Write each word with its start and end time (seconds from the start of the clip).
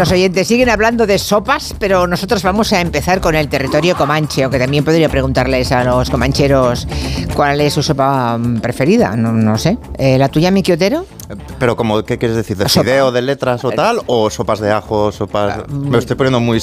los 0.00 0.10
oyentes 0.12 0.48
siguen 0.48 0.70
hablando 0.70 1.06
de 1.06 1.18
sopas, 1.18 1.74
pero 1.78 2.06
nosotros 2.06 2.42
vamos 2.42 2.72
a 2.72 2.80
empezar 2.80 3.20
con 3.20 3.34
el 3.34 3.48
territorio 3.50 3.94
comanche, 3.94 4.46
o 4.46 4.50
que 4.50 4.58
también 4.58 4.82
podría 4.82 5.10
preguntarles 5.10 5.72
a 5.72 5.84
los 5.84 6.08
comancheros 6.08 6.88
cuál 7.36 7.60
es 7.60 7.74
su 7.74 7.82
sopa 7.82 8.38
mm, 8.38 8.60
preferida. 8.60 9.14
No, 9.14 9.30
no 9.32 9.58
sé. 9.58 9.76
Eh, 9.98 10.16
¿La 10.16 10.30
tuya, 10.30 10.50
Miki 10.50 10.72
Otero? 10.72 11.04
Pero 11.58 11.76
como, 11.76 12.02
¿qué 12.02 12.16
quieres 12.16 12.34
decir? 12.38 12.56
¿De 12.56 12.66
Sopa. 12.66 12.82
fideo, 12.84 13.12
de 13.12 13.20
letras 13.20 13.62
o 13.62 13.70
tal? 13.72 14.00
¿O 14.06 14.30
sopas 14.30 14.58
de 14.60 14.72
ajo, 14.72 15.12
sopas...? 15.12 15.58
Ah, 15.58 15.64
Me 15.68 15.90
lo 15.90 15.98
estoy 15.98 16.16
poniendo 16.16 16.40
muy, 16.40 16.62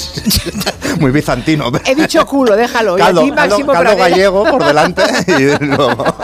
muy 1.00 1.12
bizantino. 1.12 1.72
He 1.86 1.94
dicho 1.94 2.26
culo, 2.26 2.56
déjalo. 2.56 2.96
Caldo, 2.96 3.22
y 3.22 3.30
a 3.30 3.34
ti, 3.34 3.36
caldo- 3.62 3.72
caldo 3.72 3.96
gallego 3.98 4.44
por 4.46 4.66
delante 4.66 5.04
y 5.28 5.64
luego... 5.64 6.04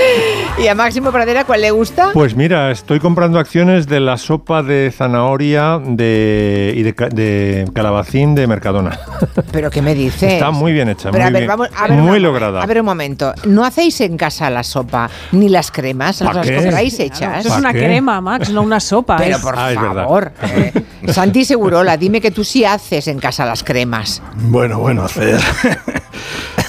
¿Y 0.58 0.68
a 0.68 0.74
Máximo 0.74 1.12
Pradera 1.12 1.44
cuál 1.44 1.60
le 1.60 1.70
gusta? 1.70 2.10
Pues 2.12 2.34
mira, 2.34 2.70
estoy 2.70 2.98
comprando 3.00 3.38
acciones 3.38 3.86
de 3.86 4.00
la 4.00 4.16
sopa 4.16 4.62
de 4.62 4.92
zanahoria 4.94 5.78
de, 5.84 6.72
y 6.76 6.82
de, 6.82 6.94
ca- 6.94 7.08
de 7.08 7.68
calabacín 7.74 8.34
de 8.34 8.46
Mercadona. 8.46 8.98
¿Pero 9.52 9.70
qué 9.70 9.82
me 9.82 9.94
dices? 9.94 10.34
Está 10.34 10.50
muy 10.50 10.72
bien 10.72 10.88
hecha, 10.88 11.10
Pero 11.10 11.24
muy 11.24 11.28
a 11.28 11.32
ver, 11.32 11.40
bien, 11.42 11.48
vamos, 11.48 11.68
a 11.76 11.82
ver 11.88 11.98
muy 11.98 12.10
una- 12.12 12.18
lograda. 12.20 12.62
A 12.62 12.66
ver 12.66 12.80
un 12.80 12.86
momento. 12.86 13.32
¿No 13.44 13.64
hacéis 13.64 14.00
en 14.00 14.16
casa 14.16 14.48
la 14.50 14.62
sopa 14.62 15.10
ni 15.32 15.48
las 15.48 15.70
cremas? 15.70 16.18
¿Pa 16.22 16.32
¿Las 16.32 16.46
qué? 16.46 16.56
compráis 16.56 16.94
Claro, 16.96 17.06
hechas? 17.14 17.38
eso 17.40 17.48
es 17.48 17.54
¿Pa 17.54 17.60
una 17.60 17.72
qué? 17.72 17.78
crema, 17.80 18.20
Max, 18.20 18.50
no 18.50 18.62
una 18.62 18.80
sopa. 18.80 19.16
Pero 19.18 19.36
es- 19.36 19.42
por 19.42 19.54
Ah, 19.58 19.70
favor. 19.74 20.32
eh, 20.42 20.72
Santi 21.12 21.44
Segurola, 21.44 21.96
dime 21.96 22.20
que 22.20 22.30
tú 22.30 22.44
sí 22.44 22.64
haces 22.64 23.08
en 23.08 23.18
casa 23.18 23.44
las 23.44 23.62
cremas. 23.62 24.22
Bueno, 24.36 24.78
bueno, 24.78 25.02
hacer. 25.04 25.38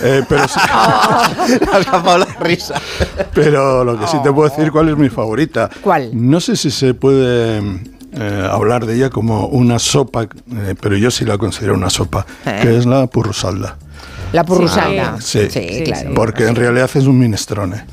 Eh, 0.02 0.22
pero, 0.30 0.48
sí- 0.48 0.60
Le 1.50 1.72
ha 1.72 1.80
escapado 1.80 2.20
la 2.20 2.28
risa. 2.42 2.76
Pero 3.34 3.84
lo 3.84 4.00
que 4.00 4.08
sí 4.08 4.18
te 4.24 4.32
puedo 4.32 4.50
decir 4.50 4.72
cuál 4.72 4.90
es 4.90 4.98
mi 4.98 5.10
favorita. 5.10 5.70
¿Cuál? 5.82 6.12
No 6.14 6.40
sé 6.40 6.56
si 6.56 6.72
se 6.72 6.94
puede 6.94 7.62
eh, 8.14 8.50
hablar 8.50 8.86
de 8.86 8.96
ella 8.96 9.10
como 9.10 9.48
una 9.48 9.80
sopa, 9.80 10.24
eh, 10.24 10.76
pero 10.80 10.98
yo 10.98 11.12
sí 11.12 11.26
la 11.26 11.38
considero 11.38 11.74
una 11.74 11.90
sopa, 11.90 12.26
¿Eh? 12.46 12.60
que 12.62 12.78
es 12.78 12.86
la 12.86 13.08
purrusalda. 13.08 13.78
La 14.34 14.44
purrusalda. 14.44 15.18
Sí, 15.22 15.50
sí, 15.50 15.84
claro. 15.86 16.14
porque 16.14 16.48
en 16.48 16.56
realidad 16.56 16.90
es 16.94 17.06
un 17.06 17.18
minestrone. 17.20 17.86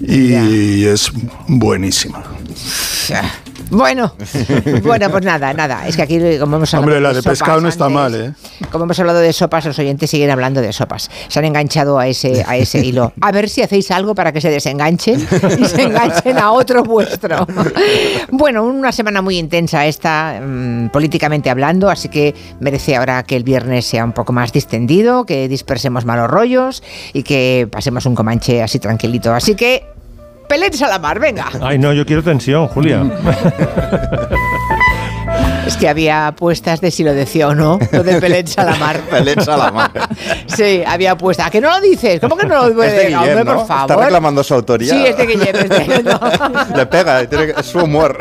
Y 0.00 0.84
es 0.84 1.10
buenísima. 1.48 2.22
Bueno, 3.70 4.14
bueno, 4.82 5.10
pues 5.10 5.24
nada, 5.24 5.52
nada. 5.52 5.86
Es 5.86 5.96
que 5.96 6.02
aquí, 6.02 6.18
como 6.38 6.56
hemos 6.56 6.72
hablado 6.74 6.92
Hombre, 6.92 7.00
la 7.00 7.08
de 7.12 7.22
sopas 7.22 7.38
pescado 7.38 7.60
no 7.60 7.68
está 7.68 7.84
antes, 7.86 7.94
mal, 7.94 8.14
¿eh? 8.14 8.32
Como 8.70 8.84
hemos 8.84 8.98
hablado 8.98 9.18
de 9.20 9.32
sopas, 9.32 9.64
los 9.64 9.78
oyentes 9.78 10.10
siguen 10.10 10.30
hablando 10.30 10.60
de 10.60 10.72
sopas. 10.72 11.10
Se 11.28 11.38
han 11.38 11.44
enganchado 11.44 11.98
a 11.98 12.06
ese, 12.06 12.44
a 12.46 12.56
ese 12.56 12.78
hilo. 12.84 13.12
A 13.20 13.32
ver 13.32 13.48
si 13.48 13.62
hacéis 13.62 13.90
algo 13.90 14.14
para 14.14 14.32
que 14.32 14.40
se 14.40 14.50
desenganchen 14.50 15.26
y 15.58 15.64
se 15.64 15.82
enganchen 15.82 16.38
a 16.38 16.52
otro 16.52 16.82
vuestro. 16.82 17.46
Bueno, 18.30 18.64
una 18.64 18.92
semana 18.92 19.22
muy 19.22 19.38
intensa 19.38 19.86
esta, 19.86 20.40
mm, 20.40 20.90
políticamente 20.90 21.50
hablando, 21.50 21.88
así 21.90 22.08
que 22.08 22.34
merece 22.60 22.96
ahora 22.96 23.22
que 23.22 23.36
el 23.36 23.42
viernes 23.42 23.86
sea 23.86 24.04
un 24.04 24.12
poco 24.12 24.32
más 24.32 24.52
distendido, 24.52 25.24
que 25.24 25.48
dispersemos 25.48 26.04
malos 26.04 26.30
rollos 26.30 26.82
y 27.12 27.22
que 27.22 27.68
pasemos 27.70 28.06
un 28.06 28.14
comanche 28.14 28.62
así 28.62 28.78
tranquilito. 28.78 29.32
Así 29.32 29.54
que, 29.54 29.84
peletes 30.48 30.82
a 30.82 30.88
la 30.88 30.98
mar, 30.98 31.18
venga. 31.20 31.46
Ay, 31.60 31.78
no, 31.78 31.92
yo 31.92 32.04
quiero 32.06 32.22
tensión, 32.22 32.66
Julia. 32.68 33.02
Es 35.66 35.76
que 35.76 35.86
había 35.88 36.28
apuestas 36.28 36.80
de 36.80 36.90
si 36.90 37.04
lo 37.04 37.12
decía 37.12 37.48
o 37.48 37.54
no, 37.54 37.78
lo 37.92 38.02
de 38.02 38.18
Pelets 38.20 38.56
a 38.58 38.64
la 38.64 38.74
mar. 38.76 39.00
Pelets 39.10 39.46
a 39.48 39.56
la 39.58 39.70
mar. 39.70 39.90
Sí, 40.46 40.82
había 40.86 41.12
apuestas. 41.12 41.48
¿A 41.48 41.50
que 41.50 41.60
no 41.60 41.68
lo 41.70 41.80
dices? 41.82 42.20
¿Cómo 42.20 42.36
que 42.38 42.46
no 42.46 42.54
lo 42.54 42.62
Es 42.62 42.68
de 42.70 42.74
puedes? 42.74 43.06
Guillem, 43.08 43.18
Hombre, 43.20 43.44
¿no? 43.44 43.54
por 43.58 43.66
favor. 43.66 43.90
Está 43.90 44.04
reclamando 44.04 44.42
su 44.42 44.54
autoría. 44.54 44.90
Sí, 44.94 45.04
es 45.06 45.16
de 45.18 45.26
Guillem. 45.26 45.56
es 45.56 45.68
de- 45.68 46.02
no. 46.04 46.20
Le 46.76 46.86
pega, 46.86 47.26
tiene 47.26 47.46
que- 47.52 47.60
es 47.60 47.66
su 47.66 47.80
humor. 47.80 48.16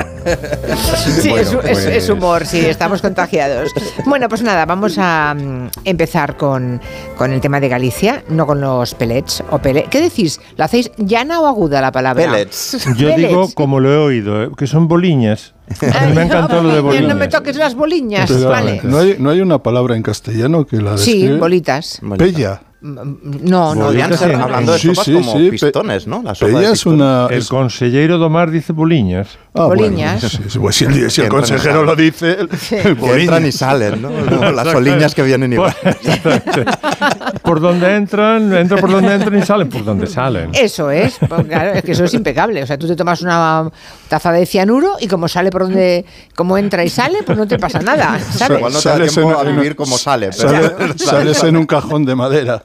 Sí, 1.22 1.30
Bueno, 1.30 1.62
es, 1.62 1.78
es- 1.78 1.78
es 1.86 1.86
pues- 1.86 2.10
humor, 2.10 2.46
sí, 2.46 2.60
estamos 2.60 3.02
contagiados. 3.02 3.72
Bueno, 4.06 4.28
pues 4.30 4.42
nada, 4.42 4.66
vamos 4.66 4.96
a 4.98 5.34
mm, 5.38 5.70
empezar 5.86 6.38
con, 6.38 6.82
con 7.18 7.32
el 7.34 7.42
tema 7.42 7.60
de 7.60 7.70
Galicia, 7.70 8.24
no 8.30 8.46
con 8.46 8.62
los 8.62 8.94
pellets 8.96 9.44
o 9.52 9.60
pele. 9.60 9.86
¿Qué 9.90 10.02
decís? 10.02 10.40
¿Lo 10.58 10.64
hacéis 10.66 10.92
llana 10.98 11.40
o 11.40 11.48
aguda 11.48 11.82
la 11.82 11.92
palabra? 11.92 12.32
Pellets. 12.32 12.86
Yo 12.98 13.10
Pellets. 13.10 13.30
digo, 13.30 13.50
como 13.54 13.80
lo 13.80 13.92
he 13.94 13.98
oído, 13.98 14.44
eh, 14.44 14.50
que 14.58 14.68
son 14.68 14.88
boliñas. 14.88 15.54
A 15.82 16.06
mí 16.06 16.14
me 16.14 16.22
ha 16.22 16.26
encantado 16.26 16.64
lo 16.64 16.70
de 16.70 16.76
Ay, 16.78 16.82
No 16.82 16.90
me 17.10 17.14
boliñas. 17.14 17.30
toques 17.30 17.56
las 17.58 17.76
boliñas, 17.76 18.32
Pero, 18.32 18.50
vale. 18.50 18.80
¿no, 18.84 19.00
hay, 19.00 19.16
no 19.20 19.30
hay 19.30 19.42
una 19.42 19.62
palabra 19.62 19.96
en 19.96 20.04
castellano 20.04 20.66
que 20.66 20.78
la 20.78 20.98
Sí, 20.98 21.14
describe? 21.14 21.40
bolitas. 21.40 22.00
Pella. 22.18 22.62
No, 22.80 23.74
no, 23.74 23.92
ser 23.92 24.30
sí. 24.30 24.36
hablando 24.36 24.72
de 24.74 24.78
Sí, 24.80 24.88
sopas 24.90 25.06
sí, 25.06 25.14
como 25.14 25.50
pistones, 25.50 26.06
¿no? 26.08 26.22
La 26.24 26.34
pistones. 26.34 26.86
una... 26.86 27.26
El 27.30 27.40
es- 27.40 27.48
consellero 27.48 28.18
Domar 28.20 28.52
dice 28.52 28.72
boliñas. 28.72 29.30
Ah, 29.56 29.66
Boliñas. 29.66 30.22
bueno, 30.22 30.62
pues 30.62 30.76
si 30.76 30.86
el, 30.86 31.10
si 31.10 31.22
el 31.22 31.30
consejero 31.30 31.84
lo 31.84 31.96
dice, 31.96 32.38
Que 32.70 32.92
entran 33.22 33.44
y 33.48 33.52
salen, 33.52 34.00
¿no? 34.04 34.10
Como 34.10 34.52
las 34.52 34.68
oliñas 34.68 35.16
que 35.16 35.24
vienen 35.24 35.54
igual. 35.54 35.76
Por 37.44 37.60
donde 37.62 37.96
entran, 37.96 38.54
entran 38.54 38.80
por 38.82 38.92
donde 38.92 39.14
entran 39.14 39.38
y 39.40 39.42
salen 39.46 39.70
por 39.70 39.84
donde 39.84 40.08
salen. 40.08 40.52
Eso 40.54 40.92
es, 40.92 41.18
pues 41.28 41.46
claro, 41.48 41.72
es 41.74 41.84
que 41.84 41.94
eso 41.94 42.04
es 42.04 42.14
impecable. 42.14 42.62
O 42.62 42.68
sea, 42.68 42.78
tú 42.78 42.88
te 42.88 42.96
tomas 42.96 43.22
una 43.22 43.70
taza 44.10 44.32
de 44.32 44.46
cianuro 44.46 44.96
y 45.00 45.08
como 45.08 45.28
sale 45.28 45.50
por 45.50 45.64
donde, 45.64 46.06
como 46.36 46.58
entra 46.58 46.84
y 46.84 46.90
sale, 46.90 47.20
pues 47.26 47.38
no 47.38 47.48
te 47.48 47.58
pasa 47.58 47.80
nada, 47.80 48.20
¿sabes? 48.32 48.58
Igual 48.58 48.74
no 48.74 48.80
te 48.80 48.90
da 48.90 48.96
Sales 48.96 49.14
tiempo 49.14 49.32
en- 49.42 49.48
a 49.48 49.50
vivir 49.52 49.76
como 49.76 49.98
sale. 49.98 50.30
pero- 50.38 50.50
Sale- 50.50 50.98
sales 50.98 51.44
en 51.44 51.58
un 51.58 51.66
cajón 51.66 52.06
de 52.06 52.16
madera. 52.16 52.62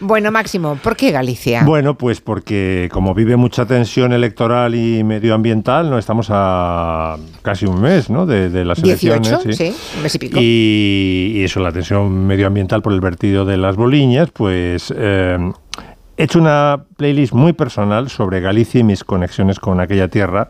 Bueno, 0.00 0.30
Máximo, 0.30 0.76
¿por 0.82 0.96
qué 0.96 1.10
Galicia? 1.10 1.62
Bueno, 1.64 1.96
pues 1.96 2.20
porque 2.20 2.88
como 2.92 3.14
vive 3.14 3.36
mucha 3.36 3.66
tensión 3.66 4.12
electoral 4.12 4.74
y 4.74 5.04
medioambiental, 5.04 5.90
no 5.90 5.98
estamos 5.98 6.28
a 6.30 7.16
casi 7.42 7.66
un 7.66 7.80
mes 7.80 8.10
¿no? 8.10 8.26
de, 8.26 8.50
de 8.50 8.64
las 8.64 8.82
18, 8.82 9.14
elecciones. 9.14 9.56
sí, 9.56 9.74
un 9.96 10.02
mes 10.02 10.14
y 10.14 10.18
pico. 10.18 10.38
Y, 10.40 11.32
y 11.36 11.44
eso, 11.44 11.60
la 11.60 11.72
tensión 11.72 12.26
medioambiental 12.26 12.82
por 12.82 12.92
el 12.92 13.00
vertido 13.00 13.44
de 13.44 13.56
las 13.56 13.76
boliñas, 13.76 14.30
pues 14.30 14.92
eh, 14.96 15.38
he 16.16 16.24
hecho 16.24 16.38
una 16.38 16.84
playlist 16.96 17.32
muy 17.32 17.52
personal 17.52 18.08
sobre 18.08 18.40
Galicia 18.40 18.80
y 18.80 18.84
mis 18.84 19.04
conexiones 19.04 19.60
con 19.60 19.80
aquella 19.80 20.08
tierra 20.08 20.48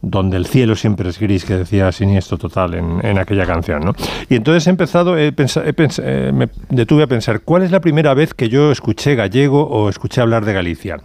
donde 0.00 0.36
el 0.36 0.46
cielo 0.46 0.76
siempre 0.76 1.08
es 1.08 1.18
gris, 1.18 1.44
que 1.44 1.54
decía 1.54 1.90
Siniestro 1.92 2.38
Total 2.38 2.74
en, 2.74 3.04
en 3.04 3.18
aquella 3.18 3.44
canción. 3.46 3.80
¿no? 3.84 3.94
Y 4.28 4.36
entonces 4.36 4.66
he 4.66 4.70
empezado, 4.70 5.18
he 5.18 5.26
he 5.28 5.32
pens- 5.34 6.02
eh, 6.04 6.30
me 6.32 6.48
detuve 6.68 7.02
a 7.02 7.06
pensar, 7.06 7.40
¿cuál 7.40 7.62
es 7.64 7.70
la 7.70 7.80
primera 7.80 8.14
vez 8.14 8.32
que 8.34 8.48
yo 8.48 8.70
escuché 8.70 9.14
gallego 9.16 9.64
o 9.68 9.88
escuché 9.88 10.20
hablar 10.20 10.44
de 10.44 10.52
Galicia? 10.52 10.98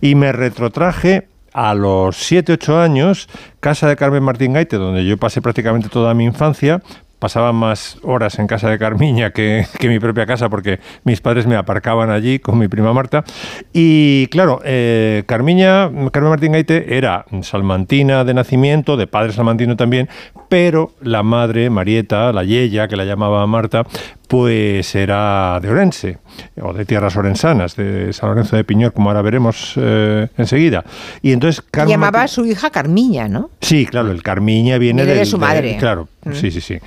¿Y? 0.00 0.14
me 0.14 0.32
retrotraje 0.32 1.28
a 1.52 1.74
los 1.74 2.16
7, 2.16 2.52
8 2.54 2.80
años, 2.80 3.28
casa 3.60 3.88
de 3.88 3.96
Carmen 3.96 4.22
Martín 4.22 4.52
Gaite, 4.52 4.76
donde 4.76 5.04
yo 5.04 5.16
pasé 5.16 5.40
prácticamente 5.42 5.88
toda 5.88 6.14
mi 6.14 6.24
infancia. 6.24 6.82
Pasaba 7.18 7.52
más 7.52 7.98
horas 8.02 8.38
en 8.38 8.46
casa 8.46 8.70
de 8.70 8.78
Carmiña 8.78 9.30
que, 9.30 9.66
que 9.78 9.88
mi 9.88 9.98
propia 9.98 10.26
casa 10.26 10.48
porque 10.48 10.80
mis 11.04 11.20
padres 11.20 11.46
me 11.46 11.56
aparcaban 11.56 12.10
allí 12.10 12.38
con 12.38 12.58
mi 12.58 12.68
prima 12.68 12.92
Marta. 12.92 13.24
Y 13.72 14.26
claro, 14.28 14.60
eh, 14.64 15.24
Carmiña, 15.26 15.90
Carmen 16.12 16.30
Martín 16.30 16.52
Gaite 16.52 16.96
era 16.96 17.24
salmantina 17.42 18.24
de 18.24 18.34
nacimiento, 18.34 18.96
de 18.96 19.06
padre 19.06 19.32
salmantino 19.32 19.76
también, 19.76 20.08
pero 20.48 20.92
la 21.00 21.22
madre, 21.22 21.70
Marieta, 21.70 22.32
la 22.32 22.44
Yeya, 22.44 22.88
que 22.88 22.96
la 22.96 23.04
llamaba 23.04 23.46
Marta, 23.46 23.84
pues 24.28 24.94
era 24.94 25.58
de 25.60 25.70
Orense, 25.70 26.18
o 26.62 26.72
de 26.72 26.84
tierras 26.84 27.16
orensanas, 27.16 27.74
de 27.76 28.12
San 28.12 28.28
Lorenzo 28.28 28.56
de 28.56 28.62
Piñor, 28.64 28.92
como 28.92 29.08
ahora 29.10 29.22
veremos 29.22 29.72
eh, 29.76 30.28
enseguida. 30.36 30.84
Y 31.22 31.32
entonces 31.32 31.62
Carmen 31.70 31.92
Llamaba 31.92 32.22
a 32.22 32.28
su 32.28 32.44
hija 32.44 32.70
Carmiña, 32.70 33.26
¿no? 33.26 33.50
Sí, 33.60 33.86
claro, 33.86 34.10
el 34.10 34.22
Carmiña 34.22 34.78
viene, 34.78 35.04
de 35.04 35.24
su 35.24 35.38
madre. 35.38 35.76
claro, 35.78 36.08
Mm. 36.24 36.32
sí, 36.34 36.50
sí, 36.50 36.60
sí. 36.60 36.78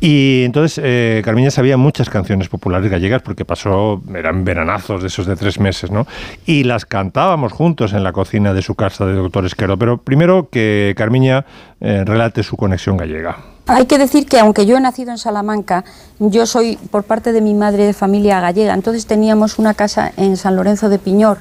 Y 0.00 0.44
entonces 0.44 0.80
eh, 0.82 1.20
Carmiña 1.24 1.50
sabía 1.50 1.76
muchas 1.76 2.08
canciones 2.08 2.48
populares 2.48 2.90
gallegas 2.90 3.20
porque 3.20 3.44
pasó, 3.44 4.02
eran 4.14 4.44
veranazos 4.44 5.02
de 5.02 5.08
esos 5.08 5.26
de 5.26 5.36
tres 5.36 5.60
meses, 5.60 5.90
¿no? 5.90 6.06
Y 6.46 6.64
las 6.64 6.86
cantábamos 6.86 7.52
juntos 7.52 7.92
en 7.92 8.04
la 8.04 8.12
cocina 8.12 8.54
de 8.54 8.62
su 8.62 8.74
casa 8.74 9.04
de 9.06 9.14
Doctor 9.14 9.44
Esquero. 9.44 9.76
Pero 9.76 9.98
primero 9.98 10.48
que 10.50 10.94
Carmiña 10.96 11.44
eh, 11.80 12.04
relate 12.06 12.42
su 12.42 12.56
conexión 12.56 12.96
gallega. 12.96 13.36
Hay 13.68 13.86
que 13.86 13.98
decir 13.98 14.26
que 14.26 14.38
aunque 14.38 14.64
yo 14.64 14.76
he 14.76 14.80
nacido 14.80 15.10
en 15.10 15.18
Salamanca, 15.18 15.84
yo 16.20 16.46
soy 16.46 16.76
por 16.90 17.02
parte 17.02 17.32
de 17.32 17.40
mi 17.40 17.52
madre 17.52 17.84
de 17.84 17.92
familia 17.92 18.40
gallega, 18.40 18.72
entonces 18.74 19.06
teníamos 19.06 19.58
una 19.58 19.74
casa 19.74 20.12
en 20.16 20.36
San 20.36 20.54
Lorenzo 20.54 20.88
de 20.88 20.98
Piñor, 21.00 21.38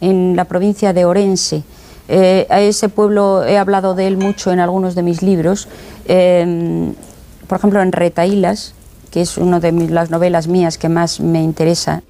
en 0.00 0.34
la 0.34 0.44
provincia 0.46 0.92
de 0.92 1.04
Orense. 1.04 1.62
Eh, 2.08 2.46
a 2.50 2.60
ese 2.60 2.88
pueblo 2.88 3.44
he 3.44 3.56
hablado 3.56 3.94
de 3.94 4.08
él 4.08 4.16
mucho 4.16 4.50
en 4.50 4.58
algunos 4.58 4.96
de 4.96 5.04
mis 5.04 5.22
libros, 5.22 5.68
eh, 6.06 6.92
por 7.46 7.58
ejemplo 7.58 7.80
en 7.82 7.92
Retaílas, 7.92 8.74
que 9.12 9.20
es 9.20 9.38
una 9.38 9.60
de 9.60 9.70
mis- 9.70 9.90
las 9.92 10.10
novelas 10.10 10.48
mías 10.48 10.76
que 10.76 10.88
más 10.88 11.20
me 11.20 11.40
interesa. 11.40 12.02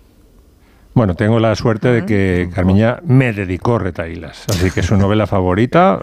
Bueno, 0.94 1.14
tengo 1.14 1.38
la 1.38 1.54
suerte 1.54 1.88
de 1.88 2.06
que 2.06 2.50
Carmiña 2.54 2.98
me 3.04 3.32
dedicó 3.32 3.78
Retaílas, 3.78 4.44
así 4.48 4.70
que 4.70 4.80
es 4.80 4.86
su 4.86 4.96
novela 4.96 5.26
favorita 5.26 6.00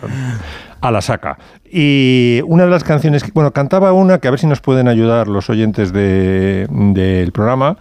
a 0.81 0.91
la 0.91 1.01
saca. 1.01 1.37
Y 1.71 2.41
una 2.47 2.65
de 2.65 2.69
las 2.71 2.83
canciones, 2.83 3.23
que, 3.23 3.31
bueno, 3.33 3.51
cantaba 3.51 3.91
una 3.93 4.19
que 4.19 4.27
a 4.27 4.31
ver 4.31 4.39
si 4.39 4.47
nos 4.47 4.61
pueden 4.61 4.87
ayudar 4.87 5.27
los 5.27 5.49
oyentes 5.49 5.91
de- 5.93 6.67
del 6.69 7.31
programa, 7.31 7.77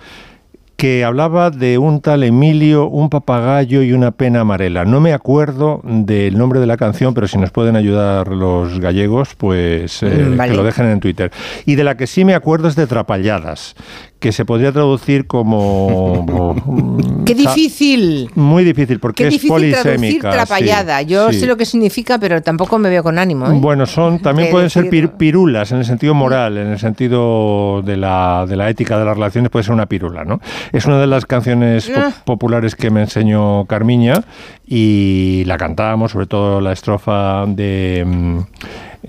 que 0.77 1.05
hablaba 1.05 1.49
de 1.51 1.79
un 1.79 2.03
tal 2.03 2.23
Emilio, 2.23 2.87
un 2.89 3.09
papagayo 3.09 3.81
y 3.83 3.95
una 3.95 4.11
pena 4.11 4.41
amarela. 4.41 4.85
No 4.85 5.01
me 5.01 5.15
acuerdo 5.15 5.81
del 5.85 6.37
nombre 6.37 6.61
de 6.61 6.67
la 6.67 6.77
canción, 6.77 7.15
pero 7.15 7.27
si 7.29 7.39
nos 7.39 7.51
pueden 7.51 7.77
ayudar 7.77 8.29
los 8.29 8.79
gallegos, 8.79 9.35
pues 9.37 10.03
eh, 10.03 10.27
Mm, 10.33 10.37
vale. 10.37 10.51
que 10.51 10.57
lo 10.59 10.65
dejen 10.65 10.85
en 10.91 11.01
Twitter. 11.01 11.31
Y 11.65 11.77
de 11.77 11.85
la 11.85 11.97
que 11.97 12.07
sí 12.07 12.27
me 12.27 12.35
acuerdo 12.35 12.69
es 12.69 12.77
de 12.77 12.87
Trapalladas, 12.87 13.75
que 14.19 14.33
se 14.33 14.45
podría 14.45 14.73
traducir 14.73 15.27
como... 15.27 16.25
mm, 16.67 17.25
¡Qué 17.25 17.35
difícil! 17.35 18.31
Muy 18.35 18.65
difícil, 18.65 18.99
porque 18.99 19.25
Qué 19.25 19.29
es 19.29 19.35
difícil 19.35 19.71
traducir 19.73 19.83
polisémica. 19.93 20.31
trapallada. 20.31 21.01
sí, 21.01 21.07
Yo 21.07 21.33
sí. 21.33 21.41
sé 21.41 21.47
lo 21.47 21.57
que 21.57 21.65
significa, 21.67 22.19
pero 22.19 22.41
tampoco 22.43 22.79
me 22.79 22.89
veo 22.89 23.03
con 23.03 23.19
ánimo. 23.19 23.47
¿eh? 23.47 23.59
Bueno, 23.61 23.85
son 23.87 24.21
también 24.21 24.51
pueden 24.51 24.71
ser 24.71 24.89
pir- 24.89 25.11
pirulas 25.17 25.71
en 25.73 25.79
el 25.79 25.85
sentido 25.85 26.15
moral, 26.15 26.57
en 26.57 26.69
el 26.69 26.79
sentido 26.79 27.83
de 27.83 27.97
la, 27.97 28.47
de 28.49 28.57
la 28.57 28.71
ética 28.71 28.99
de 28.99 29.05
las 29.05 29.15
relaciones, 29.17 29.51
puede 29.51 29.65
ser 29.65 29.75
una 29.75 29.87
pirula, 29.87 30.25
¿no? 30.25 30.41
Es 30.73 30.87
una 30.87 30.99
de 30.99 31.07
las 31.07 31.27
canciones 31.27 31.89
po- 31.89 32.01
Ah. 32.01 32.13
populares 32.25 32.75
que 32.75 32.91
me 32.91 33.03
enseñó 33.03 33.65
Carmiña 33.67 34.23
y 34.67 35.45
la 35.47 35.57
cantábamos, 35.59 36.13
sobre 36.13 36.27
todo 36.27 36.61
la 36.61 36.73
estrofa 36.73 37.45
de 37.47 38.05
mm, 38.07 38.39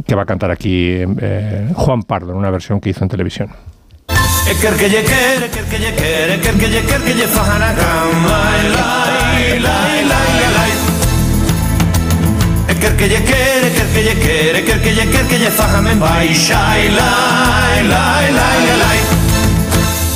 que 0.05 0.15
va 0.15 0.23
a 0.23 0.25
cantar 0.25 0.51
aquí 0.51 0.95
eh, 1.21 1.69
Juan 1.75 2.03
Pardo, 2.03 2.31
en 2.31 2.37
una 2.37 2.49
versión 2.51 2.79
que 2.79 2.89
hizo 2.89 3.03
en 3.03 3.09
televisión. 3.09 3.49
E 4.49 4.55
quer 4.55 4.73
que 4.77 4.87
lle 4.87 5.03
quere, 5.03 5.49
quer 5.49 5.65
que 5.65 5.77
lle 5.77 5.91
quere, 5.91 6.39
quer 6.39 6.53
que 6.53 6.67
lle 6.67 6.81
quer 6.81 7.01
que 7.01 7.13
lle 7.13 7.27
fajan 7.27 7.61
a 7.61 7.73
cama 7.73 8.29
Lai, 8.29 8.63
lai, 8.77 9.59
lai, 9.59 10.05
lai, 10.11 10.39
lai 10.55 10.71
E 12.69 12.75
quer 12.75 12.95
que 12.95 13.07
lle 13.07 13.21
quere, 13.29 13.69
quer 13.75 13.87
que 13.93 14.01
lle 14.07 14.15
quere, 14.15 14.63
quer 14.63 14.79
que 14.81 14.91
lle 14.97 15.07
quer 15.11 15.25
que 15.27 15.37
lle 15.37 15.51
fajan 15.51 15.87
en 15.87 15.99
baixa 15.99 16.57
Ai, 16.71 16.87
lai, 16.89 17.87
lai, 17.93 18.31
lai, 18.39 18.77
lai 18.83 19.26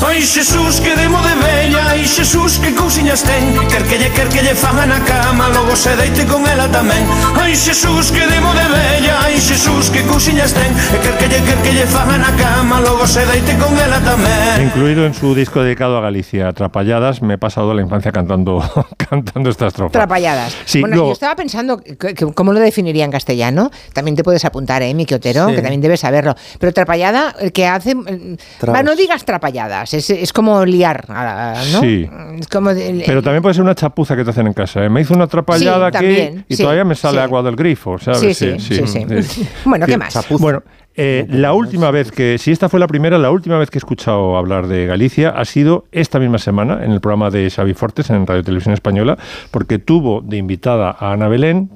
Ai, 0.01 0.21
Xesús, 0.23 0.81
que 0.81 0.95
demo 0.95 1.21
de 1.21 1.35
bella 1.35 1.91
Ai, 1.91 2.03
Xesús, 2.05 2.57
que 2.59 2.73
cousiñas 2.73 3.23
ten 3.23 3.53
Quer 3.69 3.83
que 3.85 3.97
lle 4.01 4.09
quer 4.11 4.27
que 4.27 4.41
lle 4.41 4.55
fajan 4.57 4.89
na 4.89 4.99
cama 5.05 5.47
Logo 5.53 5.75
se 5.77 5.95
deite 5.95 6.25
con 6.25 6.41
ela 6.49 6.67
tamén 6.67 7.05
Ai, 7.37 7.53
Xesús, 7.55 8.09
que 8.11 8.25
demo 8.25 8.51
de 8.53 8.65
bella 8.65 9.21
Ai, 9.23 9.37
Xesús, 9.39 9.89
que 9.93 10.01
cousiñas 10.09 10.51
ten 10.57 10.67
E 10.73 10.97
quer 11.05 11.15
que 11.21 11.27
lle 11.29 11.39
quer 11.45 11.59
que 11.61 11.71
lle 11.77 11.85
fajan 11.85 12.19
na 12.21 12.33
cama 12.35 12.81
Logo 12.81 13.05
se 13.07 13.23
deite 13.29 13.53
con 13.61 13.71
ela 13.77 14.01
tamén 14.01 14.73
Incluido 14.73 15.05
en 15.05 15.13
su 15.13 15.33
disco 15.37 15.61
dedicado 15.61 15.97
a 15.97 16.01
Galicia, 16.01 16.49
Atrapalladas, 16.49 17.21
me 17.21 17.35
he 17.35 17.37
pasado 17.37 17.73
la 17.73 17.81
infancia 17.81 18.11
cantando, 18.11 18.59
cantando 18.97 19.49
esta 19.49 19.67
estrofa. 19.67 19.91
Trapalladas. 19.93 20.55
Sí, 20.65 20.81
bueno, 20.81 20.95
luego- 20.95 21.09
yo 21.09 21.13
estaba 21.13 21.35
pensando, 21.35 21.77
que- 21.79 22.13
que- 22.13 22.33
¿cómo 22.33 22.51
lo 22.53 22.59
definiría 22.59 23.05
en 23.05 23.11
castellano? 23.11 23.71
También 23.93 24.15
te 24.17 24.23
puedes 24.23 24.43
apuntar, 24.45 24.81
¿eh, 24.81 24.93
Miki 24.93 25.13
Otero? 25.13 25.47
Sí. 25.49 25.55
Que 25.55 25.61
también 25.61 25.79
debes 25.81 25.99
saberlo. 26.01 26.35
Pero 26.59 26.73
trapallada, 26.73 27.35
el 27.39 27.51
que 27.53 27.67
hace... 27.67 27.95
Travos. 28.59 28.79
Va, 28.79 28.83
no 28.83 28.95
digas 28.95 29.23
trapalladas, 29.25 29.90
es, 29.93 30.09
es 30.09 30.33
como 30.33 30.65
liar, 30.65 31.05
¿no? 31.09 31.81
Sí. 31.81 32.09
Es 32.39 32.47
como... 32.47 32.73
de- 32.73 33.03
Pero 33.05 33.21
también 33.21 33.41
puede 33.41 33.53
ser 33.55 33.63
una 33.63 33.75
chapuza 33.75 34.15
que 34.15 34.23
te 34.23 34.29
hacen 34.31 34.47
en 34.47 34.53
casa. 34.53 34.83
¿eh? 34.83 34.89
Me 34.89 35.01
hizo 35.01 35.13
una 35.13 35.25
atrapallada 35.25 35.89
Sí, 35.91 35.97
aquí 35.97 36.05
también, 36.05 36.45
y 36.47 36.55
sí, 36.55 36.63
todavía 36.63 36.83
me 36.85 36.95
sale 36.95 37.17
sí. 37.17 37.23
agua 37.23 37.41
del 37.43 37.55
grifo, 37.55 37.97
¿sabes? 37.99 38.19
Sí, 38.19 38.33
sí, 38.59 38.59
sí, 38.59 38.87
sí. 39.23 39.47
Bueno, 39.65 39.85
¿qué 39.85 39.97
más? 39.97 40.13
Chapuza. 40.13 40.41
Bueno, 40.41 40.63
eh, 40.95 41.25
la 41.29 41.53
última 41.53 41.89
vez 41.91 42.11
que, 42.11 42.37
si 42.37 42.51
esta 42.51 42.67
fue 42.67 42.79
la 42.79 42.87
primera, 42.87 43.17
la 43.17 43.31
última 43.31 43.57
vez 43.57 43.69
que 43.69 43.77
he 43.77 43.79
escuchado 43.79 44.35
hablar 44.35 44.67
de 44.67 44.85
Galicia 44.87 45.29
ha 45.29 45.45
sido 45.45 45.85
esta 45.91 46.19
misma 46.19 46.37
semana 46.37 46.83
en 46.83 46.91
el 46.91 46.99
programa 46.99 47.29
de 47.29 47.49
Xavi 47.49 47.73
Fortes 47.73 48.09
en 48.09 48.27
Radio 48.27 48.43
Televisión 48.43 48.73
Española, 48.73 49.17
porque 49.51 49.79
tuvo 49.79 50.21
de 50.21 50.37
invitada 50.37 50.95
a 50.99 51.13
Ana 51.13 51.27
Belén 51.29 51.69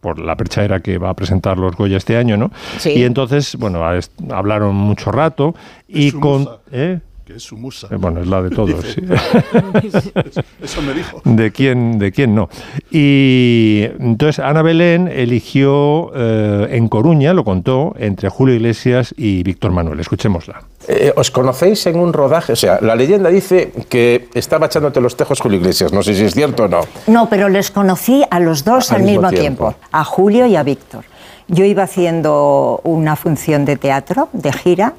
por 0.00 0.18
la 0.18 0.34
perchadera 0.34 0.80
que 0.80 0.96
va 0.98 1.10
a 1.10 1.14
presentar 1.14 1.58
los 1.58 1.76
Goya 1.76 1.98
este 1.98 2.16
año, 2.16 2.36
¿no? 2.38 2.50
Sí. 2.78 2.90
Y 2.96 3.04
entonces, 3.04 3.54
bueno, 3.56 3.82
hablaron 4.30 4.74
mucho 4.74 5.12
rato 5.12 5.54
y 5.86 6.12
con... 6.12 6.48
¿eh? 6.72 7.00
Que 7.30 7.36
es 7.36 7.44
su 7.44 7.56
musa. 7.56 7.86
Eh, 7.92 7.96
Bueno, 7.96 8.20
es 8.22 8.26
la 8.26 8.42
de 8.42 8.50
todos, 8.56 8.82
Dice. 8.82 10.00
sí. 10.02 10.12
Eso 10.60 10.82
me 10.82 10.92
dijo. 10.94 11.22
de 11.24 11.52
quién, 11.52 12.00
de 12.00 12.10
quién 12.10 12.34
no. 12.34 12.48
Y 12.90 13.84
entonces 14.00 14.40
Ana 14.40 14.62
Belén 14.62 15.06
eligió 15.06 16.10
eh, 16.12 16.66
en 16.72 16.88
Coruña, 16.88 17.32
lo 17.32 17.44
contó, 17.44 17.94
entre 17.98 18.28
Julio 18.30 18.56
Iglesias 18.56 19.14
y 19.16 19.44
Víctor 19.44 19.70
Manuel. 19.70 20.00
Escuchémosla. 20.00 20.64
Eh, 20.88 21.12
¿Os 21.14 21.30
conocéis 21.30 21.86
en 21.86 22.00
un 22.00 22.12
rodaje? 22.12 22.52
O 22.54 22.56
sea, 22.56 22.80
la 22.80 22.96
leyenda 22.96 23.28
dice 23.30 23.70
que 23.88 24.28
estaba 24.34 24.66
echándote 24.66 25.00
los 25.00 25.16
tejos 25.16 25.40
Julio 25.40 25.58
Iglesias. 25.60 25.92
No 25.92 26.02
sé 26.02 26.14
si 26.16 26.24
es 26.24 26.34
cierto 26.34 26.64
o 26.64 26.68
no. 26.68 26.80
No, 27.06 27.28
pero 27.28 27.48
les 27.48 27.70
conocí 27.70 28.24
a 28.28 28.40
los 28.40 28.64
dos 28.64 28.90
al, 28.90 29.04
mismo, 29.04 29.30
tiempo. 29.30 29.76
a 29.92 30.02
Julio 30.02 30.46
y 30.46 30.56
a 30.56 30.64
Víctor. 30.64 31.04
Yo 31.46 31.64
iba 31.64 31.84
haciendo 31.84 32.80
una 32.82 33.14
función 33.14 33.64
de 33.66 33.76
teatro, 33.76 34.28
de 34.32 34.52
gira, 34.52 34.94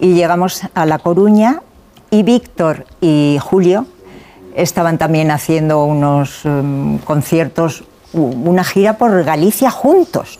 y 0.00 0.14
llegamos 0.14 0.62
a 0.74 0.86
La 0.86 0.98
Coruña 0.98 1.62
y 2.10 2.22
Víctor 2.22 2.86
y 3.00 3.38
Julio 3.40 3.86
estaban 4.54 4.98
también 4.98 5.30
haciendo 5.30 5.84
unos 5.84 6.44
em, 6.44 6.98
conciertos, 6.98 7.84
una 8.12 8.64
gira 8.64 8.98
por 8.98 9.22
Galicia 9.24 9.70
juntos. 9.70 10.38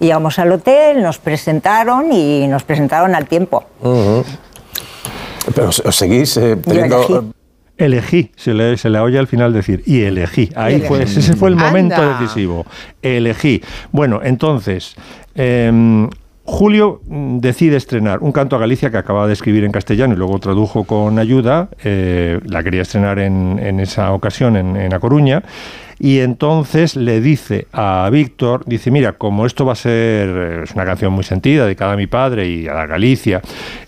Y 0.00 0.06
llegamos 0.06 0.38
al 0.38 0.52
hotel, 0.52 1.02
nos 1.02 1.18
presentaron 1.18 2.12
y 2.12 2.46
nos 2.48 2.64
presentaron 2.64 3.14
al 3.14 3.26
tiempo. 3.26 3.64
Pero 5.54 5.68
os, 5.68 5.82
seguís 5.90 6.36
eh, 6.36 6.56
teniendo... 6.56 7.02
elegí. 7.02 7.32
Elegí, 7.78 8.32
se 8.36 8.54
le, 8.54 8.76
se 8.76 8.90
le 8.90 9.00
oye 9.00 9.18
al 9.18 9.26
final 9.26 9.52
decir, 9.52 9.82
y 9.86 10.02
elegí. 10.02 10.50
Ahí 10.54 10.74
elegí. 10.74 10.88
fue, 10.88 11.02
ese 11.02 11.34
fue 11.34 11.48
el 11.48 11.56
momento 11.56 11.96
Anda. 11.96 12.20
decisivo. 12.20 12.64
Elegí. 13.00 13.62
Bueno, 13.90 14.20
entonces, 14.22 14.94
em, 15.34 16.08
Julio 16.44 17.00
mm, 17.06 17.38
decide 17.38 17.76
estrenar 17.76 18.20
un 18.20 18.32
canto 18.32 18.56
a 18.56 18.58
Galicia 18.58 18.90
que 18.90 18.96
acababa 18.96 19.26
de 19.26 19.32
escribir 19.32 19.64
en 19.64 19.72
castellano 19.72 20.14
y 20.14 20.16
luego 20.16 20.38
tradujo 20.38 20.84
con 20.84 21.18
ayuda. 21.18 21.68
eh, 21.84 22.40
la 22.44 22.62
quería 22.62 22.82
estrenar 22.82 23.18
en, 23.18 23.80
esa 23.80 24.12
ocasión 24.12 24.56
en, 24.56 24.76
en 24.76 24.92
A 24.92 25.00
Coruña. 25.00 25.42
Y 26.04 26.18
entonces 26.18 26.96
le 26.96 27.20
dice 27.20 27.68
a 27.72 28.08
Víctor, 28.10 28.64
dice, 28.66 28.90
mira, 28.90 29.12
como 29.12 29.46
esto 29.46 29.64
va 29.64 29.74
a 29.74 29.76
ser, 29.76 30.28
eh, 30.28 30.60
es 30.64 30.72
una 30.72 30.84
canción 30.84 31.12
muy 31.12 31.22
sentida, 31.22 31.64
dedicada 31.64 31.92
a 31.92 31.96
mi 31.96 32.08
padre 32.08 32.48
y 32.48 32.66
a 32.66 32.86
Galicia, 32.86 33.40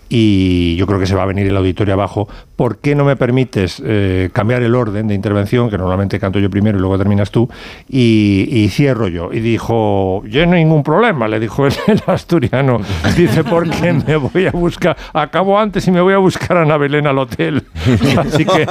y 0.07 0.75
yo 0.75 0.85
creo 0.85 0.99
que 0.99 1.07
se 1.07 1.15
va 1.15 1.23
a 1.23 1.25
venir 1.25 1.47
el 1.47 1.57
auditorio 1.57 1.93
abajo, 1.93 2.27
¿por 2.55 2.77
qué 2.77 2.95
no 2.95 3.05
me 3.05 3.15
permites 3.15 3.81
eh, 3.83 4.29
cambiar 4.31 4.61
el 4.61 4.75
orden 4.75 5.07
de 5.07 5.15
intervención, 5.15 5.69
que 5.69 5.77
normalmente 5.77 6.19
canto 6.19 6.39
yo 6.39 6.49
primero 6.49 6.77
y 6.77 6.81
luego 6.81 6.97
terminas 6.97 7.31
tú, 7.31 7.49
y, 7.89 8.69
cierro 8.71 9.07
yo? 9.07 9.33
Y 9.33 9.39
dijo, 9.39 10.23
yo 10.25 10.45
no 10.45 10.53
hay 10.53 10.63
ningún 10.63 10.83
problema, 10.83 11.27
le 11.27 11.39
dijo 11.39 11.65
el, 11.67 11.73
el 11.87 12.01
asturiano, 12.05 12.79
dice, 13.17 13.43
porque 13.43 13.93
me 13.93 14.15
voy 14.15 14.45
a 14.47 14.51
buscar, 14.51 14.95
acabo 15.11 15.59
antes 15.59 15.87
y 15.87 15.91
me 15.91 16.01
voy 16.01 16.13
a 16.13 16.19
buscar 16.19 16.57
a 16.57 16.61
Ana 16.61 16.77
Belén 16.77 17.07
al 17.07 17.17
hotel. 17.17 17.63
Así 18.17 18.45
que, 18.45 18.67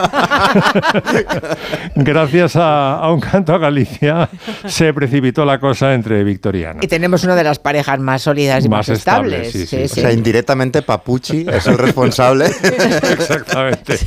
gracias 1.96 2.56
a, 2.56 2.98
a 3.00 3.12
un 3.12 3.20
canto 3.34 3.52
a 3.54 3.58
Galicia, 3.58 4.28
se 4.66 4.94
precipitó 4.94 5.44
la 5.44 5.58
cosa 5.58 5.92
entre 5.94 6.22
Víctor 6.22 6.44
y 6.54 6.86
tenemos 6.86 7.24
una 7.24 7.34
de 7.34 7.42
las 7.42 7.58
parejas 7.58 7.98
más 7.98 8.22
sólidas 8.22 8.64
y 8.64 8.68
más, 8.68 8.88
Más 8.88 8.98
estables, 8.98 9.48
estables. 9.48 9.52
sí, 9.52 9.66
sí. 9.66 9.88
Sí, 9.88 10.00
O 10.00 10.02
sea, 10.02 10.12
indirectamente 10.12 10.82
Papuchi 10.82 11.46
es 11.50 11.66
el 11.66 11.76
responsable. 11.78 12.44
Exactamente. 13.12 13.98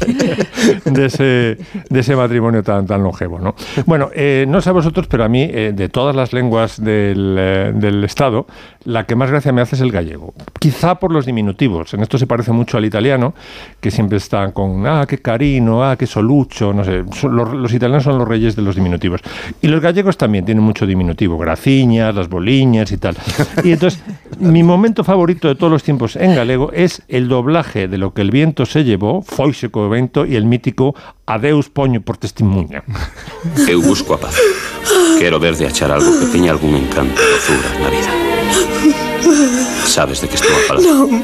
De 0.85 1.05
ese, 1.05 1.57
de 1.89 1.99
ese 1.99 2.15
matrimonio 2.15 2.63
tan, 2.63 2.85
tan 2.85 3.03
longevo, 3.03 3.39
¿no? 3.39 3.55
Bueno, 3.85 4.09
eh, 4.13 4.45
no 4.47 4.61
sé 4.61 4.69
a 4.69 4.73
vosotros, 4.73 5.07
pero 5.07 5.23
a 5.23 5.27
mí, 5.29 5.41
eh, 5.51 5.73
de 5.75 5.89
todas 5.89 6.15
las 6.15 6.31
lenguas 6.31 6.81
del, 6.81 7.35
eh, 7.37 7.71
del 7.75 8.03
Estado, 8.03 8.47
la 8.85 9.05
que 9.05 9.15
más 9.15 9.29
gracia 9.29 9.51
me 9.51 9.61
hace 9.61 9.75
es 9.75 9.81
el 9.81 9.91
gallego. 9.91 10.33
Quizá 10.59 10.95
por 10.95 11.11
los 11.11 11.25
diminutivos. 11.25 11.93
En 11.93 12.01
esto 12.01 12.17
se 12.17 12.27
parece 12.27 12.51
mucho 12.53 12.77
al 12.77 12.85
italiano, 12.85 13.33
que 13.81 13.91
siempre 13.91 14.17
están 14.17 14.51
con, 14.53 14.85
ah, 14.87 15.05
qué 15.07 15.17
carino, 15.19 15.83
ah, 15.83 15.95
qué 15.97 16.07
solucho, 16.07 16.73
no 16.73 16.83
sé. 16.83 17.03
Son- 17.11 17.35
Los, 17.35 17.53
los 17.53 17.73
italianos 17.73 18.03
son 18.03 18.17
los 18.19 18.27
reyes 18.27 18.55
de 18.55 18.61
los 18.61 18.75
diminutivos. 18.75 19.16
Y 19.61 19.67
los 19.67 19.81
gallegos 19.81 20.17
también 20.17 20.45
tienen 20.45 20.63
mucho 20.63 20.85
diminutivo, 20.85 21.37
graciñas, 21.37 22.13
las 22.13 22.29
boliñas 22.29 22.91
y 22.91 22.97
tal. 22.97 23.15
Y 23.63 23.71
entonces, 23.71 24.01
mi 24.39 24.63
momento 24.63 25.03
favorito 25.03 25.47
de 25.47 25.55
todos 25.55 25.71
los 25.71 25.83
tiempos 25.83 26.15
en 26.15 26.35
galego 26.35 26.71
es 26.73 27.01
el 27.07 27.27
doblaje 27.27 27.87
de 27.87 27.97
lo 27.97 28.13
que 28.13 28.21
el 28.21 28.31
viento 28.31 28.65
se 28.65 28.83
llevó, 28.83 29.21
foise 29.21 29.69
co 29.69 29.89
vento, 29.89 30.25
y 30.25 30.35
el 30.35 30.45
mítico 30.45 30.95
Adeus 31.25 31.69
poño 31.69 32.01
por 32.01 32.17
testimonha. 32.17 32.83
Eu 33.67 33.81
busco 33.81 34.13
a 34.13 34.17
paz. 34.17 34.35
Quero 35.19 35.39
ver 35.39 35.55
de 35.57 35.67
achar 35.67 35.91
algo 35.91 36.07
que 36.19 36.25
teña 36.27 36.51
algún 36.51 36.75
encanto 36.75 37.19
dozura 37.19 37.69
na 37.81 37.89
vida. 37.89 38.11
Sabes 39.85 40.21
de 40.21 40.27
que 40.27 40.35
estou 40.35 40.51
a 40.55 40.59
falar? 40.67 40.83
Non, 40.83 41.23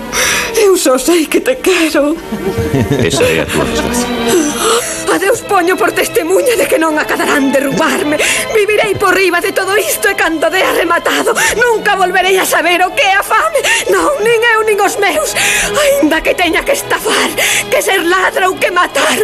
só 0.84 0.98
sei 0.98 1.28
que 1.28 1.40
te 1.40 1.56
quero. 1.56 2.18
Esa 3.08 3.24
é 3.24 3.40
a 3.40 3.46
túa 3.46 3.64
desgracia. 3.64 4.06
A 5.14 5.18
Deus 5.18 5.42
poño 5.42 5.78
por 5.78 5.94
testemunha 5.94 6.58
de 6.60 6.68
que 6.68 6.76
non 6.76 7.00
acadarán 7.00 7.56
derrubarme. 7.56 8.20
Vivirei 8.52 8.92
por 9.00 9.16
riba 9.16 9.40
de 9.40 9.56
todo 9.56 9.80
isto 9.80 10.12
e 10.12 10.16
cando 10.20 10.52
dea 10.52 10.76
rematado, 10.76 11.32
nunca 11.56 11.96
volverei 11.96 12.36
a 12.36 12.44
saber 12.44 12.84
o 12.84 12.92
que 12.92 13.08
é 13.08 13.16
a 13.16 13.24
fame. 13.24 13.64
Non, 13.96 14.12
nin 14.28 14.44
eu 14.44 14.60
nin 14.68 14.76
os 14.76 15.00
meus. 15.00 15.32
Ainda 15.72 16.20
que 16.20 16.36
teña 16.36 16.68
que 16.68 16.76
estafar, 16.76 17.32
que 17.72 17.80
ser 17.80 18.04
ladra 18.04 18.52
ou 18.52 18.60
que 18.60 18.68
matar. 18.68 19.16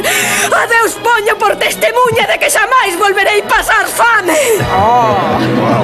A 0.55 0.63
Deus 0.63 0.95
poño 1.03 1.35
por 1.35 1.59
testemunha 1.59 2.23
de 2.23 2.39
que 2.39 2.47
xamais 2.47 2.95
volverei 2.95 3.43
pasar 3.43 3.83
fame. 3.83 4.63
Oh. 4.71 5.43
Wow. 5.59 5.83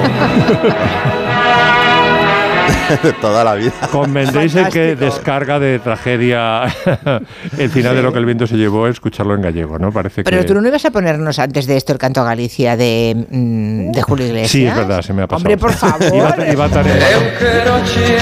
De 3.02 3.12
toda 3.20 3.44
la 3.44 3.54
vida. 3.54 3.72
Convendréis 3.90 4.54
en 4.56 4.68
que 4.68 4.96
descarga 4.96 5.58
de 5.58 5.78
tragedia 5.78 6.64
el 7.58 7.70
final 7.70 7.96
de 7.96 8.02
lo 8.02 8.12
que 8.12 8.18
el 8.18 8.24
viento 8.24 8.46
se 8.46 8.56
llevó, 8.56 8.88
escucharlo 8.88 9.34
en 9.34 9.42
gallego, 9.42 9.78
¿no? 9.78 9.92
Parece 9.92 10.24
Pero 10.24 10.38
que... 10.38 10.44
tú 10.44 10.54
no 10.54 10.66
ibas 10.66 10.84
a 10.84 10.90
ponernos 10.90 11.38
antes 11.38 11.66
de 11.66 11.76
esto 11.76 11.92
el 11.92 11.98
canto 11.98 12.20
a 12.20 12.24
Galicia 12.24 12.76
de, 12.76 13.26
mm, 13.30 13.92
de 13.92 14.02
Julio 14.02 14.26
Iglesias. 14.26 14.50
Sí, 14.50 14.66
es 14.66 14.74
verdad, 14.74 15.02
se 15.02 15.12
me 15.12 15.22
ha 15.22 15.26
pasado. 15.26 15.48
Hombre, 15.48 15.56
por 15.56 15.72
favor. 15.74 16.14
Iba, 16.14 16.52
iba 16.52 16.68
tan 16.68 16.84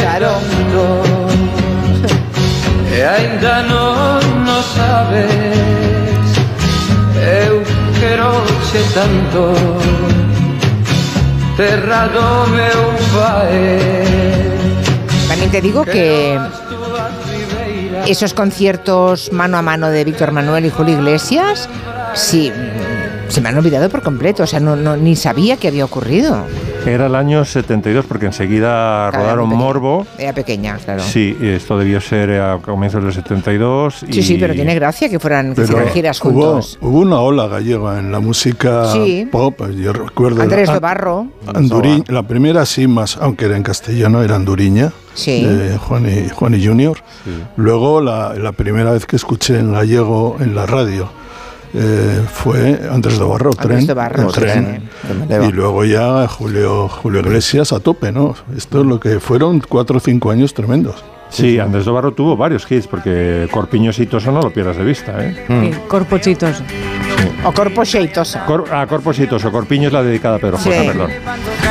Claro. 0.01 0.35
E 2.95 3.03
aínda 3.03 3.67
non 3.67 4.23
no 4.47 4.63
sabes 4.63 5.75
Eu 7.19 7.59
queroche 7.99 8.81
tanto 8.95 9.51
Terra 11.57 12.07
do 12.07 12.47
meu 12.55 12.83
pai 13.11 14.24
Te 15.51 15.61
digo 15.61 15.85
que 15.85 16.37
esos 18.09 18.35
conciertos 18.35 19.31
mano 19.33 19.57
a 19.57 19.63
mano 19.63 19.89
de 19.89 20.05
Víctor 20.05 20.33
Manuel 20.33 20.67
y 20.67 20.71
Julio 20.71 20.95
Iglesias, 20.95 21.69
sí, 22.15 22.53
se 23.35 23.41
me 23.41 23.49
han 23.49 23.59
olvidado 23.59 23.89
por 23.89 24.01
completo. 24.03 24.45
O 24.45 24.47
sea, 24.47 24.61
no, 24.61 24.77
no- 24.77 24.97
ni 24.97 25.17
sabía 25.17 25.57
que 25.57 25.67
había 25.67 25.85
ocurrido. 25.85 26.45
Era 26.87 27.07
el 27.07 27.15
año 27.17 27.45
72 27.45 28.05
porque 28.07 28.27
enseguida 28.27 29.09
Claro, 29.11 29.25
rodaron. 29.25 29.49
Morbo. 29.49 30.07
Era 30.19 30.33
pequeña, 30.35 30.77
claro. 30.77 31.03
Sí, 31.03 31.37
esto 31.41 31.77
debió 31.79 32.01
ser 32.01 32.31
a 32.41 32.59
comienzos 32.59 33.03
del 33.03 33.13
72. 33.13 33.95
Sí, 34.11 34.21
y- 34.21 34.23
sí, 34.23 34.37
pero 34.39 34.55
tiene 34.55 34.75
gracia 34.77 35.09
que 35.09 35.19
fueran 35.19 35.55
que 35.55 35.67
giras 35.93 36.21
hubo, 36.23 36.31
juntos. 36.31 36.79
hubo 36.81 37.01
una 37.01 37.19
ola 37.21 37.49
gallega 37.49 37.99
en 37.99 38.13
la 38.13 38.21
música 38.21 38.93
Sí. 38.93 39.27
pop. 39.33 39.61
Yo 39.77 39.93
recuerdo. 39.93 40.43
Andrés 40.43 40.69
An- 40.69 40.75
Dobarro. 40.77 41.27
Anduriñ- 41.47 42.09
la 42.09 42.23
primera 42.23 42.65
sí 42.67 42.87
más, 42.87 43.17
aunque 43.17 43.47
era 43.47 43.57
en 43.57 43.63
castellano, 43.65 44.23
era 44.23 44.37
Anduriña, 44.37 44.93
Sí. 45.15 45.43
de 45.45 45.77
Juan 45.79 46.07
y, 46.09 46.29
Juan 46.29 46.55
y 46.55 46.65
Junior. 46.65 46.99
Luego 47.57 48.01
la, 48.01 48.35
la 48.35 48.53
primera 48.53 48.93
vez 48.93 49.07
que 49.07 49.17
escuché 49.17 49.59
en 49.59 49.73
gallego 49.73 50.37
en 50.39 50.55
la 50.55 50.67
radio 50.67 51.09
eh, 51.75 52.23
fue 52.33 52.81
Andrés 52.91 53.19
de 53.19 53.25
Barro, 53.25 53.51
Andrés 53.51 53.79
tren, 53.79 53.87
de 53.87 53.95
Barro, 53.95 54.29
el 54.29 54.33
tren. 54.33 54.83
Y 55.49 55.53
luego 55.53 55.85
ya 55.85 56.27
Julio, 56.29 56.89
Julio 56.89 57.21
Iglesias 57.21 57.73
a 57.73 57.81
tope, 57.81 58.13
¿no? 58.13 58.35
Esto 58.57 58.81
es 58.81 58.87
lo 58.87 59.01
que 59.01 59.19
fueron 59.21 59.61
cuatro 59.61 59.97
o 59.97 60.01
cinco 60.01 60.31
años 60.31 60.55
tremendos. 60.55 61.05
Sí, 61.31 61.59
Andrés 61.59 61.85
Dobarro 61.85 62.13
tuvo 62.13 62.37
varios 62.37 62.71
hits 62.71 62.87
porque 62.87 63.49
Corpiños 63.51 63.99
y 63.99 64.07
Toso 64.07 64.31
no 64.31 64.41
lo 64.41 64.51
pierdas 64.53 64.77
de 64.77 64.85
vista, 64.85 65.25
¿eh? 65.25 65.45
Sí, 65.49 65.71
Corpo 65.89 66.19
chitos. 66.19 66.63
O 67.45 67.53
Corpo 67.53 67.85
Xeitoso. 67.85 68.39
Cor- 68.47 68.65
ah, 68.71 68.87
Corpos 68.87 69.19
y 69.19 69.27
Toso, 69.27 69.51
Corpiño 69.53 69.89
es 69.89 69.93
la 69.93 70.03
dedicada 70.03 70.37
a 70.37 70.39
Pedro 70.39 70.59
Sí. 70.59 70.71
Perdón. 70.71 71.11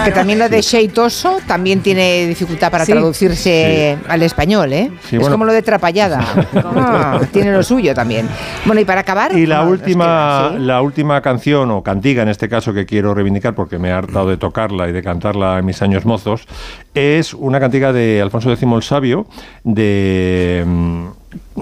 Que 0.06 0.12
también 0.12 0.40
lo 0.40 0.50
de 0.50 0.62
Xeitoso 0.62 1.40
también 1.48 1.82
tiene 1.82 2.28
dificultad 2.28 2.72
para 2.72 2.86
Sí. 2.86 2.92
traducirse 2.92 3.98
al 4.08 4.22
español, 4.24 4.74
¿eh? 4.74 4.92
Sí, 5.10 5.16
es 5.16 5.22
bueno. 5.22 5.34
como 5.34 5.46
lo 5.46 5.54
de 5.54 5.62
Trapallada. 5.62 6.24
Ah, 6.86 7.20
tiene 7.32 7.52
lo 7.52 7.64
suyo 7.64 7.94
también. 7.94 8.28
Bueno, 8.66 8.82
y 8.82 8.86
para 8.86 9.02
acabar... 9.02 9.36
Y 9.38 9.46
la 9.46 9.64
no, 9.64 9.70
última, 9.70 10.06
queda, 10.06 10.50
¿sí? 10.60 10.64
la 10.66 10.82
última 10.82 11.22
canción, 11.22 11.72
o 11.72 11.82
cantiga 11.84 12.24
en 12.24 12.30
este 12.30 12.50
caso, 12.50 12.74
que 12.74 12.86
quiero 12.86 13.14
reivindicar 13.14 13.56
porque 13.56 13.78
me 13.80 13.92
ha 13.92 13.98
hartado 14.00 14.28
de 14.30 14.38
tocarla 14.38 14.88
y 14.90 14.92
de 14.92 15.02
cantarla 15.02 15.60
en 15.60 15.66
mis 15.66 15.82
años 15.82 16.06
mozos, 16.06 16.46
es 16.94 17.34
una 17.34 17.60
cantiga 17.60 17.94
de 17.94 18.22
Alfonso 18.22 18.52
X 18.52 18.64
el 18.74 18.84
Sabio, 18.84 19.28
de 19.64 20.64
mm, 20.66 21.08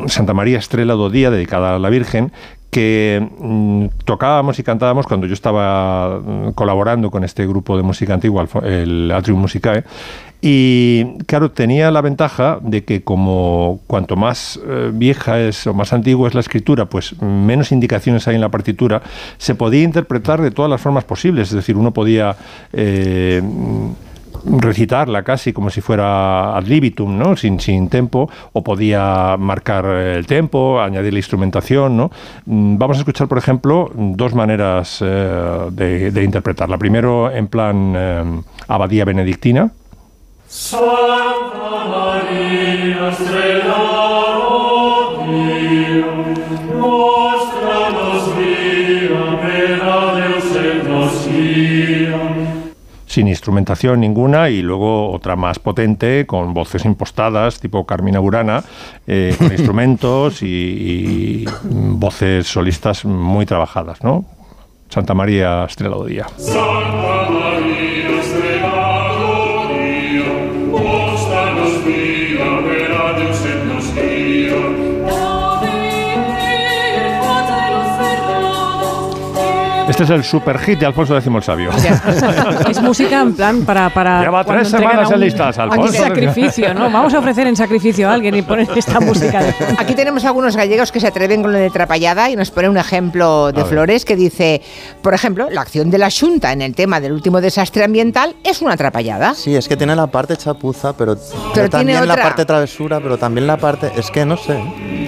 Santa 0.07 0.33
María 0.33 0.57
Estrela 0.60 0.93
do 0.93 1.10
Día, 1.10 1.29
dedicada 1.29 1.75
a 1.75 1.79
la 1.79 1.89
Virgen, 1.89 2.31
que 2.72 3.30
mm, 3.40 3.86
tocábamos 4.06 4.58
y 4.58 4.63
cantábamos 4.63 5.06
cuando 5.06 5.28
yo 5.28 5.34
estaba 5.34 6.20
mm, 6.20 6.51
colaborando 6.54 7.12
con 7.12 7.24
este 7.24 7.46
grupo 7.46 7.78
de 7.78 7.84
música 7.84 8.13
antigua, 8.13 8.48
el 8.63 9.12
Atrium 9.12 9.40
Musicae, 9.40 9.84
y 10.44 11.20
claro, 11.28 11.51
tenía 11.51 11.92
la 11.92 12.01
ventaja 12.01 12.58
de 12.63 12.84
que 12.84 13.04
como 13.04 13.80
cuanto 13.86 14.16
más 14.16 14.60
eh, 14.66 14.90
vieja 14.92 15.40
es 15.40 15.68
o 15.68 15.74
más 15.75 15.94
antigua 15.94 16.28
es 16.28 16.34
la 16.34 16.40
escritura, 16.40 16.86
pues 16.86 17.22
menos 17.22 17.72
indicaciones 17.72 18.28
hay 18.28 18.36
en 18.36 18.42
la 18.42 18.50
partitura, 18.50 19.04
se 19.38 19.54
podía 19.54 19.84
interpretar 19.84 20.42
de 20.42 20.50
todas 20.50 20.72
las 20.72 20.82
formas 20.82 21.04
posibles. 21.04 21.50
Es 21.50 21.54
decir, 21.54 21.78
uno 21.78 21.92
podía 21.92 22.36
eh, 22.74 23.44
recitarla 24.45 25.24
casi 25.24 25.53
como 25.53 25.69
si 25.69 25.81
fuera 25.81 26.55
ad 26.55 26.65
libitum, 26.65 27.17
¿no? 27.17 27.36
sin, 27.36 27.60
sin 27.60 27.89
tempo, 27.89 28.29
o 28.53 28.63
podía 28.63 29.36
marcar 29.38 29.86
el 29.86 30.25
tempo, 30.25 30.81
añadir 30.81 31.13
la 31.13 31.19
instrumentación. 31.19 31.98
¿no? 31.98 32.12
Mm, 32.45 32.77
Vamos 32.77 32.98
a 32.98 33.00
escuchar, 33.01 33.27
por 33.27 33.38
ejemplo, 33.38 33.91
dos 33.93 34.33
maneras 34.33 35.00
eh, 35.01 35.67
de, 35.71 36.24
interpretarla. 36.24 36.77
Primero 36.77 37.31
en 37.31 37.48
plan 37.48 37.93
eh, 37.95 38.41
abadía 38.67 39.05
benedictina. 39.05 39.71
Sin 53.12 53.27
instrumentación 53.27 54.00
ninguna 54.00 54.50
y 54.50 54.62
luego 54.62 55.12
otra 55.12 55.36
más 55.36 55.60
potente 55.60 56.25
con 56.25 56.53
voces 56.53 56.86
impostadas 56.86 57.60
tipo 57.60 57.86
Carmina 57.86 58.20
Burana 58.20 58.63
eh, 59.06 59.36
con 59.38 59.51
instrumentos 59.51 60.41
y, 60.41 60.46
y 60.46 61.46
voces 61.65 62.48
solistas 62.48 63.03
muy 63.06 63.46
trabajadas, 63.46 64.03
¿no? 64.03 64.25
Santa 64.89 65.13
María 65.13 65.65
Estrella 65.65 65.96
Día. 66.06 66.27
Santa 66.38 67.30
María, 67.30 67.90
Es 80.01 80.10
el 80.10 80.24
super 80.24 80.58
hit 80.58 80.79
de 80.79 80.88
Alfonso 80.88 81.15
X 81.15 81.31
el 81.31 81.43
Sabio. 81.43 81.70
Es 82.67 82.81
música 82.81 83.22
en 83.22 83.36
plan 83.36 83.62
para. 83.65 83.89
para 83.91 84.22
Lleva 84.22 84.43
tres 84.43 84.67
semanas 84.70 85.12
en 85.12 85.20
listas, 85.20 85.60
Alfonso. 85.60 85.93
sacrificio, 85.93 86.74
¿no? 86.74 86.89
Vamos 86.89 87.13
a 87.13 87.20
ofrecer 87.20 87.46
en 87.46 87.55
sacrificio 87.55 88.10
a 88.10 88.13
alguien 88.13 88.34
y 88.36 88.41
poner 88.41 88.67
esta 88.75 89.00
música 89.00 89.43
de. 89.43 89.53
Aquí 89.77 89.93
tenemos 89.93 90.25
algunos 90.25 90.55
gallegos 90.55 90.91
que 90.91 91.00
se 91.00 91.08
atreven 91.08 91.43
con 91.43 91.51
lo 91.51 91.60
de 91.60 91.70
Trapallada 91.70 92.29
y 92.31 92.36
nos 92.36 92.50
pone 92.50 92.67
un 92.70 92.77
ejemplo 92.77 93.51
de 93.51 93.63
Flores 93.63 94.03
que 94.05 94.15
dice, 94.15 94.62
por 95.03 95.13
ejemplo, 95.13 95.50
la 95.51 95.62
acción 95.62 95.91
de 95.91 96.00
la 96.00 96.10
Junta 96.10 96.51
en 96.51 96.63
el 96.63 96.74
tema 96.74 97.00
del 97.00 97.12
último 97.12 97.39
desastre 97.39 97.84
ambiental 97.84 98.36
es 98.43 98.62
una 98.63 98.74
atrapallada. 98.74 99.36
Sí, 99.36 99.55
es 99.55 99.67
que 99.67 99.77
tiene 99.77 99.96
la 99.96 100.08
parte 100.08 100.36
chapuza, 100.36 100.93
pero, 100.93 101.15
tiene 101.53 101.70
también 101.70 102.08
la 102.08 102.13
otra. 102.13 102.24
parte 102.24 102.46
travesura, 102.46 103.00
pero 103.00 103.17
también 103.20 103.46
la 103.46 103.58
parte. 103.58 103.91
Es 103.96 104.10
que 104.10 104.25
no 104.25 104.36
sé. 104.36 104.60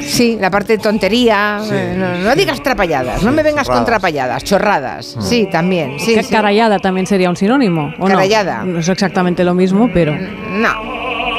Sí, 0.03 0.37
la 0.39 0.51
parte 0.51 0.73
de 0.77 0.83
tontería. 0.83 1.59
eh, 1.71 1.95
No, 1.97 2.13
no 2.29 2.35
digas 2.35 2.61
trapalladas, 2.61 3.23
no 3.23 3.31
me 3.31 3.41
vengas 3.41 3.65
con 3.65 3.77
chorradas. 3.77 3.85
trapalladas, 3.87 4.43
chorradas. 4.43 4.82
Sí, 5.01 5.47
también. 5.51 5.99
Sí, 5.99 6.15
sí. 6.21 6.31
Carallada 6.31 6.79
también 6.79 7.07
sería 7.07 7.29
un 7.29 7.35
sinónimo. 7.35 7.93
¿o 7.97 8.07
no? 8.07 8.15
Carallada. 8.15 8.63
No 8.63 8.79
es 8.79 8.89
exactamente 8.89 9.43
lo 9.43 9.53
mismo, 9.53 9.89
pero. 9.93 10.15
No, 10.15 10.73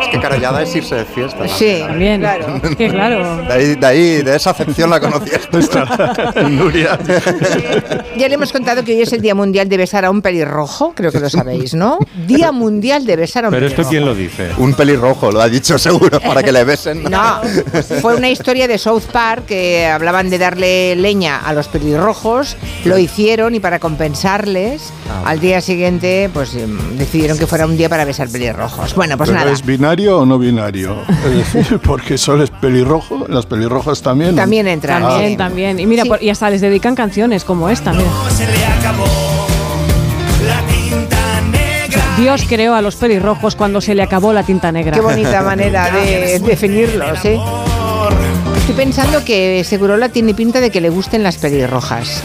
Es 0.05 0.11
que 0.11 0.21
carallada 0.21 0.63
es 0.63 0.75
irse 0.75 0.95
de 0.97 1.05
fiesta. 1.05 1.45
¿no? 1.45 1.49
sí, 1.49 1.79
También. 1.87 2.21
claro. 2.21 2.61
Que 2.77 2.89
claro. 2.89 3.37
De 3.39 3.53
ahí, 3.53 3.75
de 3.75 3.87
ahí, 3.87 4.23
de 4.23 4.37
esa 4.37 4.51
acepción 4.51 4.91
la 4.91 5.01
conocías 5.01 5.49
tú. 5.51 5.59
Nuria. 6.49 6.99
Ya 8.17 8.29
le 8.29 8.35
hemos 8.35 8.53
contado 8.53 8.85
que 8.85 8.93
hoy 8.95 9.03
es 9.03 9.13
el 9.13 9.21
Día 9.21 9.35
Mundial 9.35 9.69
de 9.69 9.77
Besar 9.77 10.05
a 10.05 10.11
un 10.11 10.23
pelirrojo, 10.23 10.93
creo 10.95 11.11
que 11.13 11.21
lo 11.21 11.29
sabéis, 11.31 11.75
¿no? 11.75 11.99
Día 12.27 12.53
Mundial 12.53 13.05
de 13.07 13.17
Besar 13.17 13.45
a 13.45 13.49
un 13.49 13.55
Pero 13.55 13.67
esto 13.67 13.83
pelirrojo. 13.83 13.91
quién 13.91 14.05
lo 14.05 14.15
dice. 14.15 14.51
Un 14.59 14.75
pelirrojo, 14.75 15.31
lo 15.33 15.41
ha 15.41 15.49
dicho 15.49 15.79
seguro, 15.79 16.21
para 16.21 16.43
que 16.43 16.53
le 16.53 16.65
besen. 16.65 17.05
No, 17.05 17.41
fue 18.01 18.15
una 18.17 18.29
historia 18.31 18.69
de 18.69 18.79
South 18.79 19.05
Park 19.13 19.47
que 19.47 19.87
hablaban 19.87 20.31
de 20.31 20.39
darle 20.39 20.97
leña 20.97 21.41
a 21.45 21.53
los 21.53 21.69
pelirrojos, 21.69 22.57
lo 22.85 22.99
hicieron 22.99 23.55
y 23.55 23.61
para 23.61 23.79
compensarles, 23.79 24.93
Ah. 25.11 25.23
al 25.27 25.39
día 25.41 25.61
siguiente 25.61 26.31
pues 26.33 26.55
em, 26.55 26.79
decidieron 26.97 27.37
que 27.37 27.47
fuera 27.47 27.67
un 27.67 27.77
día 27.77 27.89
para 27.91 28.05
besar 28.07 28.29
pelirrojos. 28.31 28.95
Bueno, 28.95 29.19
pues 29.19 29.29
¿Pero 29.29 29.39
nada, 29.41 29.53
es 29.53 29.65
binario 29.97 30.19
o 30.19 30.27
no 30.27 30.39
binario? 30.39 30.97
Es 31.25 31.53
decir, 31.55 31.79
porque 31.79 32.19
solo 32.19 32.43
es 32.45 32.51
pelirrojo, 32.51 33.27
las 33.29 33.47
pelirrojas 33.47 34.03
también. 34.03 34.35
también 34.35 34.67
entran. 34.67 35.03
También, 35.03 35.31
sí. 35.33 35.37
también. 35.37 35.81
Y 35.81 35.87
mira, 35.87 36.03
Sí. 36.03 36.09
por- 36.09 36.23
y 36.23 36.31
hasta 36.31 36.51
les 36.51 36.61
dedican 36.61 36.95
canciones 36.95 37.45
como 37.45 37.69
esta, 37.69 37.93
mira. 37.93 38.09
Se 38.31 38.45
le 38.47 38.65
acabó 38.67 39.05
la 40.47 40.61
tinta 40.67 41.41
negra. 41.43 42.03
Dios 42.19 42.45
creó 42.49 42.75
a 42.75 42.83
los 42.83 42.97
pelirrojos 42.97 43.55
cuando 43.55 43.81
se 43.81 43.95
le 43.95 44.03
acabó 44.03 44.33
la 44.33 44.43
tinta 44.43 44.73
negra. 44.73 44.93
Qué 44.93 45.01
bonita 45.01 45.43
manera 45.45 45.91
de 45.91 46.41
definirlos, 46.41 47.25
¿eh? 47.25 47.39
Estoy 48.59 48.75
pensando 48.77 49.25
que 49.25 49.63
Segurola 49.65 50.09
tiene 50.09 50.35
pinta 50.35 50.61
de 50.61 50.71
que 50.71 50.81
le 50.81 50.89
gusten 50.89 51.23
las 51.23 51.37
pelirrojas. 51.37 52.23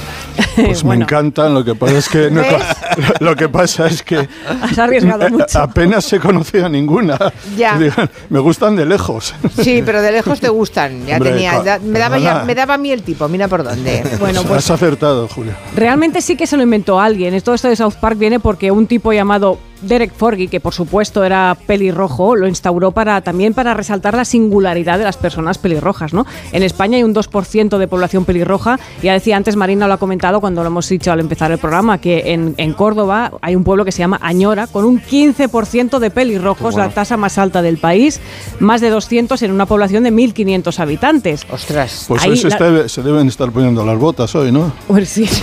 Pues 0.55 0.83
Bueno. 0.83 0.99
me 0.99 1.03
encantan, 1.05 1.53
lo 1.53 1.63
que 1.63 1.75
pasa 1.75 1.97
es 1.97 2.09
que 2.09 2.29
lo 3.19 3.35
que 3.35 3.49
pasa 3.49 3.87
es 3.87 4.03
que 4.03 4.27
Has 4.61 4.77
arriesgado 4.77 5.29
mucho. 5.31 5.59
apenas 5.59 6.11
he 6.13 6.19
conocido 6.19 6.65
a 6.65 6.69
ninguna. 6.69 7.17
Ya. 7.57 7.77
Digan, 7.79 8.09
me 8.29 8.39
gustan 8.39 8.75
de 8.75 8.85
lejos. 8.85 9.33
Sí, 9.61 9.81
pero 9.85 10.01
de 10.01 10.11
lejos 10.11 10.39
te 10.39 10.49
gustan. 10.49 11.05
Ya 11.05 11.15
Hombre, 11.17 11.31
tenía, 11.31 11.51
me, 11.83 11.99
daba 11.99 12.17
ya- 12.19 12.43
me 12.45 12.55
daba 12.55 12.73
a 12.75 12.77
mí 12.77 12.91
el 12.91 13.03
tipo, 13.03 13.27
mira 13.27 13.47
por 13.47 13.63
dónde. 13.63 14.03
Bueno, 14.19 14.43
pues 14.43 14.59
Has 14.65 14.71
acertado, 14.71 15.27
Julia. 15.27 15.55
realmente 15.75 16.21
sí 16.21 16.35
que 16.35 16.47
se 16.47 16.57
lo 16.57 16.63
inventó 16.63 16.99
alguien. 16.99 17.39
Todo 17.41 17.55
esto 17.55 17.67
de 17.69 17.75
South 17.75 17.95
Park 17.99 18.17
viene 18.17 18.39
porque 18.39 18.71
un 18.71 18.85
tipo 18.87 19.13
llamado 19.13 19.57
Derek 19.81 20.13
Forgy, 20.13 20.47
que 20.47 20.59
por 20.59 20.73
supuesto 20.73 21.23
era 21.23 21.55
pelirrojo, 21.67 22.35
lo 22.35 22.47
instauró 22.47 22.91
para 22.91 23.21
también 23.21 23.53
para 23.53 23.73
resaltar 23.73 24.15
la 24.15 24.25
singularidad 24.25 24.97
de 24.97 25.03
las 25.05 25.17
personas 25.17 25.57
pelirrojas, 25.57 26.13
¿no? 26.13 26.25
En 26.51 26.63
España 26.63 26.97
hay 26.97 27.03
un 27.03 27.13
2% 27.15 27.77
de 27.77 27.87
población 27.87 28.25
pelirroja. 28.25 28.79
Ya 29.01 29.13
decía 29.13 29.37
antes, 29.37 29.55
Marina 29.55 29.87
lo 29.87 29.93
ha 29.93 29.97
comentado 29.97 30.39
cuando 30.41 30.61
lo 30.63 30.67
hemos 30.67 30.87
dicho 30.89 31.11
al 31.11 31.19
empezar 31.19 31.51
el 31.51 31.57
programa, 31.57 31.99
que 31.99 32.33
en, 32.33 32.53
en 32.57 32.73
Córdoba 32.73 33.31
hay 33.41 33.55
un 33.55 33.63
pueblo 33.63 33.85
que 33.85 33.91
se 33.91 33.99
llama 33.99 34.19
Añora, 34.21 34.67
con 34.67 34.85
un 34.85 35.01
15% 35.01 35.99
de 35.99 36.09
pelirrojos, 36.11 36.75
la 36.75 36.89
tasa 36.89 37.17
más 37.17 37.37
alta 37.37 37.61
del 37.61 37.77
país, 37.77 38.19
más 38.59 38.81
de 38.81 38.89
200 38.89 39.41
en 39.43 39.51
una 39.51 39.65
población 39.65 40.03
de 40.03 40.11
1.500 40.11 40.79
habitantes. 40.79 41.45
Ostras. 41.51 42.05
Pues 42.07 42.23
Ahí 42.23 42.31
hoy 42.31 42.37
se, 42.37 42.49
la- 42.49 42.55
está- 42.55 42.89
se 42.89 43.01
deben 43.03 43.27
estar 43.27 43.51
poniendo 43.51 43.85
las 43.85 43.97
botas 43.97 44.33
hoy, 44.35 44.51
¿no? 44.51 44.71
Pues 44.87 45.09
sí. 45.09 45.23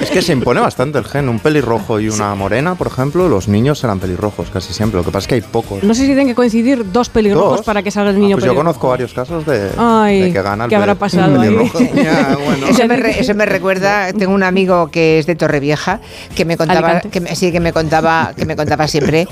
Es 0.00 0.10
que 0.10 0.22
se 0.22 0.32
impone 0.32 0.60
bastante 0.60 0.98
el 0.98 1.04
gen. 1.04 1.28
Un 1.28 1.38
pelirrojo 1.38 2.00
y 2.00 2.08
una 2.08 2.34
morena, 2.34 2.74
por 2.74 2.86
ejemplo, 2.88 3.28
los 3.28 3.41
niños 3.48 3.78
serán 3.78 3.98
pelirrojos 4.00 4.50
casi 4.50 4.72
siempre. 4.72 4.98
Lo 4.98 5.04
que 5.04 5.10
pasa 5.10 5.24
es 5.24 5.28
que 5.28 5.34
hay 5.36 5.40
pocos. 5.40 5.82
No 5.82 5.94
sé 5.94 6.00
si 6.02 6.06
tienen 6.06 6.26
que 6.26 6.34
coincidir 6.34 6.90
dos 6.92 7.08
pelirrojos 7.08 7.58
Dos. 7.58 7.66
para 7.66 7.82
que 7.82 7.90
salga 7.90 8.10
el 8.10 8.18
niño 8.20 8.36
Pues 8.36 8.44
yo 8.46 8.54
conozco 8.54 8.88
varios 8.88 9.12
casos 9.12 9.44
de, 9.46 9.70
Ay, 9.78 10.22
de 10.22 10.32
que 10.32 10.42
gana 10.42 10.64
el 10.64 10.70
¿qué 10.70 10.76
habrá 10.76 10.94
pasado 10.94 11.40
ahí? 11.40 11.48
pelirrojo. 11.48 11.78
Ya, 11.94 12.36
bueno. 12.44 12.66
Eso 12.68 12.86
me, 12.88 12.96
re- 12.96 13.20
eso 13.20 13.34
me 13.34 13.46
recuerda, 13.46 14.12
tengo 14.12 14.32
un 14.34 14.42
amigo 14.42 14.90
que 14.90 15.18
es 15.18 15.26
de 15.26 15.34
Torrevieja 15.34 16.00
que 16.34 16.44
me 16.44 16.56
contaba, 16.56 17.00
que 17.00 17.20
me, 17.20 17.34
sí, 17.36 17.52
que 17.52 17.60
me 17.60 17.72
contaba, 17.72 18.32
que 18.36 18.44
me 18.46 18.56
contaba 18.56 18.86
siempre 18.88 19.26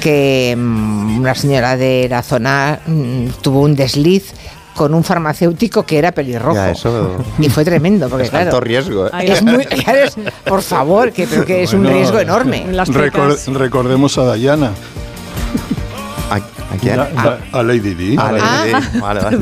que 0.00 0.54
mm, 0.56 1.18
una 1.20 1.34
señora 1.34 1.76
de 1.76 2.06
la 2.10 2.22
zona 2.22 2.80
mm, 2.86 3.26
tuvo 3.42 3.60
un 3.60 3.74
desliz 3.74 4.32
con 4.74 4.92
un 4.94 5.04
farmacéutico 5.04 5.84
que 5.84 5.98
era 5.98 6.12
pelirrojo. 6.12 6.54
Ya, 6.54 6.70
eso 6.72 7.16
Y 7.38 7.48
fue 7.48 7.64
tremendo, 7.64 8.08
porque 8.08 8.24
es 8.24 8.30
claro. 8.30 8.46
alto 8.46 8.60
riesgo. 8.60 9.06
¿eh? 9.06 9.10
Es 9.22 9.42
muy, 9.42 9.64
claro, 9.66 9.98
es- 10.04 10.16
por 10.44 10.62
favor, 10.62 11.12
que, 11.12 11.26
que 11.26 11.62
es 11.62 11.72
un 11.72 11.86
riesgo 11.86 12.18
enorme. 12.18 12.66
Recordemos 13.52 14.18
a 14.18 14.24
Dayana, 14.24 14.72
¿A, 16.30 16.36
a 16.36 16.76
quién? 16.80 16.98
a, 16.98 17.38
a 17.52 17.62
Lady 17.62 17.94
Di. 17.94 18.16
Ah, 18.18 18.32
Ah. 18.40 18.80
Vale, 19.00 19.20
vale. 19.20 19.38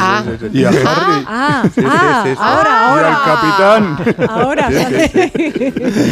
Ah. 0.00 0.24
Y 0.52 0.64
a 0.64 0.68
Harry. 0.68 1.24
Ah, 1.26 1.62
sí, 1.74 1.80
ah, 1.86 2.22
sí, 2.24 2.30
sí. 2.32 2.36
ahora, 2.40 2.70
Y 2.70 2.90
ahora. 2.90 3.08
al 3.16 3.96
capitán. 3.96 4.28
Ahora. 4.28 4.68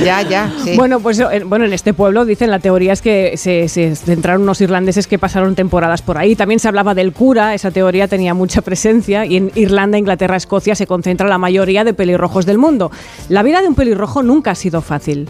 Ya, 0.04 0.22
ya, 0.22 0.52
sí. 0.64 0.76
Bueno, 0.76 1.00
pues 1.00 1.18
eh, 1.20 1.42
bueno, 1.44 1.64
en 1.64 1.72
este 1.72 1.92
pueblo 1.92 2.24
dicen 2.24 2.50
la 2.50 2.58
teoría 2.60 2.92
es 2.92 3.02
que 3.02 3.36
se, 3.36 3.68
se 3.68 3.94
centraron 3.96 4.42
unos 4.42 4.60
irlandeses 4.60 5.06
que 5.06 5.18
pasaron 5.18 5.54
temporadas 5.54 6.02
por 6.02 6.18
ahí. 6.18 6.36
También 6.36 6.60
se 6.60 6.68
hablaba 6.68 6.94
del 6.94 7.12
cura, 7.12 7.54
esa 7.54 7.70
teoría 7.70 8.08
tenía 8.08 8.32
mucha 8.34 8.62
presencia 8.62 9.26
y 9.26 9.36
en 9.36 9.50
Irlanda, 9.54 9.98
Inglaterra, 9.98 10.36
Escocia 10.36 10.74
se 10.74 10.86
concentra 10.86 11.28
la 11.28 11.38
mayoría 11.38 11.84
de 11.84 11.94
pelirrojos 11.94 12.46
del 12.46 12.58
mundo. 12.58 12.90
La 13.28 13.42
vida 13.42 13.60
de 13.60 13.68
un 13.68 13.74
pelirrojo 13.74 14.22
nunca 14.22 14.52
ha 14.52 14.54
sido 14.54 14.80
fácil. 14.82 15.28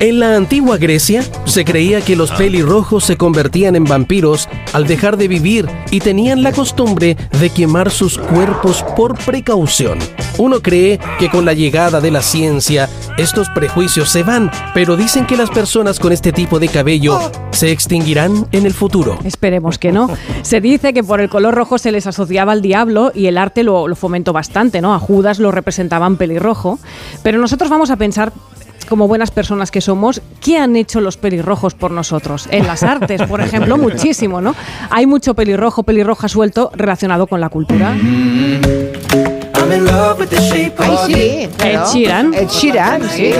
En 0.00 0.18
la 0.18 0.34
antigua 0.34 0.78
Grecia 0.78 1.22
se 1.44 1.62
creía 1.62 2.00
que 2.00 2.16
los 2.16 2.30
pelirrojos 2.32 3.04
se 3.04 3.18
convertían 3.18 3.76
en 3.76 3.84
vampiros 3.84 4.48
al 4.72 4.86
dejar 4.86 5.18
de 5.18 5.28
vivir 5.28 5.68
y 5.90 6.00
tenían 6.00 6.42
la 6.42 6.52
costumbre 6.52 7.18
de 7.38 7.50
quemar 7.50 7.90
sus 7.90 8.16
cuerpos 8.16 8.82
por 8.96 9.18
precaución. 9.18 9.98
Uno 10.38 10.62
cree 10.62 10.98
que 11.18 11.28
con 11.28 11.44
la 11.44 11.52
llegada 11.52 12.00
de 12.00 12.10
la 12.10 12.22
ciencia 12.22 12.88
estos 13.18 13.50
prejuicios 13.50 14.08
se 14.08 14.22
van, 14.22 14.50
pero 14.72 14.96
dicen 14.96 15.26
que 15.26 15.36
las 15.36 15.50
personas 15.50 15.98
con 15.98 16.12
este 16.12 16.32
tipo 16.32 16.58
de 16.58 16.68
cabello 16.68 17.20
se 17.50 17.70
extinguirán 17.70 18.46
en 18.52 18.64
el 18.64 18.72
futuro. 18.72 19.18
Esperemos 19.22 19.76
que 19.76 19.92
no. 19.92 20.08
Se 20.40 20.62
dice 20.62 20.94
que 20.94 21.04
por 21.04 21.20
el 21.20 21.28
color 21.28 21.54
rojo 21.54 21.76
se 21.76 21.92
les 21.92 22.06
asociaba 22.06 22.52
al 22.52 22.62
diablo 22.62 23.12
y 23.14 23.26
el 23.26 23.36
arte 23.36 23.64
lo, 23.64 23.86
lo 23.86 23.96
fomentó 23.96 24.32
bastante, 24.32 24.80
¿no? 24.80 24.94
A 24.94 24.98
Judas 24.98 25.38
lo 25.38 25.52
representaban 25.52 26.16
pelirrojo. 26.16 26.78
Pero 27.22 27.38
nosotros 27.38 27.68
vamos 27.68 27.90
a 27.90 27.96
pensar 27.96 28.32
como 28.90 29.06
buenas 29.06 29.30
personas 29.30 29.70
que 29.70 29.80
somos, 29.80 30.20
¿qué 30.40 30.58
han 30.58 30.74
hecho 30.74 31.00
los 31.00 31.16
pelirrojos 31.16 31.74
por 31.74 31.92
nosotros? 31.92 32.48
En 32.50 32.66
las 32.66 32.82
artes, 32.82 33.22
por 33.22 33.40
ejemplo, 33.40 33.78
muchísimo, 33.78 34.40
¿no? 34.40 34.54
Hay 34.90 35.06
mucho 35.06 35.34
pelirrojo, 35.34 35.84
pelirroja 35.84 36.28
suelto 36.28 36.72
relacionado 36.74 37.28
con 37.28 37.40
la 37.40 37.48
cultura. 37.48 37.94
Ay, 40.82 40.96
sí, 41.06 41.48
claro. 41.56 41.86
Ed 41.86 41.92
Sheeran. 41.92 42.34
Ed 42.34 42.48
Sheeran, 42.48 43.02
sí. 43.08 43.32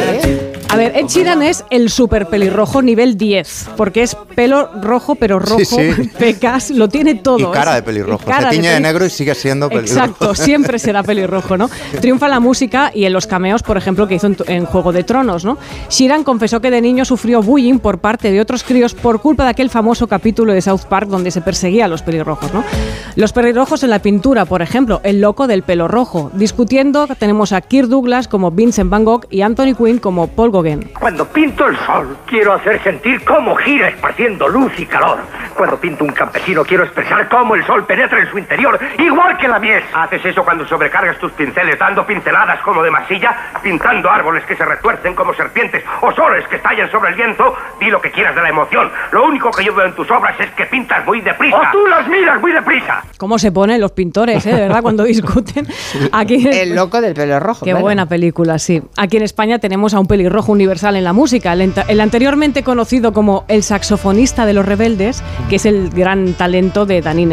A 0.72 0.76
ver, 0.76 0.92
Ed 0.96 1.06
Sheeran 1.08 1.42
es 1.42 1.64
el 1.70 1.90
super 1.90 2.26
pelirrojo 2.28 2.80
nivel 2.80 3.16
10, 3.18 3.70
porque 3.76 4.02
es 4.02 4.14
pelo 4.36 4.70
rojo, 4.80 5.16
pero 5.16 5.40
rojo, 5.40 5.58
Sí, 5.58 5.64
sí. 5.64 6.10
pecas, 6.18 6.70
lo 6.70 6.88
tiene 6.88 7.16
todo. 7.16 7.38
Y 7.50 7.52
cara 7.52 7.72
Es- 7.72 7.76
de 7.78 7.82
pelirrojo. 7.82 8.24
cara 8.24 8.50
Se 8.50 8.56
tiñe 8.56 8.68
de 8.68 8.74
peli- 8.74 8.82
negro 8.84 9.04
y 9.04 9.10
sigue 9.10 9.34
siendo 9.34 9.68
pelirrojo. 9.68 9.92
Exacto, 10.04 10.34
siempre 10.36 10.78
será 10.78 11.02
pelirrojo, 11.02 11.56
¿no? 11.56 11.68
Triunfa 12.00 12.28
la 12.28 12.38
música 12.38 12.92
y 12.94 13.04
en 13.04 13.12
los 13.12 13.26
cameos, 13.26 13.64
por 13.64 13.76
ejemplo, 13.76 14.06
que 14.06 14.14
hizo 14.14 14.28
en, 14.28 14.36
en 14.46 14.64
Juego 14.64 14.92
de 14.92 15.02
Tronos, 15.02 15.44
¿no? 15.44 15.58
Sheeran 15.88 16.22
confesó 16.22 16.60
que 16.60 16.70
de 16.70 16.80
niño 16.80 17.04
sufrió 17.04 17.42
bullying 17.42 17.80
por 17.80 17.98
parte 17.98 18.30
de 18.30 18.40
otros 18.40 18.62
críos 18.62 18.94
por 18.94 19.20
culpa 19.20 19.42
de 19.44 19.50
aquel 19.50 19.70
famoso 19.70 20.06
capítulo 20.06 20.52
de 20.52 20.62
South 20.62 20.82
Park 20.88 21.08
donde 21.08 21.32
se 21.32 21.40
perseguía 21.40 21.86
a 21.86 21.88
los 21.88 22.02
pelirrojos, 22.02 22.54
¿no? 22.54 22.62
Los 23.16 23.32
pelirrojos 23.32 23.82
en 23.82 23.90
la 23.90 23.98
pintura, 23.98 24.44
por 24.44 24.62
ejemplo, 24.62 25.00
el 25.02 25.20
loco 25.20 25.48
del 25.48 25.64
pelo 25.64 25.88
rojo. 25.88 26.30
Discutiendo, 26.34 27.08
tenemos 27.18 27.52
a 27.52 27.60
Kirk 27.60 27.88
Douglas 27.88 28.28
como 28.28 28.52
Vincent 28.52 28.88
Van 28.88 29.04
Gogh 29.04 29.26
y 29.30 29.40
Anthony 29.40 29.74
Quinn 29.76 29.98
como 29.98 30.28
Paul 30.28 30.52
Gauguin. 30.52 30.59
Cuando 30.98 31.26
pinto 31.26 31.66
el 31.66 31.76
sol, 31.78 32.16
quiero 32.26 32.52
hacer 32.54 32.82
sentir 32.82 33.24
cómo 33.24 33.54
gira 33.56 33.88
esparciendo 33.88 34.48
luz 34.48 34.72
y 34.78 34.86
calor. 34.86 35.18
Cuando 35.56 35.78
pinto 35.78 36.04
un 36.04 36.12
campesino, 36.12 36.64
quiero 36.64 36.84
expresar 36.84 37.28
cómo 37.28 37.54
el 37.54 37.64
sol 37.66 37.84
penetra 37.86 38.20
en 38.20 38.30
su 38.30 38.38
interior, 38.38 38.78
igual 38.98 39.36
que 39.36 39.48
la 39.48 39.58
miel. 39.58 39.82
¿Haces 39.92 40.24
eso 40.24 40.42
cuando 40.44 40.66
sobrecargas 40.66 41.18
tus 41.18 41.32
pinceles 41.32 41.78
dando 41.78 42.06
pinceladas 42.06 42.60
como 42.62 42.82
de 42.82 42.90
masilla, 42.90 43.36
pintando 43.62 44.10
árboles 44.10 44.44
que 44.44 44.56
se 44.56 44.64
retuercen 44.64 45.14
como 45.14 45.34
serpientes 45.34 45.84
o 46.00 46.12
soles 46.12 46.46
que 46.48 46.56
estallan 46.56 46.90
sobre 46.90 47.10
el 47.10 47.16
viento? 47.16 47.54
Di 47.78 47.90
lo 47.90 48.00
que 48.00 48.10
quieras 48.10 48.34
de 48.34 48.42
la 48.42 48.48
emoción. 48.48 48.90
Lo 49.12 49.24
único 49.26 49.50
que 49.50 49.64
yo 49.64 49.74
veo 49.74 49.86
en 49.86 49.94
tus 49.94 50.10
obras 50.10 50.38
es 50.40 50.50
que 50.52 50.66
pintas 50.66 51.04
muy 51.04 51.20
deprisa. 51.20 51.56
¡O 51.56 51.72
tú 51.72 51.86
las 51.86 52.06
miras 52.08 52.40
muy 52.40 52.52
deprisa! 52.52 53.02
¿Cómo 53.18 53.38
se 53.38 53.52
ponen 53.52 53.80
los 53.80 53.92
pintores, 53.92 54.46
eh? 54.46 54.54
de 54.54 54.60
verdad, 54.62 54.82
cuando 54.82 55.04
discuten? 55.10 55.66
Aquí, 56.12 56.48
El 56.48 56.74
loco 56.74 57.00
del 57.00 57.14
pelo 57.14 57.38
rojo. 57.40 57.64
Qué 57.64 57.70
claro. 57.72 57.84
buena 57.84 58.06
película, 58.06 58.58
sí. 58.58 58.82
Aquí 58.96 59.16
en 59.16 59.22
España 59.24 59.58
tenemos 59.58 59.94
a 59.94 60.00
un 60.00 60.06
pelirrojo 60.06 60.49
universal 60.50 60.96
en 60.96 61.04
la 61.04 61.12
música, 61.12 61.52
el, 61.52 61.72
el 61.88 62.00
anteriormente 62.00 62.62
conocido 62.62 63.12
como 63.12 63.44
el 63.48 63.62
saxofonista 63.62 64.46
de 64.46 64.52
los 64.52 64.64
rebeldes, 64.64 65.22
que 65.48 65.56
es 65.56 65.66
el 65.66 65.90
gran 65.90 66.34
talento 66.34 66.86
de 66.86 67.00
Dani 67.02 67.26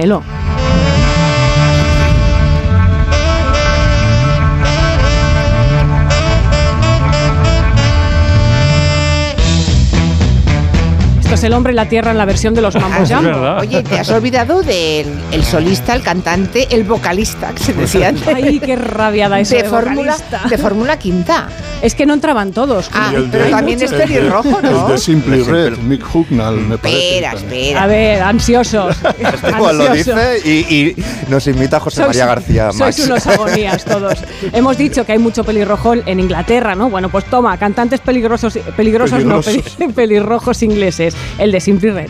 es 11.38 11.44
el 11.44 11.54
hombre 11.54 11.74
y 11.74 11.76
la 11.76 11.88
tierra 11.88 12.12
en 12.12 12.18
la 12.18 12.26
versión 12.26 12.54
de 12.54 12.62
los 12.62 12.76
Ah, 12.76 12.80
Mambo 12.80 13.04
es 13.04 13.10
Jambo. 13.10 13.30
verdad. 13.30 13.60
Oye, 13.60 13.84
te 13.84 14.00
has 14.00 14.10
olvidado 14.10 14.62
del 14.64 15.08
el 15.32 15.44
solista, 15.44 15.94
el 15.94 16.02
cantante, 16.02 16.68
el 16.72 16.84
vocalista, 16.84 17.54
que 17.54 17.64
se 17.64 17.74
decía 17.74 18.10
antes. 18.10 18.28
Ay, 18.28 18.60
qué 18.60 18.76
rabiada 18.76 19.40
eso 19.40 19.56
de 19.56 19.64
de 19.64 19.70
fórmula 19.70 20.12
vocalista. 20.14 20.42
de 20.50 20.58
fórmula 20.58 21.00
quinta. 21.00 21.48
Es 21.82 21.94
que 21.96 22.06
no 22.06 22.14
entraban 22.16 22.52
todos. 22.52 22.90
Ah, 22.94 23.12
pero 23.32 23.46
de- 23.46 23.52
también 23.52 23.82
es 23.82 23.92
pelirrojo, 23.94 24.62
¿no? 24.62 24.86
El 24.88 24.92
de 24.94 24.98
Simply 24.98 25.44
Red, 25.44 25.78
Mick 25.78 26.04
Hucknall, 26.14 26.56
me 26.58 26.78
parece. 26.78 27.16
Espera, 27.18 27.34
espera. 27.34 27.84
A 27.84 27.88
ver, 27.88 28.22
ansiosos. 28.24 28.96
Este 29.20 29.52
lo 29.74 29.94
dice 29.94 30.14
y, 30.44 30.50
y 30.76 30.96
nos 31.30 31.46
invita 31.48 31.78
a 31.78 31.80
José 31.80 32.02
Sois- 32.02 32.08
María 32.08 32.26
García 32.26 32.72
Sois 32.72 33.00
unos 33.00 33.28
agonías 33.28 33.86
todos. 33.86 34.16
Hemos 34.54 34.78
dicho 34.78 35.06
que 35.06 35.12
hay 35.12 35.20
mucho 35.20 35.44
pelirrojo 35.44 35.94
en 35.94 36.20
Inglaterra, 36.20 36.74
¿no? 36.76 36.90
Bueno, 36.90 37.10
pues 37.10 37.26
toma, 37.26 37.56
cantantes 37.58 38.00
peligrosos, 38.00 38.58
peligrosos, 38.76 39.24
no, 39.24 39.42
Peligrosos. 39.42 39.78
pelirrojos 39.96 40.64
ingleses. 40.64 41.16
El 41.38 41.52
de 41.52 41.60
Simply 41.62 41.92
Red. 41.92 42.10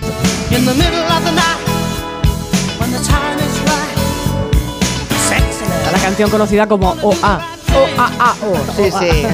La 5.91 5.99
canción 5.99 6.29
conocida 6.29 6.67
como 6.67 6.95
OA. 7.01 7.41
O-A-A-O. 7.75 8.55
Sí, 8.75 8.91
sí. 8.91 9.27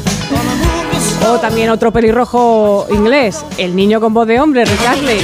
O 1.28 1.40
también 1.40 1.70
otro 1.70 1.92
pelirrojo 1.92 2.88
inglés, 2.90 3.46
el 3.58 3.76
niño 3.76 4.02
con 4.02 4.14
voz 4.14 4.28
de 4.28 4.40
hombre, 4.40 4.66
Rick 4.66 4.86
Astley. 4.88 5.22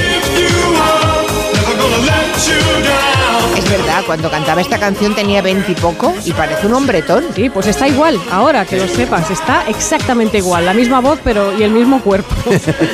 Es 3.56 3.70
verdad, 3.70 4.02
cuando 4.06 4.30
cantaba 4.30 4.60
esta 4.60 4.78
canción 4.78 5.14
tenía 5.14 5.42
veintipoco 5.42 6.14
y, 6.24 6.32
parece 6.32 6.66
un 6.66 6.74
hombretón. 6.74 7.24
Sí, 7.34 7.50
pues 7.50 7.66
está 7.66 7.88
igual, 7.88 8.18
ahora 8.30 8.64
que 8.64 8.76
lo 8.76 8.88
sepas, 8.88 9.30
está 9.30 9.68
exactamente 9.68 10.38
igual, 10.38 10.66
la 10.66 10.74
misma 10.74 11.00
voz 11.00 11.18
pero 11.22 11.56
y 11.56 11.62
el 11.62 11.70
mismo 11.70 12.00
cuerpo. 12.00 12.34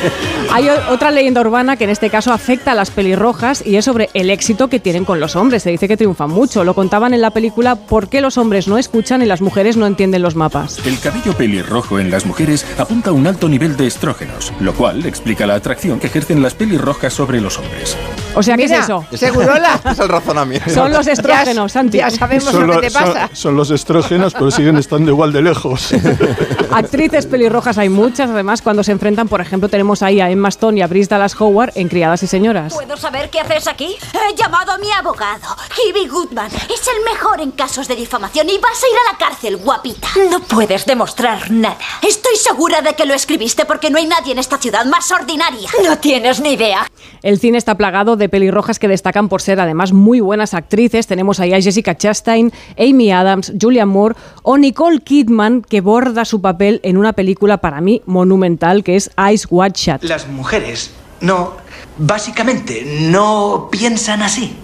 Hay 0.53 0.69
otra 0.69 1.11
leyenda 1.11 1.41
urbana 1.41 1.77
que 1.77 1.85
en 1.85 1.91
este 1.91 2.11
caso 2.11 2.33
afecta 2.33 2.73
a 2.73 2.75
las 2.75 2.91
pelirrojas 2.91 3.65
y 3.67 3.77
es 3.77 3.85
sobre 3.85 4.11
el 4.15 4.31
éxito 4.31 4.69
que 4.69 4.81
tienen 4.81 5.05
con 5.05 5.21
los 5.21 5.37
hombres. 5.37 5.63
Se 5.63 5.71
dice 5.71 5.89
que 5.89 5.97
triunfan 5.97 6.31
mucho. 6.31 6.65
Lo 6.65 6.75
contaban 6.75 7.13
en 7.15 7.21
la 7.21 7.31
película 7.31 7.77
¿Por 7.77 8.09
qué 8.09 8.21
los 8.21 8.39
hombres 8.39 8.69
no 8.69 8.79
escuchan 8.79 9.23
y 9.23 9.27
las 9.27 9.41
mujeres 9.41 9.77
no 9.77 9.87
entienden 9.87 10.23
los 10.23 10.35
mapas? 10.35 10.79
El 10.87 10.99
cabello 10.99 11.33
pelirrojo 11.37 11.99
en 11.99 12.11
las 12.11 12.27
mujeres 12.27 12.67
apunta 12.79 13.11
a 13.11 13.13
un 13.13 13.27
alto 13.27 13.49
nivel 13.49 13.77
de 13.77 13.87
estrógenos, 13.87 14.53
lo 14.61 14.75
cual 14.75 15.05
explica 15.07 15.47
la 15.47 15.55
atracción 15.55 16.01
que 16.01 16.07
ejercen 16.07 16.43
las 16.43 16.55
pelirrojas 16.55 17.13
sobre 17.13 17.41
los 17.41 17.59
hombres. 17.59 17.97
O 18.37 18.43
sea, 18.43 18.57
¿qué 18.57 18.65
es 18.65 18.71
Mira, 18.71 18.85
eso? 18.85 19.05
Segurola. 19.17 19.81
Es 19.91 19.99
el 19.99 20.09
razonamiento. 20.09 20.71
Son 20.71 20.93
los 20.93 21.07
estrógenos, 21.07 21.73
Santi. 21.73 21.99
Ya 21.99 22.11
sabemos 22.11 22.45
Son, 22.53 22.67
lo 22.67 22.75
que 22.81 22.87
te 22.89 22.91
son- 22.91 23.05
pasa. 23.05 23.31
son 23.33 23.57
los 23.57 23.71
estrógenos, 23.71 24.33
pero 24.35 24.51
siguen 24.51 24.77
estando 24.77 25.11
igual 25.11 25.33
de 25.33 25.43
lejos. 25.43 25.89
Actrices 26.71 27.27
pelirrojas 27.27 27.79
hay 27.79 27.89
muchas, 27.89 28.31
además, 28.31 28.63
cuando 28.63 28.83
se 28.85 28.93
enfrentan, 28.93 29.29
por 29.29 29.41
ejemplo, 29.41 29.69
tenemos 29.69 30.03
ahí 30.03 30.21
a 30.21 30.31
Emma 30.31 30.49
Stone 30.49 30.79
y 30.79 30.83
a 30.83 30.87
Bryce 30.87 31.09
Dallas 31.09 31.39
Howard 31.41 31.73
en 31.75 31.89
Criadas 31.89 32.23
y 32.23 32.27
Señoras. 32.27 32.75
¿Puedo 32.75 32.97
saber 32.97 33.31
qué 33.31 33.41
haces 33.41 33.67
aquí? 33.67 33.97
He 34.13 34.35
llamado 34.35 34.73
a 34.73 34.79
mi 34.79 34.91
abogado, 34.93 35.57
Hibby 35.77 36.07
Goodman. 36.09 36.49
Es 36.49 36.87
el 36.89 37.05
mejor 37.11 37.41
en 37.41 37.53
casos 37.53 37.89
de 37.89 37.97
difamación 37.97 38.49
y 38.51 38.59
vas 38.59 38.83
a 38.83 38.87
ir 38.87 38.95
a 39.09 39.13
la 39.13 39.19
cárcel, 39.19 39.57
guapita. 39.57 40.09
No 40.31 40.41
puedes 40.41 40.85
demostrar 40.87 41.51
nada. 41.51 41.79
Estoy 42.03 42.37
segura 42.37 42.83
de 42.83 42.95
que 42.95 43.07
lo 43.07 43.15
escribiste 43.15 43.65
porque 43.65 43.91
no 43.91 43.99
hay 43.99 44.07
nadie 44.07 44.33
en 44.33 44.39
esta 44.39 44.59
ciudad 44.59 44.85
más 44.85 45.11
ordinaria. 45.11 45.69
No 45.85 45.97
tienes 45.99 46.41
ni 46.41 46.53
idea. 46.53 46.87
El 47.23 47.39
cine 47.41 47.59
está 47.59 47.75
plagado 47.77 48.17
de 48.17 48.26
pelirrojas 48.29 48.79
que 48.79 48.89
destacan 48.89 49.29
por 49.29 49.43
ser 49.43 49.61
además 49.61 49.93
muy 49.93 50.21
buenas 50.21 50.55
actrices. 50.55 51.07
Tenemos 51.07 51.41
ahí 51.41 51.55
a 51.55 51.61
Jessica 51.61 51.97
Chastain, 51.97 52.53
Amy 52.79 53.13
Adams, 53.13 53.53
Julia 53.61 53.87
Moore 53.87 54.17
o 54.43 54.59
Nicole 54.59 55.01
Kidman, 55.01 55.63
que 55.63 55.81
borda 55.81 56.25
su 56.25 56.41
papel 56.41 56.81
en 56.83 56.97
una 56.97 57.13
película 57.13 57.59
para 57.59 57.81
mí 57.81 58.03
monumental 58.07 58.85
que 58.85 58.97
es 58.97 59.11
Ice 59.33 59.47
Wide 59.51 59.75
Shut. 59.75 60.03
Las 60.03 60.29
mujeres 60.29 60.91
no, 61.21 61.57
básicamente, 61.99 62.83
no 62.85 63.69
piensan 63.71 64.23
así. 64.23 64.57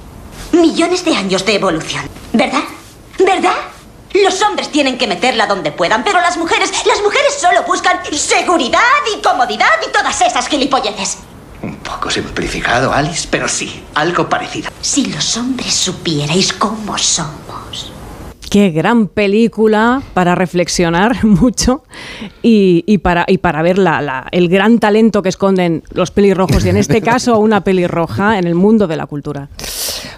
Millones 0.52 1.04
de 1.04 1.16
años 1.16 1.46
de 1.46 1.54
evolución, 1.54 2.04
¿verdad? 2.32 2.62
¿Verdad? 3.18 3.54
Los 4.12 4.42
hombres 4.42 4.70
tienen 4.70 4.98
que 4.98 5.06
meterla 5.06 5.46
donde 5.46 5.72
puedan, 5.72 6.04
pero 6.04 6.20
las 6.20 6.36
mujeres, 6.36 6.70
las 6.84 7.00
mujeres 7.02 7.34
solo 7.40 7.62
buscan 7.62 8.00
seguridad 8.12 8.80
y 9.16 9.22
comodidad 9.22 9.66
y 9.86 9.90
todas 9.90 10.20
esas 10.20 10.48
gilipolleces. 10.48 11.18
Un 11.62 11.76
poco 11.76 12.10
simplificado, 12.10 12.92
Alice, 12.92 13.28
pero 13.30 13.46
sí, 13.48 13.82
algo 13.94 14.28
parecido. 14.28 14.70
Si 14.80 15.06
los 15.12 15.36
hombres 15.36 15.72
supierais 15.72 16.52
cómo 16.52 16.98
somos. 16.98 17.92
Qué 18.50 18.70
gran 18.70 19.06
película 19.06 20.02
para 20.12 20.34
reflexionar 20.34 21.24
mucho 21.24 21.84
y, 22.42 22.84
y 22.86 22.98
para, 22.98 23.24
y 23.28 23.38
para 23.38 23.62
ver 23.62 23.78
la- 23.78 24.02
la- 24.02 24.26
el 24.32 24.48
gran 24.48 24.78
talento 24.78 25.22
que 25.22 25.28
esconden 25.30 25.84
los 25.92 26.10
pelirrojos 26.10 26.64
y 26.64 26.68
en 26.68 26.76
este 26.76 27.00
caso 27.00 27.38
una 27.38 27.62
pelirroja 27.62 28.38
en 28.38 28.46
el 28.46 28.54
mundo 28.54 28.86
de 28.86 28.96
la 28.96 29.06
cultura. 29.06 29.48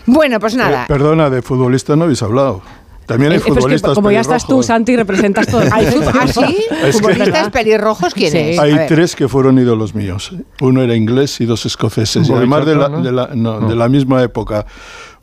Bueno, 0.07 0.40
pues 0.40 0.54
Eh, 0.54 0.59
nada. 0.59 0.87
perdona, 0.88 1.30
de 1.30 1.42
futbolista 1.42 1.94
no 1.94 2.04
habéis 2.04 2.22
hablado. 2.22 2.62
También 3.07 3.33
hay 3.33 3.38
Eh, 3.38 3.43
que 3.43 3.53
futbolistas 3.53 3.95
como 3.95 4.11
ya 4.11 4.21
estás 4.21 4.47
tú. 4.47 4.62
Santi, 4.62 4.97
representas 4.97 5.47
todo 5.47 5.61
¿Hay 5.73 5.87
¿Ah, 5.87 6.27
sí? 6.27 6.57
Es 6.85 6.97
que- 6.97 7.03
¿Futbolistas 7.03 7.51
pelirrojos 7.51 8.14
quién 8.14 8.33
Sí. 8.33 8.38
es? 8.38 8.59
A 8.59 8.62
Hay 8.62 8.87
tres 8.88 9.14
que 9.14 9.29
fueron 9.29 9.59
ídolos 9.59 9.95
míos. 9.95 10.33
Uno 10.61 10.83
era 10.83 10.95
inglés 10.95 11.40
y 11.40 11.45
dos 11.45 11.67
escoceses. 11.67 12.29
Y 12.29 12.33
además 12.33 12.64
de 12.67 12.75
la, 12.77 12.81
Charlton, 12.83 13.03
¿no? 13.03 13.07
de, 13.07 13.12
la, 13.12 13.29
no, 13.35 13.61
No. 13.61 13.69
de 13.69 13.75
la 13.77 13.88
misma 13.88 14.23
época. 14.23 14.67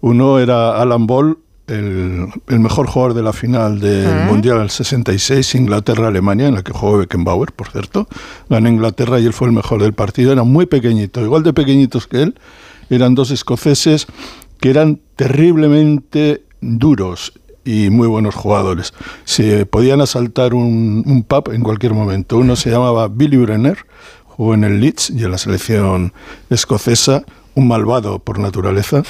Uno 0.02 0.40
era 0.40 0.80
Alan 0.82 1.08
Ball, 1.08 1.38
el, 1.68 2.28
el 2.48 2.60
mejor 2.60 2.88
jugador 2.88 3.14
de 3.14 3.24
la 3.24 3.34
final 3.34 3.80
del 3.80 4.06
Ah. 4.08 4.26
Mundial 4.30 4.58
del 4.60 4.70
66, 4.70 5.56
Inglaterra-Alemania, 5.56 6.48
en 6.50 6.56
la 6.56 6.64
que 6.64 6.74
jugó 6.74 6.98
Beckenbauer, 6.98 7.52
por 7.54 7.70
cierto. 7.70 8.08
Ganó 8.50 8.68
Inglaterra 8.70 9.20
y 9.20 9.26
él 9.26 9.34
fue 9.34 9.48
el 9.48 9.54
mejor 9.54 9.82
del 9.82 9.94
partido. 9.94 10.32
Era 10.34 10.44
muy 10.44 10.66
pequeñito, 10.66 11.22
igual 11.22 11.44
de 11.44 11.54
pequeñitos 11.54 12.08
que 12.08 12.24
él. 12.24 12.36
Eran 12.90 13.16
dos 13.16 13.32
escoceses 13.32 14.08
que 14.60 14.70
eran 14.70 15.00
terriblemente 15.16 16.44
duros 16.62 17.34
y 17.66 17.90
muy 17.90 18.08
buenos 18.08 18.36
jugadores. 18.36 18.94
Se 19.26 19.66
podían 19.66 20.02
asaltar 20.02 20.54
un, 20.54 21.04
un 21.06 21.24
pub 21.24 21.52
en 21.54 21.62
cualquier 21.62 21.94
momento. 21.94 22.38
Uno 22.38 22.56
se 22.56 22.70
llamaba 22.72 23.08
Billy 23.08 23.38
Brenner, 23.38 23.78
jugó 24.26 24.54
en 24.54 24.64
el 24.64 24.80
Leeds 24.80 25.10
y 25.12 25.24
en 25.24 25.32
la 25.32 25.38
selección 25.38 26.14
escocesa, 26.50 27.24
un 27.56 27.68
malvado 27.68 28.20
por 28.20 28.40
naturaleza, 28.40 29.04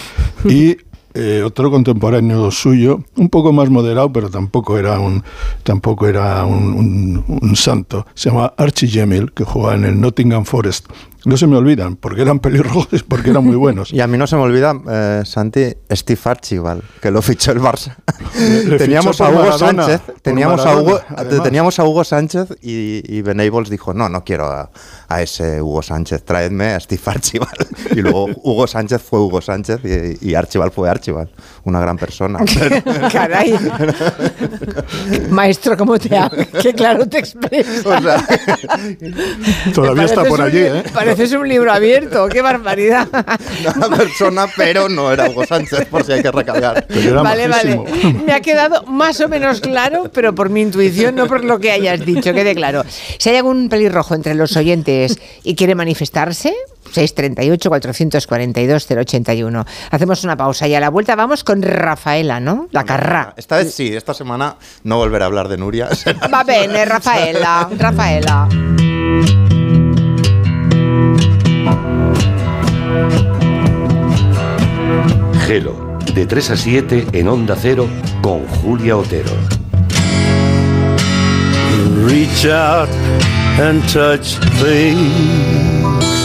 y 0.46 0.78
eh, 1.14 1.44
otro 1.46 1.70
contemporáneo 1.72 2.50
suyo, 2.52 3.04
un 3.16 3.30
poco 3.30 3.52
más 3.54 3.70
moderado, 3.70 4.12
pero 4.14 4.30
tampoco 4.30 4.78
era 4.78 5.00
un, 5.00 5.24
tampoco 5.64 6.08
era 6.08 6.46
un, 6.46 6.74
un- 6.74 7.24
un 7.42 7.56
santo. 7.56 8.06
Se 8.14 8.30
llama 8.30 8.54
Archie 8.58 8.88
Gemmill, 8.88 9.32
que 9.34 9.44
jugaba 9.44 9.76
en 9.76 9.86
el 9.86 10.00
Nottingham 10.02 10.46
Forest. 10.46 10.88
No 11.26 11.38
se 11.38 11.46
me 11.48 11.56
olvidan, 11.58 11.96
porque 11.98 12.22
eran 12.24 12.40
pelirrojos, 12.40 13.04
porque 13.04 13.30
eran 13.30 13.44
muy 13.46 13.56
buenos. 13.56 13.92
Y 13.94 14.02
a 14.02 14.08
mí 14.08 14.18
no 14.18 14.26
se 14.28 14.36
me 14.36 14.42
olvida, 14.42 14.74
eh, 14.90 15.22
Santi, 15.26 15.66
Steve 15.92 16.20
Archibald, 16.26 16.82
que 17.02 17.12
lo 17.12 17.22
fichó 17.22 17.52
el 17.52 17.60
Barça. 17.60 17.96
Le- 18.40 18.66
le 18.66 18.78
teníamos 18.78 19.18
fichó 19.18 19.26
a 19.26 19.30
Hugo 19.30 19.40
Maradona, 19.40 19.84
Sánchez, 19.86 20.02
teníamos 20.22 20.66
a 20.66 20.76
Hugo, 20.78 21.00
además. 21.16 21.44
teníamos 21.44 21.80
a 21.80 21.84
Hugo 21.84 22.04
Sánchez 22.04 22.48
y, 22.62 23.04
y 23.08 23.22
Benables 23.22 23.70
dijo, 23.70 23.94
no, 23.94 24.10
no 24.10 24.24
quiero 24.24 24.46
a, 24.48 24.72
a 25.08 25.22
ese 25.22 25.62
Hugo 25.62 25.82
Sánchez, 25.82 26.24
traedme 26.24 26.74
a 26.74 26.80
Steve 26.80 27.02
Archibald. 27.06 27.68
Y 27.92 28.02
luego 28.02 28.28
Hugo 28.44 28.68
Sánchez 28.68 29.02
fue 29.02 29.20
Hugo 29.20 29.42
Sánchez 29.42 29.80
y, 29.84 30.30
y 30.30 30.36
Archibald 30.36 30.72
fue 30.72 30.90
Archibald, 30.90 31.30
una 31.66 31.80
gran 31.82 31.98
persona. 31.98 32.40
Caray. 33.12 33.54
Maestro, 35.30 35.78
¿cómo 35.78 36.00
te 36.00 36.16
hablas? 36.16 36.48
Qué 36.62 36.74
claro 36.74 37.06
te 37.08 37.20
expresas. 37.20 37.86
O 37.86 38.02
sea, 38.02 38.26
Todavía 39.74 40.04
está 40.04 40.24
por 40.24 40.42
allí, 40.42 40.60
¿eh? 40.60 40.84
Pareces 40.94 41.32
un 41.34 41.48
libro 41.48 41.72
abierto, 41.72 42.28
qué 42.30 42.42
barbaridad. 42.42 43.08
una 43.76 43.90
persona, 43.96 44.48
pero 44.56 44.90
no 44.90 45.12
era 45.12 45.30
Hugo 45.30 45.46
Sánchez, 45.46 45.86
por 45.86 46.04
si 46.04 46.14
hay 46.14 46.22
que 46.22 46.32
recargar. 46.32 46.86
Vale, 47.24 47.48
vale. 47.48 47.82
Me 48.26 48.34
ha 48.34 48.42
quedado 48.42 48.84
más 48.84 49.20
o 49.22 49.30
menos 49.30 49.62
claro, 49.62 50.10
pero 50.14 50.34
por 50.34 50.50
mi 50.50 50.62
intuición, 50.62 51.16
no 51.16 51.28
por 51.28 51.44
lo 51.44 51.60
que 51.60 51.72
hayas 51.72 52.06
dicho, 52.06 52.34
quede 52.34 52.56
claro. 52.56 52.84
Si 53.18 53.30
hay 53.30 53.38
algún 53.38 53.70
pelirrojo 53.70 54.16
entre 54.16 54.36
los 54.36 54.56
oyentes 54.58 55.20
y 55.44 55.56
quiere 55.56 55.76
manifestarse, 55.76 56.54
638-442-081. 56.94 59.66
Hacemos 59.92 60.24
una 60.24 60.38
pausa 60.38 60.68
y 60.68 60.76
a 60.76 60.80
la 60.80 60.90
vuelta 60.90 61.16
vamos 61.16 61.44
con 61.44 61.62
Rafaela, 61.62 62.40
¿no? 62.40 62.68
La 62.72 62.84
carrá. 62.84 63.34
Esta 63.38 63.58
vez 63.58 63.74
sí, 63.74 63.96
esta 63.96 64.14
semana 64.14 64.56
no 64.84 64.98
volveré 64.98 65.24
a 65.24 65.28
hablar 65.28 65.48
de 65.48 65.58
Nuria. 65.58 65.90
Va 66.34 66.44
bene, 66.44 66.86
Rafaela, 66.86 67.70
Rafaela. 67.78 68.48
Gelo, 75.48 75.98
de 76.14 76.26
3 76.26 76.52
a 76.52 76.58
7 76.58 77.08
en 77.14 77.28
Onda 77.28 77.56
Cero 77.60 77.88
con 78.22 78.46
Julia 78.48 78.98
Otero. 78.98 79.32
Reach 82.06 82.46
out 82.46 82.90
and 83.60 83.82
touch 83.92 84.38
things. 84.62 86.21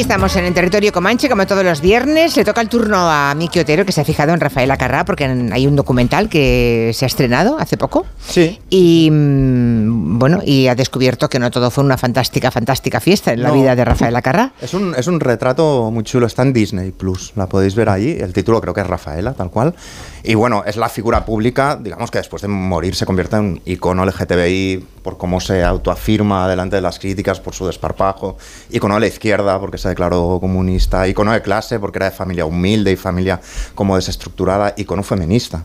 Aquí 0.00 0.04
estamos 0.08 0.34
en 0.36 0.46
el 0.46 0.54
territorio 0.54 0.92
Comanche, 0.94 1.28
como 1.28 1.46
todos 1.46 1.62
los 1.62 1.82
viernes. 1.82 2.34
Le 2.34 2.42
toca 2.42 2.62
el 2.62 2.70
turno 2.70 2.96
a 3.10 3.34
Miki 3.34 3.58
Otero, 3.58 3.84
que 3.84 3.92
se 3.92 4.00
ha 4.00 4.04
fijado 4.06 4.32
en 4.32 4.40
Rafaela 4.40 4.78
Carrá, 4.78 5.04
porque 5.04 5.26
hay 5.26 5.66
un 5.66 5.76
documental 5.76 6.30
que 6.30 6.90
se 6.94 7.04
ha 7.04 7.06
estrenado 7.06 7.58
hace 7.60 7.76
poco. 7.76 8.06
Sí. 8.26 8.58
Y 8.70 9.10
mm, 9.12 10.18
bueno, 10.18 10.40
y 10.42 10.68
ha 10.68 10.74
descubierto 10.74 11.28
que 11.28 11.38
no 11.38 11.50
todo 11.50 11.70
fue 11.70 11.84
una 11.84 11.98
fantástica, 11.98 12.50
fantástica 12.50 12.98
fiesta 12.98 13.34
en 13.34 13.42
la 13.42 13.48
No. 13.50 13.54
vida 13.56 13.76
de 13.76 13.84
Rafaela 13.84 14.22
Carrá. 14.22 14.54
Es 14.62 14.72
un, 14.72 14.94
es 14.96 15.06
un 15.06 15.20
retrato 15.20 15.90
muy 15.90 16.02
chulo, 16.04 16.26
está 16.26 16.44
en 16.44 16.54
Disney 16.54 16.92
Plus, 16.92 17.32
la 17.36 17.46
podéis 17.46 17.74
ver 17.74 17.90
ahí. 17.90 18.16
El 18.18 18.32
título 18.32 18.58
creo 18.62 18.72
que 18.72 18.80
es 18.80 18.86
Rafaela, 18.86 19.34
tal 19.34 19.50
cual. 19.50 19.74
Y 20.22 20.34
bueno, 20.34 20.62
es 20.66 20.76
la 20.76 20.88
figura 20.88 21.24
pública, 21.24 21.78
digamos 21.80 22.10
que 22.10 22.18
después 22.18 22.42
de 22.42 22.48
morir 22.48 22.94
se 22.94 23.06
convierte 23.06 23.36
en 23.36 23.42
un 23.42 23.62
icono 23.64 24.04
LGTBI 24.04 24.86
por 25.02 25.16
cómo 25.16 25.40
se 25.40 25.64
autoafirma 25.64 26.48
delante 26.48 26.76
de 26.76 26.82
las 26.82 26.98
críticas, 26.98 27.40
por 27.40 27.54
su 27.54 27.66
desparpajo. 27.66 28.36
Icono 28.70 28.94
de 28.94 29.00
la 29.00 29.06
izquierda 29.06 29.58
porque 29.58 29.78
se 29.78 29.88
declaró 29.88 30.38
comunista. 30.40 31.08
Icono 31.08 31.32
de 31.32 31.42
clase 31.42 31.78
porque 31.78 31.98
era 31.98 32.10
de 32.10 32.16
familia 32.16 32.44
humilde 32.44 32.92
y 32.92 32.96
familia 32.96 33.40
como 33.74 33.96
desestructurada. 33.96 34.74
Icono 34.76 35.02
feminista 35.02 35.64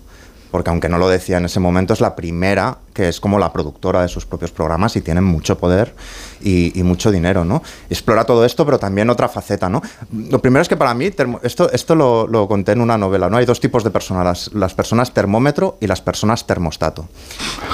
porque 0.56 0.70
aunque 0.70 0.88
no 0.88 0.98
lo 0.98 1.10
decía 1.10 1.38
en 1.38 1.44
ese 1.44 1.60
momento, 1.60 1.94
es 1.94 2.00
la 2.00 2.16
primera 2.16 2.78
que 2.94 3.10
es 3.10 3.20
como 3.20 3.38
la 3.38 3.52
productora 3.52 4.02
de 4.04 4.08
sus 4.08 4.26
propios 4.26 4.52
programas 4.52 4.96
y 4.96 5.02
tiene 5.02 5.20
mucho 5.20 5.58
poder 5.58 5.94
y, 6.40 6.72
y 6.80 6.82
mucho 6.84 7.12
dinero, 7.12 7.44
¿no? 7.44 7.62
Explora 7.90 8.24
todo 8.24 8.46
esto, 8.46 8.66
pero 8.66 8.80
también 8.80 9.10
otra 9.10 9.28
faceta, 9.28 9.68
¿no? 9.68 9.82
Lo 10.14 10.42
primero 10.42 10.62
es 10.62 10.70
que 10.70 10.78
para 10.78 10.94
mí, 10.94 11.12
esto, 11.44 11.70
esto 11.74 11.94
lo, 11.94 12.26
lo 12.26 12.48
conté 12.48 12.72
en 12.72 12.80
una 12.80 12.98
novela, 12.98 13.30
¿no? 13.30 13.36
Hay 13.36 13.46
dos 13.46 13.60
tipos 13.60 13.84
de 13.84 13.92
personas, 13.92 14.24
las, 14.24 14.54
las 14.54 14.74
personas 14.74 15.12
termómetro 15.12 15.78
y 15.82 15.88
las 15.88 16.00
personas 16.00 16.48
termostato. 16.48 17.10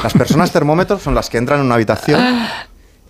Las 0.01 0.13
personas 0.13 0.51
termómetro 0.51 0.97
son 0.97 1.13
las 1.13 1.29
que 1.29 1.37
entran 1.37 1.59
en 1.59 1.67
una 1.67 1.75
habitación 1.75 2.19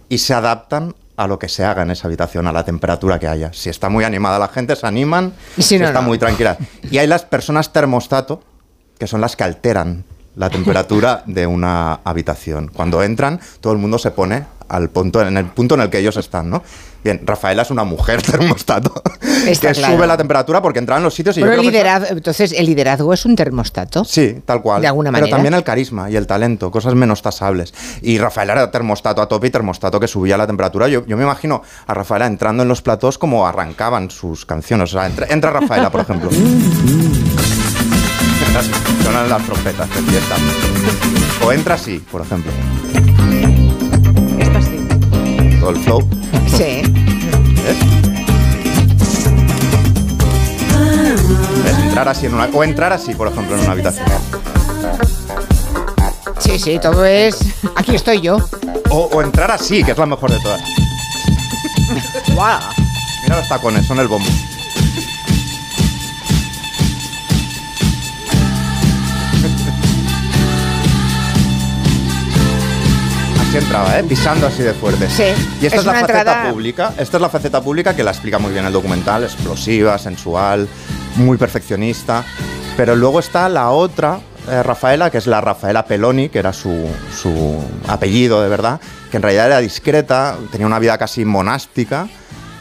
y 0.09 0.17
se 0.17 0.33
adaptan 0.33 0.95
a 1.15 1.27
lo 1.27 1.39
que 1.39 1.47
se 1.47 1.63
haga 1.63 1.83
en 1.83 1.91
esa 1.91 2.09
habitación, 2.09 2.45
a 2.45 2.51
la 2.51 2.65
temperatura 2.65 3.19
que 3.19 3.29
haya. 3.29 3.53
Si 3.53 3.69
está 3.69 3.87
muy 3.87 4.03
animada 4.03 4.37
la 4.37 4.49
gente, 4.49 4.75
se 4.75 4.85
animan, 4.85 5.31
si 5.55 5.61
si 5.63 5.79
no, 5.79 5.85
está 5.85 6.01
no. 6.01 6.09
muy 6.09 6.17
tranquila. 6.17 6.57
Y 6.89 6.97
hay 6.97 7.07
las 7.07 7.23
personas 7.23 7.71
termostato, 7.71 8.43
que 9.01 9.07
son 9.07 9.19
las 9.19 9.35
que 9.35 9.43
alteran 9.43 10.03
la 10.35 10.51
temperatura 10.51 11.23
de 11.25 11.47
una 11.47 12.01
habitación. 12.03 12.67
Cuando 12.71 13.01
entran, 13.01 13.39
todo 13.61 13.73
el 13.73 13.79
mundo 13.79 13.97
se 13.97 14.11
pone 14.11 14.45
al 14.69 14.89
punto, 14.89 15.21
en 15.23 15.35
el 15.37 15.45
punto 15.47 15.73
en 15.73 15.81
el 15.81 15.89
que 15.89 15.97
ellos 15.97 16.17
están, 16.17 16.51
¿no? 16.51 16.61
Bien, 17.03 17.19
Rafaela 17.25 17.63
es 17.63 17.71
una 17.71 17.83
mujer 17.83 18.21
termostato 18.31 18.93
Está 19.47 19.69
que 19.69 19.79
claro. 19.79 19.95
sube 19.97 20.05
la 20.05 20.15
temperatura 20.17 20.61
porque 20.61 20.77
entra 20.77 20.97
en 20.97 21.03
los 21.03 21.15
sitios 21.15 21.35
y 21.35 21.39
yo 21.39 21.47
Pero 21.47 21.55
el 21.55 21.59
creo 21.61 21.71
que 21.71 21.77
eso- 21.77 21.83
liderazgo, 21.83 22.15
entonces, 22.15 22.51
¿el 22.53 22.65
liderazgo 22.67 23.11
es 23.11 23.25
un 23.25 23.35
termostato? 23.35 24.05
Sí, 24.05 24.39
tal 24.45 24.61
cual. 24.61 24.81
De 24.81 24.87
alguna 24.87 25.09
Pero 25.11 25.21
manera. 25.23 25.35
también 25.35 25.53
el 25.55 25.63
carisma 25.63 26.11
y 26.11 26.15
el 26.15 26.27
talento, 26.27 26.69
cosas 26.69 26.93
menos 26.93 27.23
tasables. 27.23 27.73
Y 28.03 28.19
Rafaela 28.19 28.53
era 28.53 28.69
termostato 28.69 29.19
a 29.23 29.27
tope 29.27 29.47
y 29.47 29.49
termostato 29.49 29.99
que 29.99 30.07
subía 30.07 30.37
la 30.37 30.45
temperatura. 30.45 30.87
Yo, 30.89 31.03
yo 31.07 31.17
me 31.17 31.23
imagino 31.23 31.63
a 31.87 31.93
Rafaela 31.95 32.27
entrando 32.27 32.61
en 32.61 32.69
los 32.69 32.83
platós 32.83 33.17
como 33.17 33.47
arrancaban 33.47 34.11
sus 34.11 34.45
canciones. 34.45 34.93
O 34.93 34.97
sea, 34.99 35.07
entra, 35.07 35.25
entra 35.31 35.49
Rafaela, 35.49 35.89
por 35.89 36.01
ejemplo. 36.01 36.29
Sonan 39.03 39.29
las 39.29 39.43
trompetas 39.45 39.89
de 39.89 40.01
fiesta. 40.01 40.35
O 41.45 41.51
entra 41.51 41.75
así, 41.75 41.99
por 42.11 42.21
ejemplo. 42.21 42.51
Esta 44.37 44.61
sí. 44.61 45.57
Todo 45.59 45.69
el 45.69 45.77
flow. 45.77 46.09
Sí. 46.47 46.81
¿Ves? 47.63 47.77
¿Ves? 51.63 51.77
Entrar 51.83 52.09
así 52.09 52.25
en 52.25 52.33
una, 52.33 52.45
o 52.53 52.63
entrar 52.63 52.91
así, 52.91 53.15
por 53.15 53.27
ejemplo, 53.29 53.55
en 53.55 53.61
una 53.61 53.71
habitación. 53.71 54.05
Sí, 56.39 56.59
sí, 56.59 56.79
todo 56.81 57.05
es. 57.05 57.37
Aquí 57.75 57.95
estoy 57.95 58.19
yo. 58.19 58.37
O, 58.89 59.09
o 59.13 59.21
entrar 59.21 59.51
así, 59.51 59.83
que 59.83 59.91
es 59.91 59.97
la 59.97 60.05
mejor 60.05 60.31
de 60.31 60.39
todas. 60.39 60.61
Guau. 62.33 62.59
Mira 63.23 63.37
los 63.37 63.47
tacones, 63.47 63.85
son 63.85 63.99
el 63.99 64.07
bombo. 64.07 64.29
Así 73.51 73.57
entraba, 73.57 73.99
¿eh? 73.99 74.03
Pisando 74.05 74.47
así 74.47 74.63
de 74.63 74.73
fuerte. 74.73 75.09
Sí, 75.09 75.23
Y 75.61 75.65
esta 75.65 75.75
es 75.75 75.81
es, 75.81 75.85
la 75.85 75.91
faceta 75.93 76.19
entrada- 76.19 76.49
pública. 76.51 76.93
Esta 76.97 77.17
es 77.17 77.21
la 77.21 77.27
faceta 77.27 77.61
pública 77.61 77.93
que 77.93 78.01
la 78.01 78.11
explica 78.11 78.39
muy 78.39 78.53
bien 78.53 78.63
el 78.65 78.71
documental, 78.71 79.25
explosiva, 79.25 79.97
sensual, 79.97 80.69
muy 81.17 81.35
perfeccionista. 81.37 82.23
Pero 82.77 82.95
luego 82.95 83.19
está 83.19 83.49
la 83.49 83.71
otra 83.71 84.21
eh, 84.49 84.63
Rafaela, 84.63 85.09
que 85.09 85.17
es 85.17 85.27
la 85.27 85.41
Rafaela 85.41 85.83
Peloni, 85.85 86.29
que 86.29 86.39
era 86.39 86.53
su, 86.53 86.87
su 87.13 87.61
apellido 87.89 88.41
de 88.41 88.47
verdad, 88.47 88.79
que 89.11 89.17
en 89.17 89.23
realidad 89.23 89.47
era 89.47 89.59
discreta, 89.59 90.37
tenía 90.49 90.65
una 90.65 90.79
vida 90.79 90.97
casi 90.97 91.25
monástica 91.25 92.07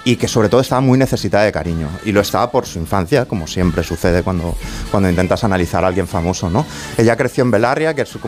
y 0.05 0.17
que 0.17 0.27
sobre 0.27 0.49
todo 0.49 0.61
estaba 0.61 0.81
muy 0.81 0.99
necesitada 0.99 1.45
de 1.45 1.53
cariño. 1.53 1.87
Y 2.05 2.11
lo 2.11 2.21
estaba 2.21 2.51
por 2.51 2.67
su 2.67 2.81
infancia, 2.81 3.27
como 3.27 3.47
siempre 3.47 3.85
sucede 3.85 4.25
cuando, 4.25 4.57
cuando 4.91 5.09
intentas 5.09 5.45
analizar 5.45 5.85
a 5.85 5.87
alguien 5.87 6.09
famoso, 6.09 6.51
¿no? 6.51 6.67
Ella 6.99 7.17
creció 7.17 7.45
en 7.45 7.53
Belarria, 7.53 7.95
que 7.95 8.03
es 8.03 8.19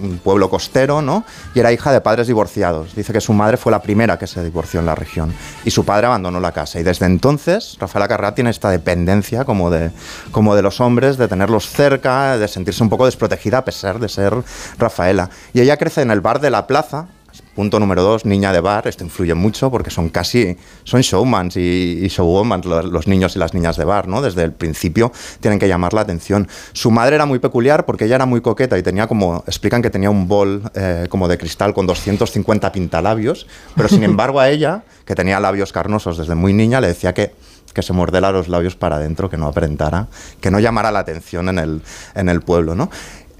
un 0.00 0.18
pueblo 0.18 0.48
costero, 0.50 1.02
¿no? 1.02 1.24
Y 1.54 1.60
era 1.60 1.72
hija 1.72 1.92
de 1.92 2.00
padres 2.00 2.26
divorciados. 2.26 2.94
Dice 2.94 3.12
que 3.12 3.20
su 3.20 3.32
madre 3.32 3.56
fue 3.56 3.72
la 3.72 3.82
primera 3.82 4.18
que 4.18 4.26
se 4.26 4.42
divorció 4.42 4.80
en 4.80 4.86
la 4.86 4.94
región. 4.94 5.32
Y 5.64 5.70
su 5.70 5.84
padre 5.84 6.06
abandonó 6.06 6.40
la 6.40 6.52
casa. 6.52 6.80
Y 6.80 6.82
desde 6.82 7.06
entonces, 7.06 7.76
Rafaela 7.78 8.08
Carrá 8.08 8.34
tiene 8.34 8.50
esta 8.50 8.70
dependencia 8.70 9.44
como 9.44 9.70
de, 9.70 9.90
como 10.30 10.54
de 10.54 10.62
los 10.62 10.80
hombres, 10.80 11.16
de 11.18 11.28
tenerlos 11.28 11.68
cerca, 11.68 12.38
de 12.38 12.48
sentirse 12.48 12.82
un 12.82 12.88
poco 12.88 13.06
desprotegida 13.06 13.58
a 13.58 13.64
pesar 13.64 13.98
de 13.98 14.08
ser 14.08 14.34
Rafaela. 14.78 15.30
Y 15.52 15.60
ella 15.60 15.76
crece 15.76 16.02
en 16.02 16.10
el 16.10 16.20
bar 16.20 16.40
de 16.40 16.50
la 16.50 16.66
plaza, 16.66 17.08
Punto 17.58 17.80
número 17.80 18.04
dos, 18.04 18.24
niña 18.24 18.52
de 18.52 18.60
bar. 18.60 18.86
Esto 18.86 19.02
influye 19.02 19.34
mucho 19.34 19.68
porque 19.68 19.90
son 19.90 20.10
casi, 20.10 20.56
son 20.84 21.00
showmans 21.00 21.56
y, 21.56 22.06
y 22.06 22.08
los 22.08 23.08
niños 23.08 23.34
y 23.34 23.40
las 23.40 23.52
niñas 23.52 23.76
de 23.76 23.84
bar, 23.84 24.06
¿no? 24.06 24.22
Desde 24.22 24.44
el 24.44 24.52
principio 24.52 25.10
tienen 25.40 25.58
que 25.58 25.66
llamar 25.66 25.92
la 25.92 26.02
atención. 26.02 26.46
Su 26.72 26.92
madre 26.92 27.16
era 27.16 27.26
muy 27.26 27.40
peculiar 27.40 27.84
porque 27.84 28.04
ella 28.04 28.14
era 28.14 28.26
muy 28.26 28.42
coqueta 28.42 28.78
y 28.78 28.84
tenía 28.84 29.08
como, 29.08 29.42
explican 29.44 29.82
que 29.82 29.90
tenía 29.90 30.08
un 30.08 30.28
bol 30.28 30.70
eh, 30.76 31.08
como 31.10 31.26
de 31.26 31.36
cristal 31.36 31.74
con 31.74 31.88
250 31.88 32.70
pintalabios, 32.70 33.48
pero 33.74 33.88
sin 33.88 34.04
embargo 34.04 34.38
a 34.38 34.48
ella, 34.48 34.84
que 35.04 35.16
tenía 35.16 35.40
labios 35.40 35.72
carnosos 35.72 36.16
desde 36.16 36.36
muy 36.36 36.52
niña, 36.52 36.80
le 36.80 36.86
decía 36.86 37.12
que 37.12 37.34
que 37.74 37.82
se 37.82 37.92
mordela 37.92 38.32
los 38.32 38.48
labios 38.48 38.74
para 38.76 38.96
adentro, 38.96 39.28
que 39.28 39.36
no 39.36 39.46
aparentara, 39.46 40.08
que 40.40 40.50
no 40.50 40.58
llamara 40.58 40.90
la 40.90 41.00
atención 41.00 41.48
en 41.48 41.58
el, 41.58 41.82
en 42.14 42.28
el 42.28 42.40
pueblo, 42.40 42.74
¿no? 42.74 42.90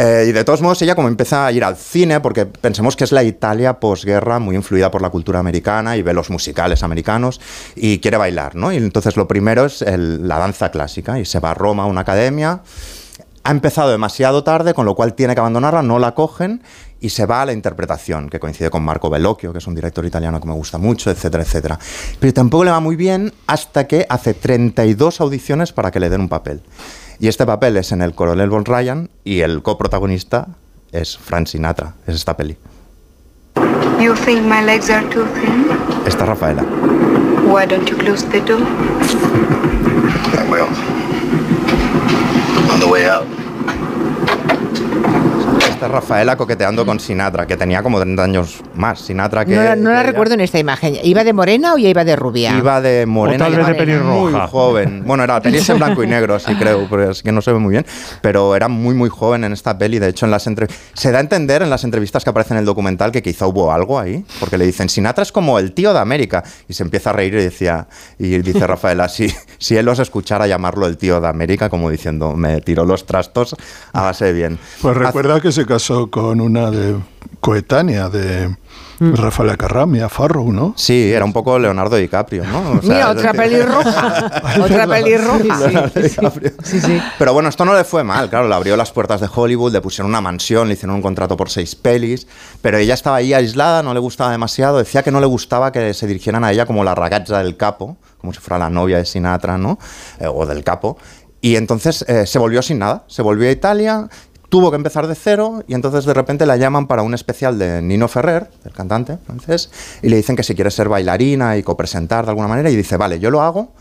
Eh, 0.00 0.26
y 0.28 0.32
de 0.32 0.44
todos 0.44 0.62
modos, 0.62 0.80
ella 0.80 0.94
como 0.94 1.08
empieza 1.08 1.44
a 1.44 1.50
ir 1.50 1.64
al 1.64 1.76
cine, 1.76 2.20
porque 2.20 2.46
pensemos 2.46 2.94
que 2.94 3.02
es 3.02 3.10
la 3.10 3.24
Italia 3.24 3.80
posguerra, 3.80 4.38
muy 4.38 4.54
influida 4.54 4.92
por 4.92 5.02
la 5.02 5.10
cultura 5.10 5.40
americana 5.40 5.96
y 5.96 6.02
ve 6.02 6.14
los 6.14 6.30
musicales 6.30 6.84
americanos 6.84 7.40
y 7.74 7.98
quiere 7.98 8.16
bailar, 8.16 8.54
¿no? 8.54 8.72
Y 8.72 8.76
entonces 8.76 9.16
lo 9.16 9.26
primero 9.26 9.64
es 9.64 9.84
la 9.84 10.38
danza 10.38 10.70
clásica 10.70 11.18
y 11.18 11.24
se 11.24 11.40
va 11.40 11.50
a 11.50 11.54
Roma 11.54 11.82
a 11.82 11.86
una 11.86 12.02
academia. 12.02 12.62
Ha 13.42 13.50
empezado 13.50 13.90
demasiado 13.90 14.44
tarde, 14.44 14.72
con 14.72 14.86
lo 14.86 14.94
cual 14.94 15.14
tiene 15.14 15.34
que 15.34 15.40
abandonarla, 15.40 15.82
no 15.82 15.98
la 15.98 16.14
cogen 16.14 16.62
y 17.00 17.08
se 17.08 17.26
va 17.26 17.42
a 17.42 17.46
la 17.46 17.52
interpretación, 17.52 18.28
que 18.28 18.38
coincide 18.38 18.70
con 18.70 18.84
Marco 18.84 19.10
Bellocchio, 19.10 19.52
que 19.52 19.58
es 19.58 19.66
un 19.66 19.74
director 19.74 20.04
italiano 20.04 20.40
que 20.40 20.46
me 20.46 20.54
gusta 20.54 20.78
mucho, 20.78 21.10
etcétera, 21.10 21.42
etcétera. 21.42 21.78
Pero 22.20 22.32
tampoco 22.32 22.64
le 22.64 22.70
va 22.70 22.78
muy 22.78 22.94
bien 22.94 23.32
hasta 23.48 23.88
que 23.88 24.06
hace 24.08 24.34
32 24.34 25.20
audiciones 25.20 25.72
para 25.72 25.90
que 25.90 25.98
le 25.98 26.08
den 26.08 26.20
un 26.20 26.28
papel. 26.28 26.62
Y 27.20 27.26
este 27.26 27.44
papel 27.46 27.76
es 27.76 27.90
en 27.90 28.00
el 28.00 28.14
Coronel 28.14 28.48
Von 28.48 28.64
Ryan 28.64 29.10
y 29.24 29.40
el 29.40 29.62
coprotagonista 29.62 30.48
es 30.92 31.18
Frank 31.18 31.48
Sinatra, 31.48 31.94
es 32.06 32.14
esta 32.14 32.36
peli. 32.36 32.56
You 34.00 34.14
think 34.14 34.42
my 34.42 34.62
legs 34.64 34.88
are 34.88 35.04
too 35.08 35.24
thin? 35.34 35.66
Esta 36.06 36.22
es 36.22 36.28
Rafaela. 36.28 36.62
Why 37.44 37.66
don't 37.66 37.88
you 37.90 37.96
close 37.96 38.24
the 38.30 38.40
door? 38.40 38.60
I 40.38 40.48
will. 40.48 40.68
On 42.72 42.78
the 42.78 42.86
way 42.86 43.08
out. 43.08 43.37
Esta 45.78 45.86
es 45.86 45.92
Rafaela 45.92 46.36
coqueteando 46.36 46.84
con 46.84 46.98
Sinatra, 46.98 47.46
que 47.46 47.56
tenía 47.56 47.84
como 47.84 48.00
30 48.00 48.24
años 48.24 48.60
más. 48.74 48.98
Sinatra 49.00 49.44
que... 49.44 49.54
No, 49.54 49.62
la- 49.62 49.76
no 49.76 49.90
la 49.90 49.98
que 49.98 50.00
ella. 50.02 50.10
recuerdo 50.10 50.34
en 50.34 50.40
esta 50.40 50.58
imagen. 50.58 50.96
¿Iba 51.04 51.22
de 51.22 51.32
morena 51.32 51.74
o 51.74 51.78
ya 51.78 51.88
iba 51.88 52.04
de 52.04 52.16
rubia? 52.16 52.52
Iba 52.58 52.80
de 52.80 53.06
morena. 53.06 53.46
O 53.46 53.48
tal 53.48 53.52
y 53.54 53.56
vez 53.58 53.66
de 53.66 53.72
era 53.74 54.02
Muy 54.02 54.32
pelirroja. 54.32 54.48
joven. 54.48 55.04
Bueno, 55.06 55.22
era 55.22 55.34
la 55.34 55.40
peli 55.40 55.58
es 55.58 55.68
en 55.68 55.78
blanco 55.78 56.02
y 56.02 56.08
negro, 56.08 56.34
así 56.34 56.52
creo, 56.58 56.88
pero 56.90 57.12
es 57.12 57.22
que 57.22 57.30
no 57.30 57.40
se 57.40 57.52
ve 57.52 57.60
muy 57.60 57.70
bien. 57.70 57.86
Pero 58.22 58.56
era 58.56 58.66
muy, 58.66 58.96
muy 58.96 59.08
joven 59.08 59.44
en 59.44 59.52
esta 59.52 59.78
peli. 59.78 60.00
De 60.00 60.08
hecho, 60.08 60.24
en 60.26 60.32
las. 60.32 60.48
Se 60.94 61.12
da 61.12 61.18
a 61.18 61.20
entender 61.20 61.62
en 61.62 61.70
las 61.70 61.84
entrevistas 61.84 62.24
que 62.24 62.30
aparecen 62.30 62.56
en 62.56 62.62
el 62.62 62.66
documental 62.66 63.12
que 63.12 63.22
quizá 63.22 63.46
hubo 63.46 63.70
algo 63.72 64.00
ahí, 64.00 64.24
porque 64.40 64.58
le 64.58 64.66
dicen, 64.66 64.88
Sinatra 64.88 65.22
es 65.22 65.30
como 65.30 65.60
el 65.60 65.74
tío 65.74 65.92
de 65.92 66.00
América. 66.00 66.42
Y 66.68 66.72
se 66.74 66.82
empieza 66.82 67.10
a 67.10 67.12
reír 67.12 67.34
y 67.34 67.44
decía... 67.44 67.86
Y 68.18 68.38
dice 68.38 68.66
Rafaela, 68.66 69.08
si, 69.08 69.32
si 69.58 69.76
él 69.76 69.86
os 69.86 70.00
escuchara 70.00 70.48
llamarlo 70.48 70.86
el 70.86 70.96
tío 70.96 71.20
de 71.20 71.28
América, 71.28 71.68
como 71.68 71.88
diciendo, 71.88 72.32
me 72.34 72.60
tiró 72.62 72.84
los 72.84 73.06
trastos 73.06 73.54
de 74.18 74.32
bien. 74.32 74.58
Pues 74.82 74.96
recuerda 74.96 75.40
que 75.40 75.52
se 75.52 75.67
casó 75.68 76.10
con 76.10 76.40
una 76.40 76.70
de 76.72 76.96
coetánea 77.40 78.08
de 78.08 78.56
Rafaela 79.00 79.56
Carramia, 79.56 80.08
Farrow, 80.08 80.50
¿no? 80.52 80.74
Sí, 80.76 81.12
era 81.12 81.24
un 81.24 81.32
poco 81.32 81.56
Leonardo 81.56 81.94
DiCaprio, 81.94 82.42
¿no? 82.44 82.58
O 82.78 82.82
sea, 82.82 82.94
Mira, 82.94 83.10
otra 83.10 83.32
decir- 83.32 83.36
pelirroja. 83.42 84.42
otra 84.60 84.86
pelirroja. 84.88 85.58
Leonardo 85.68 86.00
DiCaprio. 86.00 86.52
Pero 87.16 87.32
bueno, 87.32 87.48
esto 87.48 87.64
no 87.64 87.74
le 87.74 87.84
fue 87.84 88.02
mal, 88.02 88.28
claro, 88.28 88.48
le 88.48 88.54
abrió 88.56 88.76
las 88.76 88.90
puertas 88.90 89.20
de 89.20 89.28
Hollywood, 89.32 89.72
le 89.72 89.80
pusieron 89.80 90.10
una 90.10 90.20
mansión, 90.20 90.66
le 90.66 90.74
hicieron 90.74 90.96
un 90.96 91.02
contrato 91.02 91.36
por 91.36 91.48
seis 91.48 91.76
pelis, 91.76 92.26
pero 92.60 92.78
ella 92.78 92.94
estaba 92.94 93.16
ahí 93.18 93.32
aislada, 93.32 93.84
no 93.84 93.94
le 93.94 94.00
gustaba 94.00 94.32
demasiado, 94.32 94.78
decía 94.78 95.04
que 95.04 95.12
no 95.12 95.20
le 95.20 95.26
gustaba 95.26 95.70
que 95.70 95.94
se 95.94 96.08
dirigieran 96.08 96.42
a 96.42 96.50
ella 96.50 96.66
como 96.66 96.82
la 96.82 96.96
ragazza 96.96 97.38
del 97.38 97.56
capo, 97.56 97.98
como 98.20 98.32
si 98.32 98.40
fuera 98.40 98.58
la 98.58 98.68
novia 98.70 98.96
de 98.98 99.04
Sinatra, 99.04 99.58
¿no? 99.58 99.78
Eh, 100.18 100.26
o 100.26 100.44
del 100.44 100.64
capo. 100.64 100.98
Y 101.40 101.54
entonces 101.54 102.04
eh, 102.08 102.26
se 102.26 102.40
volvió 102.40 102.62
sin 102.62 102.80
nada, 102.80 103.04
se 103.06 103.22
volvió 103.22 103.48
a 103.48 103.52
Italia, 103.52 104.08
tuvo 104.48 104.70
que 104.70 104.76
empezar 104.76 105.06
de 105.06 105.14
cero 105.14 105.62
y 105.66 105.74
entonces 105.74 106.04
de 106.04 106.14
repente 106.14 106.46
la 106.46 106.56
llaman 106.56 106.86
para 106.86 107.02
un 107.02 107.14
especial 107.14 107.58
de 107.58 107.82
Nino 107.82 108.08
Ferrer, 108.08 108.50
el 108.64 108.72
cantante 108.72 109.18
francés, 109.18 109.70
y 110.02 110.08
le 110.08 110.16
dicen 110.16 110.36
que 110.36 110.42
si 110.42 110.54
quiere 110.54 110.70
ser 110.70 110.88
bailarina 110.88 111.56
y 111.56 111.62
copresentar 111.62 112.24
de 112.24 112.30
alguna 112.30 112.48
manera 112.48 112.70
y 112.70 112.76
dice, 112.76 112.96
vale, 112.96 113.20
yo 113.20 113.30
lo 113.30 113.42
hago, 113.42 113.72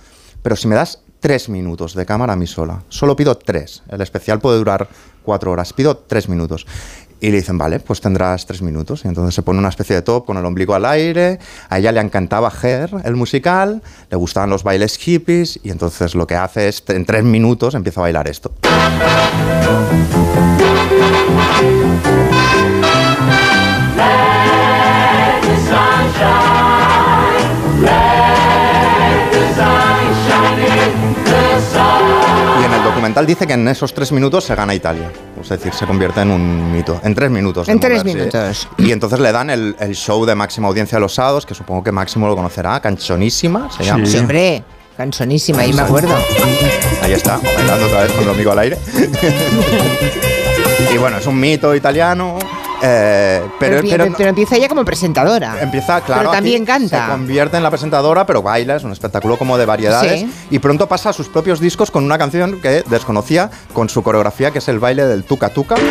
pero 0.42 0.56
si 0.56 0.68
me 0.68 0.76
das 0.76 1.00
tres 1.20 1.50
minutos 1.50 1.94
de 1.96 2.06
cámara 2.06 2.34
a 2.34 2.36
mí 2.36 2.48
sola, 2.48 2.84
solo 2.90 3.16
pido 3.16 3.38
tres, 3.38 3.84
el 3.90 4.02
especial 4.02 4.40
puede 4.40 4.58
durar 4.58 4.88
cuatro 5.24 5.52
horas, 5.52 5.74
pido 5.74 5.98
tres 5.98 6.30
minutos. 6.30 6.66
Y 7.20 7.32
le 7.32 7.38
dicen, 7.38 7.58
vale, 7.58 7.80
pues 7.80 8.00
tendrás 8.00 8.46
tres 8.46 8.62
minutos. 8.62 9.04
Y 9.04 9.08
entonces 9.08 9.34
se 9.34 9.42
pone 9.42 9.58
una 9.58 9.70
especie 9.70 9.96
de 9.96 10.04
top 10.04 10.26
con 10.26 10.38
el 10.38 10.46
ombligo 10.46 10.76
al 10.76 10.86
aire. 10.86 11.40
A 11.68 11.80
ella 11.80 11.92
le 11.92 12.00
encantaba 12.00 12.52
Her, 12.62 12.92
el 13.04 13.16
musical, 13.16 13.82
le 14.12 14.18
gustaban 14.18 14.52
los 14.52 14.64
bailes 14.64 14.98
hippies. 14.98 15.60
Y 15.64 15.72
entonces 15.72 16.14
lo 16.14 16.28
que 16.28 16.36
hace 16.36 16.68
es, 16.68 16.84
en 16.90 17.06
tres 17.06 17.24
minutos, 17.24 17.74
empieza 17.74 18.02
a 18.02 18.04
bailar 18.04 18.28
esto. 18.28 18.52
Y 32.60 32.66
en 32.66 32.74
el 32.74 32.84
documental 32.84 33.26
dice 33.26 33.46
que 33.46 33.54
en 33.54 33.68
esos 33.68 33.94
tres 33.94 34.12
minutos 34.12 34.44
se 34.44 34.56
gana 34.56 34.74
Italia. 34.74 35.12
Es 35.42 35.50
decir, 35.50 35.74
se 35.74 35.86
convierte 35.86 36.22
en 36.22 36.32
un 36.32 36.72
mito. 36.72 37.00
En 37.04 37.14
tres 37.14 37.30
minutos. 37.30 37.70
En 37.70 37.80
tres 37.80 38.04
moverse. 38.04 38.18
minutos. 38.18 38.68
Y 38.78 38.92
entonces 38.92 39.20
le 39.20 39.32
dan 39.32 39.50
el, 39.50 39.76
el 39.80 39.96
show 39.96 40.26
de 40.26 40.36
máxima 40.36 40.68
audiencia 40.68 40.98
de 40.98 41.02
los 41.02 41.14
sábados, 41.14 41.46
que 41.46 41.54
supongo 41.54 41.84
que 41.84 41.92
Máximo 41.92 42.28
lo 42.28 42.36
conocerá, 42.36 42.80
Canchonísima, 42.80 43.70
se 43.72 43.84
llama. 43.84 44.06
Sí, 44.06 44.18
hombre, 44.18 44.64
cansonísima, 44.98 45.62
ahí 45.62 45.74
me 45.74 45.82
acuerdo. 45.82 46.16
Ahí 47.02 47.14
está, 47.14 47.38
bailando 47.38 47.86
otra 47.86 48.04
vez 48.04 48.12
con 48.12 48.24
el 48.24 48.30
amigo 48.32 48.52
al 48.52 48.60
aire. 48.60 48.78
y 50.94 50.98
bueno, 50.98 51.18
es 51.18 51.28
un 51.28 51.40
mito 51.40 51.76
italiano. 51.76 52.38
Eh, 52.82 53.42
pero, 53.60 53.78
Pero, 53.78 53.82
pero 53.90 54.04
pero- 54.04 54.16
pero 54.18 54.30
empieza 54.30 54.56
ella 54.56 54.68
como 54.70 54.86
presentadora. 54.86 55.58
Empieza, 55.62 56.00
claro. 56.02 56.22
Pero 56.22 56.32
también 56.32 56.64
canta. 56.64 57.06
Se 57.08 57.12
convierte 57.12 57.58
en 57.58 57.64
la 57.64 57.72
presentadora, 57.72 58.26
pero 58.28 58.44
baila, 58.44 58.76
es 58.76 58.84
un 58.84 58.92
espectáculo 58.92 59.36
como 59.38 59.58
de 59.58 59.66
variedades. 59.66 60.22
Sí. 60.22 60.32
Y 60.52 60.60
pronto 60.60 60.88
pasa 60.88 61.10
a 61.10 61.14
sus 61.14 61.28
propios 61.28 61.60
discos 61.60 61.90
con 61.90 62.04
una 62.04 62.20
canción 62.20 62.62
que 62.62 62.84
desconocía, 62.88 63.50
con 63.74 63.90
su 63.90 64.04
coreografía, 64.04 64.52
que 64.52 64.60
es 64.60 64.68
el 64.68 64.78
baile 64.80 65.06
del 65.08 65.24
tuca 65.24 65.50
tuca. 65.50 65.76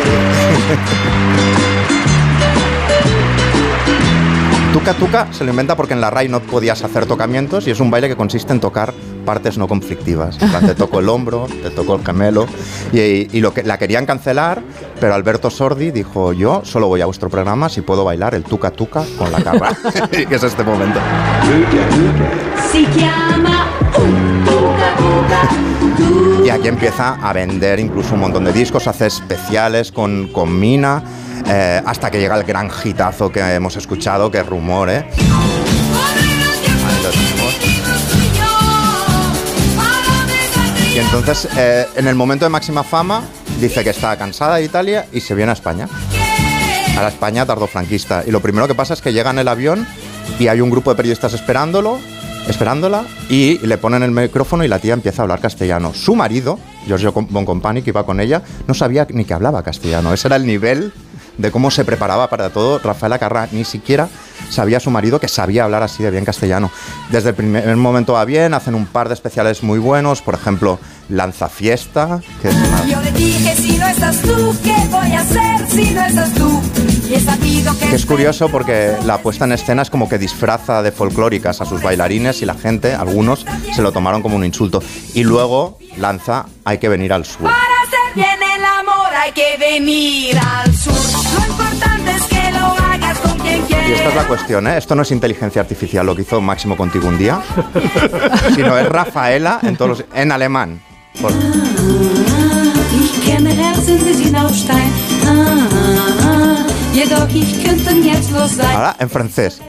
Tuca 4.73 4.93
tuca 4.93 5.27
se 5.31 5.43
lo 5.43 5.49
inventa 5.49 5.75
porque 5.75 5.93
en 5.93 6.01
la 6.01 6.09
RAI 6.11 6.29
no 6.29 6.39
podías 6.39 6.83
hacer 6.83 7.05
tocamientos 7.07 7.65
y 7.67 7.71
es 7.71 7.79
un 7.79 7.89
baile 7.89 8.07
que 8.07 8.15
consiste 8.15 8.53
en 8.53 8.59
tocar 8.59 8.93
partes 9.27 9.57
no 9.57 9.67
conflictivas. 9.67 10.37
Te 10.37 10.73
toco 10.73 11.01
el 11.01 11.09
hombro, 11.09 11.47
te 11.61 11.69
toco 11.69 11.95
el 11.95 12.05
gemelo 12.05 12.47
y, 12.93 13.27
y 13.37 13.41
lo 13.41 13.53
que 13.53 13.61
la 13.61 13.77
querían 13.77 14.05
cancelar, 14.05 14.61
pero 15.01 15.13
Alberto 15.13 15.49
Sordi 15.49 15.91
dijo 15.91 16.31
yo 16.31 16.61
solo 16.63 16.87
voy 16.87 17.01
a 17.01 17.05
vuestro 17.07 17.29
programa 17.29 17.67
si 17.67 17.81
puedo 17.81 18.05
bailar 18.05 18.35
el 18.35 18.45
tuca 18.45 18.71
tuca 18.71 19.03
con 19.17 19.29
la 19.29 19.43
carra, 19.43 19.75
que 20.11 20.33
es 20.33 20.43
este 20.43 20.63
momento. 20.63 20.97
Si 22.71 22.87
chiama 22.95 23.67
un 23.97 24.45
tuca 24.45 24.95
tuca. 24.95 26.45
Y 26.45 26.49
aquí 26.49 26.69
empieza 26.69 27.15
a 27.15 27.33
vender 27.33 27.81
incluso 27.81 28.13
un 28.13 28.21
montón 28.21 28.45
de 28.45 28.53
discos, 28.53 28.87
hace 28.87 29.07
especiales 29.07 29.91
con, 29.91 30.29
con 30.29 30.57
Mina, 30.57 31.03
eh, 31.45 31.81
hasta 31.85 32.09
que 32.09 32.17
llega 32.17 32.37
el 32.37 32.45
gran 32.45 32.69
hitazo 32.81 33.29
que 33.29 33.41
hemos 33.41 33.75
escuchado, 33.75 34.31
que 34.31 34.37
es 34.37 34.47
Rumor, 34.47 34.89
¿eh? 34.89 35.05
Entonces, 41.07 41.47
eh, 41.57 41.87
en 41.95 42.07
el 42.07 42.15
momento 42.15 42.45
de 42.45 42.49
máxima 42.49 42.83
fama, 42.83 43.23
dice 43.61 43.83
que 43.83 43.91
está 43.91 44.17
cansada 44.17 44.57
de 44.57 44.65
Italia 44.65 45.07
y 45.13 45.21
se 45.21 45.35
viene 45.35 45.51
a 45.51 45.53
España. 45.53 45.87
A 46.97 47.01
la 47.01 47.07
España 47.07 47.45
tardofranquista. 47.45 48.23
Y 48.27 48.31
lo 48.31 48.41
primero 48.41 48.67
que 48.67 48.75
pasa 48.75 48.93
es 48.93 49.01
que 49.01 49.13
llega 49.13 49.31
en 49.31 49.39
el 49.39 49.47
avión 49.47 49.87
y 50.37 50.47
hay 50.47 50.61
un 50.61 50.69
grupo 50.69 50.91
de 50.91 50.97
periodistas 50.97 51.33
esperándolo, 51.33 51.99
esperándola, 52.47 53.05
y 53.29 53.57
le 53.59 53.77
ponen 53.77 54.03
el 54.03 54.11
micrófono 54.11 54.63
y 54.63 54.67
la 54.67 54.79
tía 54.79 54.93
empieza 54.93 55.21
a 55.21 55.23
hablar 55.23 55.39
castellano. 55.39 55.93
Su 55.93 56.15
marido, 56.15 56.59
Giorgio 56.85 57.13
Boncompagni, 57.13 57.81
que 57.81 57.91
iba 57.91 58.05
con 58.05 58.19
ella, 58.19 58.41
no 58.67 58.73
sabía 58.73 59.07
ni 59.09 59.23
que 59.23 59.33
hablaba 59.33 59.63
castellano. 59.63 60.13
Ese 60.13 60.27
era 60.27 60.35
el 60.35 60.45
nivel 60.45 60.91
de 61.37 61.51
cómo 61.51 61.71
se 61.71 61.85
preparaba 61.85 62.29
para 62.29 62.49
todo. 62.49 62.79
Rafaela 62.79 63.19
Carrà 63.19 63.47
ni 63.51 63.65
siquiera 63.65 64.07
sabía 64.49 64.79
su 64.79 64.91
marido 64.91 65.19
que 65.19 65.27
sabía 65.27 65.63
hablar 65.63 65.83
así 65.83 66.03
de 66.03 66.11
bien 66.11 66.25
castellano. 66.25 66.71
Desde 67.09 67.29
el 67.29 67.35
primer 67.35 67.75
momento 67.75 68.13
va 68.13 68.25
bien, 68.25 68.53
hacen 68.53 68.75
un 68.75 68.85
par 68.85 69.07
de 69.07 69.13
especiales 69.13 69.63
muy 69.63 69.79
buenos, 69.79 70.21
por 70.21 70.35
ejemplo, 70.35 70.79
Lanza 71.09 71.49
Fiesta, 71.49 72.19
que 72.41 72.49
es 72.49 72.55
una 72.55 72.85
Yo 72.85 73.01
le 73.01 73.11
dije 73.11 73.55
si 73.55 73.77
no 73.77 73.87
estás 73.87 74.21
tú, 74.21 74.55
¿qué 74.63 74.75
voy 74.89 75.11
a 75.11 75.21
hacer 75.21 75.67
si 75.69 75.91
no 75.91 76.05
estás 76.05 76.33
tú? 76.33 76.61
Y 77.09 77.15
he 77.15 77.19
sabido 77.19 77.77
que 77.79 77.87
que 77.87 77.95
es 77.95 78.05
curioso 78.05 78.49
porque 78.49 78.95
la 79.05 79.17
puesta 79.19 79.45
en 79.45 79.53
escena 79.53 79.81
es 79.81 79.89
como 79.89 80.09
que 80.09 80.17
disfraza 80.17 80.81
de 80.81 80.91
folclóricas 80.91 81.61
a 81.61 81.65
sus 81.65 81.81
bailarines 81.81 82.41
y 82.41 82.45
la 82.45 82.53
gente, 82.55 82.93
algunos, 82.93 83.45
se 83.73 83.81
lo 83.81 83.91
tomaron 83.91 84.21
como 84.21 84.35
un 84.35 84.43
insulto. 84.43 84.83
Y 85.13 85.23
luego 85.23 85.77
lanza 85.97 86.45
Hay 86.65 86.79
que 86.79 86.89
venir 86.89 87.13
al 87.13 87.23
sur. 87.25 87.43
para 87.43 87.55
hacer 87.55 88.15
bien 88.15 88.39
el 88.57 88.65
amor 88.65 88.96
hay 89.17 89.31
que 89.31 89.57
venir 89.59 90.37
al 90.37 90.73
sur. 90.75 90.93
Lo 90.93 91.47
importante 91.47 92.11
es 92.11 92.23
que 92.23 92.51
lo 92.51 92.65
hagas 92.67 93.17
con 93.19 93.37
quien 93.39 93.59
Y 93.59 93.61
quieras. 93.67 93.89
esta 93.91 94.09
es 94.09 94.15
la 94.15 94.27
cuestión, 94.27 94.67
¿eh? 94.67 94.77
Esto 94.77 94.95
no 94.95 95.01
es 95.01 95.11
inteligencia 95.11 95.61
artificial, 95.61 96.05
lo 96.05 96.15
que 96.15 96.21
hizo 96.23 96.39
Máximo 96.41 96.75
contigo 96.77 97.07
un 97.07 97.17
día, 97.17 97.41
sino 98.55 98.77
es 98.77 98.87
Rafaela 98.89 99.59
en, 99.63 99.75
todos 99.77 99.89
los- 99.99 100.05
en 100.13 100.31
alemán. 100.31 100.81
Por-. 101.21 101.31
Ah, 105.25 105.25
ah, 105.25 105.67
ah. 106.21 106.65
Ahora 108.73 108.95
en 108.99 109.09
francés. 109.09 109.61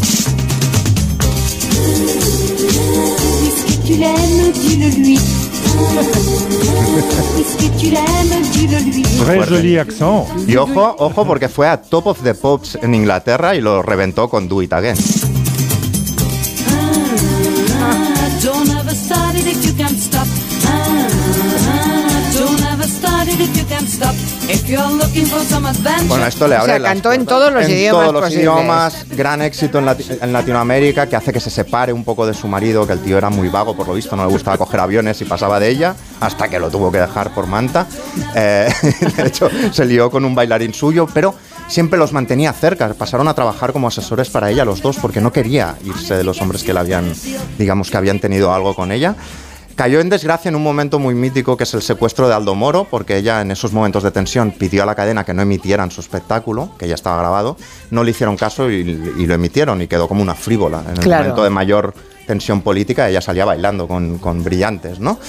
Joli 9.48 9.78
accent. 9.78 10.26
Y 10.46 10.56
ojo, 10.56 10.96
ojo, 10.98 11.26
porque 11.26 11.48
fue 11.48 11.68
a 11.68 11.80
Top 11.80 12.06
of 12.06 12.22
the 12.22 12.34
Pops 12.34 12.78
en 12.82 12.94
Inglaterra 12.94 13.54
y 13.54 13.60
lo 13.60 13.82
reventó 13.82 14.28
con 14.28 14.48
Do 14.48 14.62
It 14.62 14.72
Again. 14.72 15.37
Bueno, 26.08 26.26
esto 26.26 26.48
le 26.48 26.56
O 26.56 26.58
abre 26.60 26.72
sea, 26.72 26.78
las 26.80 26.92
cantó 26.92 27.12
en 27.12 27.24
todos 27.26 27.52
los 27.52 27.64
en 27.64 27.70
idiomas 27.70 28.00
todos 28.02 28.12
los 28.14 28.22
posibles. 28.22 28.42
idiomas, 28.44 29.06
gran 29.10 29.42
éxito 29.42 29.78
en, 29.78 29.86
Lati- 29.86 30.18
en 30.20 30.32
Latinoamérica, 30.32 31.06
que 31.08 31.16
hace 31.16 31.32
que 31.32 31.40
se 31.40 31.50
separe 31.50 31.92
un 31.92 32.04
poco 32.04 32.26
de 32.26 32.34
su 32.34 32.48
marido, 32.48 32.86
que 32.86 32.92
el 32.94 33.00
tío 33.00 33.16
era 33.18 33.30
muy 33.30 33.48
vago, 33.48 33.76
por 33.76 33.86
lo 33.86 33.94
visto, 33.94 34.16
no 34.16 34.24
le 34.26 34.32
gustaba 34.32 34.58
coger 34.58 34.80
aviones 34.80 35.20
y 35.20 35.24
pasaba 35.24 35.60
de 35.60 35.68
ella, 35.68 35.94
hasta 36.20 36.48
que 36.48 36.58
lo 36.58 36.70
tuvo 36.70 36.90
que 36.90 36.98
dejar 36.98 37.32
por 37.34 37.46
manta. 37.46 37.86
Eh, 38.34 38.68
de 39.16 39.26
hecho, 39.26 39.48
se 39.72 39.84
lió 39.84 40.10
con 40.10 40.24
un 40.24 40.34
bailarín 40.34 40.74
suyo, 40.74 41.06
pero 41.12 41.34
siempre 41.68 41.98
los 41.98 42.12
mantenía 42.12 42.52
cerca. 42.52 42.92
Pasaron 42.94 43.28
a 43.28 43.34
trabajar 43.34 43.72
como 43.72 43.88
asesores 43.88 44.30
para 44.30 44.50
ella 44.50 44.64
los 44.64 44.82
dos, 44.82 44.96
porque 44.96 45.20
no 45.20 45.32
quería 45.32 45.76
irse 45.84 46.16
de 46.16 46.24
los 46.24 46.40
hombres 46.40 46.62
que 46.64 46.72
la 46.72 46.80
habían, 46.80 47.12
digamos, 47.58 47.90
que 47.90 47.96
habían 47.96 48.18
tenido 48.20 48.52
algo 48.52 48.74
con 48.74 48.90
ella. 48.92 49.14
Cayó 49.78 50.00
en 50.00 50.08
desgracia 50.08 50.48
en 50.48 50.56
un 50.56 50.64
momento 50.64 50.98
muy 50.98 51.14
mítico 51.14 51.56
que 51.56 51.62
es 51.62 51.72
el 51.72 51.82
secuestro 51.82 52.26
de 52.26 52.34
Aldo 52.34 52.56
Moro, 52.56 52.88
porque 52.90 53.16
ella 53.16 53.40
en 53.42 53.52
esos 53.52 53.72
momentos 53.72 54.02
de 54.02 54.10
tensión 54.10 54.50
pidió 54.50 54.82
a 54.82 54.86
la 54.86 54.96
cadena 54.96 55.22
que 55.22 55.32
no 55.32 55.40
emitieran 55.42 55.92
su 55.92 56.00
espectáculo, 56.00 56.70
que 56.76 56.88
ya 56.88 56.96
estaba 56.96 57.16
grabado, 57.20 57.56
no 57.92 58.02
le 58.02 58.10
hicieron 58.10 58.36
caso 58.36 58.68
y, 58.72 58.78
y 59.16 59.26
lo 59.26 59.34
emitieron 59.34 59.80
y 59.80 59.86
quedó 59.86 60.08
como 60.08 60.20
una 60.20 60.34
frívola. 60.34 60.82
En 60.84 60.96
el 60.96 60.98
Claro. 60.98 61.22
momento 61.22 61.44
de 61.44 61.50
mayor 61.50 61.94
tensión 62.26 62.60
política, 62.62 63.08
ella 63.08 63.20
salía 63.20 63.44
bailando 63.44 63.86
con, 63.86 64.18
con 64.18 64.42
brillantes, 64.42 64.98
¿no? 64.98 65.20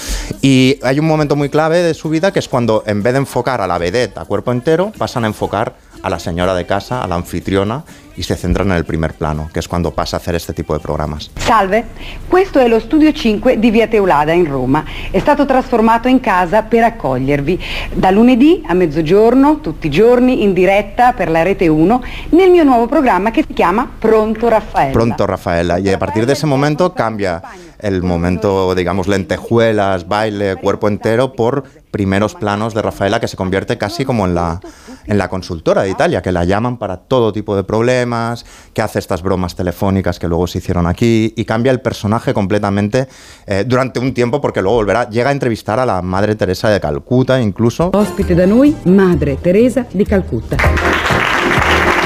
Y 0.42 0.80
hay 0.82 0.98
un 1.00 1.06
momento 1.06 1.36
muy 1.36 1.50
clave 1.50 1.84
de 1.84 1.94
su 1.94 2.10
vida 2.10 2.34
que 2.34 2.40
es 2.40 2.50
cuando 2.50 2.82
en 2.88 3.04
vez 3.04 3.14
de 3.14 3.20
enfocar 3.20 3.62
a 3.62 3.68
la 3.68 3.78
vedette 3.78 4.18
a 4.18 4.26
cuerpo 4.26 4.52
entero, 4.52 4.92
pasan 4.98 5.26
a 5.26 5.28
enfocar 5.28 5.76
a 6.02 6.10
la 6.10 6.18
señora 6.18 6.56
de 6.56 6.66
casa, 6.66 7.04
a 7.04 7.08
la 7.08 7.14
anfitriona, 7.16 7.84
y 8.20 8.24
se 8.24 8.36
centran 8.36 8.70
en 8.70 8.76
el 8.76 8.84
primer 8.84 9.14
plano, 9.14 9.50
que 9.54 9.60
es 9.60 9.68
cuando 9.70 9.92
pasa 9.92 10.18
a 10.18 10.20
hacer 10.20 10.36
este 10.36 10.52
tipo 10.52 10.74
de 10.74 10.82
programas. 10.82 11.32
Salve, 11.38 11.86
questo 12.28 12.60
è 12.60 12.68
lo 12.68 12.82
studio 12.82 13.14
5 13.14 13.58
di 13.58 13.72
Via 13.72 13.88
Teulada 13.88 14.34
in 14.34 14.46
Roma. 14.46 14.84
È 15.10 15.20
stato 15.20 15.46
trasformato 15.46 16.10
in 16.10 16.20
casa 16.20 16.64
per 16.64 16.84
accogliervi 16.84 17.58
da 17.94 18.12
lunedì 18.12 18.62
a 18.68 18.74
mezzogiorno, 18.74 19.62
tutti 19.62 19.88
i 19.88 19.90
giorni, 19.90 20.44
in 20.44 20.52
diretta 20.52 21.14
per 21.14 21.30
la 21.30 21.44
Rete 21.44 21.70
1, 21.70 22.04
nel 22.32 22.50
mio 22.50 22.66
nuovo 22.66 22.88
programma 22.88 23.32
che 23.32 23.46
si 23.48 23.54
chiama 23.54 23.90
Pronto 23.98 24.50
Raffaella. 24.50 24.92
Pronto, 24.92 25.26
Rafaela. 25.26 25.80
Y 25.80 25.88
a 25.88 25.98
partir 25.98 26.26
de 26.26 26.34
ese 26.34 26.46
momento 26.46 26.92
cambia 26.92 27.42
el 27.80 28.04
momento, 28.04 28.76
digamos, 28.76 29.08
lentejuelas, 29.08 30.08
baile, 30.08 30.56
cuerpo 30.58 30.88
entero, 30.88 31.34
por 31.34 31.64
primeros 31.92 32.36
planos 32.36 32.74
de 32.74 32.82
Rafaela, 32.82 33.20
que 33.20 33.28
se 33.28 33.38
convierte 33.38 33.78
casi 33.78 34.06
como 34.06 34.26
en 34.26 34.36
la, 34.36 34.60
en 35.06 35.18
la 35.18 35.28
consultora 35.30 35.84
de 35.84 35.90
Italia, 35.90 36.22
que 36.22 36.32
la 36.32 36.46
llaman 36.46 36.78
para 36.78 36.98
todo 36.98 37.34
tipo 37.34 37.56
de 37.56 37.64
problemas, 37.64 38.46
que 38.74 38.82
hace 38.82 39.00
estas 39.00 39.22
bromas 39.22 39.56
telefónicas 39.56 40.20
que 40.20 40.28
luego 40.28 40.48
se 40.48 40.60
hicieron 40.60 40.88
aquí, 40.88 41.34
y 41.36 41.46
cambia 41.46 41.72
el 41.72 41.82
personaje 41.82 42.34
completamente 42.34 43.08
eh, 43.48 43.64
durante 43.66 44.00
un 44.00 44.14
tiempo, 44.14 44.42
porque 44.42 44.62
luego 44.62 44.78
volverá, 44.78 45.10
llega 45.10 45.30
a 45.30 45.34
entrevistar 45.34 45.80
a 45.80 45.86
la 45.86 46.02
Madre 46.02 46.36
Teresa 46.36 46.70
de 46.70 46.80
Calcuta, 46.80 47.42
incluso. 47.42 47.92
Ospite 47.94 48.36
da 48.36 48.46
noi, 48.46 48.76
Madre 48.86 49.38
Teresa 49.38 49.86
di 49.94 50.06
Calcutta. 50.06 50.58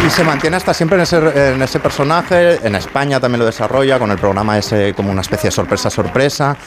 Y 0.06 0.10
se 0.10 0.24
mantiene 0.24 0.58
hasta 0.58 0.74
siempre 0.74 0.98
en 0.98 1.04
ese, 1.04 1.54
en 1.54 1.62
ese 1.62 1.80
personaje. 1.80 2.60
En 2.68 2.76
España 2.76 3.20
también 3.20 3.40
lo 3.40 3.46
desarrolla 3.46 3.98
con 4.00 4.12
el 4.12 4.18
programa 4.18 4.58
ese 4.58 4.94
como 4.96 5.12
una 5.12 5.22
especie 5.22 5.48
de 5.48 5.52
sorpresa 5.52 5.90
sorpresa. 5.90 6.58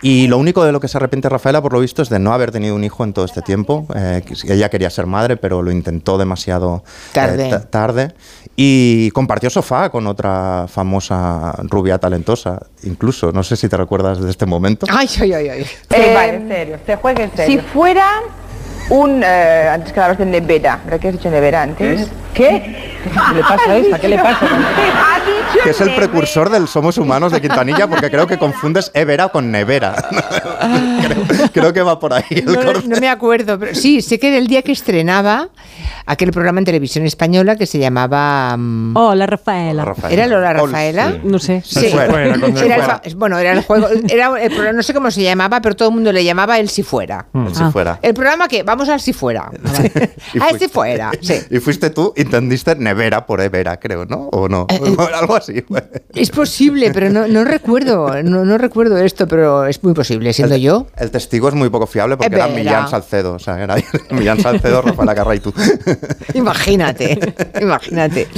Y 0.00 0.26
lo 0.28 0.36
único 0.38 0.64
de 0.64 0.70
lo 0.70 0.80
que 0.80 0.86
se 0.86 0.98
arrepiente 0.98 1.28
Rafaela, 1.30 1.62
por 1.62 1.72
lo 1.72 1.80
visto, 1.80 2.02
es 2.02 2.08
de 2.10 2.18
no 2.18 2.32
haber 2.34 2.50
tenido 2.52 2.74
un 2.76 2.84
hijo 2.84 3.02
en 3.04 3.12
todo 3.14 3.24
este 3.24 3.40
tiempo. 3.42 3.86
Eh, 3.96 4.22
que 4.24 4.52
ella 4.52 4.68
quería 4.68 4.90
ser 4.90 5.06
madre, 5.06 5.36
pero 5.36 5.62
lo 5.62 5.70
intentó 5.72 6.18
demasiado 6.18 6.84
eh, 6.86 6.90
Tarde. 7.14 7.48
ta- 7.50 7.62
tarde. 7.70 8.14
Y 8.54 9.10
compartió 9.12 9.50
sofá 9.50 9.88
con 9.90 10.06
otra 10.06 10.66
famosa 10.68 11.54
rubia 11.64 11.98
talentosa, 11.98 12.60
incluso. 12.84 13.32
No 13.32 13.42
sé 13.42 13.56
si 13.56 13.68
te 13.68 13.76
recuerdas 13.76 14.20
de 14.20 14.30
este 14.30 14.46
momento. 14.46 14.86
Ay, 14.90 15.08
ay, 15.20 15.32
ay, 15.32 15.48
ay. 15.48 15.64
Sí, 15.64 16.02
vale, 16.14 16.34
en 16.36 16.48
serio, 16.48 16.78
se 16.86 16.96
juega 16.96 17.24
en 17.24 17.34
serio. 17.34 17.62
Si 17.62 17.66
fuera 17.68 18.06
un... 18.90 19.22
eh, 19.24 19.68
antes 19.72 19.92
que 19.92 20.00
hablaste 20.00 20.24
de 20.24 20.30
Nevera, 20.40 20.80
¿verdad 20.84 21.00
que 21.00 21.08
has 21.08 21.14
dicho 21.14 21.30
Nevera 21.30 21.62
antes? 21.62 22.08
¿Qué? 22.34 22.98
¿Qué 23.04 23.34
le 23.34 23.40
pasa 23.42 23.70
a 23.70 23.76
esta? 23.76 23.98
¿Qué 23.98 24.08
le 24.08 24.18
pasa? 24.18 24.40
¿Qué? 24.40 25.60
que 25.62 25.70
es 25.70 25.80
el 25.80 25.94
precursor 25.94 26.50
del 26.50 26.66
Somos 26.66 26.98
Humanos 26.98 27.30
de 27.30 27.40
Quintanilla, 27.40 27.86
porque 27.86 28.10
creo 28.10 28.26
que 28.26 28.38
confundes 28.38 28.90
Evera 28.92 29.28
con 29.28 29.52
Nevera. 29.52 29.94
creo, 31.06 31.50
creo 31.52 31.72
que 31.72 31.82
va 31.82 31.98
por 32.00 32.12
ahí 32.12 32.24
el 32.30 32.44
No, 32.46 32.54
corte. 32.64 32.88
no 32.88 32.96
me 32.98 33.08
acuerdo, 33.08 33.58
pero 33.58 33.74
sí, 33.74 34.02
sé 34.02 34.18
que 34.18 34.28
era 34.28 34.38
el 34.38 34.48
día 34.48 34.62
que 34.62 34.72
estrenaba 34.72 35.48
aquel 36.06 36.32
programa 36.32 36.58
en 36.58 36.64
televisión 36.64 37.06
española 37.06 37.54
que 37.56 37.66
se 37.66 37.78
llamaba... 37.78 38.56
mm, 38.56 38.96
Hola, 38.96 39.26
Rafaela. 39.26 39.94
¿Era 40.10 40.26
Lola 40.26 40.52
Rafaela? 40.54 41.14
No 41.22 41.38
sé. 41.38 41.62
Sí, 41.64 41.88
fuera, 41.88 42.24
era 42.24 43.00
el 43.04 43.14
bueno, 43.14 43.38
era 43.38 43.52
el 43.52 43.62
juego, 43.62 43.86
era 44.08 44.26
el 44.42 44.50
programa, 44.50 44.72
no 44.76 44.82
sé 44.82 44.92
cómo 44.92 45.10
se 45.12 45.22
llamaba, 45.22 45.60
pero 45.60 45.76
todo 45.76 45.88
el 45.90 45.94
mundo 45.94 46.12
le 46.12 46.24
llamaba 46.24 46.58
el 46.58 46.68
si 46.68 46.82
fuera. 46.82 47.26
El 47.32 47.54
si 47.54 47.62
fuera. 47.70 47.98
El 48.02 48.12
programa 48.12 48.48
que 48.48 48.64
vamos 48.74 48.88
al 48.88 49.00
si 49.00 49.12
fuera. 49.12 49.42
A 50.40 50.48
fui- 50.50 50.58
si 50.58 50.68
fuera, 50.68 51.10
sí. 51.20 51.34
Y 51.50 51.58
fuiste 51.58 51.90
tú 51.90 52.12
entendiste 52.16 52.74
Nevera 52.76 53.24
por 53.26 53.40
Evera, 53.40 53.78
creo, 53.78 54.04
¿no? 54.04 54.28
¿O 54.32 54.48
no? 54.48 54.66
Algo 55.14 55.36
así. 55.36 55.64
Es 56.14 56.30
posible, 56.30 56.90
pero 56.92 57.10
no, 57.10 57.26
no 57.28 57.44
recuerdo, 57.44 58.22
no, 58.22 58.44
no 58.44 58.58
recuerdo 58.58 58.98
esto, 58.98 59.26
pero 59.28 59.66
es 59.66 59.82
muy 59.82 59.94
posible, 59.94 60.32
siendo 60.32 60.56
yo. 60.56 60.86
El 60.96 61.10
testigo 61.10 61.48
es 61.48 61.54
muy 61.54 61.68
poco 61.70 61.86
fiable 61.86 62.16
porque 62.16 62.34
era 62.34 62.48
Millán 62.48 62.88
Salcedo. 62.88 63.34
O 63.34 63.38
sea, 63.38 63.62
era 63.62 63.76
Millán 64.10 64.40
Salcedo, 64.40 64.82
Rafael 64.82 65.14
Carra 65.14 65.34
y 65.36 65.40
tú. 65.40 65.52
Imagínate, 66.34 67.34
imagínate. 67.60 68.28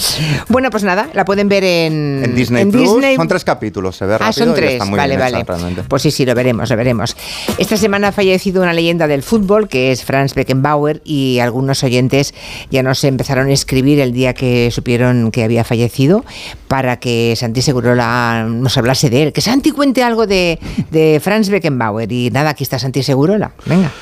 Bueno, 0.48 0.70
pues 0.70 0.82
nada, 0.84 1.08
la 1.14 1.24
pueden 1.24 1.48
ver 1.48 1.64
en, 1.64 2.22
En 2.24 2.34
Disney 2.34 2.62
en 2.62 2.70
Plus 2.70 2.92
Disney 2.94 3.16
son 3.16 3.28
tres 3.28 3.44
capítulos, 3.44 3.96
se 3.96 4.06
ve 4.06 4.14
Ah, 4.14 4.18
rápido 4.18 4.44
son 4.46 4.50
y 4.50 4.54
tres, 4.56 4.72
está 4.72 4.84
muy 4.84 4.96
vale, 4.98 5.16
bien 5.16 5.44
vale. 5.44 5.82
Pues 5.88 6.02
sí, 6.02 6.10
sí, 6.10 6.24
lo 6.26 6.34
veremos, 6.34 6.68
lo 6.70 6.76
veremos. 6.76 7.16
Esta 7.58 7.76
semana 7.76 8.08
ha 8.08 8.12
fallecido 8.12 8.62
una 8.62 8.72
leyenda 8.72 9.06
del 9.06 9.22
fútbol, 9.22 9.68
que 9.68 9.92
es 9.92 10.04
Franz 10.26 10.34
Beckenbauer, 10.34 11.02
y 11.04 11.38
algunos 11.38 11.84
oyentes 11.84 12.34
ya 12.70 12.82
nos 12.82 13.04
empezaron 13.04 13.48
a 13.48 13.52
escribir 13.52 14.00
el 14.00 14.12
día 14.12 14.34
que 14.34 14.70
supieron 14.72 15.30
que 15.30 15.44
había 15.44 15.62
fallecido, 15.62 16.24
para 16.66 16.98
que 16.98 17.34
Santi 17.36 17.62
Segurola 17.62 18.46
nos 18.48 18.76
hablase 18.76 19.08
de 19.08 19.22
él. 19.22 19.32
Que 19.32 19.40
Santi 19.40 19.70
cuente 19.70 20.02
algo 20.02 20.26
de, 20.26 20.58
de 20.90 21.20
Franz 21.22 21.48
Beckenbauer. 21.48 22.10
Y 22.10 22.30
nada, 22.30 22.50
aquí 22.50 22.64
está 22.64 22.78
Santi 22.78 23.02
Segurola. 23.02 23.52
Venga. 23.66 23.92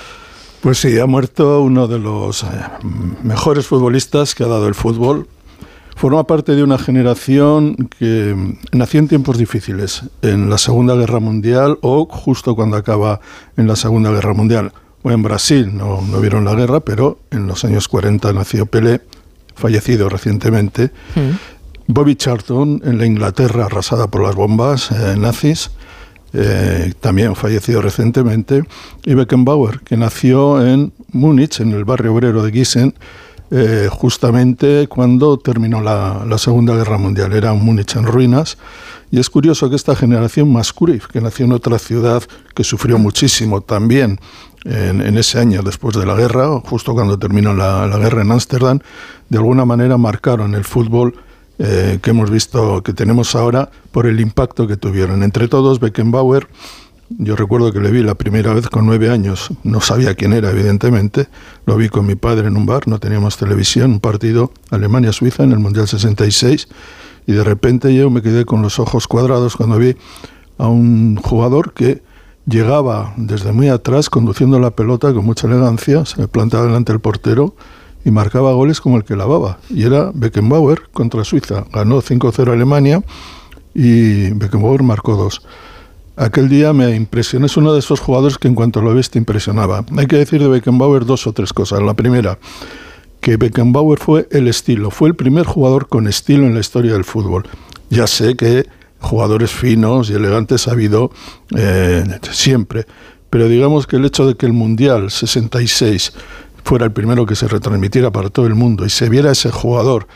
Pues 0.62 0.78
sí, 0.78 0.98
ha 0.98 1.04
muerto 1.04 1.60
uno 1.60 1.86
de 1.86 1.98
los 1.98 2.42
eh, 2.42 2.46
mejores 3.22 3.66
futbolistas 3.66 4.34
que 4.34 4.44
ha 4.44 4.48
dado 4.48 4.66
el 4.66 4.74
fútbol. 4.74 5.28
Forma 5.94 6.24
parte 6.24 6.56
de 6.56 6.62
una 6.62 6.78
generación 6.78 7.76
que 7.98 8.34
nació 8.72 9.00
en 9.00 9.08
tiempos 9.08 9.36
difíciles, 9.36 10.04
en 10.22 10.48
la 10.48 10.58
Segunda 10.58 10.94
Guerra 10.94 11.20
Mundial 11.20 11.78
o 11.82 12.06
justo 12.06 12.56
cuando 12.56 12.78
acaba 12.78 13.20
en 13.56 13.68
la 13.68 13.76
Segunda 13.76 14.10
Guerra 14.10 14.32
Mundial. 14.32 14.72
O 15.04 15.10
en 15.10 15.22
Brasil, 15.22 15.70
no, 15.76 16.00
no 16.00 16.18
vieron 16.20 16.46
la 16.46 16.54
guerra, 16.54 16.80
pero 16.80 17.20
en 17.30 17.46
los 17.46 17.62
años 17.66 17.88
40 17.88 18.32
nació 18.32 18.64
Pelé, 18.64 19.02
fallecido 19.54 20.08
recientemente. 20.08 20.90
Bobby 21.86 22.16
Charlton 22.16 22.80
en 22.82 22.96
la 22.96 23.04
Inglaterra 23.04 23.66
arrasada 23.66 24.06
por 24.08 24.22
las 24.22 24.34
bombas 24.34 24.90
eh, 24.90 25.14
nazis, 25.18 25.70
eh, 26.32 26.94
también 27.00 27.36
fallecido 27.36 27.82
recientemente, 27.82 28.64
y 29.04 29.12
Beckenbauer, 29.12 29.80
que 29.80 29.98
nació 29.98 30.66
en 30.66 30.94
Múnich, 31.12 31.60
en 31.60 31.72
el 31.72 31.84
barrio 31.84 32.14
obrero 32.14 32.42
de 32.42 32.50
Gießen, 32.50 32.94
eh, 33.50 33.88
justamente 33.90 34.88
cuando 34.88 35.38
terminó 35.38 35.80
la, 35.80 36.24
la 36.26 36.38
Segunda 36.38 36.74
Guerra 36.74 36.98
Mundial. 36.98 37.32
Era 37.32 37.52
un 37.52 37.64
Múnich 37.64 37.96
en 37.96 38.04
ruinas. 38.04 38.58
Y 39.10 39.20
es 39.20 39.30
curioso 39.30 39.70
que 39.70 39.76
esta 39.76 39.94
generación 39.94 40.52
Maskurif, 40.52 41.06
que 41.06 41.20
nació 41.20 41.46
en 41.46 41.52
otra 41.52 41.78
ciudad 41.78 42.22
que 42.54 42.64
sufrió 42.64 42.98
muchísimo 42.98 43.60
también 43.60 44.18
en, 44.64 45.00
en 45.02 45.16
ese 45.18 45.38
año 45.38 45.62
después 45.62 45.96
de 45.96 46.04
la 46.04 46.14
guerra, 46.14 46.60
justo 46.60 46.94
cuando 46.94 47.18
terminó 47.18 47.54
la, 47.54 47.86
la 47.86 47.98
guerra 47.98 48.22
en 48.22 48.32
Ámsterdam, 48.32 48.80
de 49.28 49.38
alguna 49.38 49.64
manera 49.64 49.98
marcaron 49.98 50.54
el 50.54 50.64
fútbol 50.64 51.14
eh, 51.58 52.00
que 52.02 52.10
hemos 52.10 52.30
visto, 52.30 52.82
que 52.82 52.92
tenemos 52.92 53.36
ahora, 53.36 53.70
por 53.92 54.06
el 54.06 54.18
impacto 54.18 54.66
que 54.66 54.76
tuvieron. 54.76 55.22
Entre 55.22 55.46
todos, 55.46 55.78
Beckenbauer, 55.78 56.48
yo 57.10 57.36
recuerdo 57.36 57.72
que 57.72 57.80
le 57.80 57.90
vi 57.90 58.02
la 58.02 58.14
primera 58.14 58.54
vez 58.54 58.68
con 58.68 58.86
nueve 58.86 59.10
años, 59.10 59.50
no 59.62 59.80
sabía 59.80 60.14
quién 60.14 60.32
era, 60.32 60.50
evidentemente, 60.50 61.28
lo 61.66 61.76
vi 61.76 61.88
con 61.88 62.06
mi 62.06 62.14
padre 62.14 62.48
en 62.48 62.56
un 62.56 62.66
bar, 62.66 62.88
no 62.88 62.98
teníamos 62.98 63.36
televisión, 63.36 63.92
un 63.92 64.00
partido 64.00 64.52
Alemania-Suiza 64.70 65.44
en 65.44 65.52
el 65.52 65.58
Mundial 65.58 65.86
66, 65.86 66.68
y 67.26 67.32
de 67.32 67.44
repente 67.44 67.94
yo 67.94 68.10
me 68.10 68.22
quedé 68.22 68.44
con 68.44 68.62
los 68.62 68.78
ojos 68.78 69.06
cuadrados 69.06 69.56
cuando 69.56 69.78
vi 69.78 69.96
a 70.58 70.68
un 70.68 71.16
jugador 71.16 71.72
que 71.72 72.02
llegaba 72.46 73.14
desde 73.16 73.52
muy 73.52 73.68
atrás 73.68 74.10
conduciendo 74.10 74.58
la 74.58 74.70
pelota 74.70 75.12
con 75.12 75.24
mucha 75.24 75.46
elegancia, 75.46 76.04
se 76.04 76.28
plantaba 76.28 76.64
delante 76.64 76.92
del 76.92 77.00
portero 77.00 77.54
y 78.04 78.10
marcaba 78.10 78.52
goles 78.52 78.80
como 78.80 78.96
el 78.96 79.04
que 79.04 79.16
lavaba. 79.16 79.58
Y 79.70 79.84
era 79.84 80.10
Beckenbauer 80.14 80.90
contra 80.92 81.24
Suiza. 81.24 81.64
Ganó 81.72 82.02
5-0 82.02 82.52
Alemania 82.52 83.02
y 83.74 84.30
Beckenbauer 84.30 84.82
marcó 84.82 85.16
dos. 85.16 85.42
Aquel 86.16 86.48
día 86.48 86.72
me 86.72 86.94
impresionó, 86.94 87.46
es 87.46 87.56
uno 87.56 87.72
de 87.72 87.80
esos 87.80 87.98
jugadores 88.00 88.38
que 88.38 88.46
en 88.46 88.54
cuanto 88.54 88.80
lo 88.80 88.94
ves 88.94 89.10
te 89.10 89.18
impresionaba. 89.18 89.84
Hay 89.96 90.06
que 90.06 90.16
decir 90.16 90.40
de 90.40 90.48
Beckenbauer 90.48 91.04
dos 91.04 91.26
o 91.26 91.32
tres 91.32 91.52
cosas. 91.52 91.82
La 91.82 91.94
primera, 91.94 92.38
que 93.20 93.36
Beckenbauer 93.36 93.98
fue 93.98 94.28
el 94.30 94.46
estilo, 94.46 94.90
fue 94.92 95.08
el 95.08 95.16
primer 95.16 95.44
jugador 95.44 95.88
con 95.88 96.06
estilo 96.06 96.44
en 96.46 96.54
la 96.54 96.60
historia 96.60 96.92
del 96.92 97.04
fútbol. 97.04 97.44
Ya 97.90 98.06
sé 98.06 98.36
que 98.36 98.66
jugadores 99.00 99.50
finos 99.50 100.08
y 100.08 100.14
elegantes 100.14 100.68
ha 100.68 100.72
habido 100.72 101.10
eh, 101.56 102.04
siempre, 102.30 102.86
pero 103.28 103.48
digamos 103.48 103.86
que 103.88 103.96
el 103.96 104.04
hecho 104.04 104.26
de 104.26 104.36
que 104.36 104.46
el 104.46 104.52
Mundial 104.52 105.10
66 105.10 106.12
fuera 106.62 106.84
el 106.86 106.92
primero 106.92 107.26
que 107.26 107.34
se 107.34 107.48
retransmitiera 107.48 108.10
para 108.12 108.30
todo 108.30 108.46
el 108.46 108.54
mundo 108.54 108.86
y 108.86 108.90
se 108.90 109.08
viera 109.10 109.32
ese 109.32 109.50
jugador 109.50 110.06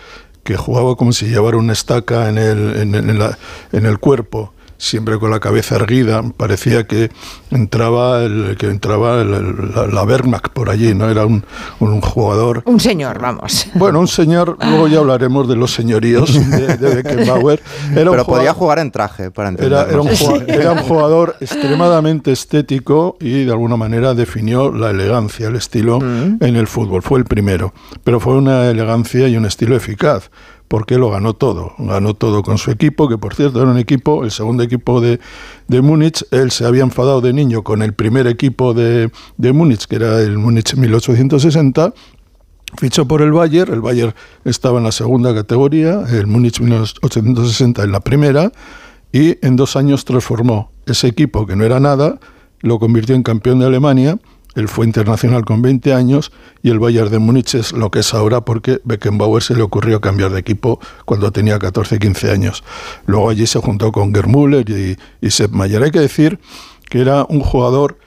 que 0.44 0.56
jugaba 0.56 0.94
como 0.96 1.12
si 1.12 1.26
llevara 1.26 1.56
una 1.58 1.72
estaca 1.74 2.28
en 2.30 2.38
el, 2.38 2.76
en, 2.76 2.94
en 2.94 3.18
la- 3.18 3.36
en 3.72 3.84
el 3.84 3.98
cuerpo, 3.98 4.54
siempre 4.78 5.18
con 5.18 5.30
la 5.30 5.40
cabeza 5.40 5.74
erguida, 5.76 6.22
parecía 6.36 6.86
que 6.86 7.10
entraba 7.50 8.22
el, 8.24 8.56
que 8.58 8.66
entraba 8.66 9.20
el- 9.20 9.34
el- 9.34 9.74
la, 9.74 9.86
la 9.88 10.02
Wehrmacht 10.04 10.48
por 10.52 10.70
allí, 10.70 10.94
¿no? 10.94 11.10
Era 11.10 11.26
un, 11.26 11.44
un 11.80 12.00
jugador 12.00 12.62
Un 12.64 12.80
señor, 12.80 13.18
vamos. 13.20 13.66
bueno, 13.74 14.00
un 14.00 14.08
señor, 14.08 14.56
luego 14.60 14.88
ya 14.88 14.98
hablaremos 15.00 15.48
de 15.48 15.56
los 15.56 15.72
señoríos 15.72 16.32
de, 16.50 16.76
de 16.76 16.94
Beckenbauer. 17.02 17.60
Era 17.94 18.10
un 18.10 18.16
Pero 18.16 18.24
podía 18.24 18.52
jugador- 18.52 18.54
jugar 18.54 18.78
en 18.78 18.90
traje, 18.92 19.30
para 19.30 19.50
era, 19.50 19.82
era, 19.88 20.00
un 20.00 20.08
entendernos. 20.08 20.18
jugador, 20.20 20.50
era 20.50 20.72
un 20.72 20.78
jugador 20.78 21.36
extremadamente 21.40 22.32
estético 22.32 23.16
y 23.20 23.44
de 23.44 23.50
alguna 23.52 23.76
manera 23.76 24.14
definió 24.14 24.70
la 24.72 24.90
elegancia, 24.90 25.48
el 25.48 25.56
estilo 25.56 25.98
Mm. 26.00 26.36
en 26.40 26.56
el 26.56 26.66
fútbol. 26.68 27.02
Fue 27.02 27.18
el 27.18 27.24
primero, 27.24 27.72
pero 28.04 28.20
fue 28.20 28.34
una 28.34 28.70
elegancia 28.70 29.26
y 29.28 29.36
un 29.36 29.44
estilo 29.46 29.74
eficaz. 29.76 30.30
Porque 30.68 30.98
lo 30.98 31.10
ganó 31.10 31.32
todo, 31.32 31.72
ganó 31.78 32.14
todo 32.14 32.42
con 32.42 32.58
su 32.58 32.70
equipo, 32.70 33.08
que 33.08 33.16
por 33.16 33.34
cierto 33.34 33.62
era 33.62 33.70
un 33.70 33.78
equipo, 33.78 34.22
el 34.22 34.30
segundo 34.30 34.62
equipo 34.62 35.00
de, 35.00 35.18
de 35.66 35.80
Múnich, 35.80 36.24
él 36.30 36.50
se 36.50 36.66
había 36.66 36.82
enfadado 36.82 37.20
de 37.22 37.32
niño 37.32 37.64
con 37.64 37.82
el 37.82 37.94
primer 37.94 38.26
equipo 38.26 38.74
de, 38.74 39.10
de 39.38 39.52
Múnich, 39.52 39.86
que 39.86 39.96
era 39.96 40.20
el 40.20 40.36
Múnich 40.36 40.74
1860, 40.74 41.94
Fichó 42.76 43.08
por 43.08 43.22
el 43.22 43.32
Bayern, 43.32 43.72
el 43.72 43.80
Bayern 43.80 44.14
estaba 44.44 44.78
en 44.78 44.84
la 44.84 44.92
segunda 44.92 45.34
categoría, 45.34 46.04
el 46.10 46.26
Múnich 46.26 46.60
1860 46.60 47.82
en 47.82 47.92
la 47.92 48.00
primera, 48.00 48.52
y 49.10 49.44
en 49.44 49.56
dos 49.56 49.74
años 49.74 50.04
transformó 50.04 50.70
ese 50.86 51.08
equipo 51.08 51.46
que 51.46 51.56
no 51.56 51.64
era 51.64 51.80
nada, 51.80 52.20
lo 52.60 52.78
convirtió 52.78 53.14
en 53.14 53.22
campeón 53.22 53.58
de 53.58 53.66
Alemania, 53.66 54.18
él 54.60 54.68
fue 54.68 54.86
internacional 54.86 55.44
con 55.44 55.62
20 55.62 55.92
años 55.94 56.32
y 56.62 56.70
el 56.70 56.78
Bayern 56.78 57.10
de 57.10 57.18
Múnich 57.18 57.54
es 57.54 57.72
lo 57.72 57.90
que 57.90 58.00
es 58.00 58.12
ahora 58.14 58.40
porque 58.42 58.80
Beckenbauer 58.84 59.42
se 59.42 59.54
le 59.54 59.62
ocurrió 59.62 60.00
cambiar 60.00 60.30
de 60.32 60.40
equipo 60.40 60.80
cuando 61.04 61.30
tenía 61.32 61.58
14, 61.58 61.98
15 61.98 62.30
años. 62.30 62.64
Luego 63.06 63.30
allí 63.30 63.46
se 63.46 63.58
juntó 63.60 63.92
con 63.92 64.14
Gerd 64.14 64.28
Müller 64.28 64.68
y, 64.68 64.96
y 65.20 65.30
Sepp 65.30 65.52
Maier. 65.52 65.82
Hay 65.82 65.90
que 65.90 66.00
decir 66.00 66.38
que 66.88 67.00
era 67.00 67.24
un 67.28 67.40
jugador 67.40 67.98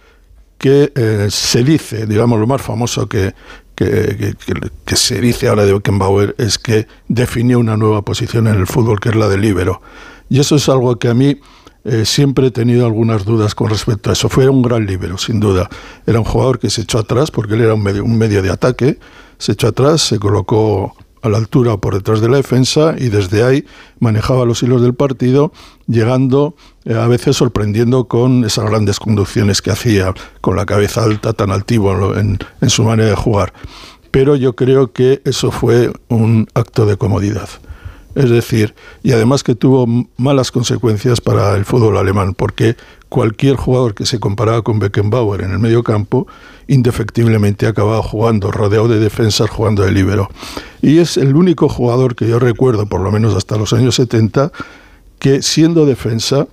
que 0.57 0.91
eh, 0.95 1.27
se 1.29 1.63
dice, 1.63 2.05
digamos, 2.05 2.39
lo 2.39 2.47
más 2.47 2.61
famoso 2.61 3.07
que- 3.09 3.33
que 3.75 4.95
se 4.95 5.19
dice 5.21 5.47
ahora 5.47 5.65
de 5.65 5.73
Beckenbauer 5.73 6.35
es 6.37 6.59
que 6.59 6.85
definió 7.07 7.57
una 7.57 7.77
nueva 7.77 8.03
posición 8.03 8.47
en 8.47 8.55
el 8.55 8.67
fútbol, 8.67 8.99
que 8.99 9.09
es 9.09 9.15
la 9.15 9.27
de 9.27 9.37
líbero. 9.39 9.81
Y 10.29 10.39
eso 10.39 10.55
es 10.55 10.69
algo 10.69 10.97
que 10.99 11.07
a 11.07 11.13
mí 11.15 11.39
eh, 11.83 12.05
siempre 12.05 12.47
he 12.47 12.51
tenido 12.51 12.85
algunas 12.85 13.25
dudas 13.25 13.55
con 13.55 13.69
respecto 13.69 14.09
a 14.09 14.13
eso. 14.13 14.29
Fue 14.29 14.47
un 14.49 14.61
gran 14.61 14.85
líbero, 14.85 15.17
sin 15.17 15.39
duda. 15.39 15.69
Era 16.05 16.19
un 16.19 16.25
jugador 16.25 16.59
que 16.59 16.69
se 16.69 16.81
echó 16.81 16.99
atrás, 16.99 17.31
porque 17.31 17.55
él 17.55 17.61
era 17.61 17.73
un 17.73 17.83
medio, 17.83 18.03
un 18.03 18.17
medio 18.17 18.41
de 18.41 18.49
ataque, 18.51 18.99
se 19.37 19.53
echó 19.53 19.67
atrás, 19.69 20.01
se 20.01 20.19
colocó 20.19 20.93
a 21.23 21.29
la 21.29 21.37
altura 21.37 21.77
por 21.77 21.93
detrás 21.93 22.19
de 22.19 22.29
la 22.29 22.37
defensa 22.37 22.95
y 22.97 23.09
desde 23.09 23.43
ahí 23.43 23.65
manejaba 23.99 24.43
los 24.43 24.63
hilos 24.63 24.81
del 24.81 24.95
partido, 24.95 25.51
llegando 25.87 26.55
eh, 26.85 26.95
a 26.95 27.05
veces 27.07 27.35
sorprendiendo 27.37 28.05
con 28.07 28.43
esas 28.43 28.67
grandes 28.69 28.99
conducciones 28.99 29.61
que 29.61 29.69
hacía, 29.69 30.13
con 30.41 30.55
la 30.55 30.65
cabeza 30.65 31.03
alta, 31.03 31.33
tan 31.33 31.51
altivo 31.51 32.15
en- 32.15 32.39
en 32.59 32.69
su 32.71 32.83
manera 32.83 33.09
de 33.09 33.15
jugar. 33.15 33.53
Pero 34.09 34.35
yo 34.35 34.55
creo 34.55 34.91
que 34.93 35.21
eso 35.23 35.51
fue 35.51 35.91
un 36.09 36.47
acto 36.55 36.85
de 36.87 36.97
comodidad. 36.97 37.47
Es 38.15 38.29
decir, 38.29 38.75
y 39.03 39.11
además 39.13 39.43
que 39.43 39.55
tuvo 39.55 39.85
malas 40.17 40.51
consecuencias 40.51 41.21
para 41.21 41.55
el 41.55 41.65
fútbol 41.65 41.97
alemán, 41.97 42.33
porque 42.33 42.75
cualquier 43.09 43.55
jugador 43.55 43.93
que 43.93 44.05
se 44.05 44.19
comparaba 44.19 44.61
con 44.61 44.79
Beckenbauer 44.79 45.41
en 45.41 45.51
el 45.51 45.59
medio 45.59 45.83
campo, 45.83 46.27
indefectiblemente 46.67 47.67
acababa 47.67 48.01
jugando, 48.01 48.51
rodeado 48.51 48.87
de 48.87 48.99
defensas, 48.99 49.49
jugando 49.49 49.83
de 49.83 49.91
líbero. 49.91 50.29
Y 50.81 50.97
es 50.99 51.17
el 51.17 51.35
único 51.35 51.69
jugador 51.69 52.15
que 52.15 52.27
yo 52.27 52.39
recuerdo, 52.39 52.85
por 52.85 53.01
lo 53.01 53.11
menos 53.11 53.35
hasta 53.35 53.57
los 53.57 53.73
años 53.73 53.95
70, 53.95 54.51
que 55.19 55.41
siendo 55.41 55.85
defensa 55.85 56.47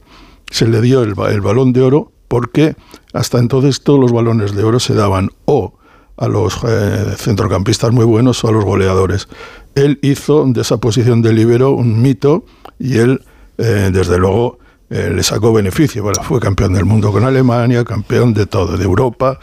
se 0.50 0.68
le 0.68 0.80
dio 0.80 1.02
el, 1.02 1.14
el 1.30 1.40
balón 1.40 1.72
de 1.72 1.82
oro 1.82 2.12
porque 2.28 2.76
hasta 3.12 3.38
entonces 3.38 3.82
todos 3.82 3.98
los 3.98 4.12
balones 4.12 4.54
de 4.54 4.62
oro 4.62 4.78
se 4.80 4.94
daban 4.94 5.30
o 5.46 5.77
a 6.18 6.28
los 6.28 6.58
eh, 6.64 7.14
centrocampistas 7.16 7.92
muy 7.92 8.04
buenos 8.04 8.42
o 8.44 8.48
a 8.48 8.52
los 8.52 8.64
goleadores. 8.64 9.28
Él 9.74 9.98
hizo 10.02 10.44
de 10.46 10.60
esa 10.60 10.78
posición 10.78 11.22
de 11.22 11.32
libero 11.32 11.70
un 11.70 12.02
mito 12.02 12.44
y 12.78 12.98
él, 12.98 13.22
eh, 13.56 13.90
desde 13.92 14.18
luego, 14.18 14.58
eh, 14.90 15.12
le 15.14 15.22
sacó 15.22 15.52
beneficio. 15.52 16.04
Fue 16.22 16.40
campeón 16.40 16.72
del 16.72 16.84
mundo 16.84 17.12
con 17.12 17.24
Alemania, 17.24 17.84
campeón 17.84 18.34
de 18.34 18.46
todo, 18.46 18.76
de 18.76 18.84
Europa, 18.84 19.38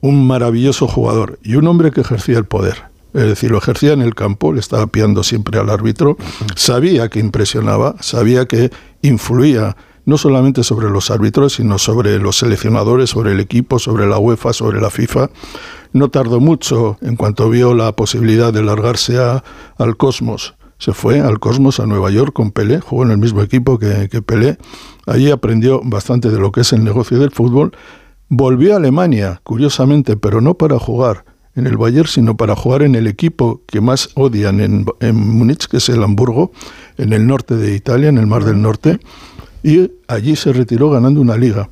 un 0.00 0.26
maravilloso 0.26 0.86
jugador 0.86 1.38
y 1.42 1.54
un 1.54 1.66
hombre 1.66 1.90
que 1.90 2.02
ejercía 2.02 2.38
el 2.38 2.44
poder. 2.44 2.90
Es 3.14 3.24
decir, 3.24 3.50
lo 3.50 3.58
ejercía 3.58 3.92
en 3.92 4.02
el 4.02 4.14
campo, 4.14 4.52
le 4.52 4.60
estaba 4.60 4.86
piando 4.86 5.24
siempre 5.24 5.58
al 5.58 5.68
árbitro, 5.68 6.16
sabía 6.54 7.08
que 7.08 7.18
impresionaba, 7.18 7.96
sabía 8.00 8.46
que 8.46 8.70
influía 9.02 9.76
no 10.04 10.16
solamente 10.16 10.64
sobre 10.64 10.90
los 10.90 11.10
árbitros, 11.10 11.54
sino 11.54 11.78
sobre 11.78 12.18
los 12.18 12.36
seleccionadores, 12.36 13.10
sobre 13.10 13.32
el 13.32 13.40
equipo, 13.40 13.78
sobre 13.78 14.06
la 14.06 14.18
UEFA, 14.18 14.52
sobre 14.52 14.80
la 14.80 14.90
FIFA. 14.90 15.30
No 15.92 16.08
tardó 16.08 16.40
mucho 16.40 16.98
en 17.00 17.16
cuanto 17.16 17.50
vio 17.50 17.74
la 17.74 17.92
posibilidad 17.96 18.52
de 18.52 18.62
largarse 18.62 19.18
al 19.18 19.96
Cosmos. 19.96 20.54
Se 20.78 20.92
fue 20.92 21.20
al 21.20 21.40
Cosmos, 21.40 21.78
a 21.80 21.86
Nueva 21.86 22.10
York, 22.10 22.32
con 22.32 22.52
Pelé, 22.52 22.80
jugó 22.80 23.04
en 23.04 23.10
el 23.10 23.18
mismo 23.18 23.42
equipo 23.42 23.78
que, 23.78 24.08
que 24.08 24.22
Pelé. 24.22 24.56
Allí 25.06 25.30
aprendió 25.30 25.80
bastante 25.84 26.30
de 26.30 26.38
lo 26.38 26.52
que 26.52 26.62
es 26.62 26.72
el 26.72 26.84
negocio 26.84 27.18
del 27.18 27.32
fútbol. 27.32 27.72
Volvió 28.28 28.74
a 28.74 28.76
Alemania, 28.76 29.40
curiosamente, 29.42 30.16
pero 30.16 30.40
no 30.40 30.54
para 30.54 30.78
jugar 30.78 31.24
en 31.56 31.66
el 31.66 31.76
Bayern, 31.76 32.06
sino 32.06 32.36
para 32.36 32.56
jugar 32.56 32.82
en 32.82 32.94
el 32.94 33.06
equipo 33.06 33.62
que 33.66 33.80
más 33.80 34.10
odian 34.14 34.60
en, 34.60 34.86
en 35.00 35.16
Múnich, 35.16 35.66
que 35.66 35.78
es 35.78 35.88
el 35.88 36.02
Hamburgo, 36.02 36.52
en 36.96 37.12
el 37.12 37.26
norte 37.26 37.56
de 37.56 37.74
Italia, 37.74 38.08
en 38.08 38.18
el 38.18 38.26
Mar 38.26 38.44
del 38.44 38.62
Norte, 38.62 39.00
y 39.62 39.90
allí 40.08 40.36
se 40.36 40.52
retiró 40.52 40.90
ganando 40.90 41.20
una 41.20 41.36
liga. 41.36 41.68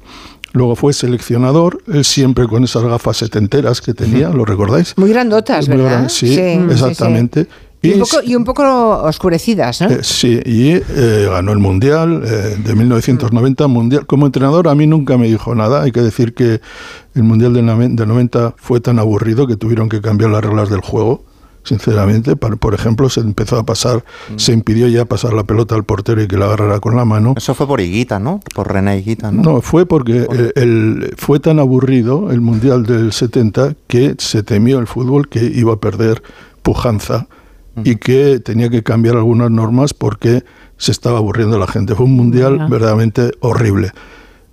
Luego 0.58 0.74
fue 0.74 0.92
seleccionador, 0.92 1.80
él 1.86 2.04
siempre 2.04 2.48
con 2.48 2.64
esas 2.64 2.82
gafas 2.82 3.16
setenteras 3.18 3.80
que 3.80 3.94
tenía, 3.94 4.28
¿lo 4.30 4.44
recordáis? 4.44 4.92
Muy 4.96 5.10
grandotas, 5.10 5.68
Muy 5.68 5.76
¿verdad? 5.76 5.92
gran- 5.92 6.10
sí, 6.10 6.34
sí, 6.34 6.40
exactamente. 6.40 7.44
sí. 7.44 7.48
Y, 7.80 7.92
un 7.92 8.00
poco, 8.00 8.16
y 8.24 8.34
un 8.34 8.44
poco 8.44 8.64
oscurecidas, 9.04 9.82
¿no? 9.82 9.88
Eh, 9.88 10.00
sí, 10.02 10.40
y 10.44 10.70
eh, 10.72 11.28
ganó 11.30 11.52
el 11.52 11.60
Mundial 11.60 12.24
eh, 12.26 12.56
de 12.58 12.74
1990. 12.74 13.68
Mundial. 13.68 14.04
Como 14.04 14.26
entrenador 14.26 14.66
a 14.66 14.74
mí 14.74 14.88
nunca 14.88 15.16
me 15.16 15.28
dijo 15.28 15.54
nada. 15.54 15.82
Hay 15.84 15.92
que 15.92 16.02
decir 16.02 16.34
que 16.34 16.60
el 17.14 17.22
Mundial 17.22 17.52
del 17.54 17.64
90 17.66 18.54
fue 18.56 18.80
tan 18.80 18.98
aburrido 18.98 19.46
que 19.46 19.54
tuvieron 19.54 19.88
que 19.88 20.00
cambiar 20.00 20.30
las 20.32 20.42
reglas 20.44 20.70
del 20.70 20.80
juego. 20.80 21.22
Sinceramente, 21.68 22.34
por 22.34 22.72
ejemplo, 22.72 23.10
se 23.10 23.20
empezó 23.20 23.58
a 23.58 23.66
pasar, 23.66 24.02
se 24.36 24.54
impidió 24.54 24.88
ya 24.88 25.04
pasar 25.04 25.34
la 25.34 25.44
pelota 25.44 25.74
al 25.74 25.84
portero 25.84 26.22
y 26.22 26.26
que 26.26 26.38
la 26.38 26.46
agarrara 26.46 26.80
con 26.80 26.96
la 26.96 27.04
mano. 27.04 27.34
Eso 27.36 27.54
fue 27.54 27.66
por 27.66 27.82
Higuita, 27.82 28.18
¿no? 28.18 28.40
Por 28.54 28.72
René 28.72 28.96
Higuita, 28.96 29.30
¿no? 29.30 29.42
No, 29.42 29.60
fue 29.60 29.84
porque 29.84 30.26
eh, 30.32 30.52
el, 30.54 31.12
fue 31.18 31.40
tan 31.40 31.58
aburrido 31.58 32.30
el 32.30 32.40
Mundial 32.40 32.86
del 32.86 33.12
70 33.12 33.74
que 33.86 34.14
se 34.16 34.42
temió 34.42 34.78
el 34.78 34.86
fútbol 34.86 35.28
que 35.28 35.44
iba 35.44 35.74
a 35.74 35.76
perder 35.76 36.22
pujanza 36.62 37.26
y 37.84 37.96
que 37.96 38.40
tenía 38.40 38.70
que 38.70 38.82
cambiar 38.82 39.16
algunas 39.16 39.50
normas 39.50 39.92
porque 39.92 40.44
se 40.78 40.90
estaba 40.90 41.18
aburriendo 41.18 41.58
la 41.58 41.66
gente. 41.66 41.94
Fue 41.94 42.06
un 42.06 42.16
Mundial 42.16 42.66
verdaderamente 42.70 43.32
horrible. 43.40 43.92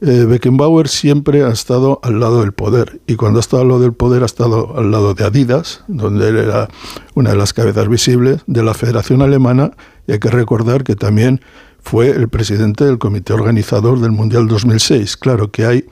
Eh, 0.08 0.26
Beckenbauer 0.26 0.88
siempre 0.88 1.44
ha 1.44 1.50
estado 1.50 2.00
al 2.04 2.20
lado 2.20 2.42
del 2.42 2.52
poder 2.52 3.02
y 3.08 3.16
cuando 3.16 3.40
ha 3.40 3.42
estado 3.42 3.64
al 3.64 3.70
lado 3.70 3.80
del 3.80 3.94
poder 3.94 4.22
ha 4.22 4.28
estado 4.28 4.78
al 4.78 4.92
lado 4.92 5.16
de 5.16 5.24
Adidas, 5.24 5.84
donde 5.88 6.30
él 6.30 6.38
era 6.38 6.68
una 7.16 7.32
de 7.32 7.36
las 7.36 7.54
cabezas 7.54 7.90
visibles, 7.90 8.44
de 8.46 8.62
la 8.62 8.76
Federación 8.76 9.24
Alemana 9.24 9.72
y 10.06 10.12
hay 10.12 10.20
que 10.20 10.30
recordar 10.30 10.84
que 10.84 10.96
también 10.96 11.42
fue 11.82 12.12
el 12.12 12.30
presidente 12.30 12.86
del 12.86 13.00
comité 13.00 13.34
organizador 13.34 14.00
del 14.00 14.12
Mundial 14.12 14.48
2006. 14.48 15.18
Claro 15.18 15.50
que 15.50 15.66
ahí 15.66 15.86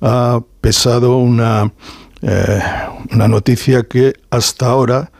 ha 0.00 0.40
pesado 0.60 1.18
una, 1.18 1.72
eh, 2.22 2.60
una 3.12 3.28
noticia 3.28 3.84
que 3.84 4.14
hasta 4.30 4.66
ahora 4.66 5.12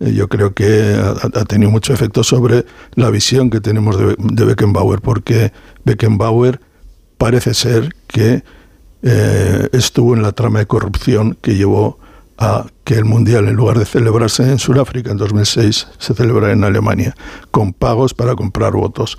eh, 0.00 0.12
yo 0.12 0.28
creo 0.28 0.52
que 0.52 0.94
ha, 1.22 1.44
tenido 1.46 1.70
mucho 1.70 1.94
efecto 1.94 2.22
sobre 2.22 2.66
la 2.96 3.08
visión 3.08 3.48
que 3.48 3.62
tenemos 3.62 3.96
de 3.96 4.44
Beckenbauer, 4.44 5.00
porque 5.00 5.54
Beckenbauer 5.86 6.60
parece 7.18 7.52
ser 7.54 7.94
que 8.06 8.42
eh, 9.02 9.68
estuvo 9.72 10.14
en 10.14 10.22
la 10.22 10.32
trama 10.32 10.60
de 10.60 10.66
corrupción 10.66 11.36
que 11.40 11.54
llevó 11.56 11.98
a 12.38 12.66
que 12.84 12.94
el 12.94 13.04
Mundial, 13.04 13.48
en 13.48 13.56
lugar 13.56 13.78
de 13.78 13.84
celebrarse 13.84 14.44
en 14.44 14.58
Sudáfrica 14.58 15.10
en 15.10 15.16
2006, 15.18 15.88
se 15.98 16.14
celebrara 16.14 16.52
en 16.52 16.64
Alemania, 16.64 17.14
con 17.50 17.72
pagos 17.72 18.14
para 18.14 18.34
comprar 18.36 18.72
votos. 18.72 19.16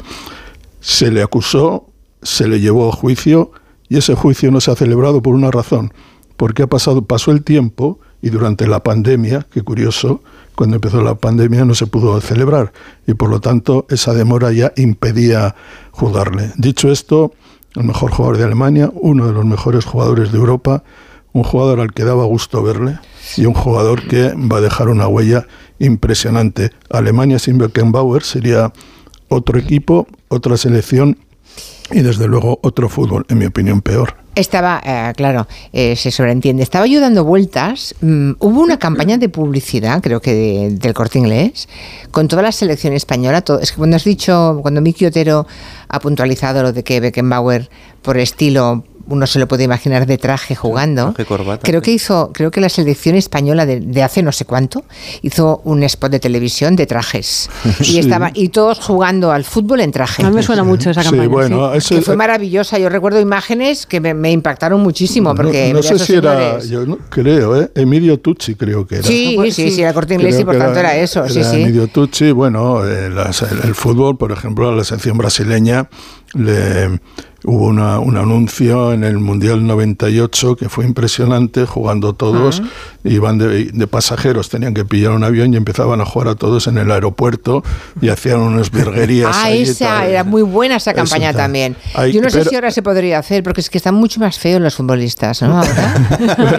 Se 0.80 1.12
le 1.12 1.22
acusó, 1.22 1.90
se 2.22 2.48
le 2.48 2.62
llevó 2.62 2.90
a 2.90 2.96
juicio 2.96 3.52
y 3.90 3.98
ese 3.98 4.16
juicio 4.16 4.52
no 4.52 4.62
se 4.62 4.72
ha 4.72 4.76
celebrado 4.76 5.22
por 5.22 5.36
una 5.36 5.52
razón, 5.52 5.94
porque 6.38 6.64
ha 6.64 6.68
pasado, 6.68 7.04
pasó 7.04 7.32
el 7.32 7.44
tiempo 7.44 8.00
y 8.22 8.30
durante 8.30 8.68
la 8.68 8.82
pandemia, 8.82 9.46
qué 9.52 9.62
curioso, 9.62 10.22
cuando 10.56 10.76
empezó 10.76 11.02
la 11.02 11.16
pandemia 11.16 11.64
no 11.64 11.74
se 11.74 11.88
pudo 11.88 12.20
celebrar 12.20 12.74
y 13.08 13.14
por 13.14 13.30
lo 13.30 13.40
tanto 13.40 13.86
esa 13.90 14.14
demora 14.14 14.52
ya 14.52 14.74
impedía 14.76 15.56
juzgarle. 15.92 16.52
Dicho 16.58 16.92
esto, 16.92 17.34
el 17.76 17.84
mejor 17.84 18.12
jugador 18.12 18.38
de 18.38 18.46
Alemania, 18.46 18.92
uno 18.94 19.28
de 19.28 19.34
los 19.34 19.46
mejores 19.46 19.86
jugadores 19.86 20.32
de 20.32 20.38
Europa, 20.38 20.84
un 21.34 21.44
jugador 21.44 21.80
al 21.80 21.94
que 21.94 22.04
daba 22.04 22.26
gusto 22.26 22.64
verle 22.64 23.00
y 23.38 23.46
un 23.46 23.54
jugador 23.54 24.08
que 24.08 24.34
va 24.34 24.58
a 24.58 24.62
dejar 24.62 24.90
una 24.90 25.08
huella 25.08 25.46
impresionante. 25.78 26.72
Alemania 26.90 27.40
sin 27.40 27.58
Beckenbauer 27.58 28.24
sería 28.24 28.74
otro 29.28 29.60
equipo, 29.60 30.08
otra 30.28 30.58
selección 30.58 31.18
y 31.92 32.02
desde 32.02 32.28
luego 32.28 32.60
otro 32.62 32.90
fútbol, 32.90 33.26
en 33.30 33.38
mi 33.40 33.46
opinión, 33.46 33.82
peor. 33.82 34.16
Estaba, 34.36 34.82
eh, 34.86 35.12
claro, 35.18 35.48
eh, 35.74 35.96
se 35.96 36.12
sobreentiende. 36.12 36.64
Estaba 36.64 36.88
yo 36.88 37.02
dando 37.02 37.24
vueltas. 37.26 37.94
mm, 38.02 38.32
hubo 38.40 38.62
una 38.62 38.78
campaña 38.80 39.18
de 39.18 39.28
publicidad, 39.28 40.02
creo 40.02 40.22
que 40.22 40.34
de- 40.34 40.70
del 40.78 40.94
corte 40.94 41.20
inglés, 41.20 41.68
con 42.12 42.28
toda 42.28 42.42
la 42.42 42.52
selección 42.52 42.94
española. 42.94 43.42
Todo, 43.42 43.60
es 43.60 43.72
que 43.72 43.78
cuando 43.78 43.96
has 43.98 44.04
dicho, 44.06 44.60
cuando 44.62 44.80
Miki 44.82 45.06
Otero 45.06 45.46
ha 45.90 46.00
puntualizado 46.00 46.62
lo 46.64 46.72
de 46.72 46.84
que 46.84 47.00
Beckenbauer, 47.02 47.70
por 48.02 48.18
estilo, 48.18 48.86
uno 49.10 49.28
se 49.28 49.40
lo 49.40 49.48
puede 49.48 49.64
imaginar 49.64 50.06
de 50.06 50.18
traje 50.18 50.56
jugando. 50.56 51.14
Traje, 51.14 51.26
corbata, 51.26 51.62
Creo 51.66 51.82
que 51.82 51.92
hizo, 51.92 52.32
creo 52.34 52.52
que 52.52 52.62
la 52.62 52.70
selección 52.70 53.16
española 53.16 53.66
de, 53.66 53.80
de 53.80 54.04
hace 54.04 54.22
no 54.24 54.32
sé 54.32 54.46
cuánto 54.46 54.84
hizo 55.22 55.62
un 55.66 55.84
spot 55.84 56.12
de 56.12 56.20
televisión 56.20 56.76
de 56.76 56.86
trajes 56.86 57.50
y 57.82 57.84
Sí. 57.84 58.00
estaba 58.00 58.32
y 58.34 58.50
todos 58.50 58.80
jugando 58.80 59.32
al 59.32 59.44
fútbol 59.44 59.82
en 59.82 59.92
traje. 59.92 60.24
A 60.24 60.30
mí 60.30 60.36
me 60.36 60.44
suena 60.44 60.64
mucho 60.64 60.90
esa 60.92 61.02
Sí, 61.04 61.10
campaña. 61.10 61.28
bueno, 61.30 61.72
que 61.88 62.02
fue 62.02 62.16
maravillosa. 62.16 62.78
Yo 62.80 62.90
recuerdo 62.90 63.20
imágenes 63.20 63.86
que 63.86 64.00
me, 64.00 64.14
me 64.14 64.32
impactaron 64.32 64.80
muchísimo 64.82 65.34
porque 65.36 65.70
no, 65.70 65.76
no 65.80 65.84
sé 65.84 66.00
si 66.00 66.14
era, 66.16 66.60
yo 66.60 66.86
no, 66.86 66.98
creo, 67.10 67.62
¿eh? 67.62 67.72
Emilio 67.76 68.20
Tucci 68.20 68.56
creo 68.56 68.86
que 68.86 68.96
era. 68.96 69.04
Sí, 69.08 69.38
sí, 69.52 69.72
sí, 69.72 69.82
era 69.82 69.94
corte 69.94 70.14
inglés 70.14 70.36
Creo 70.36 70.42
y 70.42 70.46
por 70.46 70.58
tanto 70.58 70.80
era, 70.80 70.96
eso, 70.96 71.28
sí, 71.28 71.40
era 71.40 71.50
sí. 71.52 71.62
Emilio 71.62 71.88
Tucci, 71.88 72.32
bueno, 72.32 72.86
eh, 72.86 73.10
las- 73.10 73.42
el, 73.42 73.60
el 73.64 73.76
fútbol, 73.76 74.18
por 74.18 74.32
ejemplo, 74.32 74.70
a 74.70 74.76
la 74.76 74.84
selección 74.84 75.18
brasileña 75.18 75.90
le, 76.34 77.00
hubo 77.46 77.68
una- 77.68 78.00
un 78.00 78.18
anuncio 78.18 78.92
en 78.94 79.04
el 79.04 79.18
Mundial 79.20 79.66
98 79.66 80.56
que 80.56 80.70
fue 80.70 80.86
impresionante, 80.86 81.66
jugando 81.66 82.14
todos, 82.14 82.62
iban 83.04 83.38
de, 83.38 83.66
de 83.66 83.88
pasajeros, 83.88 84.50
tenían 84.50 84.74
que 84.74 84.86
pillar 84.86 85.12
un 85.12 85.24
avión 85.24 85.54
y 85.54 85.58
empezaban 85.58 86.02
a 86.02 86.06
jugar 86.06 86.30
a 86.30 86.36
todos 86.36 86.68
en 86.68 86.78
el 86.78 86.92
aeropuerto 86.92 87.64
y 88.02 88.10
hacían 88.10 88.40
unas 88.40 88.72
virguerías. 88.72 89.32
Ah, 89.34 89.52
esa 89.52 89.86
tal. 89.86 90.10
era 90.10 90.24
muy 90.24 90.42
buena 90.42 90.76
esa 90.76 90.94
campaña 90.94 91.34
también. 91.34 91.76
Yo 92.12 92.22
no 92.22 92.30
sé 92.30 92.44
si 92.46 92.56
ahora 92.56 92.72
se 92.72 92.82
podría 92.82 93.20
hacer 93.20 93.44
porque 93.44 93.62
es 93.62 93.70
que 93.70 93.78
están 93.78 93.96
mucho 93.96 94.20
más 94.20 94.38
feos 94.38 94.62
los 94.62 94.76
futbolistas, 94.76 95.42
¿no? 95.42 95.62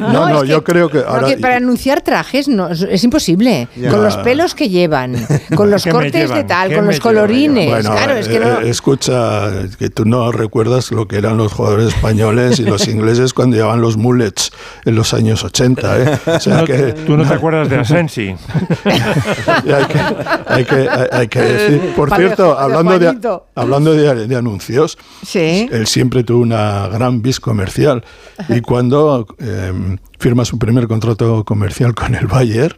No, 0.00 0.28
no, 0.28 0.44
yo 0.44 0.64
creo 0.64 0.88
que 0.88 0.98
No, 0.98 1.04
ahora... 1.08 1.28
que 1.28 1.36
para 1.36 1.56
anunciar 1.56 2.00
trajes 2.00 2.48
no, 2.48 2.68
es, 2.68 2.82
es 2.82 3.04
imposible. 3.04 3.68
Ya. 3.76 3.90
Con 3.90 4.02
los 4.02 4.16
pelos 4.18 4.54
que 4.54 4.68
llevan, 4.68 5.14
con 5.54 5.70
los 5.70 5.84
¿Qué 5.84 5.90
me 5.90 5.98
cortes 5.98 6.30
de 6.30 6.44
tal, 6.44 6.68
¿Qué 6.68 6.76
con 6.76 6.86
los 6.86 7.00
colorines. 7.00 7.68
Bueno, 7.68 7.90
claro, 7.90 8.14
es 8.14 8.28
que 8.28 8.36
eh, 8.36 8.40
no. 8.40 8.60
eh, 8.60 8.70
escucha, 8.70 9.50
que 9.78 9.90
tú 9.90 10.04
no 10.04 10.32
recuerdas 10.32 10.90
lo 10.90 11.06
que 11.06 11.16
eran 11.16 11.36
los 11.36 11.52
jugadores 11.52 11.88
españoles 11.88 12.58
y 12.58 12.64
los 12.64 12.88
ingleses 12.88 13.34
cuando 13.34 13.56
llevaban 13.56 13.80
los 13.80 13.96
mullets 13.96 14.50
en 14.84 14.94
los 14.94 15.14
años 15.14 15.44
80. 15.44 15.98
¿eh? 15.98 16.18
O 16.36 16.40
sea 16.40 16.56
No- 16.58 16.64
que, 16.64 16.92
Tú 17.06 17.16
no 17.16 17.26
te 17.26 17.34
acuerdas 17.34 17.68
de 17.68 17.76
Asensi. 17.76 18.28
hay, 18.84 19.84
que, 19.86 19.98
hay, 20.46 20.64
que, 20.64 20.74
hay- 20.88 21.08
hay 21.12 21.28
que 21.28 21.40
decir. 21.40 21.92
Por 21.94 22.10
Vale, 22.10 22.24
cierto, 22.26 22.58
hablando, 22.58 22.98
de, 22.98 23.40
hablando 23.54 23.92
de, 23.92 24.26
de 24.26 24.36
anuncios, 24.36 24.98
él 25.34 25.86
siempre 25.86 26.24
tuvo 26.24 26.42
una 26.42 26.88
gran 26.88 27.22
vis 27.22 27.40
comercial. 27.40 28.04
Y 28.48 28.60
cuando 28.60 29.26
eh, 29.38 29.72
firma 30.18 30.44
su 30.44 30.58
primer 30.58 30.88
contrato 30.88 31.44
comercial 31.44 31.94
con 31.94 32.14
el 32.14 32.26
Bayern, 32.26 32.76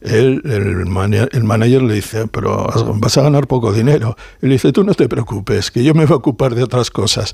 él, 0.00 0.42
el, 0.44 0.86
mana- 0.86 1.28
el 1.32 1.44
manager 1.44 1.82
le 1.82 1.94
dice, 1.94 2.26
pero 2.28 2.66
vas 2.96 3.16
a 3.18 3.22
ganar 3.22 3.46
poco 3.46 3.72
dinero. 3.72 4.16
Él 4.42 4.50
dice, 4.50 4.72
tú 4.72 4.84
no 4.84 4.94
te 4.94 5.08
preocupes, 5.08 5.70
que 5.70 5.82
yo 5.82 5.94
me 5.94 6.04
voy 6.04 6.14
a 6.14 6.16
ocupar 6.16 6.54
de 6.54 6.62
otras 6.62 6.90
cosas. 6.90 7.32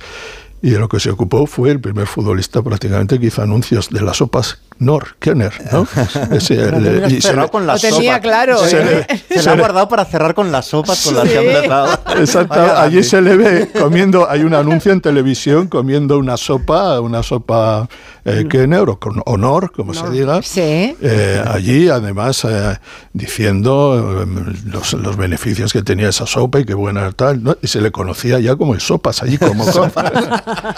Y 0.63 0.71
de 0.71 0.79
lo 0.79 0.89
que 0.89 1.01
se 1.01 1.11
ocupó 1.11 1.47
fue 1.47 1.71
el 1.71 1.81
primer 1.81 2.07
futbolista 2.07 2.61
prácticamente 2.63 3.19
que 3.19 3.27
hizo 3.27 3.41
anuncios 3.43 3.89
de 3.89 4.03
las 4.03 4.19
sopas 4.19 4.61
Nor, 4.81 5.15
Kenner, 5.19 5.53
¿no? 5.73 5.87
Ese, 6.35 6.57
Lo 6.57 6.79
el- 6.79 7.13
y 7.13 7.21
se 7.21 7.35
le- 7.37 7.49
con 7.51 7.67
la 7.67 7.75
Lo 7.75 7.79
tenía 7.79 8.15
sopa. 8.15 8.21
claro, 8.21 8.59
Se, 8.59 8.81
¿eh? 8.81 9.07
le- 9.09 9.19
se 9.29 9.39
Se 9.41 9.43
lo 9.45 9.51
ha 9.53 9.55
le- 9.55 9.61
guardado 9.61 9.89
para 9.89 10.05
cerrar 10.07 10.35
con 10.35 10.51
las 10.51 10.67
sopas 10.67 11.05
con 11.05 11.15
las 11.17 11.25
Sí. 11.25 11.31
que 11.31 11.39
ha 11.39 11.43
empezado. 11.43 11.99
Exacto, 12.19 12.59
Vaya 12.59 12.83
allí 12.83 13.03
se 13.03 13.21
le 13.21 13.37
ve 13.37 13.69
comiendo, 13.79 14.29
hay 14.29 14.41
un 14.43 14.55
anuncio 14.55 14.91
en 14.93 15.01
televisión 15.03 15.69
comiendo 15.69 16.19
una 16.19 16.37
sopa, 16.39 16.99
una 17.01 17.23
sopa 17.23 17.89
eh, 18.25 18.47
Kenner 18.49 18.89
o 18.89 18.99
con 18.99 19.23
honor, 19.27 19.71
como 19.71 19.93
se 19.95 20.09
diga. 20.11 20.41
Sí. 20.43 20.97
Eh, 21.03 21.45
allí, 21.47 21.89
además, 21.91 22.45
eh, 22.49 22.79
diciendo 23.13 24.25
eh, 24.25 24.53
los, 24.65 24.95
los 24.95 25.17
beneficios 25.17 25.73
que 25.75 25.83
tenía 25.83 26.09
esa 26.09 26.27
sopa 26.27 26.59
y 26.59 26.65
qué 26.65 26.75
buena 26.75 27.13
tal, 27.13 27.43
¿no? 27.43 27.57
y 27.63 27.67
se 27.67 27.81
le 27.83 27.91
conocía 27.93 28.39
ya 28.41 28.57
como 28.57 28.73
el 28.75 28.81
sopas 28.81 29.23
allí, 29.23 29.37
como 29.39 29.65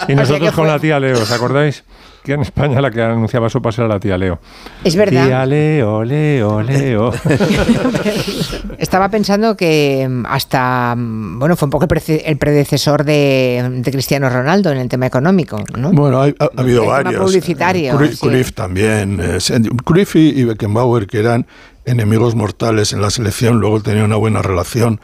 Y 0.07 0.15
nosotros 0.15 0.51
con 0.53 0.67
la 0.67 0.77
tía 0.79 0.99
Leo, 0.99 1.21
¿os 1.21 1.31
acordáis? 1.31 1.83
Que 2.23 2.33
en 2.33 2.41
España 2.41 2.79
la 2.79 2.89
que 2.89 3.01
anunciaba 3.01 3.49
sopas 3.49 3.77
era 3.77 3.87
la 3.87 3.99
tía 3.99 4.17
Leo. 4.17 4.39
Es 4.83 4.95
verdad. 4.95 5.25
Tía 5.25 5.45
Leo, 5.45 6.03
Leo, 6.05 6.61
Leo. 6.61 7.11
Estaba 8.77 9.09
pensando 9.09 9.55
que 9.57 10.07
mm, 10.09 10.25
hasta, 10.27 10.95
mm, 10.95 11.39
bueno, 11.39 11.55
fue 11.55 11.65
un 11.67 11.69
poco 11.71 11.85
el, 11.85 12.37
predecesor 12.37 13.03
de, 13.03 13.81
de 13.83 13.91
Cristiano 13.91 14.29
Ronaldo 14.29 14.71
en 14.71 14.77
el 14.77 14.89
tema 14.89 15.05
económico, 15.05 15.59
¿no? 15.77 15.91
Bueno, 15.91 16.21
hay- 16.21 16.35
ha, 16.39 16.45
ha 16.45 16.61
habido 16.61 16.83
El 16.83 16.87
tema 16.89 17.03
varios. 17.03 17.23
publicitario, 17.25 17.97
Cruyff, 17.97 18.13
sí. 18.19 18.27
Cruyff 18.27 18.51
también. 18.53 19.19
eh, 19.21 19.37
Cruyff 19.83 20.15
y 20.15 20.43
Beckenbauer, 20.43 21.07
que 21.07 21.19
eran 21.19 21.45
enemigos 21.85 22.35
mortales 22.35 22.93
en 22.93 23.01
la 23.01 23.09
selección, 23.09 23.59
luego 23.59 23.81
tenían 23.81 24.05
una 24.05 24.15
buena 24.15 24.41
relación. 24.41 24.99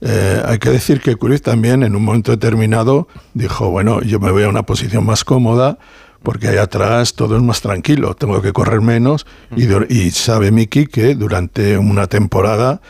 Eh, 0.00 0.42
hay 0.44 0.58
que 0.58 0.70
decir 0.70 1.00
que 1.00 1.16
Cruyff 1.16 1.40
también, 1.42 1.82
en 1.82 1.96
un 1.96 2.04
momento 2.04 2.30
determinado, 2.30 3.08
dijo: 3.34 3.70
Bueno, 3.70 4.00
yo 4.02 4.20
me 4.20 4.30
voy 4.30 4.44
a 4.44 4.48
una 4.48 4.62
posición 4.62 5.04
más 5.04 5.24
cómoda. 5.24 5.78
Porque 6.22 6.48
ahí 6.48 6.56
atrás 6.56 7.14
todo 7.14 7.36
es 7.36 7.42
más 7.42 7.60
tranquilo, 7.60 8.14
tengo 8.14 8.42
que 8.42 8.52
correr 8.52 8.80
menos. 8.80 9.26
Y, 9.56 10.10
sabe 10.10 10.50
Miki 10.50 10.86
que 10.86 11.14
durante 11.14 11.78
una 11.78 12.06
temporada, 12.06 12.80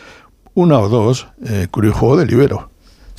una 0.55 0.79
o 0.79 0.89
dos, 0.89 1.29
eh, 1.45 1.69
Cruyff 1.71 1.95
jugó 1.95 2.17
de 2.17 2.27
libero 2.27 2.68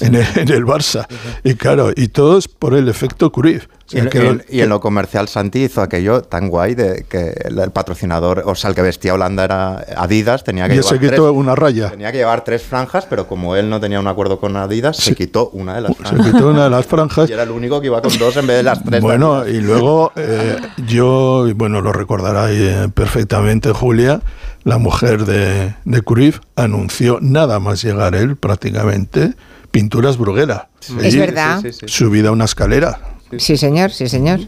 en 0.02 0.16
el, 0.16 0.26
en 0.36 0.50
el 0.50 0.66
Barça. 0.66 1.06
Y 1.43 1.56
claro, 1.56 1.91
y 1.95 2.08
todo 2.10 2.38
es 2.38 2.47
por 2.47 2.74
el 2.76 2.88
efecto 2.89 3.32
Cruyff. 3.32 3.66
O 3.91 3.97
Y, 3.97 4.02
sea, 4.02 4.10
que 4.12 4.20
y 4.20 4.58
lo- 4.58 4.64
en- 4.66 4.70
lo 4.70 4.80
comercial 4.82 5.28
Santi 5.28 5.64
hizo 5.64 5.82
aquello 5.82 6.22
tan 6.22 6.47
guay 6.50 6.76
de 6.76 7.06
que 7.10 7.34
el, 7.45 7.72
patrocinador, 7.72 8.43
o 8.45 8.54
sea, 8.54 8.70
el 8.70 8.76
que 8.76 8.84
vestía 8.84 9.16
Holanda 9.16 9.43
era 9.43 9.84
Adidas, 9.97 10.43
tenía 10.43 10.68
que 10.68 10.76
Y 10.76 10.78
llevar 10.78 10.89
se 10.93 11.00
quitó 11.00 11.26
tres, 11.26 11.36
una 11.36 11.56
raya. 11.56 11.89
tenía 11.89 12.12
que 12.12 12.20
llevar 12.20 12.43
tres 12.43 12.62
franjas, 12.62 13.08
pero 13.10 13.26
como 13.28 13.56
él 13.56 13.68
no 13.68 13.80
tenía 13.80 14.00
un 14.00 14.06
acuerdo 14.08 14.39
con 14.39 14.56
Adidas, 14.58 14.95
se 14.97 15.16
quitó 15.16 15.50
una 15.54 15.74
de 15.74 15.82
las 15.82 15.97
Se 15.97 16.04
franjas. 16.04 16.26
quitó 16.32 16.50
una 16.50 16.66
de 16.66 16.70
las 16.70 16.86
franjas. 16.86 17.30
Y 17.30 17.34
era 17.34 17.41
el 17.43 17.50
único 17.52 17.82
que 17.82 17.88
iba 17.88 18.00
con 18.02 18.16
dos 18.20 18.38
en 18.38 18.45
vez 18.45 18.58
de 18.58 18.64
las 18.64 18.84
tres. 18.84 19.02
Bueno, 19.02 19.47
y 19.47 19.60
luego 19.60 20.12
eh, 20.16 20.58
yo, 20.86 21.47
bueno, 21.56 21.82
lo 21.82 21.91
recordará 21.91 22.52
eh, 22.52 22.89
perfectamente 22.93 23.72
Julia, 23.72 24.22
la 24.66 24.78
mujer 24.78 25.26
de, 25.26 25.74
de 25.86 26.02
Cruyff, 26.04 26.41
anunció 26.56 27.18
nada 27.22 27.60
más 27.60 27.82
llegar 27.82 28.14
él 28.14 28.36
prácticamente 28.36 29.34
pinturas 29.72 30.17
Bruguera. 30.17 30.70
Es 30.82 30.91
Allí, 31.05 31.20
verdad. 31.20 31.61
Subida 31.86 32.30
a 32.30 32.32
una 32.32 32.45
escalera. 32.45 32.99
Sí, 33.38 33.57
señor, 33.57 33.91
sí, 33.91 34.09
señor. 34.09 34.39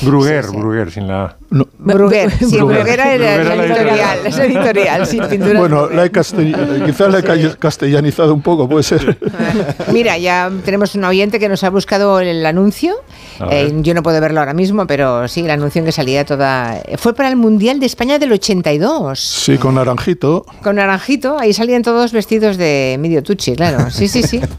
Bruguer, 0.00 0.46
Bruguer, 0.46 0.90
sin 0.90 1.06
la... 1.06 1.36
No, 1.50 1.68
Bruguer, 1.78 2.30
sí, 2.30 2.56
Bruguer. 2.56 2.88
Era 2.88 3.16
la 3.44 3.66
editorial, 3.66 4.18
es 4.26 4.38
editorial, 4.38 5.06
sin 5.28 5.28
bueno, 5.58 5.90
la 5.90 6.06
he 6.06 6.10
castell- 6.10 6.86
quizás 6.86 7.12
la 7.12 7.18
he 7.18 7.22
ca- 7.22 7.56
castellanizado 7.58 8.32
un 8.32 8.40
poco, 8.40 8.66
puede 8.66 8.84
ser. 8.84 9.18
Mira, 9.92 10.16
ya 10.16 10.50
tenemos 10.64 10.94
un 10.94 11.04
oyente 11.04 11.38
que 11.38 11.50
nos 11.50 11.62
ha 11.62 11.68
buscado 11.68 12.20
el 12.20 12.46
anuncio. 12.46 12.94
Eh, 13.50 13.72
yo 13.80 13.94
no 13.94 14.02
puedo 14.02 14.20
verlo 14.20 14.40
ahora 14.40 14.54
mismo, 14.54 14.86
pero 14.86 15.26
sí, 15.28 15.40
el 15.40 15.50
anuncio 15.50 15.80
en 15.80 15.86
que 15.86 15.92
salía 15.92 16.24
toda. 16.24 16.80
Fue 16.98 17.14
para 17.14 17.28
el 17.28 17.36
Mundial 17.36 17.80
de 17.80 17.86
España 17.86 18.18
del 18.18 18.32
82. 18.32 19.18
Sí, 19.18 19.58
con 19.58 19.74
naranjito. 19.74 20.44
Con 20.62 20.76
naranjito, 20.76 21.38
ahí 21.38 21.52
salían 21.52 21.82
todos 21.82 22.12
vestidos 22.12 22.56
de 22.56 22.96
medio 23.00 23.22
tuchi, 23.22 23.54
claro. 23.54 23.90
Sí, 23.90 24.08
sí, 24.08 24.22
sí. 24.22 24.40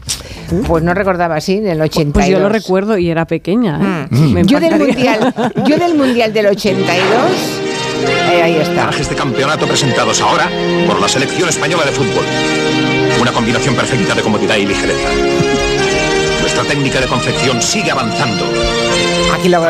Pues 0.66 0.84
no 0.84 0.92
recordaba 0.92 1.36
así, 1.36 1.54
en 1.54 1.66
el 1.66 1.80
82. 1.80 2.12
Pues 2.12 2.28
yo 2.28 2.38
lo 2.38 2.48
recuerdo 2.48 2.98
y 2.98 3.08
era 3.08 3.24
pequeña. 3.24 4.06
¿eh? 4.10 4.14
Mm. 4.14 4.32
Me 4.32 4.44
Yo 4.44 4.60
del 4.60 4.78
mundial, 4.78 5.34
yo 5.66 5.78
del 5.78 5.94
mundial 5.94 6.32
del 6.32 6.46
82, 6.46 6.94
eh, 8.30 8.42
ahí 8.42 8.56
está. 8.56 8.90
De 8.90 9.16
campeonato 9.16 9.66
presentados 9.66 10.20
ahora 10.20 10.48
por 10.86 11.00
la 11.00 11.08
selección 11.08 11.48
española 11.48 11.84
de 11.84 11.92
fútbol. 11.92 12.24
Una 13.20 13.32
combinación 13.32 13.74
perfecta 13.74 14.14
de 14.14 14.22
comodidad 14.22 14.56
y 14.56 14.66
ligereza. 14.66 15.08
Nuestra 16.54 16.72
técnica 16.72 17.00
de 17.00 17.06
confección 17.08 17.60
sigue 17.60 17.90
avanzando. 17.90 18.44
Aquí 19.34 19.48
lo, 19.48 19.60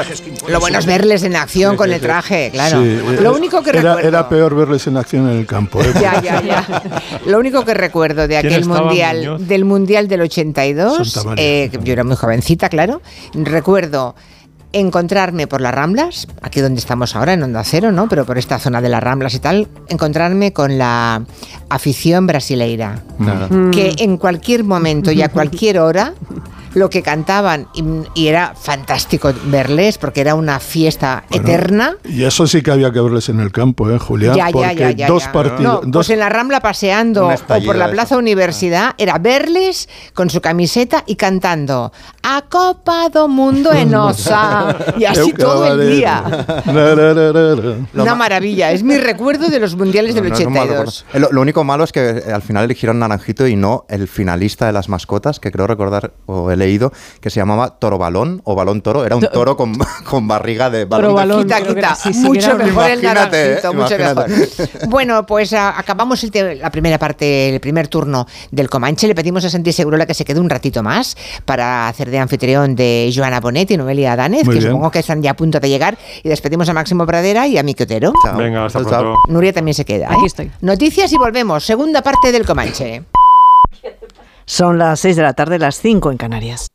lo 0.49 0.61
bueno 0.61 0.78
es 0.78 0.85
verles 0.85 1.22
en 1.22 1.35
acción 1.35 1.76
con 1.76 1.91
el 1.91 1.99
traje, 1.99 2.51
claro. 2.53 2.82
Sí, 2.82 3.01
lo 3.22 3.32
único 3.35 3.62
que 3.62 3.70
era, 3.70 3.80
recuerdo. 3.80 4.07
era 4.09 4.28
peor 4.28 4.55
verles 4.55 4.87
en 4.87 4.99
acción 4.99 5.30
en 5.30 5.39
el 5.39 5.47
campo. 5.47 5.80
¿eh? 5.80 5.91
Ya, 5.99 6.20
ya, 6.20 6.43
ya. 6.43 6.82
Lo 7.24 7.39
único 7.39 7.64
que 7.64 7.72
recuerdo 7.72 8.28
de 8.28 8.39
¿Quién 8.39 8.53
aquel 8.53 8.66
mundial, 8.66 9.16
Muñoz? 9.16 9.49
del 9.49 9.64
mundial 9.64 10.09
del 10.09 10.20
82, 10.20 11.09
Santa 11.11 11.28
María. 11.30 11.43
eh, 11.45 11.70
yo 11.82 11.93
era 11.95 12.05
muy 12.05 12.16
jovencita, 12.16 12.68
claro. 12.68 13.01
Recuerdo 13.32 14.14
encontrarme 14.74 15.47
por 15.47 15.62
las 15.62 15.72
Ramblas, 15.72 16.26
aquí 16.43 16.61
donde 16.61 16.80
estamos 16.80 17.16
ahora, 17.16 17.32
en 17.32 17.43
Onda 17.45 17.64
Cero, 17.64 17.93
¿no? 17.93 18.09
Pero 18.11 18.26
por 18.26 18.37
esta 18.37 18.59
zona 18.59 18.82
de 18.82 18.91
las 18.91 19.03
Ramblas 19.03 19.32
y 19.35 19.39
tal, 19.39 19.68
encontrarme 19.89 20.53
con 20.53 20.76
la 20.76 21.22
afición 21.70 22.26
brasileira. 22.26 23.03
Que 23.72 23.95
en 23.99 24.18
cualquier 24.18 24.64
momento 24.64 25.12
y 25.12 25.22
a 25.22 25.30
cualquier 25.30 25.78
hora 25.78 26.12
lo 26.75 26.91
que 26.91 27.03
cantaban 27.03 27.68
y, 27.75 27.85
y 28.14 28.29
era 28.29 28.55
fantástico 28.55 29.33
verles 29.47 29.99
porque 29.99 30.20
era 30.20 30.35
una 30.35 30.61
fiesta 30.61 31.25
Bueno, 31.31 31.49
eterna. 31.49 31.97
Y 32.05 32.25
eso 32.25 32.47
sí 32.47 32.62
que 32.62 32.70
había 32.70 32.93
que 32.93 33.01
verles 33.01 33.29
en 33.29 33.41
el 33.41 33.53
campo, 33.53 33.91
¿eh, 33.91 33.99
Julián? 33.99 34.35
Ya, 34.37 34.47
ya, 34.47 34.53
Porque 34.53 34.75
ya, 34.77 34.91
ya, 34.91 35.07
dos 35.07 35.27
partidos. 35.29 35.62
No, 35.62 35.81
dos, 35.83 36.07
pues 36.07 36.11
en 36.11 36.18
la 36.20 36.29
Rambla 36.29 36.61
paseando 36.61 37.29
o 37.29 37.61
por 37.64 37.77
la. 37.77 37.95
Plaza 37.95 38.16
Universidad 38.18 38.95
era 38.99 39.18
verles 39.18 39.89
con 40.14 40.31
su 40.31 40.41
camiseta 40.41 41.05
y 41.07 41.14
cantando 41.14 41.93
A 42.25 42.43
Copa 42.49 43.09
do 43.09 43.29
Mundo 43.29 43.72
en 43.72 43.95
Osa 43.95 44.77
y 44.99 45.05
así 45.05 45.33
todo 45.33 45.72
el 45.81 45.97
día. 45.97 46.25
Una 47.95 48.14
maravilla, 48.14 48.72
es 48.72 48.83
mi 48.83 48.97
recuerdo 48.97 49.49
de 49.49 49.61
los 49.61 49.77
mundiales 49.77 50.14
del 50.14 50.25
No, 50.25 50.31
mal 50.31 50.39
82. 50.39 50.68
recuerdo. 50.68 50.93
Eh, 51.14 51.20
Lo, 51.20 51.33
lo 51.33 51.41
único 51.41 51.62
malo 51.64 51.85
es 51.85 51.93
que 51.93 52.01
eh, 52.27 52.33
al 52.33 52.43
final 52.43 52.64
eligieron 52.64 52.99
Naranjito 52.99 53.47
y 53.47 53.57
no 53.57 53.85
el 53.89 54.09
finalista 54.09 54.66
de 54.66 54.72
las 54.72 54.89
mascotas, 54.89 55.41
que 55.41 55.51
creo 55.51 55.66
recordar 55.66 56.12
o 56.27 56.51
he 56.51 56.57
leído, 56.64 56.92
que 57.20 57.30
se 57.30 57.40
llamaba 57.40 57.78
Toro 57.78 57.98
Balón 57.98 58.40
o 58.44 58.54
Balón 58.54 58.80
Toro. 58.80 59.04
Era 59.04 59.16
un 59.16 59.22
toro 59.32 59.56
con, 59.56 59.74
con 60.08 60.26
barriga 60.28 60.70
de 60.70 60.84
balón. 60.84 61.14
balón, 61.14 61.42
Quita, 61.44 61.60
quita, 61.62 61.94
sí, 61.94 62.12
sí, 62.12 62.20
mucho 62.20 62.56
mejor 62.56 62.90
el 62.90 63.02
naranjito, 63.02 63.70
eh, 63.70 63.74
mucho 63.74 63.98
mejor. 63.98 64.26
Bueno, 64.88 65.26
pues 65.26 65.52
a- 65.52 65.78
acabamos 65.78 66.22
el 66.24 66.58
la 66.60 66.70
primera 66.70 66.98
parte, 66.98 67.50
el 67.54 67.60
primer 67.60 67.88
turno 67.88 68.26
del 68.50 68.68
Comanche. 68.68 69.06
Le 69.06 69.14
pedimos 69.14 69.44
a 69.44 69.50
Santi 69.50 69.72
Segurola 69.72 70.06
que 70.06 70.14
se 70.14 70.24
quede 70.24 70.40
un 70.40 70.50
ratito 70.50 70.82
más 70.82 71.16
para 71.44 71.88
hacer 71.88 72.10
de 72.10 72.18
anfitrión 72.18 72.74
de 72.74 73.12
Joana 73.14 73.40
Bonet 73.40 73.70
y 73.70 73.76
Noelia 73.76 74.16
Danez, 74.16 74.44
Muy 74.44 74.54
que 74.54 74.60
bien. 74.60 74.72
supongo 74.72 74.90
que 74.90 74.98
están 75.00 75.22
ya 75.22 75.32
a 75.32 75.36
punto 75.36 75.60
de 75.60 75.68
llegar. 75.68 75.96
Y 76.22 76.28
despedimos 76.28 76.68
a 76.68 76.72
Máximo 76.72 77.06
Pradera 77.06 77.46
y 77.46 77.58
a 77.58 77.62
Miki 77.62 77.82
Otero. 77.84 78.12
Venga, 78.36 78.64
hasta 78.66 78.80
Chao, 78.80 78.90
chao. 78.90 79.00
pronto. 79.02 79.20
Nuria 79.28 79.52
también 79.52 79.74
se 79.74 79.84
queda. 79.84 80.06
¿eh? 80.06 80.14
Aquí 80.16 80.26
estoy. 80.26 80.50
Noticias 80.60 81.12
y 81.12 81.16
volvemos. 81.18 81.64
Segunda 81.64 82.02
parte 82.02 82.32
del 82.32 82.44
Comanche. 82.46 83.02
Son 84.47 84.78
las 84.78 85.01
6 85.01 85.16
de 85.16 85.22
la 85.22 85.32
tarde, 85.32 85.59
las 85.59 85.76
5 85.80 86.11
en 86.11 86.16
Canarias. 86.18 86.68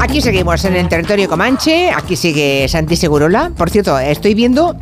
Aquí 0.00 0.20
seguimos 0.20 0.64
en 0.64 0.74
el 0.74 0.88
territorio 0.88 1.28
Comanche, 1.28 1.90
aquí 1.90 2.16
sigue 2.16 2.66
Santi 2.68 2.96
Segurola. 2.96 3.52
Por 3.56 3.70
cierto, 3.70 3.98
estoy 3.98 4.34
viendo, 4.34 4.76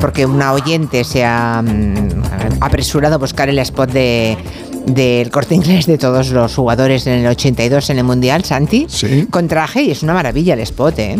porque 0.00 0.24
una 0.24 0.52
oyente 0.52 1.04
se 1.04 1.24
ha 1.24 1.62
mm, 1.62 2.60
apresurado 2.60 3.16
a 3.16 3.18
buscar 3.18 3.48
el 3.48 3.58
spot 3.58 3.90
de 3.90 4.38
del 4.86 5.30
corte 5.30 5.54
inglés 5.54 5.86
de 5.86 5.98
todos 5.98 6.30
los 6.30 6.54
jugadores 6.54 7.06
en 7.06 7.14
el 7.20 7.26
82 7.26 7.90
en 7.90 7.98
el 7.98 8.04
Mundial, 8.04 8.44
Santi, 8.44 8.86
Sí. 8.88 9.26
con 9.30 9.46
traje 9.48 9.82
y 9.82 9.90
es 9.90 10.02
una 10.02 10.14
maravilla 10.14 10.54
el 10.54 10.60
spot, 10.60 10.98
¿eh? 10.98 11.16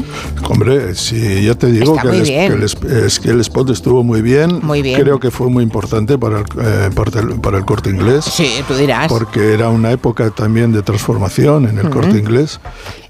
Hombre, 0.49 0.95
sí, 0.95 1.43
ya 1.45 1.55
te 1.55 1.67
digo 1.69 1.97
que, 1.97 2.09
el, 2.09 2.15
es- 2.23 2.29
bien. 2.29 2.49
que 2.53 2.57
el 2.59 2.63
es- 2.65 2.77
es 3.05 3.21
que 3.21 3.31
el 3.31 3.41
spot 3.41 3.71
estuvo 3.71 4.03
muy 4.03 4.23
bien. 4.23 4.61
Muy 4.63 4.83
bien. 4.83 5.01
Creo 5.01 5.21
que 5.21 5.31
fue 5.31 5.49
muy 5.49 5.63
importante 5.63 6.19
para 6.19 6.39
el, 6.41 6.45
eh, 6.61 6.91
para 6.95 7.21
el, 7.21 7.41
para 7.41 7.59
el 7.59 7.65
corte 7.65 7.91
inglés. 7.91 8.25
Sí, 8.25 8.51
tú 8.67 8.75
dirás. 8.75 9.09
Porque 9.09 9.53
era 9.55 9.69
una 9.69 9.91
época 9.93 10.31
también 10.31 10.73
de 10.73 10.83
transformación 10.83 11.69
en 11.69 11.79
el 11.79 11.91
corte 11.91 12.19
inglés. 12.19 12.61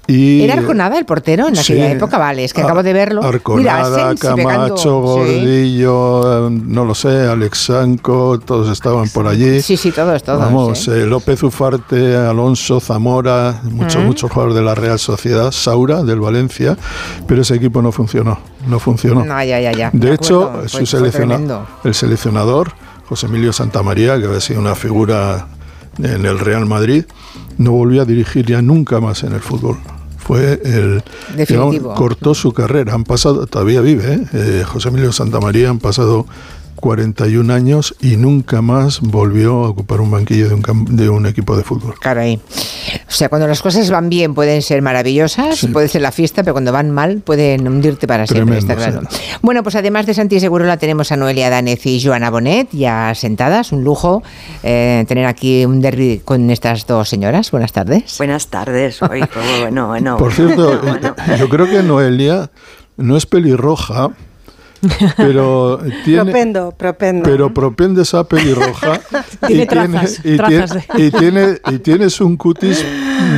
Y, 0.07 0.41
¿Era 0.41 0.55
Arconada 0.55 0.97
el 0.97 1.05
portero 1.05 1.47
en 1.47 1.57
aquella 1.57 1.85
Sí. 1.87 1.91
época? 1.93 2.17
Vale, 2.17 2.43
es 2.43 2.53
que 2.53 2.61
Ar- 2.61 2.65
acabo 2.67 2.83
de 2.83 2.91
verlo. 2.91 3.21
Mira, 3.21 3.77
Arconada, 3.77 4.15
pegando- 4.15 4.47
Camacho. 4.75 4.99
Gordillo, 4.99 6.47
eh, 6.47 6.49
no 6.51 6.85
lo 6.85 6.95
sé, 6.95 7.27
Alex 7.27 7.57
Sanco, 7.65 8.39
todos 8.39 8.69
estaban 8.71 9.07
por 9.09 9.27
allí. 9.27 9.61
Sí, 9.61 9.77
sí, 9.77 9.91
todos, 9.91 10.21
todos. 10.23 10.39
Vamos, 10.41 10.79
sí. 10.79 10.91
eh, 10.91 11.05
López 11.05 11.41
Ufarte, 11.43 12.15
Alonso, 12.15 12.79
Zamora, 12.79 13.61
muchos, 13.63 14.01
Mm. 14.03 14.05
muchos 14.07 14.31
jugadores 14.31 14.55
de 14.55 14.63
la 14.63 14.75
Real 14.75 14.99
Sociedad, 14.99 15.51
Saura 15.51 16.03
del 16.03 16.19
Valencia, 16.19 16.77
pero 17.27 17.41
ese 17.43 17.55
equipo 17.55 17.81
no 17.81 17.91
funcionó, 17.91 18.39
no 18.67 18.79
funcionó. 18.79 19.23
No, 19.23 19.43
ya, 19.43 19.59
ya, 19.59 19.71
ya. 19.71 19.91
De 19.93 20.13
hecho, 20.13 20.63
su 20.67 20.85
selecciona- 20.85 21.39
el 21.83 21.93
seleccionador, 21.93 22.71
José 23.07 23.27
Emilio 23.27 23.53
Santamaría, 23.53 24.17
que 24.19 24.25
había 24.25 24.39
sido 24.41 24.59
una 24.61 24.75
figura 24.75 25.47
en 25.99 26.25
el 26.25 26.39
Real 26.39 26.65
Madrid, 26.65 27.05
no 27.57 27.71
volvió 27.71 28.01
a 28.01 28.05
dirigir 28.05 28.45
ya 28.45 28.61
nunca 28.61 28.99
más 28.99 29.23
en 29.23 29.33
el 29.33 29.41
fútbol. 29.41 29.77
Fue 30.17 30.61
el 30.63 31.03
Definitivo. 31.35 31.71
digamos, 31.71 31.97
cortó 31.97 32.33
su 32.35 32.53
carrera. 32.53 32.93
Han 32.93 33.03
pasado, 33.03 33.47
todavía 33.47 33.81
vive, 33.81 34.13
¿eh? 34.13 34.25
Eh, 34.33 34.63
José 34.65 34.89
Emilio 34.89 35.11
Santamaría, 35.11 35.69
han 35.69 35.79
pasado 35.79 36.25
41 36.81 37.53
años 37.53 37.95
y 38.01 38.17
nunca 38.17 38.61
más 38.61 38.99
volvió 38.99 39.63
a 39.63 39.69
ocupar 39.69 40.01
un 40.01 40.11
banquillo 40.11 40.49
de 40.49 40.55
un, 40.55 40.61
cam- 40.61 40.85
de 40.87 41.07
un 41.07 41.25
equipo 41.25 41.55
de 41.55 41.63
fútbol. 41.63 41.95
Caray. 42.01 42.35
O 43.07 43.11
sea, 43.13 43.29
cuando 43.29 43.47
las 43.47 43.61
cosas 43.61 43.89
van 43.89 44.09
bien 44.09 44.33
pueden 44.33 44.61
ser 44.61 44.81
maravillosas, 44.81 45.65
puede 45.71 45.87
ser 45.87 46.01
la 46.01 46.11
fiesta, 46.11 46.43
pero 46.43 46.53
cuando 46.53 46.73
van 46.73 46.91
mal 46.91 47.19
pueden 47.21 47.65
hundirte 47.67 48.07
para 48.07 48.27
siempre, 48.27 48.57
Tremendo, 48.57 48.73
está 48.73 48.91
claro. 48.91 49.07
Bueno, 49.41 49.63
pues 49.63 49.75
además 49.75 50.05
de 50.05 50.13
Santi 50.13 50.39
Segurola 50.41 50.75
tenemos 50.77 51.11
a 51.13 51.15
Noelia 51.15 51.49
Danez 51.49 51.85
y 51.85 52.03
Joana 52.03 52.29
Bonet 52.29 52.67
ya 52.71 53.13
sentadas, 53.15 53.71
un 53.71 53.83
lujo 53.83 54.23
eh, 54.63 55.05
tener 55.07 55.25
aquí 55.27 55.63
un 55.65 55.79
derby 55.81 56.21
con 56.25 56.49
estas 56.49 56.87
dos 56.87 57.07
señoras. 57.07 57.51
Buenas 57.51 57.71
tardes. 57.71 58.17
Buenas 58.17 58.47
tardes. 58.47 58.99
Bueno, 59.61 59.87
bueno. 59.87 60.17
Por 60.17 60.33
cierto, 60.33 60.73
eh, 60.87 61.13
yo 61.39 61.47
creo 61.47 61.69
que 61.69 61.83
Noelia 61.83 62.49
no 62.97 63.15
es 63.17 63.25
pelirroja, 63.25 64.09
pero 65.17 65.79
tiene, 66.03 66.23
Propendo, 66.23 66.71
propendo. 66.71 67.23
pero 67.23 67.53
propende 67.53 68.01
esa 68.01 68.23
pelirroja 68.23 68.99
Tiene 69.47 69.63
y, 69.63 69.67
trazas, 69.67 70.21
y, 70.23 70.37
trazas 70.37 70.87
tiene, 70.95 71.07
y, 71.07 71.11
tiene, 71.11 71.57
y 71.71 71.79
tienes 71.79 72.21
un 72.21 72.37
cutis 72.37 72.83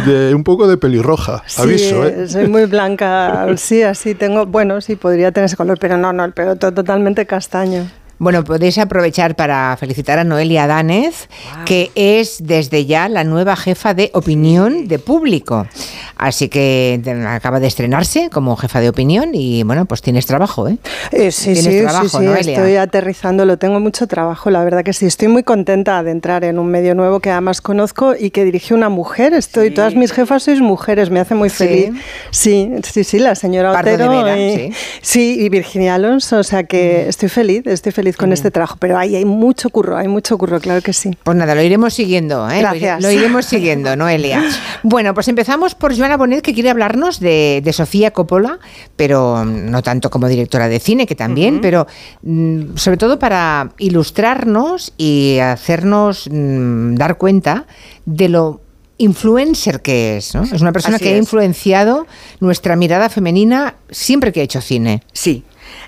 de 0.05 0.33
un 0.35 0.43
poco 0.43 0.67
de 0.67 0.77
pelirroja. 0.77 1.43
Sí, 1.45 1.61
Aviso, 1.61 2.05
¿eh? 2.05 2.27
soy 2.27 2.47
muy 2.47 2.65
blanca, 2.65 3.45
sí, 3.57 3.81
así 3.83 4.15
tengo, 4.15 4.45
bueno, 4.45 4.79
sí, 4.81 4.95
podría 4.95 5.31
tener 5.31 5.45
ese 5.45 5.57
color, 5.57 5.77
pero 5.79 5.97
no, 5.97 6.13
no, 6.13 6.23
el 6.25 6.31
pelo 6.33 6.55
to- 6.55 6.73
totalmente 6.73 7.25
castaño. 7.25 7.85
Bueno, 8.23 8.45
podéis 8.45 8.77
aprovechar 8.77 9.35
para 9.35 9.75
felicitar 9.77 10.17
a 10.17 10.23
Noelia 10.23 10.65
Danez, 10.65 11.27
que 11.65 11.91
es 11.93 12.37
desde 12.39 12.85
ya 12.85 13.09
la 13.09 13.25
nueva 13.25 13.57
jefa 13.57 13.93
de 13.93 14.11
opinión 14.13 14.87
de 14.87 14.97
público. 14.97 15.67
Así 16.15 16.47
que 16.47 17.01
acaba 17.27 17.59
de 17.59 17.67
estrenarse 17.67 18.29
como 18.29 18.55
jefa 18.55 18.79
de 18.79 18.87
opinión 18.87 19.31
y 19.33 19.63
bueno, 19.63 19.85
pues 19.85 20.01
tienes 20.01 20.25
trabajo, 20.25 20.69
¿eh? 20.69 20.77
Eh, 21.11 21.31
sí, 21.33 21.51
Tienes 21.51 21.65
sí, 21.65 21.81
trabajo, 21.81 22.07
sí, 22.07 22.17
sí, 22.17 22.23
Noelia. 22.23 22.53
estoy 22.55 22.75
aterrizando, 22.77 23.43
lo 23.43 23.57
tengo 23.57 23.81
mucho 23.81 24.07
trabajo, 24.07 24.49
la 24.49 24.63
verdad 24.63 24.85
que 24.85 24.93
sí, 24.93 25.05
estoy 25.05 25.27
muy 25.27 25.43
contenta 25.43 26.01
de 26.01 26.11
entrar 26.11 26.45
en 26.45 26.59
un 26.59 26.67
medio 26.67 26.95
nuevo 26.95 27.19
que 27.19 27.29
además 27.29 27.59
conozco 27.59 28.15
y 28.17 28.29
que 28.29 28.45
dirige 28.45 28.73
una 28.73 28.87
mujer, 28.87 29.33
estoy, 29.33 29.71
todas 29.71 29.95
mis 29.95 30.13
jefas 30.13 30.43
sois 30.43 30.61
mujeres, 30.61 31.09
me 31.09 31.19
hace 31.19 31.35
muy 31.35 31.49
feliz. 31.49 31.91
Sí, 32.31 32.71
sí, 32.83 33.03
sí, 33.03 33.19
la 33.19 33.35
señora 33.35 33.73
Pardo 33.73 33.89
de 33.89 33.95
Otero 33.95 34.23
Vera, 34.23 34.39
y, 34.39 34.55
sí. 34.55 34.73
sí, 35.01 35.37
y 35.41 35.49
Virginia 35.49 35.95
Alonso, 35.95 36.37
o 36.37 36.43
sea 36.43 36.63
que 36.63 37.09
estoy 37.09 37.27
feliz, 37.27 37.67
estoy 37.67 37.91
feliz 37.91 38.12
con 38.17 38.33
este 38.33 38.51
trabajo, 38.51 38.77
pero 38.79 38.97
ahí 38.97 39.15
hay 39.15 39.25
mucho 39.25 39.69
curro, 39.69 39.97
hay 39.97 40.07
mucho 40.07 40.37
curro, 40.37 40.59
claro 40.59 40.81
que 40.81 40.93
sí. 40.93 41.17
Pues 41.23 41.37
nada, 41.37 41.55
lo 41.55 41.61
iremos 41.61 41.93
siguiendo, 41.93 42.49
¿eh? 42.49 42.59
Gracias. 42.59 43.01
Lo, 43.01 43.11
iremos 43.11 43.45
siguiendo, 43.45 43.95
Noelia. 43.97 44.43
Bueno, 44.83 45.13
pues 45.13 45.27
empezamos 45.27 45.75
por 45.75 45.97
Joana 45.97 46.17
Bonet, 46.17 46.41
que 46.41 46.53
quiere 46.53 46.69
hablarnos 46.69 47.19
de, 47.19 47.61
de 47.63 47.73
Sofía 47.73 48.11
Coppola, 48.11 48.59
pero 48.95 49.43
mm, 49.45 49.69
no 49.69 49.81
tanto 49.81 50.09
como 50.09 50.27
directora 50.27 50.67
de 50.67 50.79
cine, 50.79 51.05
que 51.05 51.15
también, 51.15 51.61
pero 51.61 51.87
mm, 52.21 52.75
sobre 52.75 52.97
todo 52.97 53.19
para 53.19 53.71
ilustrarnos 53.77 54.93
y 54.97 55.39
hacernos 55.39 56.29
mm, 56.31 56.95
dar 56.95 57.17
cuenta 57.17 57.65
de 58.05 58.29
lo 58.29 58.61
influencer 58.97 59.81
que 59.81 60.17
es, 60.17 60.35
¿no? 60.35 60.43
Es 60.43 60.61
una 60.61 60.71
persona 60.71 60.95
Así 60.95 61.05
que 61.05 61.13
ha 61.13 61.17
influenciado 61.17 62.07
nuestra 62.39 62.75
mirada 62.75 63.09
femenina 63.09 63.75
siempre 63.89 64.31
que 64.31 64.41
ha 64.41 64.43
hecho 64.43 64.61
cine. 64.61 65.03
Sí, 65.11 65.43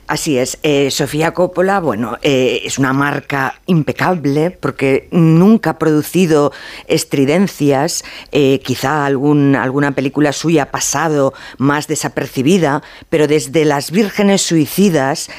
así 0.07 0.37
es. 0.37 0.57
Eh, 0.63 0.91
Sofía 0.91 1.33
Coppola, 1.33 1.79
bueno, 1.79 2.17
eh, 2.21 2.61
es 2.63 2.77
una 2.77 2.93
marca 2.93 3.59
impecable 3.65 4.51
porque 4.51 5.07
nunca 5.11 5.71
ha 5.71 5.79
producido 5.79 6.51
estridencias. 6.87 8.03
eh, 8.31 8.59
quizá 8.63 9.05
alguna 9.05 9.91
película 9.93 10.31
suya 10.33 10.63
ha 10.63 10.71
pasado 10.71 11.33
más 11.57 11.87
desapercibida, 11.87 12.83
pero 13.09 13.27
desde 13.27 13.65
Las 13.65 13.91
Vírgenes 13.91 14.41
Suicidas. 14.41 15.29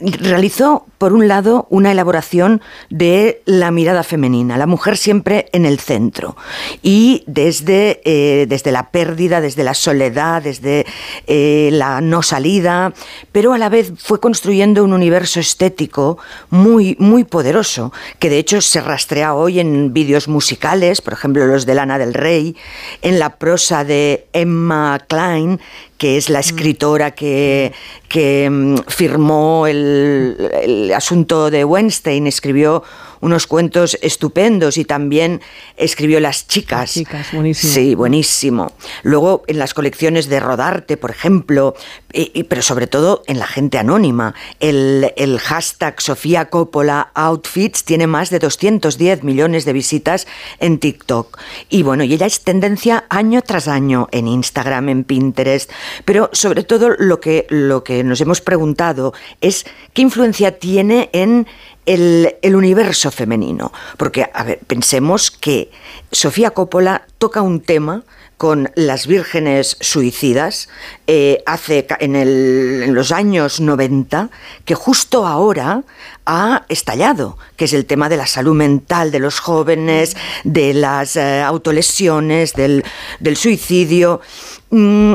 Realizó, 0.00 0.86
por 0.98 1.12
un 1.12 1.28
lado, 1.28 1.66
una 1.70 1.92
elaboración 1.92 2.62
de 2.88 3.42
la 3.44 3.70
mirada 3.70 4.02
femenina, 4.02 4.56
la 4.56 4.66
mujer 4.66 4.96
siempre 4.96 5.48
en 5.52 5.66
el 5.66 5.78
centro. 5.78 6.36
Y 6.82 7.22
desde, 7.26 8.00
eh, 8.04 8.46
desde 8.48 8.72
la 8.72 8.90
pérdida, 8.90 9.40
desde 9.40 9.64
la 9.64 9.74
soledad, 9.74 10.42
desde 10.42 10.86
eh, 11.26 11.68
la 11.72 12.00
no 12.00 12.22
salida, 12.22 12.92
pero 13.32 13.52
a 13.52 13.58
la 13.58 13.68
vez 13.68 13.92
fue 13.98 14.20
construyendo 14.20 14.84
un 14.84 14.92
universo 14.92 15.40
estético 15.40 16.18
muy, 16.48 16.96
muy 16.98 17.24
poderoso, 17.24 17.92
que 18.18 18.30
de 18.30 18.38
hecho 18.38 18.60
se 18.60 18.80
rastrea 18.80 19.34
hoy 19.34 19.60
en 19.60 19.92
vídeos 19.92 20.28
musicales, 20.28 21.00
por 21.02 21.12
ejemplo 21.12 21.46
los 21.46 21.66
de 21.66 21.74
Lana 21.74 21.98
del 21.98 22.14
Rey, 22.14 22.56
en 23.02 23.18
la 23.18 23.36
prosa 23.36 23.84
de 23.84 24.26
Emma 24.32 24.98
Klein, 25.08 25.60
que 26.00 26.16
es 26.16 26.30
la 26.30 26.40
escritora 26.40 27.10
que, 27.10 27.74
que 28.08 28.48
mm, 28.50 28.76
firmó 28.88 29.66
el, 29.66 30.50
el 30.62 30.94
asunto 30.94 31.50
de 31.50 31.62
Weinstein, 31.62 32.26
escribió 32.26 32.82
unos 33.20 33.46
cuentos 33.46 33.98
estupendos 34.02 34.76
y 34.78 34.84
también 34.84 35.40
escribió 35.76 36.20
Las 36.20 36.46
chicas. 36.48 36.80
Las 36.80 36.92
chicas, 36.94 37.32
buenísimo. 37.32 37.72
Sí, 37.72 37.94
buenísimo. 37.94 38.72
Luego 39.02 39.42
en 39.46 39.58
las 39.58 39.74
colecciones 39.74 40.28
de 40.28 40.40
Rodarte, 40.40 40.96
por 40.96 41.10
ejemplo, 41.10 41.74
y- 42.12 42.30
y- 42.34 42.44
pero 42.44 42.62
sobre 42.62 42.86
todo 42.86 43.22
en 43.26 43.38
la 43.38 43.46
gente 43.46 43.78
anónima, 43.78 44.34
el, 44.58 45.12
el 45.16 45.38
hashtag 45.38 46.00
Sofía 46.00 46.46
Coppola 46.46 47.10
Outfits 47.14 47.84
tiene 47.84 48.06
más 48.06 48.30
de 48.30 48.38
210 48.38 49.22
millones 49.22 49.64
de 49.64 49.72
visitas 49.72 50.26
en 50.58 50.78
TikTok. 50.78 51.38
Y 51.68 51.82
bueno, 51.82 52.04
y 52.04 52.14
ella 52.14 52.26
es 52.26 52.40
tendencia 52.40 53.04
año 53.10 53.42
tras 53.42 53.68
año 53.68 54.08
en 54.12 54.28
Instagram, 54.28 54.88
en 54.88 55.04
Pinterest, 55.04 55.70
pero 56.04 56.30
sobre 56.32 56.64
todo 56.64 56.90
lo 56.98 57.20
que, 57.20 57.46
lo 57.50 57.84
que 57.84 58.02
nos 58.04 58.20
hemos 58.20 58.40
preguntado 58.40 59.12
es 59.40 59.66
qué 59.92 60.02
influencia 60.02 60.58
tiene 60.58 61.10
en 61.12 61.46
el, 61.86 62.34
universo 62.54 63.10
femenino. 63.10 63.72
Porque, 63.96 64.28
a 64.32 64.44
ver, 64.44 64.58
pensemos 64.66 65.30
que 65.30 65.70
Sofía 66.12 66.50
Coppola 66.50 67.06
toca 67.18 67.42
un 67.42 67.60
tema 67.60 68.02
con 68.36 68.70
las 68.74 69.06
vírgenes 69.06 69.76
suicidas 69.80 70.70
eh, 71.06 71.42
hace 71.44 71.86
en, 72.00 72.16
el- 72.16 72.82
en 72.84 72.94
los 72.94 73.12
años 73.12 73.60
90 73.60 74.30
que 74.64 74.74
justo 74.74 75.26
ahora 75.26 75.82
ha 76.24 76.64
estallado, 76.70 77.36
que 77.56 77.66
es 77.66 77.74
el 77.74 77.84
tema 77.84 78.08
de 78.08 78.16
la 78.16 78.26
salud 78.26 78.54
mental 78.54 79.10
de 79.10 79.18
los 79.18 79.40
jóvenes, 79.40 80.16
de 80.44 80.72
las 80.72 81.16
eh, 81.16 81.42
autolesiones, 81.42 82.54
del, 82.54 82.82
del 83.18 83.36
suicidio. 83.36 84.22
Mm, 84.70 85.12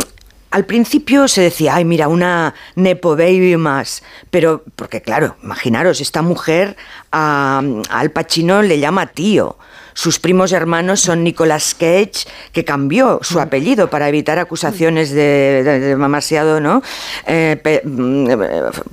al 0.56 0.66
principio 0.66 1.28
se 1.28 1.42
decía, 1.42 1.76
ay, 1.76 1.84
mira, 1.84 2.08
una 2.08 2.56
Nepo 2.76 3.18
Baby 3.18 3.58
más. 3.58 4.04
Pero, 4.30 4.64
porque 4.78 5.02
claro, 5.02 5.36
imaginaros, 5.44 6.00
esta 6.00 6.22
mujer 6.22 6.78
a, 7.12 7.62
Al 7.90 8.12
Pacino 8.12 8.62
le 8.62 8.80
llama 8.80 9.08
tío. 9.08 9.58
Sus 9.98 10.20
primos 10.20 10.52
hermanos 10.52 11.00
son 11.00 11.24
Nicolas 11.24 11.74
Cage, 11.74 12.28
que 12.52 12.66
cambió 12.66 13.20
su 13.24 13.40
apellido 13.40 13.90
para 13.90 14.10
evitar 14.10 14.38
acusaciones 14.40 15.10
de, 15.12 15.64
de- 15.64 15.80
de 15.80 15.88
demasiado, 15.96 16.60
¿no? 16.60 16.84
Eh, 17.26 17.58
pe- 17.64 17.82
mm, 17.84 18.28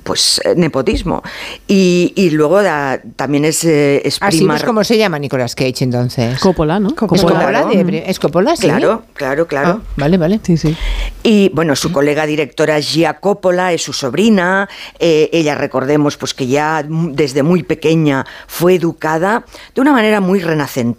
pues 0.03 0.39
eh, 0.45 0.53
nepotismo. 0.55 1.21
Y, 1.67 2.13
y 2.15 2.29
luego 2.29 2.63
da- 2.63 3.01
también 3.17 3.43
es, 3.43 3.65
eh, 3.65 4.01
es 4.05 4.17
Así 4.21 4.37
prima. 4.37 4.53
pues, 4.53 4.63
¿cómo 4.63 4.83
se 4.85 4.97
llama 4.97 5.19
Nicolas 5.19 5.55
Cage 5.55 5.83
entonces? 5.83 6.39
Coppola, 6.39 6.79
¿no? 6.79 6.87
¿Es 6.89 6.95
Coppola? 6.95 7.65
de- 7.65 8.03
¿Es 8.07 8.19
Coppola, 8.19 8.55
sí? 8.55 8.61
Claro, 8.63 9.03
claro, 9.13 9.45
claro. 9.45 9.81
Ah, 9.83 9.87
vale, 9.97 10.17
vale. 10.17 10.39
Sí, 10.41 10.55
sí. 10.55 10.73
Y 11.21 11.49
bueno, 11.53 11.75
su 11.75 11.91
colega 11.91 12.25
directora 12.25 12.79
Gia 12.79 13.19
Coppola 13.19 13.73
es 13.73 13.81
su 13.83 13.91
sobrina. 13.91 14.69
Eh, 14.99 15.29
ella, 15.33 15.55
recordemos, 15.55 16.15
pues 16.15 16.33
que 16.33 16.47
ya 16.47 16.81
desde 16.87 17.43
muy 17.43 17.63
pequeña 17.63 18.25
fue 18.47 18.75
educada 18.75 19.43
de 19.75 19.81
una 19.81 19.91
manera 19.91 20.21
muy 20.21 20.39
renacentista. 20.39 20.92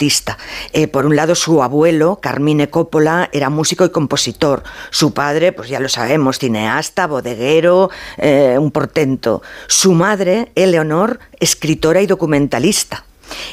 Eh, 0.73 0.89
por 0.89 1.07
un 1.07 1.17
lado, 1.17 1.35
su 1.35 1.63
abuelo, 1.63 2.19
Carmine 2.21 2.69
Coppola, 2.69 3.29
era 3.33 3.51
músico 3.51 3.85
y 3.85 3.91
compositor. 3.91 4.63
Su 4.91 5.13
padre, 5.13 5.53
pues 5.53 5.69
ya 5.69 5.81
lo 5.81 5.89
sabemos, 5.89 6.39
cineasta, 6.39 7.07
bodeguero, 7.07 7.91
eh, 8.19 8.57
un 8.59 8.71
portento. 8.71 9.43
Su 9.67 9.93
madre, 9.93 10.53
Eleonor, 10.55 11.21
escritora 11.39 12.03
y 12.03 12.07
documentalista. 12.07 13.05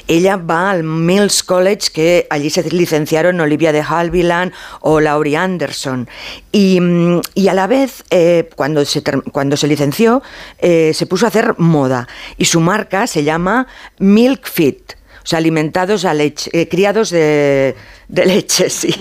Ella 0.08 0.36
va 0.36 0.72
al 0.72 0.84
Mills 0.84 1.44
College, 1.44 1.92
que 1.94 2.28
allí 2.30 2.50
se 2.50 2.64
licenciaron 2.72 3.40
Olivia 3.40 3.72
de 3.72 3.82
Havilland 3.82 4.52
o 4.82 5.00
Laurie 5.00 5.38
Anderson. 5.38 6.10
Y, 6.52 6.80
mm, 6.82 7.22
a 7.50 7.54
la 7.54 7.68
vez, 7.68 8.04
eh, 8.10 8.50
cuando, 8.56 8.84
se, 8.84 9.02
cuando 9.32 9.56
se 9.56 9.68
licenció, 9.68 10.22
se 10.60 11.06
puso 11.08 11.26
a 11.26 11.30
hacer 11.30 11.56
moda. 11.58 12.08
Y 12.38 12.46
su 12.46 12.60
marca 12.60 13.08
se 13.08 13.24
llama 13.24 13.68
Milk 13.98 14.48
Fit. 14.48 15.01
O 15.24 15.26
sea, 15.26 15.38
alimentados 15.38 16.06
a 16.06 16.14
leche, 16.14 16.50
eh, 16.54 16.68
criados 16.68 17.10
de, 17.10 17.76
de 18.08 18.26
leche, 18.26 18.70
sí. 18.72 18.94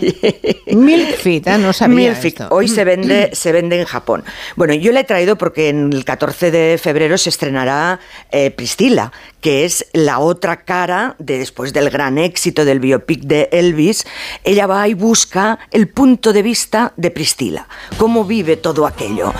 Milk 0.66 1.16
Fit, 1.16 1.48
ah, 1.48 1.58
no 1.58 1.72
sabía 1.72 2.10
Milk 2.10 2.16
Fit. 2.16 2.40
esto. 2.40 2.54
Hoy 2.54 2.68
se 2.68 2.84
vende, 2.84 3.30
se 3.32 3.52
vende 3.52 3.78
en 3.78 3.86
Japón. 3.86 4.24
Bueno, 4.56 4.74
yo 4.74 4.92
la 4.92 5.00
he 5.00 5.04
traído 5.04 5.36
porque 5.36 5.68
en 5.68 5.92
el 5.92 6.04
14 6.04 6.50
de 6.50 6.78
febrero 6.82 7.18
se 7.18 7.30
estrenará 7.30 8.00
eh, 8.30 8.50
Priscila, 8.50 9.12
que 9.40 9.64
es 9.64 9.86
la 9.92 10.18
otra 10.18 10.64
cara 10.64 11.16
de 11.18 11.38
después 11.38 11.72
del 11.72 11.90
gran 11.90 12.18
éxito 12.18 12.64
del 12.64 12.80
biopic 12.80 13.22
de 13.22 13.48
Elvis. 13.52 14.06
Ella 14.44 14.66
va 14.66 14.86
y 14.88 14.94
busca 14.94 15.58
el 15.70 15.88
punto 15.88 16.32
de 16.32 16.42
vista 16.42 16.92
de 16.96 17.10
Priscila, 17.10 17.66
cómo 17.96 18.24
vive 18.24 18.56
todo 18.56 18.86
aquello. 18.86 19.32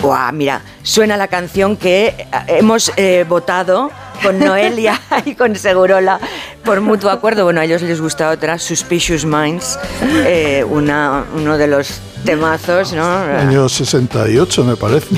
Guau, 0.00 0.32
mira, 0.32 0.62
suena 0.82 1.16
la 1.16 1.28
canción 1.28 1.76
que 1.76 2.06
eh, 2.06 2.26
hemos 2.48 2.92
eh, 2.96 3.24
votado 3.28 3.90
con 4.22 4.38
Noelia 4.38 5.00
y 5.24 5.34
con 5.34 5.56
Segurola 5.56 6.20
por 6.64 6.80
mutuo 6.80 7.10
acuerdo. 7.10 7.44
Bueno, 7.44 7.60
a 7.60 7.64
ellos 7.64 7.82
les 7.82 8.00
gusta 8.00 8.30
otra, 8.30 8.58
Suspicious 8.58 9.24
Minds, 9.24 9.78
eh, 10.24 10.64
una, 10.68 11.24
uno 11.34 11.58
de 11.58 11.66
los 11.66 12.00
temazos, 12.24 12.92
¿no? 12.92 13.04
Año 13.04 13.68
68, 13.68 14.64
me 14.64 14.76
parece. 14.76 15.08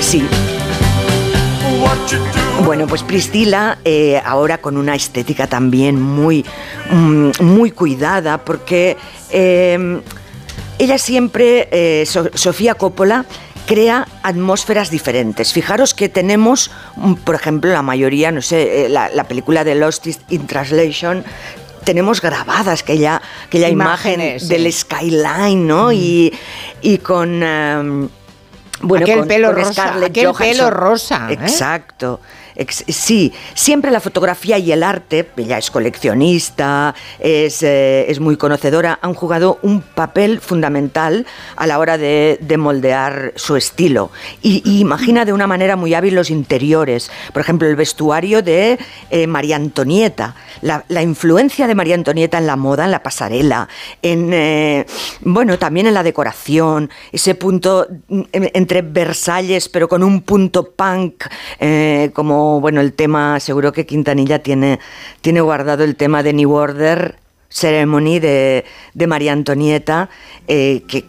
Sí. 0.00 0.26
Bueno, 2.64 2.86
pues 2.86 3.02
Priscila, 3.02 3.78
eh, 3.84 4.20
ahora 4.24 4.58
con 4.58 4.76
una 4.76 4.94
estética 4.94 5.46
también 5.46 6.00
muy, 6.00 6.44
mm, 6.90 7.30
muy 7.40 7.70
cuidada, 7.70 8.38
porque 8.38 8.96
ella 10.78 10.98
siempre, 10.98 11.68
eh, 11.70 12.04
So- 12.06 12.30
Sofía 12.34 12.74
Coppola, 12.74 13.24
crea 13.66 14.06
atmósferas 14.22 14.90
diferentes. 14.90 15.52
Fijaros 15.52 15.94
que 15.94 16.08
tenemos, 16.08 16.70
mm, 16.96 17.14
por 17.14 17.34
ejemplo, 17.34 17.72
la 17.72 17.82
mayoría, 17.82 18.30
no 18.30 18.42
sé, 18.42 18.86
eh, 18.86 18.88
la, 18.88 19.08
la 19.08 19.24
película 19.24 19.64
de 19.64 19.74
Lost 19.74 20.06
in 20.28 20.46
Translation, 20.46 21.24
tenemos 21.84 22.20
grabadas 22.20 22.82
aquella, 22.82 23.22
aquella 23.46 23.68
imagen 23.68 24.14
Imágenes, 24.14 24.48
del 24.48 24.64
sí. 24.64 24.72
skyline, 24.72 25.66
¿no? 25.66 25.92
Y, 25.92 26.32
y 26.82 26.98
con... 26.98 27.42
em, 27.42 28.08
bueno, 28.80 29.04
Aquel 29.06 29.20
con- 29.20 29.28
pelo 29.28 29.48
con 29.54 29.64
rosa, 29.64 29.94
aquel 30.04 30.26
Johansson. 30.26 30.46
pelo 30.46 30.70
rosa, 30.70 31.26
¿eh? 31.30 31.34
Exacto. 31.34 32.20
Sí, 32.68 33.32
siempre 33.54 33.90
la 33.90 34.00
fotografía 34.00 34.58
y 34.58 34.70
el 34.70 34.82
arte, 34.82 35.28
ella 35.36 35.58
es 35.58 35.70
coleccionista, 35.70 36.94
es, 37.18 37.62
eh, 37.62 38.06
es 38.08 38.20
muy 38.20 38.36
conocedora, 38.36 38.98
han 39.02 39.14
jugado 39.14 39.58
un 39.62 39.80
papel 39.82 40.40
fundamental 40.40 41.26
a 41.56 41.66
la 41.66 41.78
hora 41.78 41.98
de, 41.98 42.38
de 42.40 42.56
moldear 42.56 43.32
su 43.36 43.56
estilo. 43.56 44.10
Y, 44.42 44.62
imagina 44.80 45.24
de 45.24 45.32
una 45.32 45.46
manera 45.46 45.76
muy 45.76 45.94
hábil 45.94 46.14
los 46.14 46.30
interiores. 46.30 47.10
Por 47.32 47.42
ejemplo, 47.42 47.68
el 47.68 47.76
vestuario 47.76 48.42
de 48.42 48.78
eh, 49.10 49.26
María 49.26 49.56
Antonieta, 49.56 50.34
la, 50.60 50.84
la 50.88 51.02
influencia 51.02 51.66
de 51.66 51.74
María 51.74 51.94
Antonieta 51.94 52.38
en 52.38 52.46
la 52.46 52.56
moda, 52.56 52.84
en 52.84 52.90
la 52.90 53.02
pasarela, 53.02 53.68
en, 54.02 54.32
eh, 54.32 54.86
bueno, 55.20 55.58
también 55.58 55.86
en 55.86 55.94
la 55.94 56.02
decoración, 56.02 56.90
ese 57.12 57.34
punto 57.34 57.86
mm, 58.08 58.22
entre 58.32 58.82
Versalles, 58.82 59.68
pero 59.68 59.88
con 59.88 60.02
un 60.02 60.22
punto 60.22 60.70
punk, 60.72 61.24
eh, 61.58 62.10
bueno, 62.60 62.80
el 62.80 62.92
tema, 62.92 63.40
seguro 63.40 63.72
que 63.72 63.86
Quintanilla 63.86 64.40
tiene, 64.40 64.80
tiene 65.20 65.40
guardado 65.40 65.84
el 65.84 65.96
tema 65.96 66.22
de 66.22 66.32
New 66.32 66.52
Order 66.52 67.16
Ceremony 67.48 68.18
de, 68.18 68.64
de 68.94 69.06
María 69.06 69.32
Antonieta, 69.32 70.10
eh, 70.48 70.82
que 70.88 71.04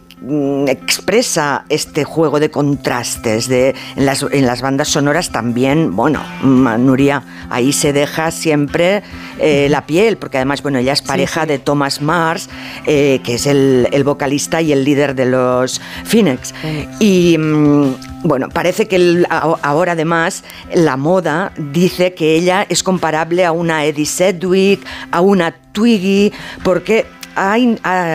expresa 0.66 1.64
este 1.68 2.04
juego 2.04 2.40
de 2.40 2.50
contrastes 2.50 3.48
de, 3.48 3.74
en, 3.96 4.06
las, 4.06 4.22
en 4.22 4.46
las 4.46 4.62
bandas 4.62 4.88
sonoras 4.88 5.30
también, 5.30 5.94
bueno, 5.94 6.22
mm, 6.42 6.84
Nuria, 6.84 7.22
ahí 7.50 7.72
se 7.72 7.92
deja 7.92 8.30
siempre 8.30 9.02
eh, 9.38 9.68
la 9.70 9.86
piel, 9.86 10.16
porque 10.16 10.38
además, 10.38 10.62
bueno, 10.62 10.78
ella 10.78 10.94
es 10.94 11.02
pareja 11.02 11.44
de 11.46 11.58
Thomas 11.58 12.00
Mars, 12.00 12.48
eh, 12.86 13.20
que 13.24 13.34
es 13.34 13.46
el, 13.46 13.88
el 13.92 14.04
vocalista 14.04 14.62
y 14.62 14.72
el 14.72 14.84
líder 14.84 15.14
de 15.14 15.26
los 15.26 15.80
Phoenix. 16.04 16.54
Y 16.98 17.36
mm, 17.38 17.94
bueno, 18.24 18.48
parece 18.48 18.88
que 18.88 18.96
el- 18.96 19.26
ahora 19.30 19.92
además 19.92 20.44
la 20.74 20.96
moda 20.96 21.52
dice 21.58 22.14
que 22.14 22.34
ella 22.36 22.66
es 22.68 22.82
comparable 22.82 23.44
a 23.44 23.52
una 23.52 23.84
Eddie 23.84 24.06
Sedgwick, 24.06 24.80
a 25.10 25.20
una 25.20 25.54
Twiggy, 25.72 26.32
porque 26.64 27.04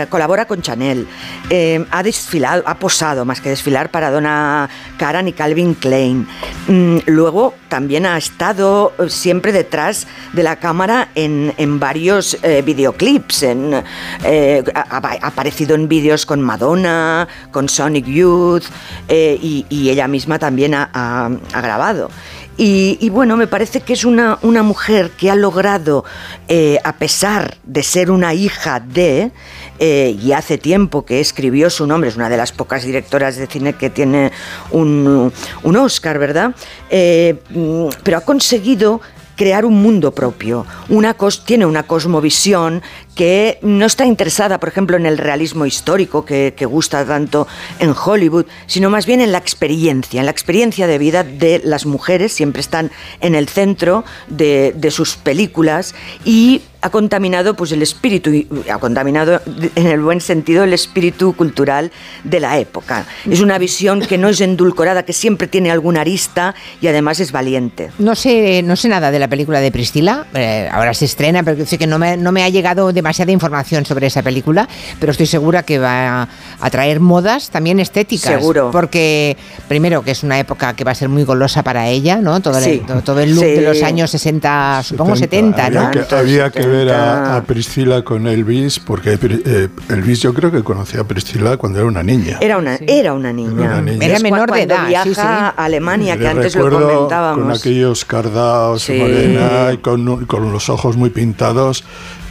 colabora 0.10 0.46
con 0.46 0.62
Chanel, 0.62 1.08
eh, 1.50 1.86
ha 1.92 2.04
desfilado, 2.04 2.64
ha 2.66 2.76
posado 2.76 3.26
más 3.26 3.42
que 3.42 3.50
desfilar 3.50 3.90
para 3.92 4.12
Donna 4.12 4.70
Karan 4.98 5.28
y 5.28 5.34
Calvin 5.34 5.76
Klein. 5.76 6.28
Mm, 6.68 6.98
luego 7.08 7.54
también 7.70 8.06
ha 8.06 8.18
estado 8.18 8.94
eh, 9.00 9.10
siempre 9.10 9.52
detrás 9.52 10.08
de 10.34 10.44
la 10.44 10.58
cámara 10.58 11.10
en, 11.16 11.54
en 11.58 11.80
varios 11.80 12.38
eh, 12.44 12.62
videoclips. 12.62 13.44
En, 13.44 13.84
eh, 14.24 14.64
ha, 14.76 14.98
aparecido 15.22 15.76
en 15.76 15.88
vídeos 15.88 16.26
con 16.26 16.42
Madonna, 16.42 17.28
con 17.52 17.70
Sonic 17.70 18.06
Youth 18.06 18.66
y, 19.10 19.66
ella 19.70 20.08
misma 20.08 20.40
también 20.40 20.74
ha 20.74 21.30
grabado. 21.52 22.10
Y, 22.58 23.10
bueno, 23.10 23.38
me 23.38 23.47
parece 23.47 23.82
que 23.82 23.93
es 23.93 24.06
una, 24.06 24.38
una 24.43 24.62
mujer 24.62 25.12
que 25.12 25.32
ha 25.32 25.36
logrado, 25.36 26.06
eh, 26.47 26.78
a 26.84 26.97
pesar 26.97 27.58
de 27.64 27.82
ser 27.82 28.12
una 28.12 28.36
hija 28.36 28.80
de, 28.80 29.32
eh, 29.80 30.16
y 30.22 30.32
hace 30.34 30.60
tiempo 30.60 31.04
que 31.04 31.20
escribió 31.20 31.72
su 31.72 31.88
nombre, 31.88 32.10
es 32.10 32.18
una 32.18 32.30
de 32.30 32.38
las 32.38 32.52
pocas 32.52 32.84
directoras 32.84 33.36
de 33.38 33.47
cine 33.47 33.74
que 33.74 33.89
tiene 33.89 34.32
un, 34.70 35.34
un 35.64 35.76
Oscar, 35.78 36.20
¿verdad? 36.20 36.54
Eh, 36.91 37.41
mm, 37.49 37.88
pero 38.04 38.18
ha 38.18 38.22
conseguido 38.22 39.02
crear 39.36 39.66
un 39.66 39.82
mundo 39.82 40.12
propio. 40.14 40.68
Una 40.89 41.18
cos- 41.18 41.43
tiene 41.43 41.66
una 41.66 41.82
cosmovisión 41.84 42.84
que 43.16 43.59
no 43.62 43.86
está 43.86 44.05
interesada, 44.05 44.59
por 44.59 44.70
ejemplo, 44.70 44.97
en 44.97 45.05
el 45.05 45.18
realismo 45.18 45.66
histórico 45.66 46.26
que, 46.26 46.51
gusta 46.72 47.05
tanto 47.05 47.47
en 47.80 47.93
Hollywood, 47.93 48.45
sino 48.68 48.89
más 48.89 49.05
bien 49.05 49.20
en 49.20 49.32
la 49.32 49.38
experiencia, 49.38 50.20
en 50.20 50.26
la 50.26 50.32
experiencia 50.32 50.88
de 50.88 50.97
vida 50.97 51.24
de 51.24 51.62
las 51.64 51.86
mujeres, 51.86 52.32
siempre 52.32 52.62
están 52.62 52.91
en 53.20 53.36
el 53.36 53.49
centro 53.49 54.05
de, 54.28 54.74
de 54.76 54.91
sus 54.91 55.18
películas 55.18 55.95
y 56.24 56.62
ha 56.82 56.89
contaminado 56.89 57.55
pues 57.55 57.72
el 57.72 57.82
espíritu, 57.82 58.32
ha 58.72 58.80
contaminado 58.80 59.41
en 59.76 59.88
el 59.88 60.01
buen 60.01 60.20
sentido 60.20 60.64
el 60.64 60.74
espíritu 60.74 61.34
cultural 61.34 61.91
de 62.24 62.39
la 62.39 62.57
época. 62.57 63.05
Es 63.30 63.41
una 63.41 63.57
visión 63.57 64.01
que 64.01 64.18
no 64.18 64.30
es 64.30 64.41
endulcorada, 64.41 65.03
que 65.03 65.14
siempre 65.14 65.47
tiene 65.47 65.72
alguna 65.72 66.01
arista 66.01 66.55
y 66.82 66.88
además 66.88 67.20
es 67.20 67.32
valiente. 67.32 67.91
No 67.99 68.16
sé, 68.16 68.64
no 68.64 68.76
sé 68.76 68.89
nada 68.89 69.12
de 69.12 69.20
la 69.20 69.28
película 69.28 69.59
de 69.59 69.72
Priscila, 69.72 70.26
eh, 70.34 70.68
ahora 70.72 70.93
se 70.93 71.05
estrena, 71.05 71.43
pero 71.43 71.66
sé 71.66 71.78
que 71.78 71.88
no 71.88 71.99
me, 71.99 72.43
ha 72.43 72.49
llegado 72.49 72.91
demasiada 73.02 73.32
información 73.32 73.86
sobre 73.86 74.08
esa 74.08 74.22
película, 74.22 74.68
pero 74.99 75.12
estoy 75.12 75.26
segura 75.26 75.64
que 75.64 75.80
va 75.80 76.28
a 76.60 76.70
traer 76.70 76.99
modas 76.99 77.49
también 77.49 77.80
estéticas. 77.80 78.32
Seguro. 78.39 78.70
Porque, 78.72 79.36
primero, 79.68 80.04
que 80.04 80.12
es 80.12 80.24
una 80.24 80.39
época 80.39 80.74
que 80.76 80.84
va 80.84 80.91
a 80.91 80.95
ser 80.95 81.10
muy 81.10 81.24
golosa 81.24 81.64
para 81.64 81.88
ella, 81.88 82.18
¿no? 82.18 82.39
Todo, 82.41 82.58
el- 82.60 82.64
Sí. 82.64 82.82
todo, 82.86 83.02
todo 83.02 83.20
el 83.20 83.32
look 83.36 83.43
Sí. 83.43 83.52
de 83.52 83.62
los 83.62 83.82
años 83.84 84.12
60, 84.12 84.82
supongo 84.84 85.16
70, 85.16 85.66
había 85.66 85.82
¿no? 85.82 85.91
Que, 85.91 86.16
había 86.16 86.49
que 86.52 86.66
ver 86.68 86.91
a, 86.91 87.38
a 87.38 87.43
Priscila 87.43 88.04
con 88.04 88.28
Elvis, 88.28 88.80
porque 88.80 89.18
eh, 89.22 89.68
Elvis 89.89 90.20
yo 90.22 90.34
creo 90.34 90.52
que 90.52 90.64
conocía 90.64 91.02
a 91.02 91.04
Priscila 91.06 91.58
cuando 91.58 91.80
era 91.80 91.88
una 91.88 92.04
niña. 92.04 92.38
Era 92.39 92.58
una, 92.58 92.76
era 92.76 93.14
una 93.14 93.34
niña. 93.34 93.64
Era 93.66 93.74
una 93.74 93.82
niña. 93.82 94.06
Era 94.06 94.20
menor 94.20 94.52
de 94.52 94.62
edad, 94.64 94.88
viaja 94.88 95.04
sí, 95.06 95.16
sí. 95.16 95.22
a 95.22 95.49
Alemania, 95.49 96.18
que 96.18 96.28
antes 96.28 96.56
lo 96.56 96.70
comentábamos. 96.70 97.43
Con 97.45 97.52
aquellos 97.52 98.06
cardados 98.06 98.84
Sí. 98.84 98.93
morena 98.93 99.72
y 99.74 99.78
con, 99.78 100.26
con 100.26 100.52
los 100.52 100.70
ojos 100.70 100.95
muy 100.97 101.10
pintados. 101.10 101.84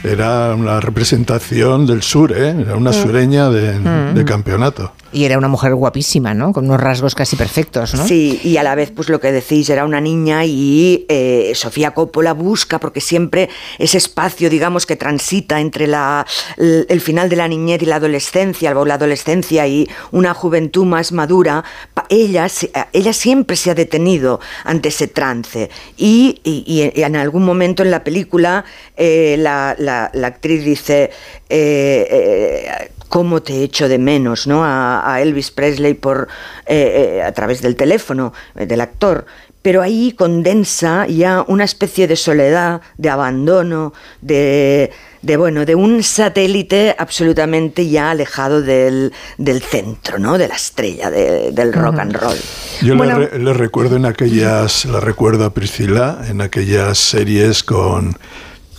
Era 0.03 0.55
una 0.55 0.79
representación 0.79 1.85
del 1.85 2.01
sur, 2.01 2.31
¿eh? 2.31 2.49
Era 2.59 2.75
una 2.75 2.89
Mm. 2.91 2.93
sureña 2.93 3.49
de, 3.49 3.79
Mm. 3.79 4.15
de 4.15 4.25
campeonato. 4.25 4.93
Y 5.13 5.25
era 5.25 5.37
una 5.37 5.49
mujer 5.49 5.75
guapísima, 5.75 6.33
¿no? 6.33 6.53
Con 6.53 6.65
unos 6.65 6.79
rasgos 6.79 7.15
casi 7.15 7.35
perfectos, 7.35 7.93
¿no? 7.95 8.07
Sí, 8.07 8.39
y 8.43 8.55
a 8.57 8.63
la 8.63 8.75
vez, 8.75 8.91
pues 8.91 9.09
lo 9.09 9.19
que 9.19 9.31
decís, 9.31 9.69
era 9.69 9.83
una 9.83 9.99
niña 9.99 10.45
y 10.45 11.05
eh, 11.09 11.51
Sofía 11.53 11.91
Coppola 11.91 12.31
busca, 12.33 12.79
porque 12.79 13.01
siempre 13.01 13.49
ese 13.77 13.97
espacio, 13.97 14.49
digamos, 14.49 14.85
que 14.85 14.95
transita 14.95 15.59
entre 15.59 15.87
la, 15.87 16.25
el, 16.57 17.01
final 17.01 17.27
de 17.29 17.35
la 17.35 17.47
niñez 17.49 17.81
y 17.81 17.85
la 17.87 17.97
adolescencia, 17.97 18.77
o 18.77 18.85
la 18.85 18.93
adolescencia 18.93 19.67
y 19.67 19.89
una 20.11 20.33
juventud 20.33 20.85
más 20.85 21.11
madura, 21.11 21.63
ella, 22.09 22.47
se- 22.47 22.71
ella 22.93 23.11
siempre 23.11 23.57
se 23.57 23.71
ha 23.71 23.75
detenido 23.75 24.39
ante 24.63 24.89
ese 24.89 25.07
trance. 25.07 25.69
Y, 25.97 26.39
y- 26.45 26.89
en 27.01 27.15
algún 27.17 27.43
momento 27.43 27.83
en 27.83 27.91
la 27.91 28.03
película, 28.05 28.63
eh, 28.95 29.35
la, 29.37 29.75
la- 29.77 30.09
la 30.13 30.27
actriz 30.27 30.63
dice... 30.63 31.09
eh, 31.49 32.07
eh, 32.09 32.91
cómo 33.15 33.41
te 33.41 33.61
echo 33.63 33.87
de 33.89 33.97
menos 33.99 34.47
¿no? 34.47 34.63
a, 34.63 35.03
a 35.13 35.21
Elvis 35.21 35.51
Presley 35.51 35.93
por, 35.93 36.27
eh, 36.65 37.17
eh, 37.19 37.23
a 37.23 37.31
través 37.33 37.61
del 37.61 37.75
teléfono 37.75 38.31
eh, 38.55 38.65
del 38.65 38.79
actor. 38.81 39.25
pero 39.61 39.83
ahí 39.83 40.13
condensa 40.17 41.05
ya 41.07 41.43
una 41.47 41.65
especie 41.65 42.07
de 42.07 42.15
soledad, 42.15 42.81
de 42.97 43.09
abandono, 43.11 43.93
de, 44.21 44.89
de 45.21 45.37
bueno, 45.37 45.65
de 45.65 45.75
un 45.75 46.01
satélite 46.01 46.95
absolutamente 46.97 47.87
ya 47.87 48.09
alejado 48.09 48.63
del, 48.63 49.11
del 49.37 49.61
centro, 49.61 50.17
¿no? 50.17 50.39
De 50.39 50.47
la 50.47 50.55
estrella 50.55 51.11
de- 51.11 51.51
del 51.51 51.73
rock 51.73 51.99
and 51.99 52.13
roll. 52.15 52.39
Yo 52.81 52.95
Bueno, 52.97 53.19
le, 53.19 53.27
re- 53.27 53.39
le 53.39 53.53
recuerdo 53.53 53.97
en 53.97 54.05
aquellas, 54.07 54.85
la 54.85 54.99
recuerdo 54.99 55.45
a 55.45 55.53
Priscila, 55.53 56.21
en 56.27 56.41
aquellas 56.41 56.97
series 56.97 57.61
con 57.63 58.17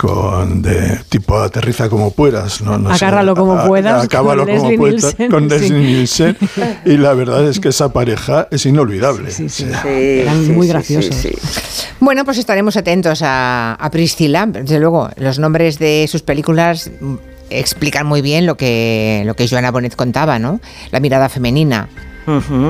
con 0.02 0.62
de 0.62 0.98
tipo 1.08 1.38
aterriza 1.38 1.88
como 1.88 2.10
puedas, 2.10 2.60
no, 2.60 2.76
no 2.76 2.88
sé, 2.90 3.04
Agárralo 3.04 3.36
como 3.36 3.52
a- 3.52 3.66
puedas, 3.68 4.04
acábalo 4.04 4.44
con 4.44 4.56
como 4.56 4.68
Leslie 4.70 4.78
puedas, 4.78 5.02
Nielsen, 5.18 5.30
con 5.30 5.42
sí. 5.44 5.48
Leslie 5.48 5.78
Nielsen, 5.86 6.36
y 6.84 6.96
la 6.96 7.14
verdad 7.14 7.48
es 7.48 7.60
que 7.60 7.68
esa 7.68 7.92
pareja 7.92 8.48
es 8.50 8.66
inolvidable. 8.66 9.30
Sí, 9.30 9.46
Eran 9.86 10.44
sí, 10.44 10.50
muy 10.50 10.66
sí, 10.66 10.72
graciosos. 10.72 11.14
sí, 11.14 11.30
Bueno, 12.00 12.24
pues 12.24 12.38
estaremos 12.38 12.76
atentos 12.76 13.22
a, 13.22 13.74
a 13.74 13.90
Priscila. 13.92 14.46
Desde 14.46 14.80
luego, 14.80 15.08
los 15.16 15.38
nombres 15.38 15.78
de 15.78 16.06
sus 16.10 16.22
películas 16.22 16.90
explican 17.48 18.04
muy 18.06 18.22
bien 18.22 18.44
lo 18.44 18.56
que, 18.56 19.22
lo 19.24 19.34
que 19.36 19.46
Joana 19.46 19.70
Bonet 19.70 19.94
contaba, 19.94 20.38
¿no? 20.40 20.60
La 20.90 20.98
mirada 20.98 21.28
femenina. 21.28 21.88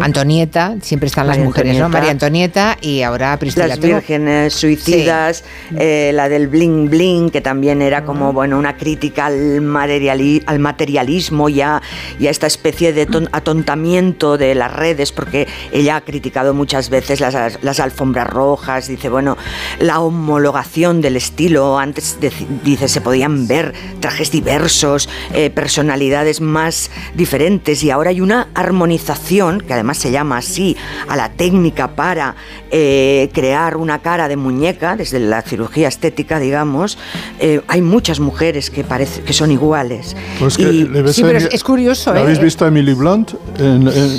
Antonieta, 0.03 0.76
siempre 0.80 1.07
están 1.09 1.26
las 1.26 1.38
mujeres, 1.38 1.76
¿no? 1.78 1.88
María 1.88 2.11
Antonieta 2.11 2.76
y 2.80 3.03
ahora 3.03 3.36
Priscila. 3.38 3.66
Las 3.66 3.78
vírgenes 3.80 4.55
suicidas, 4.55 5.44
eh, 5.76 6.11
la 6.14 6.28
del 6.28 6.48
bling 6.48 6.88
bling, 6.88 7.30
que 7.30 7.40
también 7.40 7.82
era 7.82 8.05
como 8.05 8.32
bueno 8.32 8.59
una 8.59 8.76
crítica 8.76 9.26
al, 9.26 9.61
materiali- 9.61 10.42
al 10.46 10.59
materialismo 10.59 11.48
y 11.48 11.61
a, 11.61 11.82
y 12.18 12.26
a 12.26 12.30
esta 12.30 12.46
especie 12.46 12.92
de 12.92 13.07
ton- 13.07 13.28
atontamiento 13.32 14.38
de 14.38 14.55
las 14.55 14.72
redes, 14.72 15.12
porque 15.12 15.46
ella 15.72 15.96
ha 15.96 16.00
criticado 16.00 16.55
muchas 16.55 16.88
veces 16.90 17.20
las, 17.20 17.62
las 17.62 17.80
alfombras 17.80 18.28
rojas, 18.28 18.88
dice, 18.88 19.09
bueno, 19.09 19.36
la 19.80 20.00
homologación 20.00 21.00
del 21.00 21.16
estilo, 21.16 21.78
antes 21.78 22.18
dice, 22.64 22.88
se 22.88 23.00
podían 23.00 23.46
ver 23.46 23.72
trajes 24.00 24.30
diversos, 24.30 25.09
eh, 25.34 25.50
personalidades 25.50 26.40
más 26.40 26.90
diferentes, 27.14 27.82
y 27.82 27.90
ahora 27.90 28.11
hay 28.11 28.20
una 28.20 28.48
armonización, 28.55 29.41
que 29.66 29.72
además 29.72 29.99
se 29.99 30.11
llama 30.11 30.38
así, 30.38 30.76
a 31.09 31.16
la 31.16 31.30
técnica 31.32 31.88
para 31.88 32.34
eh, 32.70 33.30
crear 33.32 33.76
una 33.76 33.99
cara 34.01 34.28
de 34.28 34.36
muñeca, 34.36 34.97
desde 34.97 35.18
la 35.20 35.43
cirugía 35.43 35.88
estética, 35.88 36.38
digamos, 36.38 36.97
eh, 37.38 37.61
hay 37.68 37.82
muchas 37.82 38.20
mujeres 38.20 38.70
que, 38.70 38.84
parece, 38.84 39.22
que 39.22 39.32
son 39.32 39.51
iguales. 39.51 40.16
Pues 40.38 40.57
que 40.57 40.62
Y- 40.62 40.84
le 40.88 41.03
ves 41.03 41.16
Sí, 41.16 41.22
a 41.22 41.26
pero 41.26 41.38
Emi- 41.40 41.49
es- 41.49 41.55
es 41.55 41.64
curioso, 41.64 42.12
¿la 42.12 42.20
¿eh? 42.20 42.22
¿Habéis 42.22 42.40
visto 42.40 42.64
a 42.64 42.68
Emily 42.68 42.95
Blunt? 42.95 43.32
En- 43.59 43.88
en- 43.88 44.18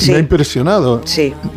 Sí, 0.00 0.10
Me 0.12 0.16
ha 0.16 0.18
impresionado. 0.20 1.02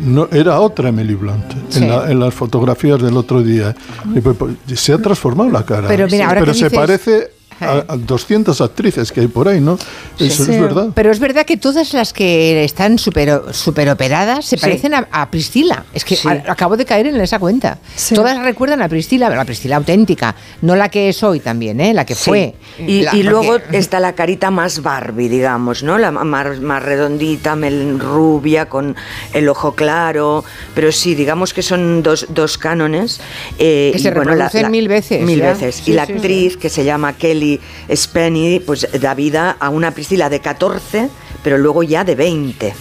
No, 0.00 0.28
era 0.30 0.60
otra 0.60 0.90
Emily 0.90 1.14
Blunt 1.14 1.44
Sí. 1.70 1.78
en, 1.82 1.88
la- 1.88 2.10
en 2.10 2.20
las 2.20 2.34
fotografías 2.34 3.00
del 3.00 3.16
otro 3.16 3.42
día. 3.42 3.74
Y 4.14 4.20
pues, 4.20 4.36
pues, 4.36 4.52
se 4.78 4.92
ha 4.92 4.98
transformado 4.98 5.48
la 5.50 5.64
cara. 5.64 5.88
Pero 5.88 6.06
mira, 6.10 6.26
ahora 6.28 6.40
Pero 6.40 6.52
se 6.52 6.64
dices- 6.66 6.78
parece 6.78 7.30
a, 7.60 7.84
a 7.88 7.96
200 7.96 8.60
actrices 8.60 9.12
que 9.12 9.20
hay 9.20 9.26
por 9.28 9.48
ahí, 9.48 9.60
¿no? 9.60 9.78
Eso 10.18 10.44
Sí. 10.44 10.52
es 10.52 10.60
verdad. 10.60 10.88
Pero 10.94 11.10
es 11.10 11.18
verdad 11.18 11.44
que 11.46 11.56
todas 11.56 11.92
las 11.92 12.12
que 12.12 12.64
están 12.64 12.98
super, 12.98 13.42
super 13.52 13.88
operadas 13.90 14.44
se 14.46 14.56
Sí. 14.56 14.62
parecen 14.62 14.94
a, 14.94 15.08
a 15.10 15.30
Priscila. 15.30 15.84
Es 15.92 16.04
que 16.04 16.16
Sí. 16.16 16.28
a- 16.28 16.44
acabo 16.52 16.76
de 16.76 16.84
caer 16.84 17.06
en 17.06 17.20
esa 17.20 17.38
cuenta. 17.38 17.78
Todas 18.14 18.38
recuerdan 18.42 18.82
a 18.82 18.88
Priscila, 18.88 19.28
la 19.30 19.44
Priscila 19.44 19.76
auténtica, 19.76 20.34
no 20.62 20.76
la 20.76 20.88
que 20.88 21.08
es 21.08 21.22
hoy 21.22 21.40
también, 21.40 21.80
¿eh? 21.80 21.94
la 21.94 22.04
que 22.04 22.14
Sí. 22.14 22.24
fue. 22.30 22.54
Y, 22.78 23.02
La- 23.02 23.14
y 23.16 23.22
luego 23.22 23.52
porque- 23.58 23.78
está 23.78 24.00
la 24.00 24.14
carita 24.14 24.50
más 24.50 24.82
Barbie, 24.82 25.28
digamos, 25.28 25.82
¿no? 25.82 25.98
La 25.98 26.10
más, 26.10 26.60
más 26.60 26.82
redondita, 26.82 27.56
mel- 27.56 27.98
rubia, 28.00 28.66
con 28.68 28.96
el 29.32 29.48
ojo 29.48 29.74
claro. 29.74 30.44
Pero 30.74 30.90
sí, 30.92 31.14
digamos 31.14 31.52
que 31.54 31.62
son 31.62 32.02
dos, 32.02 32.26
dos 32.30 32.58
cánones. 32.58 33.20
eh, 33.58 33.90
Que 33.92 33.98
y 33.98 34.02
se 34.02 34.10
bueno, 34.10 34.30
reproducen 34.32 34.70
mil 34.70 34.88
veces, 34.88 35.22
Mil 35.24 35.38
ya. 35.38 35.52
veces. 35.52 35.76
Sí, 35.76 35.90
y 35.90 35.94
la 35.94 36.06
sí, 36.06 36.12
sí. 36.12 36.16
actriz, 36.18 36.56
que 36.56 36.68
se 36.68 36.84
llama 36.84 37.12
Kelly 37.14 37.43
Spenny, 37.90 38.60
pues 38.60 38.88
da 39.00 39.14
vida 39.14 39.56
a 39.58 39.70
una 39.70 39.90
Priscila 39.92 40.28
de 40.28 40.40
14, 40.40 41.08
pero 41.42 41.58
luego 41.58 41.82
ya 41.82 42.04
de 42.04 42.14
20. 42.14 42.74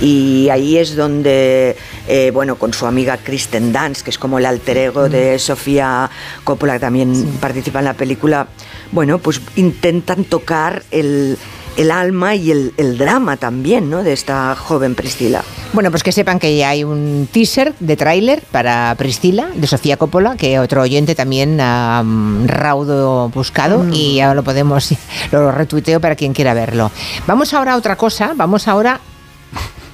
Y 0.00 0.48
ahí 0.50 0.76
es 0.76 0.94
donde, 0.94 1.76
eh, 2.06 2.30
bueno, 2.32 2.56
con 2.56 2.72
su 2.72 2.86
amiga 2.86 3.16
Kristen 3.16 3.72
Dance, 3.72 4.04
que 4.04 4.10
es 4.10 4.18
como 4.18 4.38
el 4.38 4.46
alter 4.46 4.76
ego 4.76 5.08
de 5.08 5.38
Sofía 5.38 6.08
Coppola, 6.44 6.74
que 6.74 6.80
también 6.80 7.26
participa 7.40 7.80
en 7.80 7.86
la 7.86 7.94
película, 7.94 8.46
bueno, 8.92 9.18
pues 9.18 9.40
intentan 9.56 10.24
tocar 10.24 10.84
el, 10.92 11.36
el 11.78 11.92
alma 11.92 12.34
y 12.34 12.50
el, 12.50 12.74
el 12.76 12.98
drama 12.98 13.36
también, 13.36 13.88
¿no? 13.88 14.02
De 14.02 14.12
esta 14.12 14.54
joven 14.56 14.94
Priscila. 14.96 15.42
Bueno, 15.72 15.90
pues 15.90 16.02
que 16.02 16.12
sepan 16.12 16.40
que 16.40 16.56
ya 16.56 16.70
hay 16.70 16.82
un 16.82 17.28
teaser 17.30 17.72
de 17.78 17.96
tráiler 17.96 18.42
para 18.50 18.94
Priscila, 18.98 19.48
de 19.54 19.66
Sofía 19.66 19.96
Coppola, 19.96 20.36
que 20.36 20.58
otro 20.58 20.82
oyente 20.82 21.14
también 21.14 21.60
ha 21.60 22.02
mm, 22.04 22.48
raudo 22.48 23.28
buscado 23.28 23.86
y 23.92 24.16
ya 24.16 24.34
lo 24.34 24.42
podemos, 24.42 24.92
lo 25.32 25.52
retuiteo 25.52 26.00
para 26.00 26.16
quien 26.16 26.34
quiera 26.34 26.52
verlo. 26.52 26.90
Vamos 27.26 27.54
ahora 27.54 27.74
a 27.74 27.76
otra 27.76 27.96
cosa, 27.96 28.32
vamos 28.34 28.66
ahora 28.66 29.00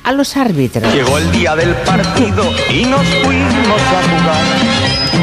a 0.04 0.12
los 0.12 0.36
árbitros. 0.38 0.92
Llegó 0.94 1.18
el 1.18 1.30
día 1.32 1.54
del 1.54 1.74
partido 1.76 2.50
y 2.70 2.84
nos 2.84 3.06
fuimos 3.22 3.82
a 3.82 4.02
jugar. 4.02 4.63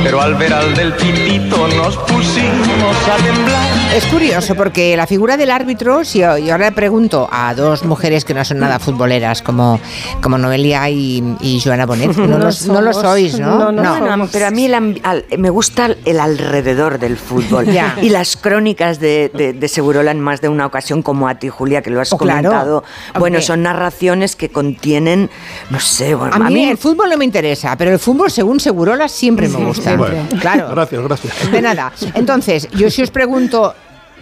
Pero 0.03 0.19
al 0.21 0.35
ver 0.35 0.51
al 0.53 0.73
del 0.75 0.93
pitito 0.93 1.67
nos 1.67 1.95
pusimos 1.97 2.97
a 3.07 3.23
temblar. 3.23 3.69
Es 3.95 4.05
curioso 4.05 4.55
porque 4.55 4.95
la 4.97 5.05
figura 5.05 5.37
del 5.37 5.51
árbitro, 5.51 6.03
si 6.03 6.19
yo, 6.19 6.37
yo 6.37 6.53
ahora 6.53 6.69
le 6.69 6.71
pregunto 6.71 7.27
a 7.31 7.53
dos 7.53 7.83
mujeres 7.83 8.25
que 8.25 8.33
no 8.33 8.43
son 8.43 8.59
nada 8.59 8.79
futboleras, 8.79 9.41
como, 9.41 9.79
como 10.21 10.37
Noelia 10.37 10.89
y, 10.89 11.35
y 11.41 11.59
Joana 11.61 11.85
Bonet, 11.85 12.15
no, 12.17 12.25
No 12.27 12.37
los- 12.39 12.65
no 12.67 12.81
lo 12.81 12.93
sois, 12.93 13.37
¿no? 13.39 13.71
Bueno, 13.73 14.27
pero 14.31 14.47
a 14.47 14.51
mí 14.51 14.65
el 14.65 14.73
al- 15.03 15.25
me 15.37 15.49
gusta 15.49 15.89
el 16.05 16.19
alrededor 16.19 16.97
del 16.99 17.17
fútbol. 17.17 17.65
Ya. 17.71 17.95
Y 18.01 18.09
las 18.09 18.35
crónicas 18.37 18.99
de, 18.99 19.31
de, 19.33 19.53
de 19.53 19.67
Segurola 19.67 20.11
en 20.11 20.19
más 20.19 20.41
de 20.41 20.49
una 20.49 20.65
ocasión, 20.65 21.01
como 21.03 21.27
a 21.29 21.35
ti, 21.35 21.47
Julia, 21.49 21.81
que 21.81 21.89
lo 21.89 22.01
has 22.01 22.11
Oh, 22.11 22.17
claro. 22.17 22.49
comentado. 22.49 22.83
Bueno, 23.13 23.35
Hombre. 23.37 23.41
son 23.41 23.63
narraciones 23.63 24.35
que 24.35 24.49
contienen, 24.49 25.29
no 25.69 25.79
sé, 25.79 26.15
bueno, 26.15 26.33
A 26.35 26.49
mí 26.49 26.65
el 26.65 26.77
fútbol 26.77 27.09
no 27.09 27.17
me 27.17 27.23
interesa, 27.25 27.77
pero 27.77 27.91
el 27.91 27.99
fútbol, 27.99 28.29
según 28.31 28.59
Segurola, 28.59 29.07
siempre 29.07 29.47
me 29.47 29.57
gusta. 29.65 29.80
Bueno, 29.97 30.27
Claro. 30.39 30.69
Gracias, 30.71 31.01
gracias. 31.03 31.51
De 31.51 31.61
nada. 31.61 31.91
Entonces, 32.15 32.67
yo 32.71 32.89
si 32.89 33.01
os 33.01 33.11
pregunto, 33.11 33.73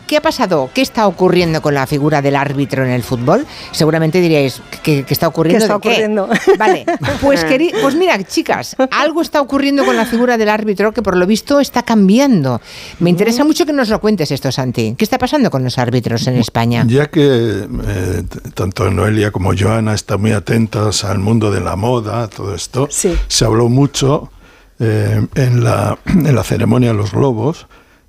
¿qué 0.07 0.17
ha 0.17 0.21
pasado? 0.21 0.71
¿Qué 0.73 0.81
está 0.81 1.05
ocurriendo 1.05 1.61
con 1.61 1.75
la 1.75 1.85
figura 1.85 2.21
del 2.21 2.35
árbitro 2.35 2.83
en 2.83 2.89
el 2.89 3.03
fútbol? 3.03 3.45
Seguramente 3.71 4.19
diríais, 4.19 4.59
¿qué, 4.81 5.03
qué 5.03 5.13
está 5.13 5.27
ocurriendo? 5.27 5.59
¿Qué 5.59 5.63
está 5.65 5.75
ocurriendo? 5.75 6.29
Vale, 6.57 6.85
pues, 7.21 7.45
pues 7.79 7.95
mira, 7.95 8.21
chicas, 8.23 8.75
algo 8.89 9.21
está 9.21 9.39
ocurriendo 9.39 9.85
con 9.85 9.95
la 9.95 10.05
figura 10.05 10.35
del 10.37 10.49
árbitro 10.49 10.91
que 10.91 11.03
por 11.03 11.15
lo 11.15 11.27
visto 11.27 11.59
está 11.59 11.83
cambiando. 11.83 12.59
Me 12.99 13.11
interesa 13.11 13.43
mucho 13.43 13.67
que 13.67 13.73
nos 13.73 13.89
lo 13.89 14.01
cuentes 14.01 14.31
esto, 14.31 14.51
Santi. 14.51 14.95
¿Qué 14.97 15.03
está 15.05 15.19
pasando 15.19 15.51
con 15.51 15.63
los 15.63 15.77
árbitros 15.77 16.25
en 16.25 16.37
España? 16.37 16.85
Ya 16.87 17.07
que 17.11 17.67
eh, 17.87 18.23
tanto 18.55 18.89
Noelia 18.89 19.29
como 19.29 19.51
Joana 19.55 19.93
están 19.93 20.21
muy 20.21 20.31
atentas 20.31 21.03
al 21.03 21.19
mundo 21.19 21.51
de 21.51 21.61
la 21.61 21.75
moda, 21.75 22.27
todo 22.27 22.55
esto, 22.55 22.87
se 22.89 23.45
habló 23.45 23.69
mucho 23.69 24.31
eh, 24.79 25.25
en, 25.35 25.63
la, 25.63 25.97
en 26.05 26.35
la 26.35 26.43
ceremonia 26.43 26.89
de 26.89 26.95
los 26.95 27.11
globos 27.11 27.67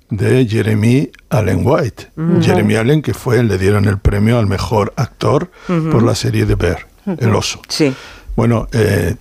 de 0.09 0.45
Jeremy 0.45 1.09
Allen 1.29 1.61
White. 1.63 2.11
Jeremy 2.41 2.75
Allen, 2.75 3.01
que 3.01 3.13
fue, 3.13 3.41
le 3.43 3.57
dieron 3.57 3.85
el 3.85 3.97
premio 3.97 4.37
al 4.37 4.45
mejor 4.45 4.93
actor 4.97 5.49
por 5.65 6.03
la 6.03 6.15
serie 6.15 6.45
de 6.45 6.55
Bear, 6.55 6.85
El 7.17 7.33
oso. 7.33 7.61
Sí. 7.69 7.93
Bueno, 8.35 8.67
eh, 8.73 9.15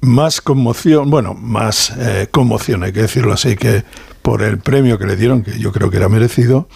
más 0.00 0.40
conmoción, 0.40 1.10
bueno, 1.10 1.34
más 1.34 1.92
eh, 1.98 2.28
conmoción, 2.30 2.84
hay 2.84 2.92
que 2.92 3.02
decirlo 3.02 3.32
así, 3.32 3.56
que 3.56 3.84
por 4.22 4.42
el 4.42 4.58
premio 4.58 4.98
que 4.98 5.06
le 5.06 5.16
dieron, 5.16 5.42
que 5.42 5.58
yo 5.58 5.72
creo 5.72 5.90
que 5.90 5.96
era 5.96 6.08
merecido, 6.08 6.68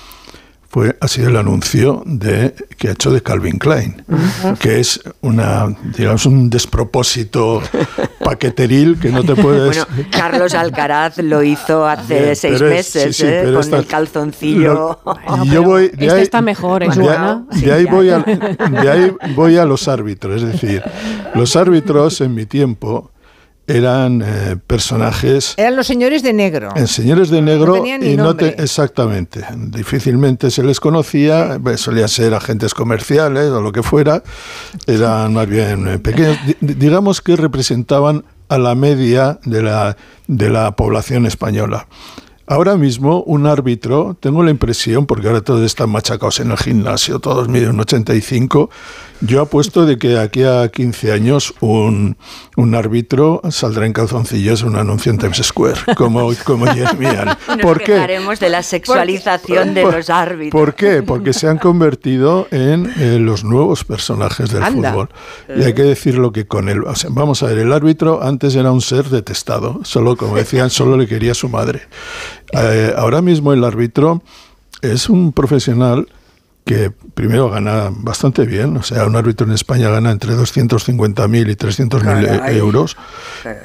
fue, 0.73 0.97
ha 1.01 1.09
sido 1.09 1.31
el 1.31 1.37
anuncio 1.37 2.03
de, 2.07 2.55
que 2.79 2.89
ha 2.89 2.93
hecho 2.93 3.11
de 3.11 3.21
Calvin 3.23 3.59
Klein, 3.59 4.05
que 4.61 4.79
es 4.79 5.01
una, 5.21 5.67
digamos, 5.99 6.27
un 6.27 6.49
despropósito 6.49 7.61
paqueteril 8.25 8.97
que 9.01 9.11
no 9.11 9.25
te 9.25 9.35
puedes... 9.35 9.85
Bueno, 9.85 10.07
Carlos 10.13 10.55
Alcaraz 10.55 11.19
lo 11.19 11.43
hizo 11.43 11.85
hace 11.89 12.23
Bien, 12.23 12.37
seis 12.37 12.55
pero 12.59 12.69
es- 12.71 12.77
meses, 12.77 13.17
sí, 13.17 13.23
sí, 13.25 13.29
¿eh? 13.29 13.43
con 13.53 13.61
esta- 13.61 13.79
el 13.79 13.87
calzoncillo. 13.87 15.01
Y 15.45 15.49
yo 15.51 15.63
voy, 15.65 15.89
de 15.89 16.07
este 16.07 16.11
ahí- 16.13 16.23
está 16.23 16.41
mejor, 16.41 16.85
¿eh, 16.85 16.89
de, 16.89 17.61
de 17.67 17.73
ahí 17.73 17.85
voy 17.87 18.11
a, 18.11 18.19
de 18.21 18.91
ahí 18.91 19.13
voy 19.35 19.57
a 19.57 19.65
los 19.65 19.89
árbitros. 19.89 20.43
Es 20.43 20.53
decir, 20.53 20.83
los 21.35 21.57
árbitros 21.57 22.21
en 22.21 22.35
mi 22.35 22.47
tiempo 22.47 23.10
eran 23.77 24.23
eh, 24.25 24.57
personajes 24.67 25.55
Eran 25.57 25.77
los 25.77 25.87
señores 25.87 26.23
de 26.23 26.33
negro. 26.33 26.71
en 26.77 26.87
señores 26.89 27.31
de 27.31 27.43
negro 27.43 27.75
tenían 27.75 28.01
ni 28.01 28.11
y 28.13 28.17
no 28.17 28.35
te- 28.37 28.61
exactamente. 28.63 29.45
Difícilmente 29.57 30.51
se 30.51 30.63
les 30.63 30.81
conocía, 30.81 31.59
eh, 31.65 31.77
solían 31.77 32.09
ser 32.09 32.35
agentes 32.35 32.75
comerciales 32.75 33.49
o 33.51 33.61
lo 33.61 33.73
que 33.73 33.83
fuera, 33.83 34.23
eran 34.87 35.35
más 35.35 35.47
bien 35.49 35.87
eh, 35.89 35.99
pequeños, 35.99 36.37
Di- 36.47 36.57
di- 36.61 36.75
digamos 36.75 37.21
que 37.21 37.37
representaban 37.37 38.25
a 38.49 38.59
la 38.59 38.75
media 38.75 39.39
de 39.45 39.63
la, 39.63 39.97
de 40.27 40.49
la 40.51 40.75
población 40.77 41.27
española. 41.27 41.87
Ahora 42.47 42.77
mismo 42.77 43.23
un 43.23 43.47
árbitro, 43.47 44.17
tengo 44.19 44.43
la 44.43 44.51
impresión, 44.51 45.07
porque 45.07 45.29
ahora 45.29 45.41
todos 45.41 45.65
están 45.65 45.89
machacados 45.91 46.41
en 46.41 46.51
el 46.51 46.57
gimnasio, 46.59 47.21
todos 47.21 47.49
miden 47.49 47.71
un 47.71 47.81
85, 47.81 48.71
yo 49.21 49.43
apuesto 49.43 49.87
de 49.87 49.99
que 49.99 50.19
aquí 50.19 50.45
a 50.45 50.69
15 50.69 51.13
años 51.13 51.55
un, 51.61 52.17
un 52.57 52.75
árbitro 52.75 53.43
saldrá 53.51 53.87
en 53.87 53.93
calzoncillos 53.93 54.63
en 54.63 54.69
un 54.69 54.77
anuncio 54.77 55.13
en 55.13 55.19
Times 55.19 55.39
Square, 55.43 55.95
como, 55.97 56.33
como 56.45 56.67
Jeremian. 56.67 57.37
Nos 57.49 57.59
¿Por 57.59 57.79
qué? 57.79 57.93
quejaremos 57.93 58.41
de 58.41 58.49
la 58.49 58.63
sexualización 58.63 59.75
de 59.75 59.83
los 59.83 60.11
árbitros. 60.11 60.59
¿Por 60.59 60.75
qué? 60.75 61.03
Porque 61.03 61.33
se 61.33 61.49
han 61.49 61.59
convertido 61.59 62.49
en 62.51 62.93
eh, 62.99 63.19
los 63.19 63.45
nuevos 63.45 63.85
personajes 63.85 64.51
del 64.51 64.63
Anda. 64.63 64.93
fútbol. 64.93 65.09
Y 65.57 65.63
hay 65.65 65.75
que 65.75 65.83
decirlo 65.83 66.33
que 66.33 66.47
con 66.47 66.69
el... 66.69 66.85
o 66.85 66.95
sea, 66.95 67.11
vamos 67.13 67.43
a 67.43 67.47
ver, 67.47 67.59
el 67.59 67.73
árbitro 67.73 68.23
antes 68.23 68.55
era 68.55 68.73
un 68.73 68.81
ser 68.81 69.05
detestado, 69.11 69.81
solo, 69.85 70.17
como 70.17 70.37
decían, 70.37 70.71
solo 70.71 70.97
le 70.97 71.07
quería 71.07 71.35
su 71.35 71.49
madre. 71.49 71.83
Eh, 72.53 72.95
ahora 72.97 73.21
mismo 73.23 73.53
el 73.53 73.65
árbitro 73.65 74.23
es 74.83 75.09
un 75.09 75.33
profesional 75.33 76.09
que 76.65 76.91
primero 77.15 77.51
gana 77.51 77.91
bastante 77.91 78.45
bien, 78.45 78.77
o 78.77 78.83
sea, 78.83 79.05
un 79.05 79.17
árbitro 79.17 79.47
en 79.47 79.53
España 79.53 79.89
gana 79.89 80.11
entre 80.11 80.35
250.000 80.35 81.51
y 81.51 81.57
300.000 81.57 82.01
Caray. 82.03 82.57
euros. 82.59 82.97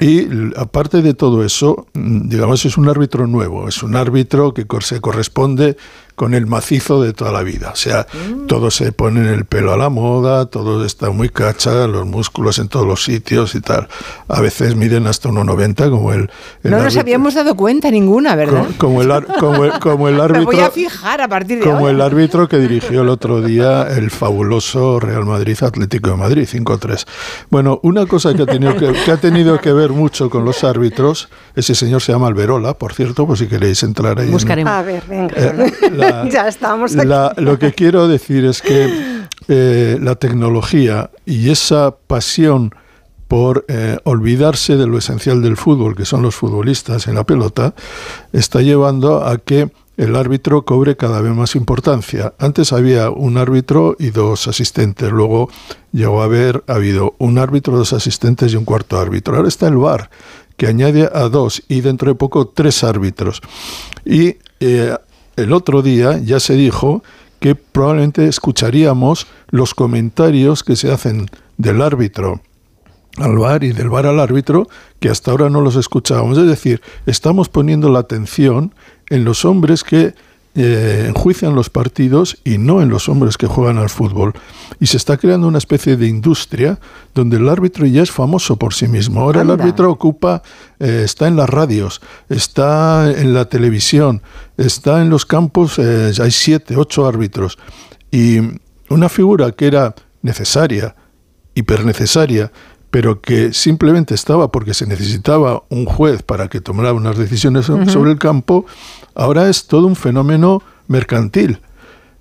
Y 0.00 0.26
aparte 0.56 1.02
de 1.02 1.14
todo 1.14 1.44
eso, 1.44 1.86
mm, 1.94 2.28
digamos, 2.28 2.64
es 2.64 2.76
un 2.76 2.88
árbitro 2.88 3.26
nuevo, 3.26 3.68
es 3.68 3.82
un 3.82 3.96
árbitro 3.96 4.54
que 4.54 4.66
se 4.80 5.00
corresponde 5.00 5.76
con 6.16 6.34
el 6.34 6.46
macizo 6.46 7.00
de 7.02 7.12
toda 7.12 7.30
la 7.30 7.42
vida. 7.44 7.70
O 7.72 7.76
sea, 7.76 8.06
todos 8.48 8.74
se 8.74 8.90
ponen 8.90 9.26
el 9.26 9.44
pelo 9.44 9.72
a 9.72 9.76
la 9.76 9.88
moda, 9.90 10.46
todo 10.46 10.84
está 10.84 11.10
muy 11.10 11.28
cacha, 11.28 11.86
los 11.86 12.06
músculos 12.06 12.58
en 12.58 12.66
todos 12.68 12.86
los 12.86 13.04
sitios 13.04 13.54
y 13.54 13.60
tal. 13.60 13.86
A 14.26 14.40
veces 14.40 14.74
miden 14.74 15.06
hasta 15.06 15.28
1,90 15.28 15.90
como 15.90 16.12
el, 16.12 16.30
el 16.64 16.70
No 16.72 16.78
nos 16.78 16.94
árbitro- 16.96 17.00
habíamos 17.02 17.34
dado 17.34 17.54
cuenta 17.54 17.90
ninguna, 17.90 18.34
¿verdad? 18.34 18.64
co- 18.66 18.74
como 18.88 19.02
el, 19.02 19.24
como 19.38 19.64
el- 19.66 19.72
como 19.78 20.08
el 20.08 20.16
Me 20.16 20.22
árbitro 20.22 20.44
voy 20.46 20.60
a 20.60 20.70
fijar 20.70 21.20
a 21.20 21.28
partir 21.28 21.58
de 21.58 21.64
como 21.64 21.78
ahora. 21.80 21.90
el 21.92 22.00
árbitro 22.00 22.48
que 22.48 22.58
dirigió 22.58 23.02
el 23.02 23.08
otro 23.10 23.42
día 23.42 23.86
el 23.88 24.10
fabuloso 24.10 24.98
Real 24.98 25.24
Madrid 25.26 25.56
Atlético 25.62 26.10
de 26.10 26.16
Madrid, 26.16 26.48
5-3. 26.50 27.06
Bueno, 27.50 27.78
una 27.82 28.06
cosa 28.06 28.32
que 28.34 28.42
ha, 28.42 28.46
tenido 28.46 28.74
que, 28.76 28.92
que 29.04 29.10
ha 29.12 29.16
tenido 29.18 29.60
que 29.60 29.72
ver 29.72 29.90
mucho 29.90 30.30
con 30.30 30.44
los 30.46 30.64
árbitros, 30.64 31.28
ese 31.54 31.74
señor 31.74 32.00
se 32.00 32.12
llama 32.12 32.26
Alberola, 32.28 32.74
por 32.74 32.94
cierto, 32.94 33.26
por 33.26 33.36
si 33.36 33.46
queréis 33.48 33.82
entrar 33.82 34.18
ahí. 34.18 34.28
en- 34.32 34.68
A 34.68 34.82
ver, 34.82 35.02
venga. 35.08 35.34
Eh, 35.36 35.72
la- 35.92 36.05
ya 36.30 36.48
estamos 36.48 36.96
aquí. 36.96 37.06
la- 37.06 37.34
lo 37.36 37.58
que 37.58 37.72
quiero 37.72 38.08
decir 38.08 38.44
es 38.44 38.62
que 38.62 39.24
eh, 39.48 39.98
la 40.00 40.14
tecnología 40.16 41.10
y 41.24 41.50
esa 41.50 41.94
pasión 42.06 42.74
por 43.28 43.64
eh, 43.68 43.98
olvidarse 44.04 44.76
de 44.76 44.86
lo 44.86 44.98
esencial 44.98 45.42
del 45.42 45.56
fútbol, 45.56 45.96
que 45.96 46.04
son 46.04 46.22
los 46.22 46.34
futbolistas 46.36 47.08
en 47.08 47.16
la 47.16 47.24
pelota, 47.24 47.74
está 48.32 48.62
llevando 48.62 49.24
a 49.24 49.38
que 49.38 49.68
el 49.96 50.14
árbitro 50.14 50.64
cobre 50.64 50.96
cada 50.96 51.20
vez 51.22 51.32
más 51.34 51.56
importancia. 51.56 52.34
Antes 52.38 52.72
había 52.72 53.10
un 53.10 53.36
árbitro 53.38 53.96
y 53.98 54.10
dos 54.10 54.46
asistentes, 54.46 55.10
luego 55.10 55.48
llegó 55.90 56.20
a 56.20 56.26
haber 56.26 56.62
ha 56.68 56.74
habido 56.74 57.14
un 57.18 57.38
árbitro, 57.38 57.76
dos 57.76 57.92
asistentes 57.94 58.52
y 58.52 58.56
un 58.56 58.64
cuarto 58.64 58.98
árbitro. 59.00 59.34
Ahora 59.36 59.48
está 59.48 59.66
el 59.68 59.76
VAR, 59.76 60.10
que 60.56 60.66
añade 60.68 61.10
a 61.12 61.28
dos 61.28 61.62
y 61.66 61.80
dentro 61.80 62.10
de 62.10 62.14
poco 62.14 62.46
tres 62.46 62.84
árbitros. 62.84 63.40
Y 64.04 64.36
eh, 64.60 64.94
el 65.36 65.52
otro 65.52 65.82
día 65.82 66.18
ya 66.18 66.40
se 66.40 66.54
dijo 66.54 67.02
que 67.40 67.54
probablemente 67.54 68.26
escucharíamos 68.26 69.26
los 69.48 69.74
comentarios 69.74 70.64
que 70.64 70.76
se 70.76 70.90
hacen 70.90 71.26
del 71.58 71.82
árbitro 71.82 72.40
al 73.18 73.38
VAR 73.38 73.64
y 73.64 73.72
del 73.72 73.88
VAR 73.88 74.06
al 74.06 74.20
árbitro, 74.20 74.68
que 75.00 75.08
hasta 75.08 75.30
ahora 75.30 75.48
no 75.48 75.60
los 75.60 75.76
escuchábamos. 75.76 76.38
Es 76.38 76.46
decir, 76.46 76.82
estamos 77.06 77.48
poniendo 77.48 77.90
la 77.90 78.00
atención 78.00 78.74
en 79.08 79.24
los 79.24 79.44
hombres 79.44 79.84
que 79.84 80.14
eh, 80.58 81.04
enjuician 81.08 81.54
los 81.54 81.68
partidos 81.68 82.38
y 82.42 82.56
no 82.56 82.80
en 82.80 82.88
los 82.88 83.10
hombres 83.10 83.36
que 83.36 83.46
juegan 83.46 83.76
al 83.76 83.90
fútbol. 83.90 84.32
Y 84.80 84.86
se 84.86 84.96
está 84.96 85.18
creando 85.18 85.46
una 85.46 85.58
especie 85.58 85.98
de 85.98 86.08
industria 86.08 86.80
donde 87.14 87.36
el 87.36 87.48
árbitro 87.50 87.84
ya 87.84 88.02
es 88.02 88.10
famoso 88.10 88.56
por 88.56 88.72
sí 88.72 88.88
mismo. 88.88 89.20
Ahora 89.20 89.42
el 89.42 89.50
árbitro 89.50 89.90
ocupa, 89.90 90.42
eh, 90.80 91.02
está 91.04 91.28
en 91.28 91.36
las 91.36 91.50
radios, 91.50 92.00
está 92.30 93.10
en 93.10 93.34
la 93.34 93.44
televisión, 93.44 94.22
está 94.56 95.02
en 95.02 95.10
los 95.10 95.26
campos, 95.26 95.78
eh, 95.78 96.12
hay 96.18 96.30
siete, 96.30 96.76
ocho 96.78 97.06
árbitros. 97.06 97.58
Y 98.10 98.38
una 98.88 99.10
figura 99.10 99.52
que 99.52 99.66
era 99.66 99.94
necesaria, 100.22 100.96
hipernecesaria, 101.54 102.50
pero 102.96 103.20
que 103.20 103.52
simplemente 103.52 104.14
estaba 104.14 104.50
porque 104.50 104.72
se 104.72 104.86
necesitaba 104.86 105.64
un 105.68 105.84
juez 105.84 106.22
para 106.22 106.48
que 106.48 106.62
tomara 106.62 106.94
unas 106.94 107.18
decisiones 107.18 107.66
so- 107.66 107.74
Ujú. 107.74 107.90
sobre 107.90 108.10
el 108.12 108.18
campo, 108.18 108.64
ahora 109.14 109.50
es 109.50 109.66
todo 109.66 109.86
un 109.86 109.96
fenómeno 109.96 110.62
mercantil. 110.88 111.60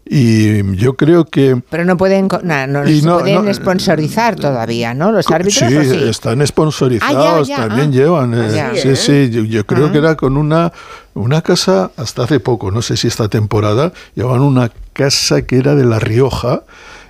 Y 0.05 0.75
yo 0.75 0.97
creo 0.97 1.23
que... 1.23 1.61
Pero 1.69 1.85
no 1.85 1.95
pueden, 1.95 2.27
no, 2.43 2.67
no, 2.67 2.89
Y 2.89 3.01
no- 3.03 3.19
pueden 3.19 3.45
no- 3.45 3.53
sponsorizar 3.53 4.35
todavía, 4.35 4.93
¿no? 4.93 5.13
Los 5.13 5.31
árbitros. 5.31 5.69
Sí, 5.69 5.77
¿o 5.77 5.81
sí? 5.81 6.09
están 6.09 6.45
sponsorizados, 6.45 7.47
Ah, 7.49 7.53
ya, 7.53 7.55
ya, 7.57 7.67
también 7.69 7.91
ah. 7.91 7.93
llevan. 7.93 8.33
eh, 8.33 8.71
sí, 8.75 8.95
sí, 8.97 9.29
yo, 9.29 9.43
yo 9.45 9.65
creo 9.65 9.85
Ah. 9.87 9.91
que 9.93 9.97
era 9.99 10.15
con 10.17 10.35
una, 10.35 10.73
una 11.13 11.41
casa, 11.41 11.89
hasta 11.95 12.23
hace 12.25 12.41
poco, 12.41 12.69
no 12.69 12.81
sé 12.81 12.97
si 12.97 13.07
esta 13.07 13.29
temporada, 13.29 13.93
llevaban 14.13 14.41
una 14.41 14.73
casa 14.91 15.41
que 15.43 15.57
era 15.57 15.73
de 15.73 15.85
La 15.85 15.99
Rioja, 15.99 16.63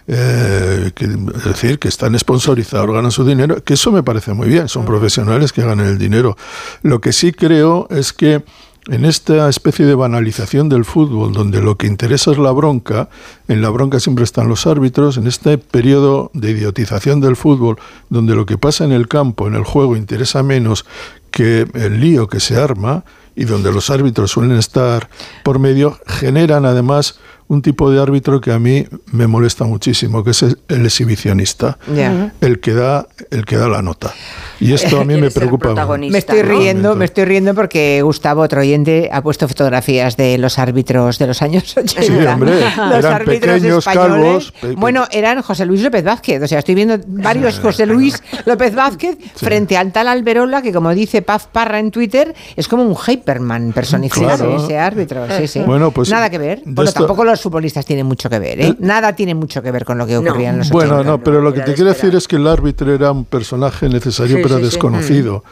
eh, 0.07 0.91
que- 0.95 1.05
es 1.05 1.43
decir, 1.45 1.79
que 1.79 1.87
están 1.87 2.17
sponsorizados, 2.17 2.91
ganan 2.91 3.11
su 3.11 3.25
dinero, 3.25 3.63
que 3.63 3.73
eso 3.73 3.91
me 3.91 4.03
parece 4.03 4.33
muy 4.33 4.47
bien, 4.47 4.67
son 4.67 4.85
profesionales 4.85 5.51
que 5.51 5.61
ganan 5.63 5.87
el 5.87 5.97
dinero. 5.97 6.37
Lo 6.83 7.01
que 7.01 7.11
sí 7.13 7.31
creo 7.31 7.87
es 7.89 8.13
que 8.13 8.43
en 8.87 9.03
esta 9.03 9.49
especie 9.49 9.83
de 9.87 9.95
banalización 9.95 10.69
del 10.69 10.85
fútbol, 10.85 11.33
donde 11.33 11.59
lo 11.59 11.75
que 11.75 11.87
interesa 11.87 12.29
es 12.31 12.37
la 12.37 12.51
bronca, 12.51 13.09
en 13.47 13.63
la 13.63 13.71
bronca 13.71 13.99
siempre 13.99 14.23
están 14.23 14.47
los 14.47 14.67
árbitros, 14.67 15.17
en 15.17 15.25
este 15.25 15.57
periodo 15.57 16.29
de 16.35 16.51
idiotización 16.51 17.19
del 17.19 17.35
fútbol, 17.35 17.77
donde 18.11 18.35
lo 18.35 18.45
que 18.45 18.59
pasa 18.59 18.85
en 18.85 18.91
el 18.91 19.07
campo, 19.07 19.47
en 19.47 19.55
el 19.55 19.63
juego, 19.63 19.95
interesa 19.97 20.43
menos 20.43 20.85
que 21.31 21.65
el 21.73 21.99
lío 21.99 22.27
que 22.27 22.39
se 22.39 22.57
arma, 22.57 23.03
y 23.35 23.45
donde 23.45 23.71
los 23.71 23.89
árbitros 23.89 24.31
suelen 24.31 24.55
estar 24.57 25.09
por 25.43 25.57
medio, 25.59 25.97
generan 26.05 26.63
además 26.65 27.19
un 27.47 27.61
tipo 27.61 27.91
de 27.91 28.01
árbitro 28.01 28.41
que 28.41 28.51
a 28.51 28.57
mí 28.59 28.85
me 29.11 29.27
molesta 29.27 29.65
muchísimo, 29.65 30.23
que 30.23 30.31
es 30.31 30.41
el 30.43 30.85
exhibicionista, 30.85 31.77
Ya. 31.95 32.33
el 32.41 32.59
que 32.59 32.73
da 32.73 33.07
el 33.31 33.45
que 33.45 33.55
da 33.57 33.67
la 33.67 33.81
nota. 33.81 34.13
Y 34.59 34.73
esto 34.73 34.99
a 35.01 35.05
mí 35.05 35.15
me 35.21 35.29
preocupa. 35.31 35.73
Me 35.97 36.17
estoy 36.17 36.41
riendo, 36.41 36.95
me 36.95 37.05
estoy 37.05 37.25
riendo 37.25 37.53
porque 37.53 38.01
Gustavo, 38.01 38.41
otro 38.41 38.61
oyente, 38.61 39.09
ha 39.11 39.21
puesto 39.21 39.47
fotografías 39.47 40.17
de 40.17 40.37
los 40.37 40.57
árbitros 40.59 41.19
de 41.19 41.27
los 41.27 41.41
años 41.41 41.75
80. 41.77 42.01
Sí, 42.01 42.25
hombre, 42.25 42.51
los 42.77 42.93
eran 42.99 43.13
árbitros 43.13 43.53
pequeños, 43.55 43.87
españoles. 43.87 44.15
calvos, 44.15 44.53
pe- 44.61 44.71
Bueno, 44.75 45.05
eran 45.11 45.41
José 45.41 45.65
Luis 45.65 45.81
López 45.83 46.03
Vázquez. 46.03 46.41
O 46.41 46.47
sea, 46.47 46.59
estoy 46.59 46.75
viendo 46.75 46.97
varios 47.05 47.59
José 47.59 47.85
Luis 47.85 48.21
López 48.45 48.73
Vázquez 48.73 49.17
frente 49.35 49.77
al 49.77 49.91
tal 49.91 50.07
Alberola 50.07 50.61
que, 50.61 50.71
como 50.73 50.93
dice 50.95 51.21
Paz 51.21 51.47
Parra 51.51 51.79
en 51.79 51.91
Twitter, 51.91 52.33
es 52.55 52.67
como 52.67 52.83
un 52.83 52.95
Hyperman 52.95 53.71
personificado, 53.73 54.37
Claro. 54.47 54.63
ese 54.63 54.77
árbitro. 54.77 55.27
Sí, 55.37 55.47
sí. 55.47 55.59
Bueno, 55.65 55.91
pues, 55.91 56.09
Nada 56.09 56.29
que 56.29 56.37
ver. 56.37 56.61
Bueno, 56.65 56.89
esto- 56.89 57.01
tampoco 57.01 57.23
los 57.23 57.34
futbolistas 57.41 57.85
tienen 57.85 58.05
mucho 58.05 58.29
que 58.29 58.39
ver. 58.39 58.59
¿eh? 58.61 58.67
Eh, 58.67 58.75
Nada 58.79 59.15
tiene 59.15 59.35
mucho 59.35 59.61
que 59.61 59.71
ver 59.71 59.85
con 59.85 59.97
lo 59.97 60.05
que 60.07 60.17
ocurría 60.17 60.49
en 60.49 60.59
los 60.59 60.69
Bueno, 60.69 60.95
80. 60.95 61.09
no, 61.11 61.23
pero 61.23 61.41
lo 61.41 61.53
que 61.53 61.61
te 61.61 61.73
quiero 61.73 61.91
decir 61.93 62.13
es 62.15 62.27
que 62.27 62.35
el 62.37 62.47
árbitro 62.47 62.93
era 62.93 63.11
un 63.11 63.25
personaje 63.25 63.87
necesario 63.89 64.37
Sí, 64.37 64.41
pero 64.43 64.55
sí, 64.57 64.61
sí. 64.63 64.69
desconocido. 64.69 65.43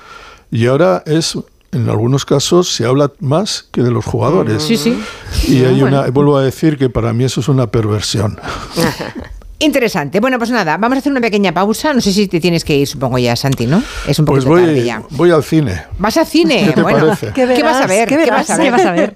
Y 0.52 0.68
ahora 0.68 1.02
es, 1.06 1.38
en 1.72 1.90
algunos 1.90 2.26
casos, 2.26 2.70
se 2.74 2.86
habla 2.86 3.12
más 3.20 3.68
que 3.72 3.82
de 3.82 3.92
los 3.92 4.06
jugadores. 4.06 4.62
Sí, 4.64 4.78
sí. 4.78 5.02
Y 5.48 5.64
hay 5.64 5.80
Bueno. 5.82 6.00
una, 6.02 6.10
vuelvo 6.12 6.38
a 6.38 6.44
decir 6.44 6.78
que 6.78 6.90
para 6.90 7.12
mí 7.14 7.24
eso 7.24 7.40
es 7.42 7.48
una 7.48 7.68
perversión. 7.68 8.38
Interesante. 9.64 10.20
Bueno, 10.20 10.38
pues 10.38 10.50
nada, 10.52 10.78
vamos 10.78 10.98
a 10.98 11.00
hacer 11.00 11.12
una 11.12 11.22
pequeña 11.22 11.54
pausa. 11.54 11.94
No 11.94 12.02
sé 12.02 12.12
si 12.12 12.28
te 12.28 12.40
tienes 12.40 12.64
que 12.64 12.76
ir, 12.76 12.88
supongo 12.88 13.18
ya, 13.18 13.36
Santi, 13.36 13.66
¿no? 13.66 13.82
Es 14.08 14.20
un 14.20 14.26
Pues 14.26 14.44
poquito 14.44 14.62
tarde 14.66 14.76
voy, 14.80 14.84
ya. 14.86 15.02
voy 15.12 15.32
al 15.32 15.44
cine. 15.44 15.84
¿Vas 15.98 16.18
al 16.18 16.26
cine? 16.28 16.66
¿Qué 16.68 16.72
te 16.74 16.82
bueno, 16.82 17.00
parece? 17.08 17.28
¿qué, 17.34 17.48
¿Qué 17.56 17.64
vas 17.64 17.82
a 17.82 17.88
ver? 17.88 18.08
¿Qué 18.08 18.30
vas 18.30 18.50
a 18.50 18.58
ver? 18.58 18.66
¿Qué 18.66 18.72
vas 18.72 18.86
a 18.86 18.92
ver? 18.92 19.14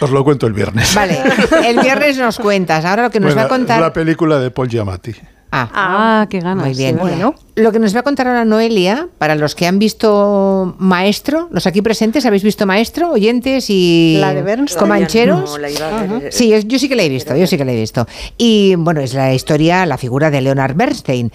Os 0.00 0.10
lo 0.10 0.22
cuento 0.24 0.46
el 0.46 0.52
viernes. 0.52 0.94
Vale, 0.94 1.18
el 1.64 1.80
viernes 1.80 2.16
nos 2.18 2.38
cuentas. 2.38 2.84
Ahora 2.84 3.02
lo 3.04 3.10
que 3.10 3.18
nos 3.20 3.34
Bueno, 3.34 3.40
va 3.42 3.46
a 3.46 3.48
contar... 3.48 3.80
La 3.80 3.92
película 3.92 4.38
de 4.38 4.50
Paul 4.50 4.68
Giamatti. 4.68 5.12
Ah, 5.52 5.70
Ah, 5.72 6.26
qué 6.28 6.40
ganas. 6.40 6.66
muy 6.66 6.76
bien. 6.76 6.98
Bueno, 6.98 7.34
lo 7.54 7.72
que 7.72 7.78
nos 7.78 7.94
va 7.94 8.00
a 8.00 8.02
contar 8.02 8.26
ahora 8.26 8.44
Noelia, 8.44 9.08
para 9.18 9.34
los 9.36 9.54
que 9.54 9.66
han 9.66 9.78
visto 9.78 10.74
Maestro, 10.78 11.48
los 11.52 11.66
aquí 11.66 11.82
presentes, 11.82 12.26
¿habéis 12.26 12.42
visto 12.42 12.66
Maestro? 12.66 13.10
Oyentes 13.12 13.70
y 13.70 14.18
La 14.20 14.34
de 14.34 14.42
Bernstein. 14.42 14.78
comancheros. 14.80 15.50
No, 15.52 15.58
la 15.58 15.70
iba 15.70 15.88
a 16.00 16.02
ver. 16.06 16.32
Sí, 16.32 16.52
yo 16.66 16.78
sí 16.78 16.88
que 16.88 16.96
la 16.96 17.04
he 17.04 17.08
visto, 17.08 17.34
yo 17.36 17.46
sí 17.46 17.56
que 17.56 17.64
la 17.64 17.72
he 17.72 17.76
visto. 17.76 18.06
Y 18.36 18.74
bueno, 18.76 19.00
es 19.00 19.14
la 19.14 19.32
historia, 19.32 19.86
la 19.86 19.96
figura 19.98 20.30
de 20.30 20.40
Leonard 20.40 20.74
Bernstein. 20.74 21.30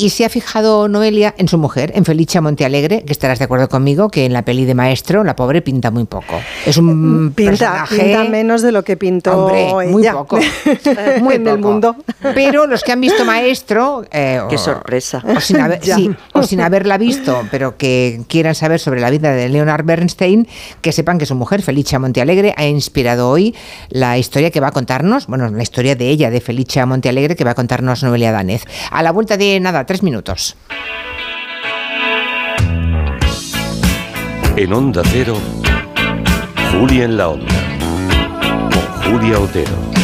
Y 0.00 0.10
se 0.10 0.24
ha 0.24 0.28
fijado 0.28 0.86
Noelia 0.86 1.34
en 1.38 1.48
su 1.48 1.58
mujer, 1.58 1.90
en 1.96 2.04
Felicia 2.04 2.40
Montealegre, 2.40 3.02
que 3.04 3.10
estarás 3.12 3.40
de 3.40 3.46
acuerdo 3.46 3.68
conmigo 3.68 4.10
que 4.10 4.26
en 4.26 4.32
la 4.32 4.42
peli 4.42 4.64
de 4.64 4.72
Maestro 4.72 5.24
la 5.24 5.34
pobre 5.34 5.60
pinta 5.60 5.90
muy 5.90 6.04
poco. 6.04 6.40
Es 6.64 6.76
un 6.76 7.32
Pinta, 7.34 7.50
personaje 7.50 8.04
pinta 8.04 8.24
menos 8.26 8.62
de 8.62 8.70
lo 8.70 8.84
que 8.84 8.96
pintó 8.96 9.36
Hombre, 9.46 9.88
muy 9.88 10.02
ella 10.02 10.12
poco. 10.12 10.38
Muy 11.20 11.34
en 11.34 11.48
el 11.48 11.58
mundo. 11.58 11.96
Pero 12.32 12.68
los 12.68 12.84
que 12.84 12.92
han 12.92 13.00
visto 13.00 13.24
Maestro... 13.24 14.04
eh, 14.12 14.40
Qué 14.48 14.54
o- 14.54 14.58
sorpresa. 14.58 15.20
O 15.36 15.40
sin, 15.40 15.56
haber- 15.60 15.80
Ya. 15.82 15.96
sí, 15.96 16.08
o 16.32 16.44
sin 16.44 16.60
haberla 16.60 16.96
visto, 16.96 17.42
pero 17.50 17.76
que 17.76 18.20
quieran 18.28 18.54
saber 18.54 18.78
sobre 18.78 19.00
la 19.00 19.10
vida 19.10 19.32
de 19.32 19.48
Leonard 19.48 19.84
Bernstein, 19.84 20.46
que 20.80 20.92
sepan 20.92 21.18
que 21.18 21.26
su 21.26 21.34
mujer, 21.34 21.60
Felicia 21.60 21.98
Montealegre, 21.98 22.54
ha 22.56 22.66
inspirado 22.66 23.28
hoy 23.30 23.52
la 23.88 24.16
historia 24.16 24.52
que 24.52 24.60
va 24.60 24.68
a 24.68 24.72
contarnos, 24.72 25.26
bueno, 25.26 25.48
la 25.48 25.62
historia 25.64 25.96
de 25.96 26.08
ella, 26.08 26.30
de 26.30 26.40
Felicia 26.40 26.86
Montealegre, 26.86 27.34
que 27.34 27.42
va 27.42 27.50
a 27.50 27.54
contarnos 27.56 28.04
Noelia 28.04 28.30
Danez. 28.30 28.62
A 28.92 29.02
la 29.02 29.10
vuelta 29.10 29.36
de 29.36 29.58
nada, 29.58 29.86
tres 29.88 30.02
minutos. 30.02 30.54
En 34.54 34.72
Onda 34.74 35.02
Cero, 35.06 35.38
Julia 36.70 37.04
en 37.04 37.16
la 37.16 37.28
Onda. 37.28 37.54
Con 38.70 39.12
Julia 39.12 39.38
Otero. 39.40 39.97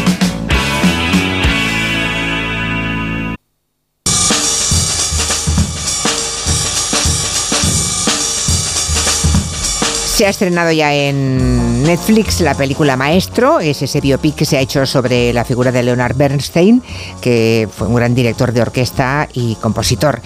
Se 10.14 10.26
ha 10.26 10.28
estrenado 10.28 10.70
ya 10.70 10.94
en 10.94 11.82
Netflix 11.82 12.40
la 12.40 12.54
película 12.54 12.96
Maestro, 12.96 13.58
es 13.58 13.82
ese 13.82 14.00
biopic 14.00 14.36
que 14.36 14.44
se 14.44 14.56
ha 14.56 14.60
hecho 14.60 14.86
sobre 14.86 15.32
la 15.32 15.44
figura 15.44 15.72
de 15.72 15.82
Leonard 15.82 16.14
Bernstein, 16.14 16.84
que 17.20 17.68
fue 17.76 17.88
un 17.88 17.96
gran 17.96 18.14
director 18.14 18.52
de 18.52 18.62
orquesta 18.62 19.28
y 19.32 19.56
compositor. 19.56 20.22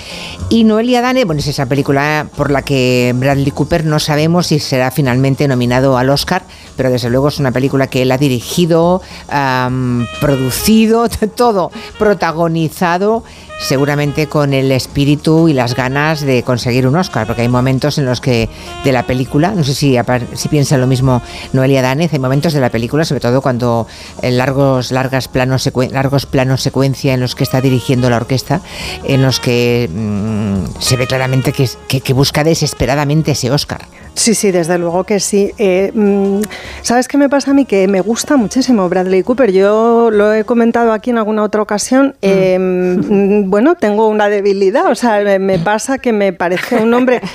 Y 0.50 0.64
Noelia 0.64 1.00
Dane, 1.00 1.24
bueno, 1.24 1.38
es 1.38 1.46
esa 1.46 1.64
película 1.64 2.26
por 2.36 2.50
la 2.50 2.60
que 2.60 3.14
Bradley 3.16 3.50
Cooper 3.50 3.86
no 3.86 3.98
sabemos 3.98 4.48
si 4.48 4.58
será 4.58 4.90
finalmente 4.90 5.48
nominado 5.48 5.96
al 5.96 6.10
Oscar, 6.10 6.42
pero 6.76 6.90
desde 6.90 7.08
luego 7.08 7.28
es 7.28 7.38
una 7.38 7.50
película 7.50 7.86
que 7.86 8.02
él 8.02 8.12
ha 8.12 8.18
dirigido, 8.18 9.00
producido, 10.20 11.08
todo, 11.34 11.72
protagonizado 11.98 13.24
seguramente 13.58 14.26
con 14.28 14.54
el 14.54 14.70
espíritu 14.72 15.48
y 15.48 15.52
las 15.52 15.74
ganas 15.74 16.20
de 16.20 16.42
conseguir 16.42 16.86
un 16.86 16.96
Oscar, 16.96 17.26
porque 17.26 17.42
hay 17.42 17.48
momentos 17.48 17.98
en 17.98 18.04
los 18.06 18.20
que 18.20 18.48
de 18.84 18.92
la 18.92 19.04
película, 19.04 19.50
no 19.50 19.64
sé 19.64 19.74
si, 19.74 19.96
si 20.34 20.48
piensa 20.48 20.76
lo 20.78 20.86
mismo 20.86 21.22
Noelia 21.52 21.82
Danez, 21.82 22.12
hay 22.12 22.18
momentos 22.18 22.52
de 22.52 22.60
la 22.60 22.70
película, 22.70 23.04
sobre 23.04 23.20
todo 23.20 23.42
cuando 23.42 23.86
en 24.22 24.38
largos, 24.38 24.92
largas 24.92 25.28
planos, 25.28 25.68
largos 25.90 26.26
planos 26.26 26.62
secuencia 26.62 27.14
en 27.14 27.20
los 27.20 27.34
que 27.34 27.44
está 27.44 27.60
dirigiendo 27.60 28.08
la 28.10 28.16
orquesta, 28.16 28.60
en 29.04 29.22
los 29.22 29.40
que 29.40 29.88
mm, 29.92 30.80
se 30.80 30.96
ve 30.96 31.06
claramente 31.06 31.52
que, 31.52 31.68
que- 31.88 32.00
que 32.00 32.12
busca 32.12 32.44
desesperadamente 32.44 33.32
ese 33.32 33.50
Oscar. 33.50 33.86
Sí, 34.18 34.34
sí, 34.34 34.50
desde 34.50 34.78
luego 34.78 35.04
que 35.04 35.20
sí. 35.20 35.52
Eh, 35.58 35.92
mm, 35.94 36.40
¿Sabes 36.82 37.06
qué 37.06 37.16
me 37.16 37.28
pasa 37.28 37.52
a 37.52 37.54
mí? 37.54 37.64
Que 37.64 37.86
me 37.86 38.00
gusta 38.00 38.36
muchísimo 38.36 38.88
Bradley 38.88 39.22
Cooper. 39.22 39.52
Yo 39.52 40.10
lo 40.10 40.32
he 40.32 40.42
comentado 40.42 40.92
aquí 40.92 41.10
en 41.10 41.18
alguna 41.18 41.44
otra 41.44 41.62
ocasión. 41.62 42.16
Eh, 42.20 42.58
mm, 42.58 43.48
bueno, 43.48 43.76
tengo 43.76 44.08
una 44.08 44.28
debilidad. 44.28 44.90
O 44.90 44.96
sea, 44.96 45.20
me, 45.22 45.38
me 45.38 45.60
pasa 45.60 45.98
que 45.98 46.12
me 46.12 46.32
parece 46.32 46.76
un 46.82 46.92
hombre. 46.94 47.20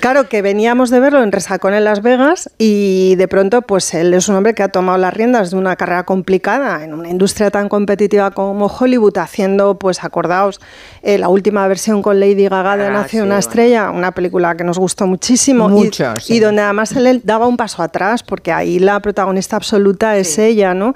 Claro, 0.00 0.28
que 0.28 0.42
veníamos 0.42 0.90
de 0.90 1.00
verlo 1.00 1.22
en 1.22 1.32
Resacón 1.32 1.72
en 1.72 1.84
Las 1.84 2.02
Vegas 2.02 2.50
y 2.58 3.14
de 3.16 3.28
pronto, 3.28 3.62
pues 3.62 3.94
él 3.94 4.12
es 4.14 4.28
un 4.28 4.34
hombre 4.36 4.52
que 4.54 4.62
ha 4.62 4.68
tomado 4.68 4.98
las 4.98 5.14
riendas 5.14 5.52
de 5.52 5.56
una 5.56 5.76
carrera 5.76 6.04
complicada 6.04 6.84
en 6.84 6.92
una 6.92 7.08
industria 7.08 7.50
tan 7.50 7.68
competitiva 7.68 8.30
como 8.32 8.66
Hollywood, 8.66 9.16
haciendo, 9.18 9.78
pues 9.78 10.02
acordaos, 10.04 10.60
eh, 11.02 11.18
la 11.18 11.28
última 11.28 11.66
versión 11.68 12.02
con 12.02 12.18
Lady 12.20 12.48
Gaga 12.48 12.76
de 12.76 12.86
Ah, 12.86 12.90
Nace 12.90 13.10
sí, 13.10 13.16
una 13.18 13.26
bueno. 13.26 13.38
estrella, 13.38 13.90
una 13.90 14.12
película 14.12 14.56
que 14.56 14.64
nos 14.64 14.78
gustó 14.78 15.06
muchísimo. 15.06 15.68
Mucho, 15.68 16.12
sí. 16.26 16.34
y 16.34 16.40
donde 16.40 16.62
además 16.62 16.92
él, 16.92 17.20
daba 17.24 17.46
un 17.46 17.56
paso 17.56 17.82
atrás, 17.82 18.22
porque 18.22 18.52
ahí 18.52 18.78
la 18.78 19.00
protagonista 19.00 19.56
absoluta 19.56 20.16
es 20.16 20.38
ella, 20.38 20.74
¿no? 20.74 20.94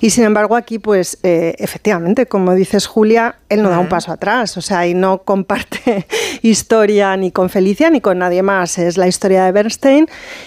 Y 0.00 0.10
sin 0.10 0.24
embargo 0.24 0.56
aquí, 0.56 0.78
pues 0.78 1.18
eh, 1.22 1.54
efectivamente, 1.58 2.26
como 2.26 2.54
dices 2.54 2.86
Julia, 2.86 3.36
él 3.48 3.62
no 3.62 3.70
da 3.70 3.78
un 3.78 3.88
paso 3.88 4.12
atrás, 4.12 4.56
o 4.56 4.60
sea, 4.60 4.86
y 4.86 4.94
no 4.94 5.22
comparte 5.22 6.06
historia 6.42 7.16
ni 7.16 7.30
con 7.30 7.50
Felicia 7.50 7.90
ni 7.90 8.00
con 8.00 8.18
nadie 8.18 8.42
más. 8.42 8.78
Es 8.78 8.96
la 8.96 9.08
historia 9.08 9.44
de 9.44 9.52
Bernstein 9.52 10.06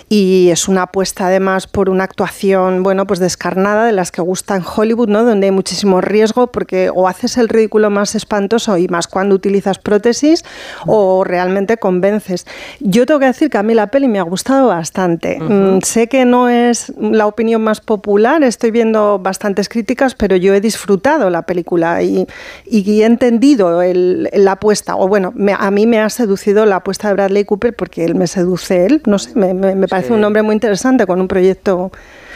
y 0.10 0.50
es 0.52 0.68
una 0.68 0.84
apuesta 0.84 1.28
además 1.28 1.68
por 1.68 1.90
una 1.90 2.04
actuación, 2.04 2.84
bueno, 2.84 3.06
pues 3.06 3.20
descarnada 3.20 3.86
de 3.86 3.92
las 3.92 4.12
que 4.12 4.22
gusta 4.22 4.56
en 4.56 4.64
Hollywood, 4.64 5.10
¿no? 5.10 5.24
Donde 5.24 5.48
hay 5.48 5.52
muchísimo 5.52 6.02
riesgo 6.02 6.48
porque 6.48 6.90
o 6.94 7.08
haces 7.08 7.38
el 7.38 7.50
ridículo 7.50 7.90
más 7.90 8.16
espantoso 8.16 8.78
y 8.78 8.88
más 8.88 9.08
cuando 9.08 9.36
utilizas 9.36 9.80
prótesis 9.80 10.44
o 10.86 11.24
realmente 11.24 11.78
convences. 11.78 12.46
Yo 12.80 13.06
tengo 13.06 13.20
que 13.20 13.28
decir 13.28 13.50
que 13.50 13.58
a 13.58 13.64
mí 13.64 13.74
la 13.74 13.88
peli 13.88 14.08
me 14.16 14.20
ha 14.20 14.24
gustado 14.24 14.68
bastante. 14.70 15.38
Mm, 15.42 15.82
sé 15.82 16.08
que 16.08 16.24
no 16.24 16.48
es 16.48 16.94
la 16.98 17.28
opinión 17.28 17.62
más 17.62 17.82
popular, 17.82 18.44
estoy 18.44 18.72
viendo 18.72 19.20
bastantes 19.20 19.68
críticas, 19.68 20.16
pero 20.16 20.38
yo 20.38 20.54
he 20.54 20.62
disfrutado 20.62 21.30
la 21.30 21.42
película 21.42 22.02
y, 22.02 22.26
y 22.66 23.02
he 23.02 23.06
entendido 23.06 23.82
el- 23.82 24.30
la 24.32 24.54
apuesta, 24.54 24.96
o 24.96 25.10
bueno, 25.10 25.34
me- 25.36 25.52
a 25.52 25.70
mí 25.70 25.86
me 25.86 26.00
ha 26.00 26.10
seducido 26.10 26.66
la 26.66 26.78
apuesta 26.78 27.10
de 27.10 27.16
Bradley 27.16 27.44
Cooper 27.44 27.76
porque 27.76 28.06
él 28.06 28.16
me 28.16 28.28
seduce 28.28 28.86
él, 28.86 29.02
no 29.06 29.20
sé, 29.20 29.32
me, 29.36 29.54
me- 29.54 29.76
me 29.76 29.90
parece 29.90 30.08
Sí. 30.08 30.14
un 30.14 30.24
hombre 30.24 30.44
muy 30.44 30.54
interesante 30.54 31.06
con 31.06 31.20
un 31.20 31.28
proyecto 31.28 31.92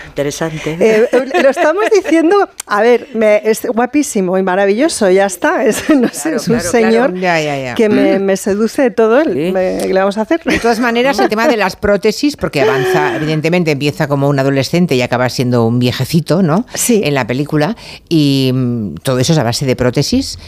Interesante. 0.07 0.77
eh, 0.80 1.07
eh, 1.11 1.41
lo 1.43 1.49
estamos 1.49 1.84
diciendo, 1.93 2.35
a 2.65 2.81
ver, 2.81 3.07
me- 3.13 3.41
es 3.43 3.65
guapísimo 3.65 4.38
y 4.38 4.43
maravilloso, 4.43 5.09
ya 5.09 5.26
está. 5.26 5.63
Es, 5.65 5.89
no 5.95 6.09
sé, 6.09 6.35
es 6.35 6.47
un 6.47 6.55
claro, 6.55 6.69
señor 6.71 6.91
claro. 7.11 7.15
Ya, 7.17 7.39
ya, 7.41 7.57
ya. 7.59 7.76
que 7.76 7.89
me, 7.89 8.19
me 8.19 8.38
seduce 8.38 8.91
todo 8.91 9.19
él. 9.21 9.51
Me- 9.53 9.80
¿Qué 9.81 9.93
le 9.93 9.99
vamos 9.99 10.17
a 10.17 10.21
hacer? 10.21 10.41
De 10.43 10.59
todas 10.59 10.80
maneras, 10.80 11.19
el 11.19 11.30
tema 11.30 11.47
de 11.47 11.57
las 11.57 11.76
prótesis, 11.76 12.35
porque 12.35 12.61
avanza, 12.61 13.15
evidentemente 13.15 13.71
empieza 13.71 14.07
como 14.07 14.30
un 14.30 14.39
adolescente 14.39 14.95
y 14.95 15.01
acaba 15.01 15.30
siendo 15.30 15.65
un 15.65 15.80
viejecito, 15.80 16.41
¿no? 16.41 16.65
Sí. 16.73 17.01
En 17.03 17.13
la 17.13 17.27
película. 17.27 17.76
Y 18.07 18.51
mm, 18.53 18.95
todo 19.03 19.19
eso 19.19 19.34
es 19.34 19.39
a 19.39 19.43
base 19.43 19.65
de 19.65 19.76
prótesis. 19.76 20.39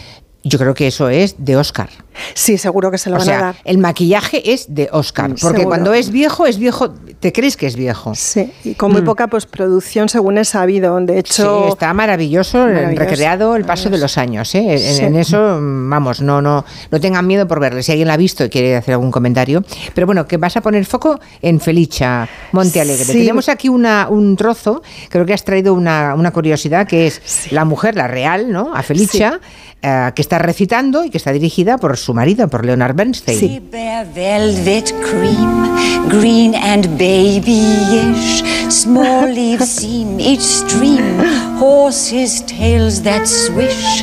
Yo 0.44 0.58
creo 0.58 0.74
que 0.74 0.88
eso 0.88 1.08
es 1.10 1.36
de 1.38 1.56
Oscar. 1.56 1.90
Sí, 2.34 2.58
seguro 2.58 2.90
que 2.92 2.98
se 2.98 3.10
lo 3.10 3.18
O 3.18 3.20
van 3.20 3.30
a 3.30 3.32
sea, 3.32 3.42
dar. 3.42 3.56
el 3.64 3.78
maquillaje 3.78 4.52
es 4.54 4.74
de 4.74 4.90
Oscar. 4.92 5.28
Porque 5.30 5.40
Seguro. 5.40 5.64
cuando 5.68 5.94
es 5.94 6.10
viejo, 6.10 6.46
es 6.48 6.58
viejo. 6.58 6.92
Te 7.20 7.32
crees 7.32 7.56
que 7.58 7.68
es 7.68 7.76
viejo. 7.76 8.14
Sí, 8.16 8.52
y 8.64 8.74
con 8.74 8.92
muy 8.92 9.04
poca 9.04 9.28
postproducción, 9.28 10.10
según 10.10 10.38
he 10.40 10.46
sabido. 10.46 11.00
De 11.02 11.20
hecho, 11.20 11.64
Sí, 11.66 11.70
está 11.74 11.94
maravilloso, 11.94 12.58
Maravilloso, 12.58 13.00
recreado 13.00 13.56
el 13.56 13.66
paso 13.66 13.90
de 13.92 13.98
los 14.00 14.18
años. 14.18 14.54
¿eh? 14.56 14.74
En, 14.74 14.80
Sí. 14.80 15.04
en 15.04 15.16
eso, 15.16 15.60
mm, 15.62 15.90
vamos, 15.90 16.22
no, 16.22 16.42
no, 16.42 16.66
no 16.90 17.00
tengan 17.00 17.26
miedo 17.28 17.48
por 17.48 17.60
verle. 17.60 17.84
Si 17.84 17.92
alguien 17.92 18.08
la 18.08 18.16
ha 18.16 18.18
visto 18.18 18.44
y 18.44 18.50
quiere 18.50 18.76
hacer 18.76 18.94
algún 18.96 19.12
comentario. 19.12 19.64
Pero 19.94 20.08
bueno, 20.08 20.26
que 20.28 20.38
vas 20.38 20.58
a 20.58 20.62
poner 20.62 20.86
foco 20.86 21.20
en 21.42 21.60
Felicia 21.60 22.28
Montealegre. 22.52 23.06
Sí. 23.06 23.14
Tenemos 23.14 23.48
aquí 23.48 23.70
una, 23.70 24.08
un 24.10 24.36
trozo, 24.36 24.82
creo 25.10 25.26
que 25.26 25.34
has 25.34 25.44
traído 25.46 25.74
una, 25.76 26.16
una 26.16 26.32
curiosidad, 26.32 26.88
que 26.88 27.06
es 27.08 27.52
la 27.52 27.64
mujer, 27.64 27.96
la 27.96 28.08
real, 28.08 28.52
¿no? 28.52 28.76
A 28.76 28.82
Felicia, 28.84 29.40
eh, 29.82 30.12
que 30.16 30.22
está 30.22 30.38
recitando 30.38 31.04
y 31.04 31.10
que 31.10 31.18
está 31.18 31.32
dirigida 31.32 31.78
por 31.78 31.98
su 31.98 32.14
marido, 32.14 32.48
por 32.48 32.66
Leonard 32.66 32.96
Bernstein. 32.96 33.64
Bare 33.72 34.08
velvet 34.14 34.94
cream, 35.02 36.10
green 36.10 36.56
and 36.56 36.88
babyish. 37.00 38.44
Small 38.72 39.28
leaves 39.34 39.68
seam 39.70 40.18
each 40.18 40.40
stream, 40.40 41.20
horses' 41.60 42.42
tails 42.46 43.04
that 43.04 43.26
swish, 43.26 44.02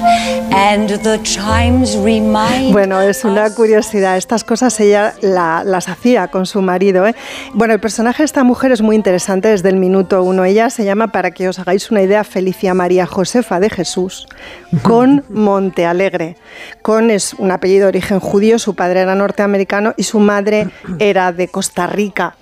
and 0.53 0.91
the 1.03 1.19
chimes 1.23 1.97
remind. 1.97 2.73
Bueno, 2.73 3.01
es 3.01 3.25
una 3.25 3.49
curiosidad. 3.55 4.19
Estas 4.19 4.45
cosas 4.45 4.79
ella 4.81 5.15
la- 5.23 5.65
las 5.65 5.89
hacía 5.89 6.29
con 6.29 6.45
su 6.45 6.61
marido. 6.61 7.07
¿eh? 7.07 7.15
Bueno, 7.55 7.73
el 7.73 7.81
personaje 7.81 8.23
de 8.23 8.27
esta 8.27 8.45
mujer 8.45 8.71
es 8.71 8.83
muy 8.83 8.95
interesante 8.95 9.49
desde 9.49 9.71
el 9.71 9.77
minuto 9.77 10.23
uno. 10.23 10.45
Ella 10.45 10.69
se 10.69 10.85
llama, 10.85 11.09
para 11.13 11.31
que 11.31 11.49
os 11.49 11.59
hagáis 11.59 11.91
una 11.91 12.03
idea, 12.03 12.23
Felicia 12.23 12.75
María 12.75 13.07
Josefa 13.07 13.61
de 13.61 13.71
Jesús, 13.71 14.27
con 14.83 15.25
Montealegre. 15.31 16.37
Con 16.83 17.11
es 17.11 17.33
un 17.35 17.51
apellido 17.53 17.85
de 17.85 17.89
origen 17.89 18.21
judío, 18.21 18.59
su 18.59 18.75
padre 18.75 19.01
era 19.01 19.15
norteamericano 19.15 19.95
y 19.97 20.03
su 20.03 20.21
madre 20.21 20.69
era 20.99 21.33
de 21.33 21.49
Costa 21.49 21.87
Rica. 21.87 22.37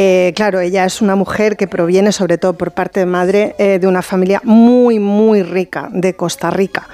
Eh, 0.00 0.32
claro, 0.36 0.60
ella 0.60 0.84
es 0.84 1.02
una 1.02 1.16
mujer 1.16 1.56
que 1.56 1.66
proviene, 1.66 2.12
sobre 2.12 2.38
todo 2.38 2.52
por 2.52 2.70
parte 2.70 3.00
de 3.00 3.06
madre, 3.06 3.56
eh, 3.58 3.80
de 3.80 3.88
una 3.88 4.00
familia 4.00 4.40
muy, 4.44 5.00
muy 5.00 5.42
rica 5.42 5.88
de 5.92 6.14
Costa 6.14 6.50
Rica. 6.50 6.86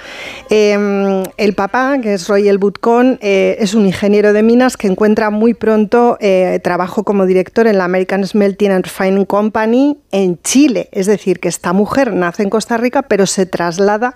Eh, 0.49 1.23
el 1.37 1.55
papá, 1.55 1.99
que 2.01 2.15
es 2.15 2.27
Roy 2.29 2.49
Elbutcon, 2.49 3.19
eh, 3.21 3.57
es 3.59 3.75
un 3.75 3.85
ingeniero 3.85 4.33
de 4.33 4.43
minas 4.43 4.79
que 4.79 4.87
encuentra 4.87 5.29
muy 5.29 5.53
pronto 5.53 6.17
trabajo 6.63 7.05
como 7.05 7.27
director 7.27 7.67
en 7.67 7.77
la 7.77 7.85
American 7.85 8.27
Smelting 8.27 8.71
and 8.71 8.85
Refining 8.85 9.27
Company 9.27 9.99
en 10.11 10.41
Chile. 10.41 10.89
Es 10.93 11.05
decir, 11.05 11.41
que 11.41 11.49
esta 11.49 11.75
mujer 11.75 12.15
nace 12.15 12.43
en 12.43 12.49
Costa 12.49 12.79
Rica, 12.79 13.03
pero 13.03 13.27
se 13.27 13.45
traslada 13.45 14.15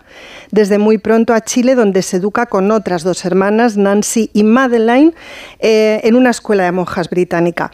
desde 0.51 0.78
muy 0.78 0.97
pronto 0.97 1.35
a 1.35 1.43
Chile, 1.43 1.74
donde 1.74 2.01
se 2.01 2.16
educa 2.16 2.47
con 2.47 2.70
otras 2.70 3.02
dos 3.02 3.27
hermanas, 3.27 3.77
Nancy 3.77 4.31
y 4.32 4.44
Madeleine, 4.44 5.12
en 5.59 6.16
una 6.16 6.31
escuela 6.31 6.65
de 6.65 6.73
monjas 6.73 7.10
británica. 7.10 7.70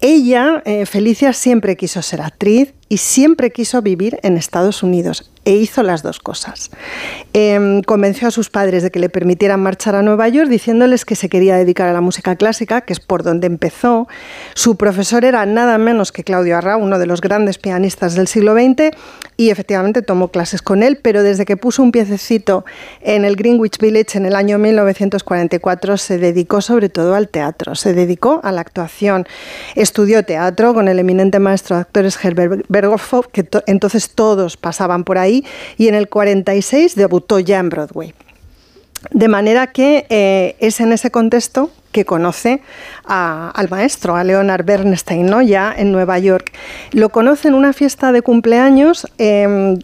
Ella, 0.00 0.51
Felicia, 0.86 1.32
siempre 1.32 1.76
quiso 1.76 2.02
ser 2.02 2.20
actriz 2.20 2.74
y 2.92 2.98
siempre 2.98 3.52
quiso 3.52 3.80
vivir 3.80 4.20
en 4.22 4.36
Estados 4.36 4.82
Unidos 4.82 5.32
e 5.46 5.52
hizo 5.52 5.82
las 5.82 6.02
dos 6.02 6.20
cosas. 6.20 6.70
Em, 7.32 7.82
convenció 7.82 8.28
a 8.28 8.30
sus 8.30 8.50
padres 8.50 8.82
de 8.82 8.90
que 8.90 9.00
le 9.00 9.08
permitieran 9.08 9.62
marchar 9.62 9.94
a 9.94 10.02
Nueva 10.02 10.28
York 10.28 10.50
diciéndoles 10.50 11.06
que 11.06 11.16
se 11.16 11.30
quería 11.30 11.56
dedicar 11.56 11.88
a 11.88 11.94
la 11.94 12.02
música 12.02 12.36
clásica, 12.36 12.82
que 12.82 12.92
es 12.92 13.00
por 13.00 13.22
donde 13.22 13.46
empezó. 13.46 14.08
Su 14.54 14.76
profesor 14.76 15.24
era 15.24 15.46
nada 15.46 15.78
menos 15.78 16.12
que 16.12 16.22
Claudio 16.22 16.58
Arrau, 16.58 16.80
uno 16.80 16.98
de 16.98 17.06
los 17.06 17.22
grandes 17.22 17.56
pianistas 17.56 18.14
del 18.14 18.28
siglo 18.28 18.52
XX, 18.52 18.94
y 19.36 19.50
efectivamente 19.50 20.02
tomó 20.02 20.28
clases 20.28 20.62
con 20.62 20.82
él, 20.82 20.98
pero 21.00 21.22
desde 21.22 21.44
que 21.44 21.56
puso 21.56 21.82
un 21.82 21.90
piececito 21.90 22.64
en 23.00 23.24
el 23.24 23.36
Greenwich 23.36 23.78
Village 23.78 24.18
en 24.18 24.26
el 24.26 24.36
año 24.36 24.58
1944 24.58 25.96
se 25.96 26.18
dedicó 26.18 26.60
sobre 26.60 26.90
todo 26.90 27.14
al 27.14 27.28
teatro, 27.28 27.74
se 27.74 27.94
dedicó 27.94 28.40
a 28.44 28.52
la 28.52 28.60
actuación. 28.60 29.26
Estudió 29.74 30.24
teatro 30.24 30.74
con 30.74 30.86
el 30.88 30.98
eminente 30.98 31.38
maestro 31.38 31.76
de 31.76 31.82
actores 31.82 32.22
Herbert 32.22 32.66
Que 33.32 33.42
to- 33.44 33.62
entonces 33.66 34.10
todos 34.10 34.56
pasaban 34.56 35.04
por 35.04 35.18
ahí, 35.18 35.44
y 35.78 35.88
en 35.88 35.94
el 35.94 36.08
46 36.08 36.94
debutó 36.94 37.38
ya 37.38 37.58
en 37.58 37.68
Broadway. 37.68 38.14
De 39.10 39.26
manera 39.28 39.66
que 39.66 40.06
eh, 40.10 40.54
es 40.60 40.78
en 40.80 40.92
ese 40.92 41.10
contexto 41.10 41.70
que 41.90 42.04
conoce 42.04 42.62
al 43.04 43.68
maestro, 43.68 44.14
a 44.16 44.24
Leonard 44.24 44.64
Bernstein, 44.64 45.26
¿no? 45.26 45.42
ya 45.42 45.74
en 45.76 45.92
Nueva 45.92 46.18
York. 46.18 46.52
Lo 46.92 47.08
conoce 47.10 47.48
en 47.48 47.54
una 47.54 47.72
fiesta 47.72 48.12
de 48.12 48.22
cumpleaños 48.22 49.06
eh, 49.18 49.76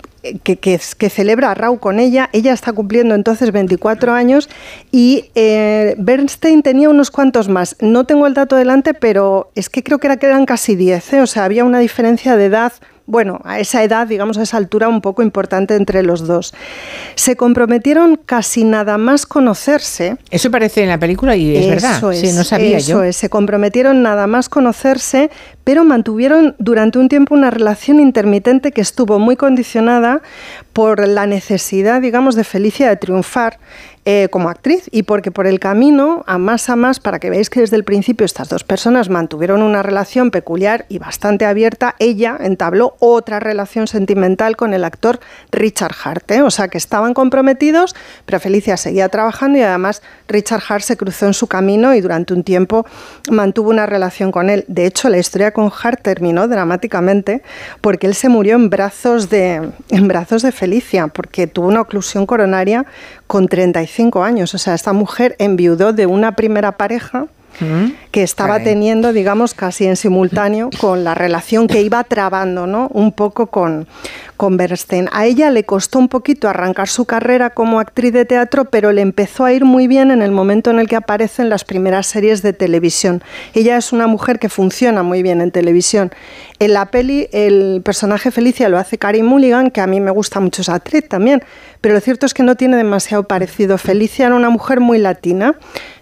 que, 0.43 0.57
que- 0.57 0.79
celebra 0.79 1.55
Rau 1.55 1.79
con 1.79 1.99
ella. 2.01 2.29
Ella 2.33 2.53
está 2.53 2.73
cumpliendo 2.73 3.15
entonces 3.15 3.53
24 3.53 4.13
años 4.13 4.49
y 4.91 5.31
eh, 5.35 5.95
Bernstein 5.99 6.63
tenía 6.63 6.89
unos 6.91 7.11
cuantos 7.11 7.49
más. 7.49 7.77
No 7.81 8.05
tengo 8.05 8.27
el 8.27 8.35
dato 8.35 8.57
delante, 8.57 8.95
pero 8.95 9.51
es 9.55 9.69
que 9.71 9.83
creo 9.83 9.99
que, 9.99 10.07
era, 10.09 10.17
que 10.17 10.27
eran 10.27 10.47
casi 10.47 10.77
10. 10.77 11.13
¿eh? 11.15 11.21
O 11.21 11.27
sea, 11.27 11.45
había 11.45 11.65
una 11.65 11.79
diferencia 11.79 12.37
de 12.37 12.47
edad 12.47 12.73
bueno, 13.09 13.41
a 13.45 13.59
esa 13.59 13.83
edad, 13.83 14.07
digamos, 14.07 14.37
a 14.37 14.43
esa 14.43 14.59
altura 14.59 14.87
un 14.87 15.01
poco 15.01 15.23
importante 15.23 15.75
entre 15.75 16.03
los 16.03 16.27
dos. 16.27 16.53
Se 17.15 17.37
comprometieron 17.37 18.21
casi 18.25 18.65
nada 18.65 18.99
más 18.99 19.25
conocerse. 19.25 20.19
Eso 20.31 20.51
parece 20.51 20.83
en 20.83 20.91
la 20.91 20.99
película 20.99 21.35
y 21.35 21.57
es 21.57 21.69
verdad. 21.71 21.97
Eso 21.97 22.13
sí, 22.13 22.27
es, 22.27 22.35
no 22.35 22.45
sabía 22.45 22.77
eso 22.77 22.91
yo. 22.91 23.03
es. 23.03 23.17
Se 23.17 23.31
comprometieron 23.31 24.03
nada 24.03 24.27
más 24.27 24.51
conocerse, 24.51 25.31
pero 25.65 25.85
mantuvieron 25.85 26.55
durante 26.59 26.99
un 26.99 27.09
tiempo 27.09 27.35
una 27.35 27.51
relación 27.51 27.99
intermitente 27.99 28.73
que 28.73 28.83
estuvo 28.83 29.19
muy 29.19 29.37
condicionada 29.37 30.21
por 30.75 31.09
la 31.09 31.27
necesidad, 31.27 32.03
digamos, 32.03 32.35
de 32.35 32.45
Felicia 32.45 32.91
de 32.91 32.97
triunfar 32.97 33.59
eh, 34.11 34.29
como 34.31 34.49
actriz 34.49 34.89
y 34.91 35.03
porque 35.03 35.31
por 35.31 35.47
el 35.47 35.61
camino, 35.61 36.25
a 36.27 36.39
más 36.39 36.71
a 36.71 36.77
más, 36.77 36.99
para 36.99 37.19
que 37.19 37.29
veáis 37.29 37.51
que 37.51 37.61
desde 37.61 37.77
el 37.77 37.85
principio 37.85 38.25
estas 38.25 38.49
dos 38.49 38.65
personas 38.65 39.11
mantuvieron 39.11 39.61
una 39.61 39.83
relación 39.83 40.31
peculiar 40.31 40.87
y 40.89 40.99
bastante 40.99 41.45
abierta, 41.45 41.95
ella 41.99 42.35
entabló 42.41 42.97
otra 43.01 43.39
relación 43.39 43.87
sentimental 43.87 44.57
con 44.57 44.73
el 44.73 44.85
actor 44.85 45.21
Richard 45.53 45.95
Hart, 46.03 46.31
o 46.43 46.51
sea 46.51 46.69
que 46.69 46.79
estaban 46.79 47.13
comprometidos, 47.13 47.95
pero 48.25 48.41
Felicia 48.41 48.79
seguía 48.79 49.11
trabajando 49.11 49.59
y 49.59 49.61
además 49.61 50.01
Richard 50.27 50.63
Hart 50.67 50.85
se 50.85 50.97
cruzó 50.97 51.27
en 51.27 51.35
su 51.35 51.47
camino 51.47 51.95
y 51.95 52.01
durante 52.01 52.33
un 52.33 52.45
tiempo 52.45 52.87
mantuvo 53.31 53.69
una 53.69 53.85
relación 53.85 54.33
con 54.33 54.49
él. 54.49 54.65
De 54.69 54.87
hecho, 54.87 55.11
la 55.11 55.19
historia 55.19 55.53
con 55.53 55.71
Hart 55.83 56.01
terminó 56.01 56.49
dramáticamente 56.49 57.43
porque 57.83 58.07
él 58.07 58.15
se 58.15 58.31
murió 58.31 58.55
en 58.55 58.71
brazos 58.71 59.29
de, 59.29 59.71
en 59.91 60.09
brazos 60.09 60.41
de 60.41 60.51
Felicia, 60.51 61.09
porque 61.09 61.47
tuvo 61.47 61.69
una 61.69 61.83
oclusión 61.83 62.25
coronaria 62.25 62.87
con 63.27 63.49
35 63.49 63.98
años. 64.23 64.55
O 64.55 64.59
sea, 64.59 64.75
esta 64.75 64.93
mujer 64.93 65.35
enviudó 65.39 65.93
de 65.93 66.07
una 66.07 66.33
primera 66.33 66.73
pareja 66.73 67.27
que 68.11 68.23
estaba 68.23 68.59
Caray. 68.59 68.65
teniendo, 68.65 69.13
digamos, 69.13 69.55
casi 69.55 69.87
en 69.87 69.97
simultáneo 69.97 70.71
con 70.81 71.05
la 71.05 71.15
relación 71.15 71.67
que 71.67 71.83
iba 71.83 72.03
trabando, 72.05 72.67
¿no? 72.67 72.89
Un 72.93 73.13
poco 73.13 73.49
con, 73.49 73.87
con 74.37 74.57
Bernstein. 74.57 75.09
A 75.13 75.27
ella 75.27 75.51
le 75.51 75.65
costó 75.65 75.99
un 75.99 76.09
poquito 76.09 76.49
arrancar 76.49 76.89
su 76.89 77.05
carrera 77.05 77.51
como 77.51 77.81
actriz 77.81 78.13
de 78.13 78.25
teatro, 78.25 78.67
pero 78.67 78.93
le 78.93 79.03
empezó 79.03 79.45
a 79.45 79.53
ir 79.53 79.65
muy 79.65 79.89
bien 79.89 80.11
en 80.11 80.23
el 80.23 80.31
momento 80.31 80.71
en 80.71 80.79
el 80.79 80.89
que 80.89 80.97
aparece 80.97 81.43
en 81.43 81.49
las 81.49 81.65
primeras 81.65 82.07
series 82.07 82.43
de 82.43 82.53
televisión. 82.53 83.23
Ella 83.55 83.77
es 83.77 83.93
una 83.93 84.07
mujer 84.07 84.39
que 84.39 84.49
funciona 84.49 85.03
muy 85.03 85.23
bien 85.23 85.41
en 85.41 85.51
televisión. 85.51 86.13
En 86.61 86.73
la 86.73 86.87
peli, 86.87 87.29
el 87.33 87.83
personaje 87.85 88.31
Felicia 88.31 88.69
lo 88.69 88.79
hace 88.79 88.99
Carey 88.99 89.23
Mulligan, 89.23 89.71
que 89.71 89.81
a 89.81 89.87
mí 89.87 90.01
me 90.01 90.11
gusta 90.11 90.41
mucho 90.41 90.63
esa 90.63 90.75
actriz 90.75 91.09
también, 91.09 91.43
pero 91.81 91.95
lo 91.95 92.01
cierto 92.01 92.27
es 92.27 92.35
que 92.35 92.43
no 92.43 92.57
tiene 92.57 92.77
demasiado 92.77 93.25
parecido. 93.25 93.79
Felicia 93.79 94.27
era 94.27 94.35
una 94.35 94.51
mujer 94.51 94.81
muy 94.81 94.99
latina, 94.99 95.57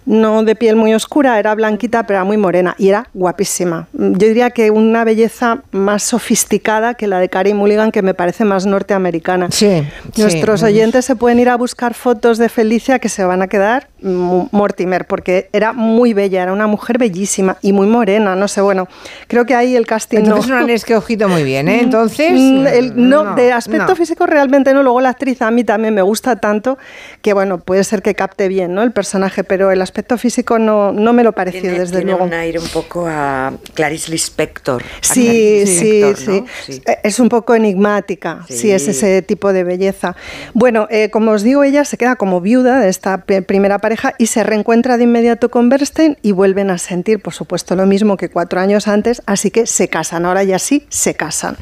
no 0.06 0.42
de 0.44 0.54
piel 0.54 0.76
muy 0.76 0.94
oscura, 0.94 1.38
era 1.38 1.54
blanquita, 1.54 2.04
pero 2.06 2.18
era 2.18 2.24
muy 2.24 2.36
morena 2.36 2.74
y 2.78 2.88
era 2.88 3.08
guapísima. 3.12 3.88
Yo 3.92 4.28
diría 4.28 4.50
que 4.50 4.70
una 4.70 5.04
belleza 5.04 5.62
más 5.72 6.02
sofisticada 6.04 6.94
que 6.94 7.06
la 7.06 7.18
de 7.18 7.28
Carey 7.28 7.52
Mulligan, 7.54 7.90
que 7.92 8.02
me 8.02 8.14
parece 8.14 8.44
más 8.44 8.66
norteamericana. 8.66 9.48
Sí, 9.50 9.82
Nuestros 10.16 10.60
sí. 10.60 10.66
oyentes 10.66 11.04
se 11.04 11.16
pueden 11.16 11.40
ir 11.40 11.48
a 11.48 11.56
buscar 11.56 11.92
fotos 11.94 12.38
de 12.38 12.48
Felicia 12.48 12.98
que 13.00 13.08
se 13.08 13.24
van 13.24 13.42
a 13.42 13.48
quedar 13.48 13.88
mu- 14.00 14.48
Mortimer, 14.52 15.06
porque 15.06 15.48
era 15.52 15.72
muy 15.72 16.12
bella, 16.14 16.42
era 16.44 16.52
una 16.52 16.68
mujer 16.68 16.98
bellísima 16.98 17.56
y 17.60 17.72
muy 17.72 17.88
morena, 17.88 18.36
no 18.36 18.46
sé, 18.46 18.60
bueno, 18.60 18.86
creo 19.26 19.44
que 19.44 19.56
ahí 19.56 19.74
el 19.74 19.86
casting 19.86 20.18
Entonces 20.18 20.48
no... 20.48 20.54
no 20.56 20.62
han 20.64 20.70
escogido 20.70 21.28
muy 21.28 21.42
bien, 21.42 21.66
¿eh? 21.68 21.80
Entonces. 21.82 22.30
Mm, 22.32 22.66
el- 22.68 23.08
no, 23.08 23.34
de 23.34 23.50
aspecto 23.52 23.88
no. 23.88 23.96
físico 23.96 24.24
realmente 24.26 24.72
no. 24.72 24.82
Luego 24.84 25.00
la 25.00 25.08
actriz 25.10 25.42
a 25.42 25.50
mí 25.50 25.64
también 25.64 25.94
me 25.94 26.02
gusta 26.02 26.36
tanto 26.36 26.78
que, 27.22 27.32
bueno, 27.32 27.58
puede 27.58 27.82
ser 27.82 28.02
que 28.02 28.14
capte 28.14 28.46
bien 28.46 28.72
¿no? 28.72 28.82
el 28.82 28.92
personaje, 28.92 29.42
pero 29.42 29.72
el 29.72 29.82
aspecto 29.82 29.95
físico 30.18 30.58
no, 30.58 30.92
no 30.92 31.12
me 31.12 31.22
lo 31.22 31.32
pareció, 31.32 31.60
Tiene, 31.60 31.78
desde 31.78 31.96
tiene 31.96 32.12
luego. 32.12 32.24
un 32.26 32.34
aire 32.34 32.58
un 32.58 32.68
poco 32.68 33.06
a 33.08 33.52
Clarice 33.74 34.10
Lispector. 34.10 34.82
Sí, 35.00 35.62
Clarice 35.62 36.14
sí, 36.16 36.44
sí, 36.66 36.82
Es 37.02 37.20
un 37.20 37.28
poco 37.28 37.54
enigmática, 37.54 38.44
sí. 38.48 38.56
Sí. 38.58 38.70
es 38.70 38.88
ese 38.88 39.22
tipo 39.22 39.52
de 39.52 39.64
belleza. 39.64 40.16
Bueno, 40.54 40.86
eh, 40.90 41.10
como 41.10 41.32
os 41.32 41.42
digo, 41.42 41.62
ella 41.64 41.84
se 41.84 41.96
queda 41.96 42.16
como 42.16 42.40
viuda 42.40 42.80
de 42.80 42.88
esta 42.88 43.24
primera 43.24 43.78
pareja 43.78 44.14
y 44.18 44.26
se 44.26 44.42
reencuentra 44.42 44.96
de 44.96 45.04
inmediato 45.04 45.50
con 45.50 45.68
Bernstein 45.68 46.18
y 46.22 46.32
vuelven 46.32 46.70
a 46.70 46.78
sentir, 46.78 47.20
por 47.20 47.34
supuesto, 47.34 47.76
lo 47.76 47.86
mismo 47.86 48.16
que 48.16 48.28
cuatro 48.28 48.60
años 48.60 48.88
antes, 48.88 49.22
así 49.26 49.50
que 49.50 49.66
se 49.66 49.88
casan. 49.88 50.24
Ahora 50.24 50.44
ya 50.44 50.58
sí, 50.58 50.86
se 50.88 51.14
casan. 51.14 51.56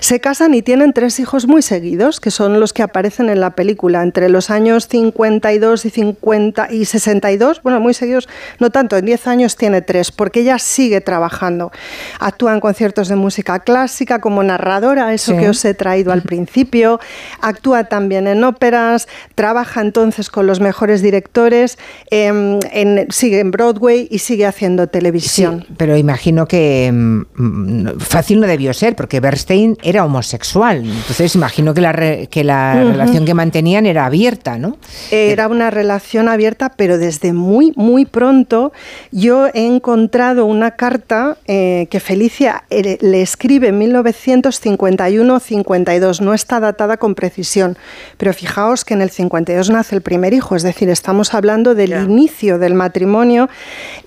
Se 0.00 0.20
casan 0.20 0.54
y 0.54 0.62
tienen 0.62 0.92
tres 0.92 1.18
hijos 1.20 1.46
muy 1.46 1.62
seguidos, 1.62 2.20
que 2.20 2.30
son 2.30 2.60
los 2.60 2.72
que 2.72 2.82
aparecen 2.82 3.28
en 3.28 3.40
la 3.40 3.50
película, 3.50 4.02
entre 4.02 4.28
los 4.28 4.50
años 4.50 4.88
52 4.88 5.84
y 5.86 5.90
50 5.90 6.72
y 6.72 6.84
62, 6.84 7.62
bueno, 7.62 7.71
muy 7.80 7.94
seguidos, 7.94 8.28
no 8.58 8.70
tanto, 8.70 8.96
en 8.96 9.06
10 9.06 9.26
años 9.26 9.56
tiene 9.56 9.82
tres, 9.82 10.10
porque 10.12 10.40
ella 10.40 10.58
sigue 10.58 11.00
trabajando. 11.00 11.72
Actúa 12.20 12.52
en 12.54 12.60
conciertos 12.60 13.08
de 13.08 13.16
música 13.16 13.60
clásica 13.60 14.20
como 14.20 14.42
narradora, 14.42 15.12
eso 15.14 15.32
Sí. 15.32 15.38
que 15.38 15.48
os 15.48 15.64
he 15.64 15.74
traído 15.74 16.12
al 16.12 16.22
principio, 16.22 17.00
actúa 17.40 17.84
también 17.84 18.26
en 18.26 18.44
óperas, 18.44 19.08
trabaja 19.34 19.80
entonces 19.80 20.30
con 20.30 20.46
los 20.46 20.60
mejores 20.60 21.02
directores, 21.02 21.78
em, 22.10 22.58
en- 22.72 23.06
sigue 23.10 23.40
en 23.40 23.50
Broadway 23.50 24.08
y 24.10 24.18
sigue 24.18 24.46
haciendo 24.46 24.86
televisión. 24.88 25.64
Sí, 25.66 25.74
pero 25.76 25.96
imagino 25.96 26.46
que 26.46 26.90
mm, 26.92 27.22
mm, 27.34 27.98
fácil 28.00 28.40
no 28.40 28.46
debió 28.46 28.72
ser, 28.74 28.96
porque 28.96 29.20
Bernstein 29.20 29.76
era 29.82 30.04
homosexual. 30.04 30.84
Entonces 30.84 31.34
imagino 31.34 31.74
que 31.74 31.80
la, 31.80 31.92
re- 31.92 32.28
que 32.30 32.44
la 32.44 32.74
relación 32.84 33.24
que 33.24 33.34
mantenían 33.34 33.86
era 33.86 34.06
abierta, 34.06 34.58
¿no? 34.58 34.76
Era 35.10 35.48
una 35.48 35.70
relación 35.70 36.28
abierta, 36.28 36.72
pero 36.76 36.98
desde 36.98 37.32
muy, 37.32 37.61
muy 37.76 38.04
pronto 38.04 38.72
yo 39.12 39.46
he 39.46 39.64
encontrado 39.66 40.46
una 40.46 40.72
carta 40.72 41.36
eh, 41.46 41.86
que 41.90 42.00
Felicia 42.00 42.64
eh, 42.70 42.98
le 43.00 43.22
escribe 43.22 43.68
en 43.68 43.80
1951-52. 43.80 46.20
No 46.20 46.34
está 46.34 46.58
datada 46.60 46.96
con 46.96 47.14
precisión, 47.14 47.76
pero 48.16 48.32
fijaos 48.32 48.84
que 48.84 48.94
en 48.94 49.02
el 49.02 49.10
52 49.10 49.70
nace 49.70 49.94
el 49.94 50.02
primer 50.02 50.34
hijo, 50.34 50.56
es 50.56 50.62
decir, 50.62 50.88
estamos 50.88 51.34
hablando 51.34 51.74
del 51.74 51.92
inicio 51.92 52.58
del 52.58 52.74
matrimonio 52.74 53.48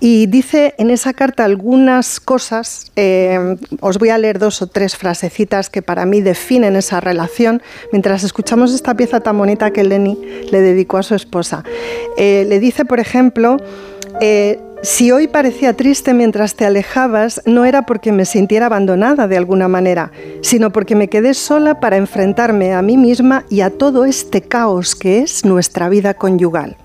y 0.00 0.26
dice 0.26 0.74
en 0.78 0.90
esa 0.90 1.14
carta 1.14 1.44
algunas 1.44 2.20
cosas, 2.20 2.90
eh, 2.96 3.56
os 3.80 3.98
voy 3.98 4.10
a 4.10 4.18
leer 4.18 4.38
dos 4.38 4.60
o 4.62 4.66
tres 4.66 4.96
frasecitas 4.96 5.70
que 5.70 5.82
para 5.82 6.04
mí 6.04 6.20
definen 6.20 6.76
esa 6.76 7.00
relación, 7.00 7.62
mientras 7.92 8.24
escuchamos 8.24 8.74
esta 8.74 8.94
pieza 8.94 9.20
tan 9.20 9.38
bonita 9.38 9.70
que 9.70 9.84
Lenny 9.84 10.18
le 10.50 10.60
dedicó 10.60 10.98
a 10.98 11.02
su 11.02 11.14
esposa. 11.14 11.64
Eh, 12.16 12.44
le 12.48 12.60
dice, 12.60 12.84
por 12.84 13.00
ejemplo, 13.00 13.45
eh, 14.20 14.58
si 14.82 15.10
hoy 15.10 15.26
parecía 15.26 15.74
triste 15.74 16.12
mientras 16.14 16.54
te 16.54 16.66
alejabas, 16.66 17.42
no 17.46 17.64
era 17.64 17.86
porque 17.86 18.12
me 18.12 18.24
sintiera 18.24 18.66
abandonada 18.66 19.26
de 19.26 19.36
alguna 19.36 19.68
manera, 19.68 20.12
sino 20.42 20.70
porque 20.70 20.94
me 20.94 21.08
quedé 21.08 21.34
sola 21.34 21.80
para 21.80 21.96
enfrentarme 21.96 22.72
a 22.72 22.82
mí 22.82 22.96
misma 22.96 23.44
y 23.48 23.62
a 23.62 23.70
todo 23.70 24.04
este 24.04 24.42
caos 24.42 24.94
que 24.94 25.20
es 25.20 25.44
nuestra 25.44 25.88
vida 25.88 26.14
conyugal. 26.14 26.76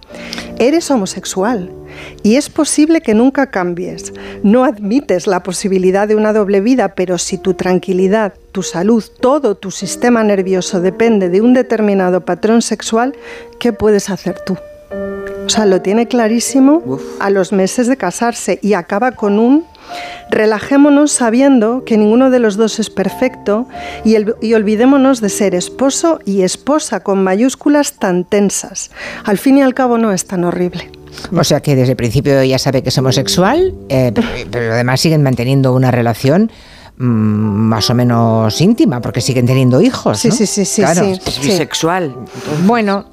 Eres 0.57 0.89
homosexual 0.89 1.71
y 2.23 2.37
es 2.37 2.49
posible 2.49 3.01
que 3.01 3.13
nunca 3.13 3.51
cambies. 3.51 4.13
No 4.41 4.63
admites 4.63 5.27
la 5.27 5.43
posibilidad 5.43 6.07
de 6.07 6.15
una 6.15 6.33
doble 6.33 6.61
vida, 6.61 6.95
pero 6.95 7.17
si 7.17 7.37
tu 7.37 7.55
tranquilidad, 7.55 8.33
tu 8.51 8.63
salud, 8.63 9.03
todo 9.19 9.55
tu 9.55 9.69
sistema 9.69 10.23
nervioso 10.23 10.81
depende 10.81 11.29
de 11.29 11.41
un 11.41 11.53
determinado 11.53 12.25
patrón 12.25 12.61
sexual, 12.61 13.15
¿qué 13.59 13.73
puedes 13.73 14.09
hacer 14.09 14.39
tú? 14.45 14.57
O 15.51 15.53
sea, 15.53 15.65
lo 15.65 15.81
tiene 15.81 16.07
clarísimo 16.07 16.81
a 17.19 17.29
los 17.29 17.51
meses 17.51 17.87
de 17.87 17.97
casarse 17.97 18.57
y 18.61 18.73
acaba 18.73 19.11
con 19.11 19.37
un 19.37 19.65
Relajémonos 20.29 21.11
sabiendo 21.11 21.83
que 21.85 21.97
ninguno 21.97 22.29
de 22.29 22.39
los 22.39 22.55
dos 22.55 22.79
es 22.79 22.89
perfecto 22.89 23.67
y, 24.05 24.15
el- 24.15 24.35
y 24.41 24.53
olvidémonos 24.53 25.19
de 25.19 25.27
ser 25.27 25.53
esposo 25.55 26.19
y 26.23 26.43
esposa 26.43 27.01
con 27.01 27.21
mayúsculas 27.21 27.93
tan 27.99 28.23
tensas. 28.23 28.91
Al 29.25 29.37
fin 29.37 29.57
y 29.57 29.61
al 29.63 29.73
cabo 29.73 29.97
no 29.97 30.13
es 30.13 30.25
tan 30.27 30.45
horrible. 30.45 30.89
O 31.35 31.43
sea 31.43 31.59
que 31.59 31.75
desde 31.75 31.91
el 31.91 31.97
principio 31.97 32.41
ya 32.43 32.57
sabe 32.57 32.81
que 32.83 32.87
es 32.89 32.97
homosexual, 32.97 33.73
eh, 33.89 34.13
pero, 34.15 34.27
pero 34.49 34.73
además 34.73 35.01
siguen 35.01 35.23
manteniendo 35.23 35.73
una 35.73 35.91
relación 35.91 36.49
mm, 36.97 37.03
más 37.03 37.89
o 37.89 37.93
menos 37.93 38.61
íntima, 38.61 39.01
porque 39.01 39.19
siguen 39.19 39.45
teniendo 39.45 39.81
hijos. 39.81 40.19
Sí, 40.19 40.29
¿no? 40.29 40.35
sí, 40.35 40.45
sí, 40.45 40.63
sí, 40.63 40.81
Claro. 40.83 41.03
sí. 41.03 41.19
Es 41.25 41.41
bisexual. 41.43 42.15
Bueno, 42.65 43.07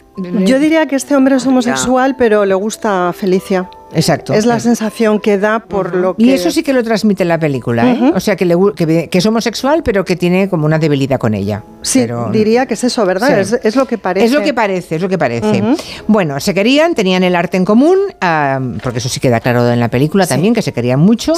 Yo 0.46 0.58
diría 0.58 0.86
que 0.86 0.96
este 0.96 1.14
hombre 1.14 1.36
es 1.36 1.46
homosexual, 1.46 2.16
pero 2.16 2.44
le 2.44 2.54
gusta 2.54 3.08
a 3.08 3.12
Felicia. 3.12 3.68
Exacto. 3.94 4.34
Es 4.34 4.44
la 4.46 4.60
sensación 4.60 5.18
que 5.18 5.38
da 5.38 5.60
por 5.60 5.94
lo 5.94 6.14
que... 6.14 6.22
Y 6.22 6.30
eso 6.32 6.50
sí 6.50 6.62
que 6.62 6.72
lo 6.72 6.82
transmite 6.84 7.22
en 7.22 7.28
la 7.28 7.38
película, 7.38 7.90
¿eh? 7.90 8.12
O 8.14 8.20
sea, 8.20 8.36
que, 8.36 8.44
le 8.44 8.54
que, 8.76 9.08
que 9.08 9.18
es 9.18 9.26
homosexual, 9.26 9.82
pero 9.82 10.04
que 10.04 10.14
tiene 10.16 10.48
como 10.48 10.66
una 10.66 10.78
debilidad 10.78 11.18
con 11.18 11.34
ella. 11.34 11.62
Sí, 11.82 12.00
Pero- 12.00 12.28
diría 12.30 12.66
que 12.66 12.74
es 12.74 12.84
eso, 12.84 13.06
¿verdad? 13.06 13.28
Sí. 13.28 13.54
Es, 13.54 13.60
es 13.64 13.76
lo 13.76 13.86
que 13.86 13.96
parece. 13.98 14.26
Es 14.26 14.32
lo 14.32 14.42
que 14.42 14.52
parece, 14.52 14.96
es 14.96 15.02
lo 15.02 15.08
que 15.08 15.16
parece. 15.16 15.62
Bueno, 16.06 16.38
se 16.40 16.52
querían, 16.52 16.94
tenían 16.94 17.22
el 17.24 17.34
arte 17.34 17.56
en 17.56 17.64
común, 17.64 17.98
porque 18.82 18.98
eso 18.98 19.08
sí 19.08 19.20
queda 19.20 19.40
claro 19.40 19.68
en 19.70 19.80
la 19.80 19.88
película 19.88 20.26
también, 20.26 20.54
que 20.54 20.62
se 20.62 20.72
querían 20.72 21.00
mucho, 21.00 21.32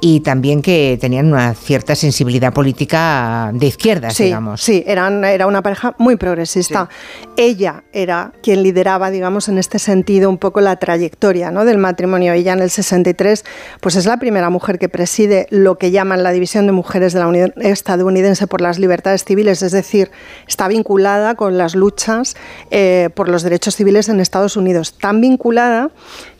y 0.00 0.20
también 0.20 0.62
que 0.62 0.98
tenían 1.00 1.26
una 1.32 1.54
cierta 1.54 1.94
sensibilidad 1.94 2.52
política 2.52 3.50
de 3.54 3.66
izquierdas, 3.66 4.14
Sí, 4.14 4.24
digamos. 4.24 4.60
sí, 4.60 4.84
eran, 4.86 5.24
era 5.24 5.46
una 5.46 5.62
pareja 5.62 5.94
muy 5.98 6.16
progresista. 6.16 6.88
Ella 7.36 7.82
era 7.92 8.32
quien 8.42 8.62
lideraba, 8.62 9.10
digamos, 9.10 9.48
en 9.48 9.58
este 9.58 9.78
sentido 9.78 10.28
un 10.30 10.38
poco 10.38 10.60
la 10.60 10.76
trayectoria 10.76 11.50
¿no? 11.50 11.64
del 11.64 11.78
matrimonio. 11.88 12.32
Ella 12.32 12.52
en 12.52 12.60
el 12.60 12.70
63, 12.70 13.44
pues 13.80 13.96
es 13.96 14.06
la 14.06 14.18
primera 14.18 14.50
mujer 14.50 14.78
que 14.78 14.88
preside 14.88 15.46
lo 15.50 15.78
que 15.78 15.90
llaman 15.90 16.22
la 16.22 16.32
División 16.32 16.66
de 16.66 16.72
Mujeres 16.72 17.12
de 17.12 17.20
la 17.20 17.28
Unión 17.28 17.52
Estadounidense 17.56 18.46
por 18.46 18.60
las 18.60 18.78
Libertades 18.78 19.24
Civiles, 19.24 19.62
es 19.62 19.72
decir, 19.72 20.10
está 20.46 20.68
vinculada 20.68 21.34
con 21.34 21.56
las 21.56 21.74
luchas 21.74 22.36
eh, 22.70 23.08
por 23.14 23.28
los 23.28 23.42
derechos 23.42 23.74
civiles 23.76 24.08
en 24.08 24.20
Estados 24.20 24.56
Unidos. 24.56 24.98
Tan 24.98 25.20
vinculada 25.20 25.90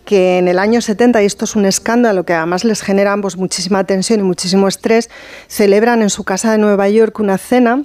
que 0.04 0.38
en 0.38 0.48
el 0.48 0.58
año 0.58 0.80
70, 0.80 1.22
y 1.22 1.26
esto 1.26 1.44
es 1.44 1.56
un 1.56 1.66
escándalo 1.66 2.24
que 2.24 2.32
además 2.32 2.64
les 2.64 2.80
genera 2.80 3.10
a 3.10 3.12
ambos 3.14 3.36
muchísima 3.36 3.84
tensión 3.84 4.20
y 4.20 4.22
muchísimo 4.22 4.68
estrés, 4.68 5.10
celebran 5.48 6.02
en 6.02 6.10
su 6.10 6.24
casa 6.24 6.52
de 6.52 6.58
Nueva 6.58 6.88
York 6.88 7.18
una 7.20 7.36
cena 7.36 7.84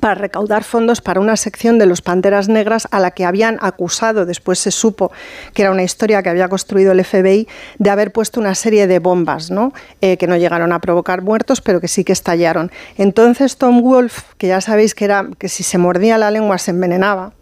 para 0.00 0.14
recaudar 0.14 0.64
fondos 0.64 1.00
para 1.00 1.20
una 1.20 1.36
sección 1.36 1.78
de 1.78 1.86
los 1.86 2.02
Panteras 2.02 2.48
Negras 2.48 2.88
a 2.90 3.00
la 3.00 3.10
que 3.10 3.24
habían 3.24 3.58
acusado, 3.60 4.26
después 4.26 4.58
se 4.58 4.70
supo 4.70 5.12
que 5.54 5.62
era 5.62 5.70
una 5.70 5.82
historia 5.82 6.22
que 6.22 6.28
había 6.28 6.48
construido 6.48 6.92
el 6.92 7.04
FBI, 7.04 7.48
de 7.78 7.90
haber 7.90 8.12
puesto 8.12 8.40
una 8.40 8.54
serie 8.54 8.86
de 8.86 8.98
bombas, 8.98 9.50
¿no? 9.50 9.72
Eh, 10.00 10.16
que 10.16 10.26
no 10.26 10.36
llegaron 10.36 10.72
a 10.72 10.80
provocar 10.80 11.22
muertos, 11.22 11.60
pero 11.60 11.80
que 11.80 11.88
sí 11.88 12.04
que 12.04 12.12
estallaron. 12.12 12.70
Entonces 12.96 13.56
Tom 13.56 13.82
Wolfe, 13.82 14.22
que 14.38 14.48
ya 14.48 14.60
sabéis 14.60 14.94
que 14.94 15.04
era 15.04 15.28
que 15.38 15.48
si 15.48 15.62
se 15.62 15.78
mordía 15.78 16.18
la 16.18 16.30
lengua 16.30 16.58
se 16.58 16.70
envenenaba, 16.70 17.32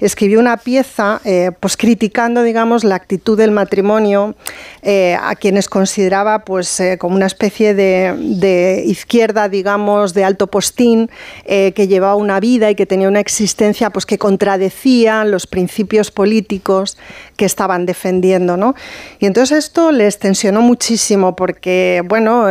escribió 0.00 0.40
una 0.40 0.56
pieza 0.56 1.20
eh, 1.24 1.50
pues 1.60 1.76
criticando 1.76 2.42
digamos 2.42 2.84
la 2.84 2.96
actitud 2.96 3.38
del 3.38 3.50
matrimonio 3.50 4.34
eh, 4.82 5.14
a 5.20 5.34
quienes 5.34 5.68
consideraba 5.68 6.44
pues 6.44 6.80
eh, 6.80 6.96
como 6.98 7.14
una 7.14 7.26
especie 7.26 7.74
de, 7.74 8.14
de 8.18 8.82
izquierda 8.86 9.50
digamos 9.50 10.14
de 10.14 10.24
alto 10.24 10.46
postín 10.46 11.10
eh, 11.44 11.72
que 11.72 11.86
llevaba 11.86 12.14
una 12.14 12.40
vida 12.40 12.70
y 12.70 12.74
que 12.74 12.86
tenía 12.86 13.08
una 13.08 13.20
existencia 13.20 13.90
pues 13.90 14.06
que 14.06 14.16
contradecía 14.16 15.24
los 15.24 15.46
principios 15.46 16.10
políticos 16.10 16.96
que 17.36 17.44
estaban 17.44 17.84
defendiendo 17.84 18.56
¿no? 18.56 18.74
y 19.18 19.26
entonces 19.26 19.58
esto 19.58 19.92
les 19.92 20.18
tensionó 20.18 20.62
muchísimo 20.62 21.36
porque 21.36 22.02
bueno 22.06 22.46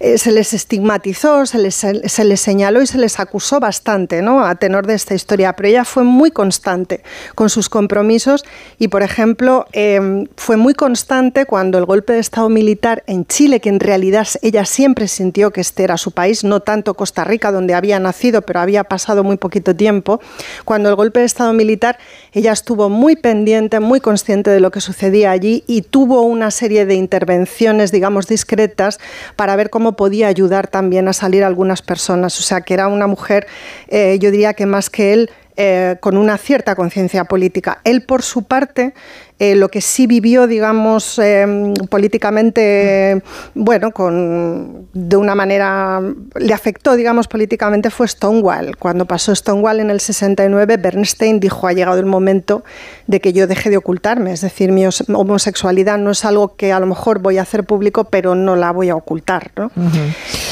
se 0.00 0.32
les 0.32 0.54
estigmatizó 0.54 1.44
se 1.44 1.58
les, 1.58 1.74
se 1.74 2.24
les 2.24 2.40
señaló 2.40 2.80
y 2.80 2.86
se 2.86 2.96
les 2.96 3.20
acusó 3.20 3.60
bastante 3.60 4.22
¿no? 4.22 4.42
a 4.42 4.54
tenor 4.54 4.86
de 4.86 4.94
esta 4.94 5.14
historia 5.14 5.52
pero 5.52 5.68
ella 5.68 5.84
fue 5.84 6.02
muy 6.06 6.30
constante 6.30 7.02
con 7.34 7.50
sus 7.50 7.68
compromisos 7.68 8.44
y, 8.78 8.88
por 8.88 9.02
ejemplo, 9.02 9.66
eh, 9.72 10.26
fue 10.36 10.56
muy 10.56 10.74
constante 10.74 11.44
cuando 11.44 11.78
el 11.78 11.84
golpe 11.84 12.14
de 12.14 12.20
Estado 12.20 12.48
militar 12.48 13.02
en 13.06 13.26
Chile, 13.26 13.60
que 13.60 13.68
en 13.68 13.80
realidad 13.80 14.26
ella 14.42 14.64
siempre 14.64 15.08
sintió 15.08 15.50
que 15.50 15.60
este 15.60 15.84
era 15.84 15.96
su 15.96 16.12
país, 16.12 16.44
no 16.44 16.60
tanto 16.60 16.94
Costa 16.94 17.24
Rica, 17.24 17.52
donde 17.52 17.74
había 17.74 17.98
nacido, 17.98 18.42
pero 18.42 18.60
había 18.60 18.84
pasado 18.84 19.24
muy 19.24 19.36
poquito 19.36 19.74
tiempo, 19.74 20.20
cuando 20.64 20.88
el 20.88 20.94
golpe 20.94 21.20
de 21.20 21.26
Estado 21.26 21.52
militar, 21.52 21.98
ella 22.32 22.52
estuvo 22.52 22.88
muy 22.88 23.16
pendiente, 23.16 23.80
muy 23.80 24.00
consciente 24.00 24.50
de 24.50 24.60
lo 24.60 24.70
que 24.70 24.80
sucedía 24.80 25.30
allí 25.30 25.64
y 25.66 25.82
tuvo 25.82 26.22
una 26.22 26.50
serie 26.50 26.86
de 26.86 26.94
intervenciones, 26.94 27.92
digamos, 27.92 28.26
discretas 28.26 28.98
para 29.36 29.56
ver 29.56 29.70
cómo 29.70 29.96
podía 29.96 30.28
ayudar 30.28 30.68
también 30.68 31.08
a 31.08 31.12
salir 31.12 31.44
algunas 31.44 31.82
personas. 31.82 32.38
O 32.38 32.42
sea, 32.42 32.60
que 32.60 32.74
era 32.74 32.88
una 32.88 33.06
mujer, 33.06 33.46
eh, 33.88 34.18
yo 34.20 34.30
diría 34.30 34.54
que 34.54 34.66
más 34.66 34.90
que 34.90 35.12
él, 35.12 35.30
eh, 35.56 35.96
con 36.00 36.16
una 36.16 36.36
cierta 36.38 36.74
conciencia 36.74 37.24
política. 37.24 37.80
Él, 37.84 38.02
por 38.02 38.22
su 38.22 38.42
parte, 38.42 38.94
eh, 39.38 39.54
lo 39.54 39.68
que 39.68 39.80
sí 39.82 40.06
vivió, 40.06 40.46
digamos, 40.46 41.18
eh, 41.18 41.74
políticamente, 41.90 43.22
bueno, 43.54 43.90
con, 43.90 44.86
de 44.92 45.16
una 45.16 45.34
manera, 45.34 46.00
le 46.36 46.54
afectó, 46.54 46.96
digamos, 46.96 47.28
políticamente 47.28 47.90
fue 47.90 48.08
Stonewall. 48.08 48.76
Cuando 48.78 49.04
pasó 49.06 49.34
Stonewall 49.34 49.80
en 49.80 49.90
el 49.90 50.00
69, 50.00 50.76
Bernstein 50.78 51.38
dijo, 51.40 51.66
ha 51.66 51.72
llegado 51.72 51.98
el 51.98 52.06
momento 52.06 52.64
de 53.06 53.20
que 53.20 53.32
yo 53.32 53.46
deje 53.46 53.70
de 53.70 53.76
ocultarme, 53.76 54.32
es 54.32 54.40
decir, 54.40 54.72
mi 54.72 54.86
os- 54.86 55.04
homosexualidad 55.12 55.98
no 55.98 56.10
es 56.12 56.24
algo 56.24 56.56
que 56.56 56.72
a 56.72 56.80
lo 56.80 56.86
mejor 56.86 57.18
voy 57.20 57.38
a 57.38 57.42
hacer 57.42 57.64
público, 57.64 58.04
pero 58.04 58.34
no 58.34 58.56
la 58.56 58.70
voy 58.72 58.88
a 58.88 58.96
ocultar. 58.96 59.50
¿no? 59.56 59.70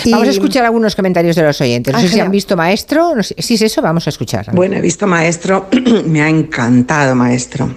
Y- 0.04 0.12
Vamos 0.12 0.28
a 0.28 0.30
escuchar 0.30 0.64
algunos 0.64 0.94
comentarios 0.94 1.36
de 1.36 1.42
los 1.42 1.60
oyentes. 1.60 1.92
No 1.92 1.98
Ah, 1.98 2.02
sé 2.02 2.08
si 2.08 2.20
han 2.20 2.30
visto 2.30 2.56
Maestro. 2.56 3.14
No 3.14 3.22
sé- 3.22 3.34
si 3.38 3.54
es 3.54 3.62
eso, 3.62 3.80
vamos 3.82 4.06
a 4.06 4.10
escuchar. 4.10 4.46
Bueno, 4.52 4.76
he 4.76 4.80
visto 4.80 5.06
Maestro, 5.06 5.66
me 6.06 6.20
ha 6.22 6.28
encantado 6.28 7.14
Maestro. 7.14 7.70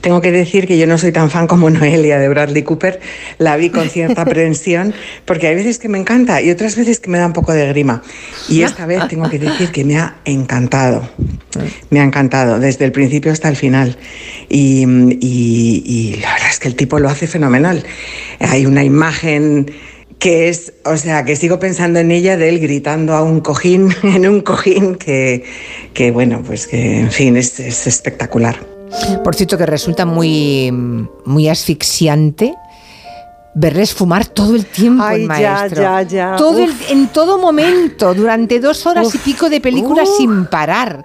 Tengo 0.00 0.20
que 0.20 0.30
decir 0.30 0.51
que 0.60 0.76
yo 0.78 0.86
no 0.86 0.98
soy 0.98 1.10
tan 1.12 1.30
fan 1.30 1.46
como 1.46 1.70
Noelia 1.70 2.18
de 2.18 2.28
Bradley 2.28 2.62
Cooper, 2.62 3.00
la 3.38 3.56
vi 3.56 3.70
con 3.70 3.88
cierta 3.88 4.22
aprensión, 4.26 4.92
porque 5.24 5.46
hay 5.48 5.54
veces 5.54 5.78
que 5.78 5.88
me 5.88 5.98
encanta 5.98 6.40
y 6.42 6.50
otras 6.50 6.76
veces 6.76 7.00
que 7.00 7.08
me 7.10 7.18
da 7.18 7.26
un 7.26 7.32
poco 7.32 7.52
de 7.52 7.66
grima. 7.68 8.02
Y 8.48 8.62
esta 8.62 8.84
vez 8.86 9.08
tengo 9.08 9.28
que 9.30 9.38
decir 9.38 9.70
que 9.72 9.84
me 9.84 9.96
ha 9.96 10.16
encantado, 10.26 11.08
me 11.90 12.00
ha 12.00 12.04
encantado, 12.04 12.58
desde 12.60 12.84
el 12.84 12.92
principio 12.92 13.32
hasta 13.32 13.48
el 13.48 13.56
final. 13.56 13.96
Y, 14.48 14.84
y- 15.20 15.82
y 15.86 16.16
la 16.20 16.32
verdad 16.34 16.48
es 16.50 16.58
que 16.58 16.68
el 16.68 16.74
tipo 16.76 16.98
lo 16.98 17.08
hace 17.08 17.26
fenomenal. 17.26 17.82
Hay 18.40 18.66
una 18.66 18.84
imagen 18.84 19.70
que 20.18 20.48
es, 20.48 20.74
o 20.84 20.96
sea, 20.96 21.24
que 21.24 21.34
sigo 21.34 21.58
pensando 21.58 21.98
en 21.98 22.12
ella 22.12 22.36
de 22.36 22.48
él 22.48 22.60
gritando 22.60 23.14
a 23.14 23.22
un 23.22 23.40
cojín, 23.40 23.88
en 24.04 24.28
un 24.28 24.40
cojín 24.42 24.94
que, 24.94 25.42
que 25.94 26.10
bueno, 26.12 26.42
pues 26.46 26.68
que, 26.68 27.00
en 27.00 27.10
fin, 27.10 27.36
es, 27.36 27.58
es 27.58 27.86
espectacular. 27.88 28.71
Por 29.24 29.34
cierto, 29.34 29.56
que 29.58 29.66
resulta 29.66 30.04
muy, 30.04 30.70
muy 31.24 31.48
asfixiante 31.48 32.54
verles 33.54 33.92
fumar 33.92 34.24
todo 34.26 34.54
el 34.54 34.64
tiempo 34.64 35.04
Ay, 35.04 35.22
el 35.22 35.28
ya, 35.28 35.52
maestro. 35.52 35.82
ya, 35.82 36.02
ya. 36.02 36.36
Todo 36.36 36.58
el- 36.64 36.74
en 36.88 37.08
todo 37.08 37.36
momento, 37.38 38.14
durante 38.14 38.58
dos 38.60 38.86
horas 38.86 39.12
y 39.14 39.18
Uf. 39.18 39.24
pico 39.24 39.50
de 39.50 39.60
película 39.60 40.04
Uf. 40.04 40.16
sin 40.16 40.46
parar. 40.46 41.04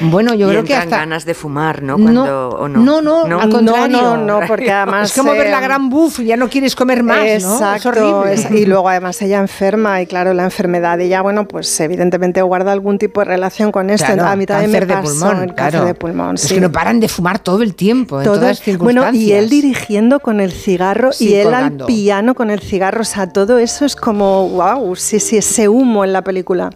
Bueno, 0.00 0.34
yo 0.34 0.48
y 0.48 0.50
creo 0.50 0.64
que 0.64 0.74
hasta. 0.74 0.96
ganas 0.98 1.24
de 1.24 1.34
fumar, 1.34 1.82
¿no? 1.82 1.96
No, 1.96 2.02
Cuando, 2.02 2.48
¿o 2.50 2.68
no? 2.68 2.80
no, 3.00 3.26
no, 3.28 3.40
al 3.40 3.48
contrario. 3.50 3.88
No, 3.96 4.16
no, 4.16 4.40
no, 4.40 4.46
porque 4.48 4.72
además, 4.72 5.10
Es 5.10 5.16
como 5.16 5.32
ver 5.32 5.50
la 5.50 5.58
eh, 5.58 5.62
gran 5.62 5.88
buff, 5.88 6.18
ya 6.20 6.36
no 6.36 6.48
quieres 6.48 6.74
comer 6.74 7.02
más, 7.04 7.18
¿no? 7.18 7.24
Es 7.24 7.44
Exacto, 7.44 7.88
horrible. 7.90 8.32
es- 8.34 8.50
y 8.50 8.66
luego 8.66 8.88
además 8.88 9.20
ella 9.22 9.38
enferma 9.38 10.02
y 10.02 10.06
claro, 10.06 10.34
la 10.34 10.44
enfermedad 10.44 10.98
de 10.98 11.04
ella, 11.06 11.22
bueno, 11.22 11.46
pues 11.46 11.78
evidentemente 11.80 12.42
guarda 12.42 12.72
algún 12.72 12.98
tipo 12.98 13.20
de 13.20 13.26
relación 13.26 13.70
con 13.70 13.90
esto. 13.90 14.06
Claro, 14.06 14.26
a 14.26 14.34
mí 14.36 14.46
también 14.46 14.70
me 14.72 14.80
de 14.80 14.86
pasó 14.86 15.02
pulmón, 15.12 15.42
el 15.42 15.54
cáncer 15.54 15.70
claro. 15.70 15.86
de 15.86 15.94
pulmón. 15.94 16.34
Es 16.34 16.40
sí. 16.42 16.54
que 16.54 16.60
no 16.60 16.72
paran 16.72 16.98
de 17.00 17.08
fumar 17.08 17.38
todo 17.38 17.62
el 17.62 17.74
tiempo, 17.76 18.18
en 18.18 18.24
Todo- 18.24 18.34
todas 18.38 18.58
bueno, 18.58 18.64
circunstancias. 18.64 19.14
y 19.24 19.32
él 19.32 19.48
dirigiendo 19.48 20.18
con 20.20 20.40
el 20.40 20.50
cigarro 20.52 21.12
Sí, 21.12 21.28
y 21.30 21.34
él 21.34 21.44
colgando. 21.44 21.67
Piano 21.70 22.34
con 22.34 22.50
el 22.50 22.60
cigarro, 22.60 23.02
o 23.02 23.04
sea, 23.04 23.28
todo 23.28 23.58
eso 23.58 23.84
es 23.84 23.96
como, 23.96 24.48
wow, 24.48 24.94
sí, 24.96 25.20
sí, 25.20 25.36
ese 25.36 25.68
humo 25.68 26.04
en 26.04 26.12
la 26.12 26.22
película. 26.22 26.70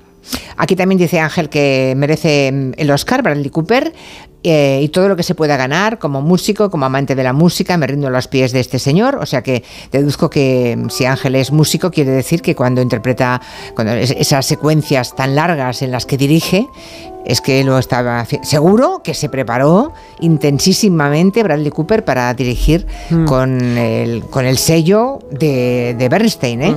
Aquí 0.57 0.77
también 0.77 0.99
dice 0.99 1.19
Ángel 1.19 1.49
que 1.49 1.95
merece 1.97 2.51
mm, 2.53 2.73
el 2.77 2.91
Oscar 2.91 3.23
Bradley 3.23 3.51
Cooper 3.51 3.93
eh, 4.45 4.81
y 4.83 4.89
todo 4.89 5.09
lo 5.09 5.17
que 5.17 5.23
se 5.23 5.35
pueda 5.35 5.57
ganar 5.57 5.99
como 5.99 6.21
músico, 6.21 6.71
como 6.71 6.87
amante 6.87 7.15
de 7.15 7.23
la 7.23 7.33
música, 7.33 7.77
me 7.77 7.87
rindo 7.87 8.09
a 8.09 8.11
los 8.11 8.29
pies 8.29 8.53
de 8.53 8.61
este 8.61 8.79
señor. 8.79 9.17
O 9.17 9.27
sea 9.27 9.43
que 9.43 9.63
deduzco 9.91 10.29
que 10.31 10.77
mm, 10.79 10.89
si 10.91 11.05
Ángel 11.05 11.35
es 11.37 11.53
músico, 11.53 11.91
quiere 11.91 12.11
decir 12.11 12.43
que 12.43 12.55
cuando 12.55 12.81
interpreta 12.83 13.41
cuando 13.75 13.93
es- 13.95 14.11
esas 14.11 14.45
secuencias 14.47 15.15
tan 15.15 15.35
largas 15.35 15.83
en 15.83 15.91
las 15.93 16.07
que 16.07 16.17
dirige, 16.17 16.67
es 17.25 17.41
que 17.41 17.63
lo 17.63 17.79
estaba 17.79 18.27
seguro 18.43 19.01
que 19.05 19.15
se 19.15 19.29
preparó 19.29 19.93
intensísimamente 20.57 21.43
Bradley 21.45 21.71
Cooper 21.71 22.05
para 22.05 22.35
dirigir 22.35 22.85
con, 23.27 23.61
el, 23.79 24.25
con 24.25 24.45
el 24.45 24.59
sello 24.59 25.21
de, 25.31 25.95
de 25.97 26.09
Bernstein. 26.09 26.63
¿eh? 26.63 26.77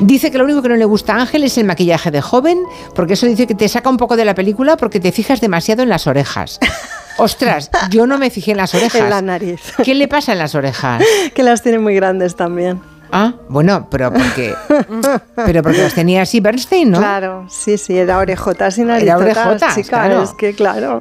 Dice 0.00 0.30
que 0.30 0.38
lo 0.38 0.44
único 0.44 0.62
que 0.62 0.70
no 0.70 0.76
le 0.76 0.86
gusta 0.86 1.14
a 1.16 1.20
Ángel 1.20 1.44
es 1.44 1.58
el 1.58 1.64
maquillaje 1.66 2.10
de 2.10 2.22
joven, 2.22 2.58
porque 2.94 3.12
eso 3.12 3.26
dice 3.26 3.46
que 3.46 3.54
te 3.54 3.68
saca 3.68 3.90
un 3.90 3.98
poco 3.98 4.16
de 4.16 4.24
la 4.24 4.34
película 4.34 4.76
porque 4.78 5.00
te 5.00 5.12
fijas 5.12 5.40
demasiado 5.42 5.82
en 5.82 5.90
las 5.90 6.06
orejas. 6.06 6.58
Ostras, 7.16 7.70
yo 7.90 8.06
no 8.06 8.18
me 8.18 8.30
fijé 8.30 8.52
en 8.52 8.58
las 8.58 8.74
orejas. 8.74 9.00
En 9.04 9.10
la 9.10 9.22
nariz. 9.22 9.60
¿Qué 9.84 9.94
le 9.94 10.08
pasa 10.08 10.32
en 10.32 10.38
las 10.38 10.54
orejas? 10.54 11.02
que 11.34 11.42
las 11.42 11.62
tiene 11.62 11.78
muy 11.78 11.94
grandes 11.94 12.36
también. 12.36 12.80
Ah, 13.16 13.32
bueno, 13.48 13.86
pero 13.90 14.12
porque, 14.12 14.52
pero 15.36 15.62
porque 15.62 15.82
las 15.82 15.94
tenía 15.94 16.22
así 16.22 16.40
Bernstein, 16.40 16.90
¿no? 16.90 16.98
Claro, 16.98 17.46
sí, 17.48 17.78
sí, 17.78 17.96
era 17.96 18.18
orejotas 18.18 18.76
y 18.78 18.82
Era 18.82 18.94
narizotas, 18.94 19.36
orejotas, 19.46 19.74
chica, 19.76 19.88
claro. 19.88 20.22
es 20.24 20.30
que 20.32 20.52
claro. 20.54 21.00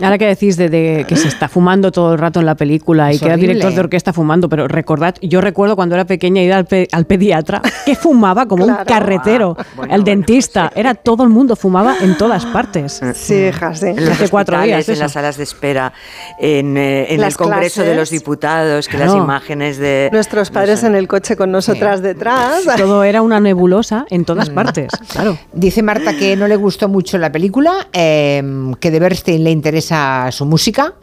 Ahora 0.00 0.18
que 0.18 0.26
decís 0.26 0.56
de, 0.56 0.68
de 0.68 1.04
que 1.08 1.14
se 1.14 1.28
está 1.28 1.48
fumando 1.48 1.92
todo 1.92 2.14
el 2.14 2.18
rato 2.18 2.40
en 2.40 2.46
la 2.46 2.56
película 2.56 3.12
y 3.12 3.14
Es 3.14 3.20
que 3.20 3.26
era 3.26 3.36
director 3.36 3.72
de 3.72 3.78
orquesta 3.80 4.12
fumando, 4.12 4.48
pero 4.48 4.66
recordad, 4.66 5.14
yo 5.22 5.40
recuerdo 5.40 5.76
cuando 5.76 5.94
era 5.94 6.04
pequeña 6.04 6.42
ir 6.42 6.52
al, 6.52 6.64
pe- 6.64 6.88
al 6.90 7.06
pediatra 7.06 7.62
que 7.84 7.94
fumaba 7.94 8.46
como 8.46 8.64
un 8.64 8.72
Claro. 8.74 8.84
carretero, 8.86 9.56
Ah, 9.58 9.64
bueno, 9.76 9.94
el 9.94 10.00
bueno, 10.02 10.04
dentista, 10.04 10.72
era 10.74 10.94
todo 10.94 11.22
el 11.22 11.28
mundo 11.30 11.54
fumaba 11.54 11.94
en 12.00 12.16
todas 12.18 12.44
partes. 12.46 13.00
Sí, 13.14 13.34
hija, 13.34 13.72
sí. 13.74 13.86
En 13.86 14.04
los 14.04 14.10
Hace 14.16 14.28
cuatro 14.28 14.60
días, 14.60 14.88
en 14.88 14.94
eso. 14.94 15.02
las 15.02 15.12
salas 15.12 15.36
de 15.36 15.44
espera, 15.44 15.92
en, 16.40 16.76
eh, 16.76 17.14
en 17.14 17.22
el 17.22 17.36
Congreso 17.36 17.82
de 17.82 17.88
clases. 17.92 17.96
los 17.96 18.10
Diputados, 18.10 18.88
que 18.88 18.96
Claro. 18.96 19.12
las 19.14 19.22
imágenes 19.22 19.78
de... 19.78 20.08
Nuestros 20.12 20.50
padres 20.50 20.82
en 20.82 20.94
el 20.96 21.06
coche 21.06 21.35
con 21.36 21.52
nosotras 21.52 22.02
detrás. 22.02 22.64
Todo 22.76 23.04
era 23.04 23.22
una 23.22 23.38
nebulosa 23.40 24.06
en 24.10 24.22
Mm. 24.22 24.24
todas 24.24 24.50
partes, 24.50 24.88
claro. 25.12 25.38
Dice 25.52 25.82
Marta 25.82 26.16
que 26.16 26.34
no 26.36 26.48
le 26.48 26.56
gustó 26.56 26.88
mucho 26.88 27.18
la 27.18 27.30
película, 27.30 27.88
eh, 27.92 28.42
que 28.80 28.90
de 28.90 28.98
Bernstein 29.00 29.44
le 29.44 29.50
interesa 29.50 30.28
su 30.32 30.44
música. 30.46 30.94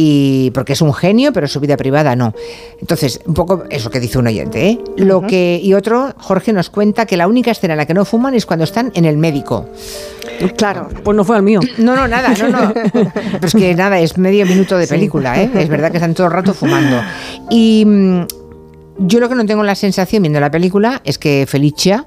Y 0.00 0.50
porque 0.52 0.74
es 0.74 0.82
un 0.82 0.92
genio, 0.94 1.32
pero 1.32 1.48
su 1.48 1.58
vida 1.58 1.76
privada 1.76 2.14
no. 2.14 2.32
Entonces, 2.78 3.20
un 3.26 3.34
poco 3.34 3.64
eso 3.70 3.90
que 3.90 3.98
dice 3.98 4.18
un 4.18 4.26
oyente, 4.28 4.68
¿eh? 4.68 4.78
Lo 4.96 5.22
que, 5.22 5.58
y 5.60 5.74
otro, 5.74 6.14
Jorge 6.18 6.52
nos 6.52 6.70
cuenta 6.70 7.04
que 7.06 7.16
la 7.16 7.26
única 7.26 7.50
escena 7.50 7.72
en 7.74 7.78
la 7.78 7.86
que 7.86 7.94
no 7.94 8.04
fuman 8.04 8.34
es 8.34 8.46
cuando 8.46 8.64
están 8.64 8.92
en 8.94 9.06
el 9.06 9.16
médico. 9.16 9.66
Claro. 10.56 10.88
Pues 11.02 11.16
no 11.16 11.24
fue 11.24 11.36
al 11.36 11.42
mío. 11.42 11.58
No, 11.78 11.96
no, 11.96 12.06
nada, 12.06 12.32
no, 12.38 12.48
no. 12.48 12.72
Pero 12.92 13.46
es 13.46 13.54
que 13.54 13.74
nada, 13.74 13.98
es 13.98 14.18
medio 14.18 14.46
minuto 14.46 14.76
de 14.78 14.86
película, 14.86 15.40
¿eh? 15.42 15.50
Es 15.54 15.68
verdad 15.68 15.90
que 15.90 15.96
están 15.96 16.14
todo 16.14 16.26
el 16.28 16.32
rato 16.34 16.54
fumando. 16.54 17.00
Y 17.50 17.82
mm, 17.84 18.20
yo 18.98 19.20
lo 19.20 19.28
que 19.28 19.34
no 19.34 19.46
tengo 19.46 19.62
la 19.62 19.74
sensación 19.74 20.22
viendo 20.22 20.40
la 20.40 20.50
película 20.50 21.00
es 21.04 21.18
que 21.18 21.46
Felicia 21.48 22.06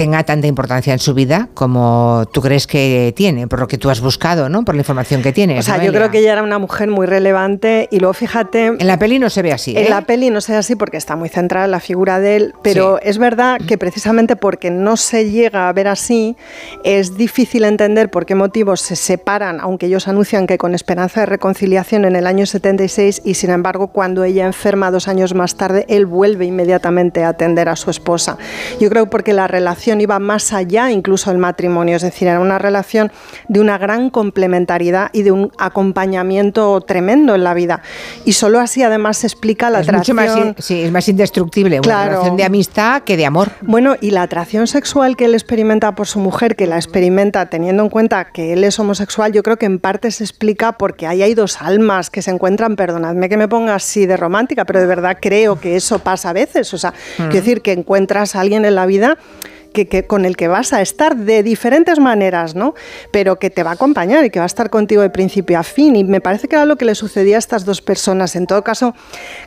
tenga 0.00 0.24
tanta 0.24 0.46
importancia 0.46 0.94
en 0.94 0.98
su 0.98 1.12
vida 1.12 1.50
como 1.52 2.24
tú 2.32 2.40
crees 2.40 2.66
que 2.66 3.12
tiene, 3.14 3.46
por 3.48 3.60
lo 3.60 3.68
que 3.68 3.76
tú 3.76 3.90
has 3.90 4.00
buscado, 4.00 4.48
¿no? 4.48 4.64
Por 4.64 4.74
la 4.74 4.80
información 4.80 5.20
que 5.20 5.30
tienes. 5.30 5.58
O 5.58 5.62
sea, 5.62 5.84
yo 5.84 5.92
creo 5.92 6.10
que 6.10 6.20
ella 6.20 6.32
era 6.32 6.42
una 6.42 6.58
mujer 6.58 6.88
muy 6.88 7.06
relevante 7.06 7.86
y 7.90 7.98
luego 7.98 8.14
fíjate... 8.14 8.68
En 8.68 8.86
la 8.86 8.98
peli 8.98 9.18
no 9.18 9.28
se 9.28 9.42
ve 9.42 9.52
así, 9.52 9.76
¿eh? 9.76 9.82
En 9.84 9.90
la 9.90 10.00
peli 10.00 10.30
no 10.30 10.40
se 10.40 10.52
ve 10.52 10.58
así 10.58 10.74
porque 10.74 10.96
está 10.96 11.16
muy 11.16 11.28
centrada 11.28 11.66
en 11.66 11.72
la 11.72 11.80
figura 11.80 12.18
de 12.18 12.36
él, 12.36 12.54
pero 12.62 12.98
es 13.02 13.18
verdad 13.18 13.58
que 13.68 13.76
precisamente 13.76 14.36
porque 14.36 14.70
no 14.70 14.96
se 14.96 15.28
llega 15.30 15.68
a 15.68 15.72
ver 15.74 15.86
así, 15.86 16.34
es 16.82 17.18
difícil 17.18 17.64
entender 17.64 18.10
por 18.10 18.24
qué 18.24 18.34
motivos 18.34 18.80
se 18.80 18.96
separan, 18.96 19.60
aunque 19.60 19.84
ellos 19.84 20.08
anuncian 20.08 20.46
que 20.46 20.56
con 20.56 20.74
esperanza 20.74 21.20
de 21.20 21.26
reconciliación 21.26 22.06
en 22.06 22.16
el 22.16 22.26
año 22.26 22.46
76 22.46 23.20
y 23.22 23.34
sin 23.34 23.50
embargo 23.50 23.88
cuando 23.88 24.24
ella 24.24 24.46
enferma 24.46 24.90
dos 24.90 25.08
años 25.08 25.34
más 25.34 25.56
tarde, 25.56 25.84
él 25.90 26.06
vuelve 26.06 26.46
inmediatamente 26.46 27.22
a 27.22 27.28
atender 27.28 27.68
a 27.68 27.76
su 27.76 27.90
esposa. 27.90 28.38
Yo 28.80 28.88
creo 28.88 29.10
porque 29.10 29.34
la 29.34 29.46
relación 29.46 29.89
iba 29.98 30.18
más 30.18 30.52
allá 30.52 30.90
incluso 30.90 31.30
del 31.30 31.38
matrimonio, 31.38 31.96
es 31.96 32.02
decir, 32.02 32.28
era 32.28 32.38
una 32.40 32.58
relación 32.58 33.10
de 33.48 33.60
una 33.60 33.78
gran 33.78 34.10
complementariedad 34.10 35.08
y 35.14 35.22
de 35.22 35.32
un 35.32 35.50
acompañamiento 36.04 36.80
tremendo 36.82 37.34
en 37.34 37.44
la 37.44 37.54
vida. 37.54 37.80
Y 38.24 38.32
solo 38.32 38.60
así 38.60 38.82
además 38.82 39.18
se 39.18 39.26
explica 39.26 39.70
la 39.70 39.80
es 39.80 39.86
mucho 39.90 40.12
atracción. 40.12 40.16
más, 40.16 40.36
in- 40.36 40.54
sí, 40.58 40.82
es 40.82 40.92
más 40.92 41.08
indestructible 41.08 41.76
una 41.76 41.82
Claro. 41.82 42.10
relación 42.10 42.36
de 42.36 42.44
amistad 42.44 43.02
que 43.02 43.16
de 43.16 43.24
amor. 43.26 43.48
Bueno, 43.62 43.96
y 44.00 44.10
la 44.10 44.22
atracción 44.22 44.66
sexual 44.66 45.16
que 45.16 45.24
él 45.26 45.34
experimenta 45.34 45.94
por 45.94 46.06
su 46.06 46.18
mujer, 46.18 46.56
que 46.56 46.66
la 46.66 46.76
experimenta 46.76 47.46
teniendo 47.46 47.82
en 47.82 47.88
cuenta 47.88 48.26
que 48.32 48.52
él 48.52 48.64
es 48.64 48.78
homosexual, 48.78 49.32
yo 49.32 49.42
creo 49.42 49.56
que 49.56 49.66
en 49.66 49.78
parte 49.78 50.10
se 50.10 50.24
explica 50.24 50.72
porque 50.72 51.06
ahí 51.06 51.22
hay 51.22 51.34
dos 51.34 51.62
almas 51.62 52.10
que 52.10 52.20
se 52.22 52.30
encuentran, 52.30 52.76
perdonadme 52.76 53.28
que 53.28 53.36
me 53.36 53.48
ponga 53.48 53.74
así 53.76 54.04
de 54.06 54.16
romántica, 54.16 54.64
pero 54.64 54.80
de 54.80 54.86
verdad 54.86 55.16
creo 55.20 55.60
que 55.60 55.76
eso 55.76 56.00
pasa 56.00 56.30
a 56.30 56.32
veces. 56.32 56.72
O 56.74 56.78
sea, 56.78 56.92
quiero 57.16 57.32
decir 57.32 57.62
que 57.62 57.72
encuentras 57.72 58.34
a 58.36 58.40
alguien 58.40 58.64
en 58.64 58.74
la 58.74 58.86
vida 58.86 59.16
que, 59.72 60.06
con 60.06 60.24
el 60.24 60.36
que 60.36 60.48
vas 60.48 60.72
a 60.72 60.80
estar 60.80 61.16
de 61.16 61.42
diferentes 61.42 61.98
maneras, 61.98 62.54
¿no? 62.54 62.74
Pero 63.10 63.38
que 63.38 63.50
te 63.50 63.62
va 63.62 63.70
a 63.70 63.74
acompañar 63.74 64.24
y 64.24 64.30
que 64.30 64.38
va 64.38 64.44
a 64.44 64.46
estar 64.46 64.70
contigo 64.70 65.02
de 65.02 65.10
principio 65.10 65.58
a 65.58 65.62
fin. 65.62 65.96
Y 65.96 66.04
me 66.04 66.20
parece 66.20 66.48
que 66.48 66.56
era 66.56 66.64
lo 66.64 66.76
que 66.76 66.84
le 66.84 66.94
sucedía 66.94 67.36
a 67.36 67.38
estas 67.38 67.64
dos 67.64 67.82
personas. 67.82 68.36
En 68.36 68.46
todo 68.46 68.62
caso, 68.62 68.94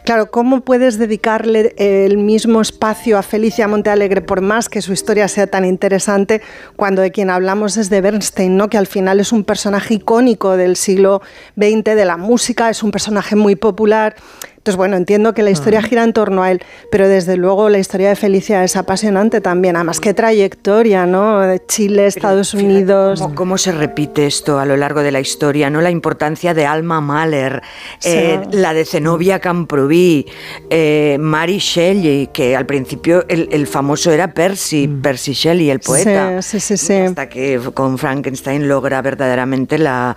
claro, 0.06 0.32
¿cómo 0.32 0.62
puedes 0.62 0.98
dedicarle 0.98 1.74
el 1.78 2.18
mismo 2.18 2.62
espacio 2.62 3.18
a 3.18 3.24
Felicia 3.24 3.68
Montealegre 3.68 4.22
por 4.22 4.42
más 4.42 4.70
que 4.70 4.82
su 4.82 4.94
historia 4.94 5.28
sea 5.28 5.48
tan 5.48 5.66
interesante 5.66 6.42
cuando 6.76 7.02
de 7.02 7.12
quien 7.12 7.30
hablamos 7.30 7.78
es 7.78 7.90
de 7.90 8.02
Bernstein, 8.02 8.58
¿no? 8.58 8.70
Que 8.70 8.78
al 8.78 8.88
final 8.88 9.20
es 9.20 9.32
un 9.32 9.44
personaje 9.44 9.96
icónico 9.96 10.58
del 10.58 10.76
siglo 10.76 11.22
XX 11.56 11.84
de 11.96 12.06
la 12.06 12.18
música, 12.18 12.70
es 12.70 12.84
un 12.84 12.92
personaje 12.92 13.36
muy 13.36 13.56
popular. 13.56 14.16
Entonces, 14.64 14.78
bueno, 14.78 14.96
entiendo 14.96 15.34
que 15.34 15.44
la 15.44 15.50
historia 15.50 15.82
gira 15.82 16.06
en 16.06 16.14
torno 16.14 16.42
a 16.42 16.50
él, 16.50 16.62
pero 16.90 17.10
desde 17.10 17.36
luego 17.36 17.68
la 17.68 17.80
historia 17.80 18.08
de 18.08 18.16
Felicia 18.16 18.64
es 18.64 18.78
apasionante 18.78 19.42
también. 19.42 19.76
Además, 19.76 20.00
qué 20.00 20.14
trayectoria, 20.14 21.06
¿no? 21.06 21.42
De 21.42 21.62
Chile, 21.66 22.08
Estados 22.08 22.54
Unidos. 22.54 23.20
¿Cómo, 23.22 23.36
cómo 23.36 23.58
se 23.58 23.74
repite 23.74 24.26
esto 24.26 24.60
a 24.60 24.66
lo 24.66 24.78
largo 24.78 25.02
de 25.04 25.12
la 25.12 25.20
historia? 25.20 25.70
¿no? 25.70 25.82
La 25.82 25.90
importancia 25.92 26.54
de 26.54 26.66
Alma 26.66 27.02
Mahler, 27.02 27.62
eh, 28.06 28.40
la 28.54 28.74
de 28.74 28.86
Zenobia 28.86 29.40
Camprubí, 29.40 30.28
eh, 30.70 31.18
Mary 31.20 31.58
Shelley, 31.58 32.28
que 32.32 32.56
al 32.56 32.66
principio 32.66 33.26
el, 33.28 33.50
el 33.52 33.68
famoso 33.68 34.14
era 34.14 34.34
Percy, 34.34 34.88
Percy 34.88 35.34
Shelley, 35.34 35.72
el 35.72 35.82
poeta. 35.82 36.42
Sí, 36.42 36.62
sí, 36.62 36.78
sí, 36.78 36.86
sí. 36.88 36.94
Hasta 36.94 37.28
que 37.28 37.60
con 37.74 37.98
Frankenstein 37.98 38.70
logra 38.70 39.02
verdaderamente 39.02 39.78
la, 39.78 40.16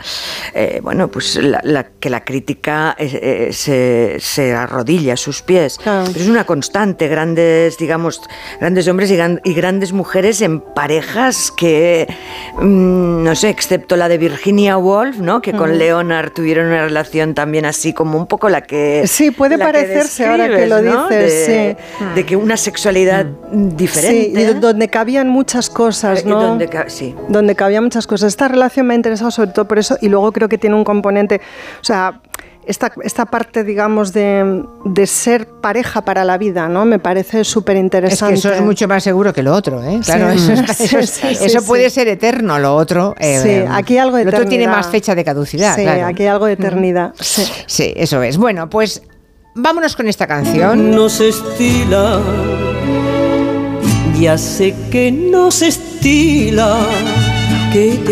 eh, 0.54 0.78
bueno, 0.84 1.08
pues 1.08 1.34
la, 1.34 1.60
la- 1.64 1.88
que 1.98 2.10
la 2.10 2.24
crítica 2.24 2.94
se, 3.50 4.16
se 4.36 4.54
arrodilla 4.54 5.14
a 5.14 5.16
sus 5.16 5.42
pies. 5.42 5.78
Pero 5.82 6.04
es 6.04 6.28
una 6.28 6.44
constante, 6.44 7.08
grandes, 7.08 7.78
digamos, 7.78 8.20
grandes 8.60 8.86
hombres 8.88 9.10
y, 9.10 9.16
gran- 9.16 9.40
y 9.44 9.54
grandes 9.54 9.92
mujeres 9.92 10.40
en 10.42 10.60
parejas 10.60 11.50
que, 11.56 12.06
mm, 12.60 13.24
no 13.24 13.34
sé, 13.34 13.48
excepto 13.48 13.96
la 13.96 14.08
de 14.08 14.18
Virginia 14.18 14.76
Woolf, 14.78 15.18
¿no? 15.18 15.40
Que 15.42 15.52
con. 15.52 15.76
Leonard 15.78 16.30
tuvieron 16.32 16.66
una 16.68 16.82
relación 16.84 17.34
también 17.34 17.64
así 17.66 17.92
como 17.92 18.18
un 18.18 18.26
poco 18.26 18.48
la 18.48 18.60
que... 18.62 19.02
Sí, 19.06 19.30
puede 19.30 19.56
que 19.58 19.64
parecerse 19.64 20.26
ahora 20.26 20.48
que 20.48 20.66
lo 20.66 20.80
dices, 20.80 21.46
de, 21.48 21.76
sí. 21.98 22.04
de 22.14 22.24
que 22.26 22.36
una 22.36 22.56
sexualidad 22.56 23.26
diferente... 23.52 24.24
Sí, 24.24 24.32
y 24.40 24.44
do- 24.44 24.60
donde 24.60 24.88
cabían 24.88 25.28
muchas 25.28 25.68
cosas, 25.70 26.20
Eh, 26.20 26.24
¿no? 26.26 26.40
donde 26.40 26.68
sí. 26.88 27.14
donde 27.28 27.54
cabía 27.54 27.80
muchas 27.80 28.06
cosas. 28.06 28.28
Esta 28.28 28.48
relación 28.48 28.86
me 28.86 28.94
ha 28.94 28.96
interesado 28.96 29.30
sobre 29.30 29.50
todo 29.50 29.66
por 29.66 29.78
eso 29.78 29.96
y 30.00 30.08
luego 30.08 30.32
creo 30.32 30.48
que 30.48 30.58
tiene 30.58 30.76
un 30.76 30.84
componente, 30.84 31.40
o 31.80 31.84
sea, 31.84 32.20
esta, 32.66 32.92
esta 33.02 33.26
parte, 33.26 33.62
digamos, 33.64 34.12
de, 34.12 34.64
de 34.84 35.06
ser 35.06 35.46
pareja 35.46 36.02
para 36.04 36.24
la 36.24 36.36
vida, 36.38 36.68
¿no? 36.68 36.84
Me 36.84 36.98
parece 36.98 37.44
súper 37.44 37.76
Es 37.76 37.82
interesante. 37.82 38.34
que 38.34 38.38
eso 38.40 38.52
es 38.52 38.60
mucho 38.60 38.88
más 38.88 39.02
seguro 39.04 39.32
que 39.32 39.42
lo 39.42 39.54
otro, 39.54 39.82
¿eh? 39.84 40.00
Claro, 40.04 40.36
Sí. 40.38 40.52
eso, 40.52 40.62
Sí, 40.74 40.84
eso, 40.84 41.02
sí, 41.02 41.34
sí, 41.36 41.44
eso 41.44 41.60
sí. 41.60 41.66
puede 41.66 41.88
ser 41.90 42.08
eterno, 42.08 42.58
lo 42.58 42.74
otro. 42.74 43.14
eh, 43.18 43.40
Sí, 43.42 43.70
aquí 43.72 43.94
hay 43.94 43.98
algo 44.00 44.16
de 44.16 44.24
Lo 44.24 44.30
otro 44.30 44.46
tiene 44.46 44.66
más 44.68 44.86
fecha 44.88 45.14
de 45.14 45.24
caducidad. 45.24 45.76
Sí, 45.76 45.82
claro. 45.82 46.06
aquí 46.06 46.22
hay 46.24 46.28
algo 46.28 46.46
de 46.46 46.52
eternidad. 46.54 47.12
Sí. 47.20 47.44
Sí, 47.66 47.92
eso 47.96 48.22
es. 48.22 48.36
Bueno, 48.36 48.68
pues 48.68 49.02
vámonos 49.54 49.94
con 49.96 50.08
esta 50.08 50.26
canción. 50.26 50.90
No 50.90 51.08
se 51.08 51.28
estila, 51.28 52.20
ya 54.20 54.36
sé 54.38 54.74
que 54.90 55.12
no 55.12 55.50
se 55.50 55.68
estila. 55.68 56.76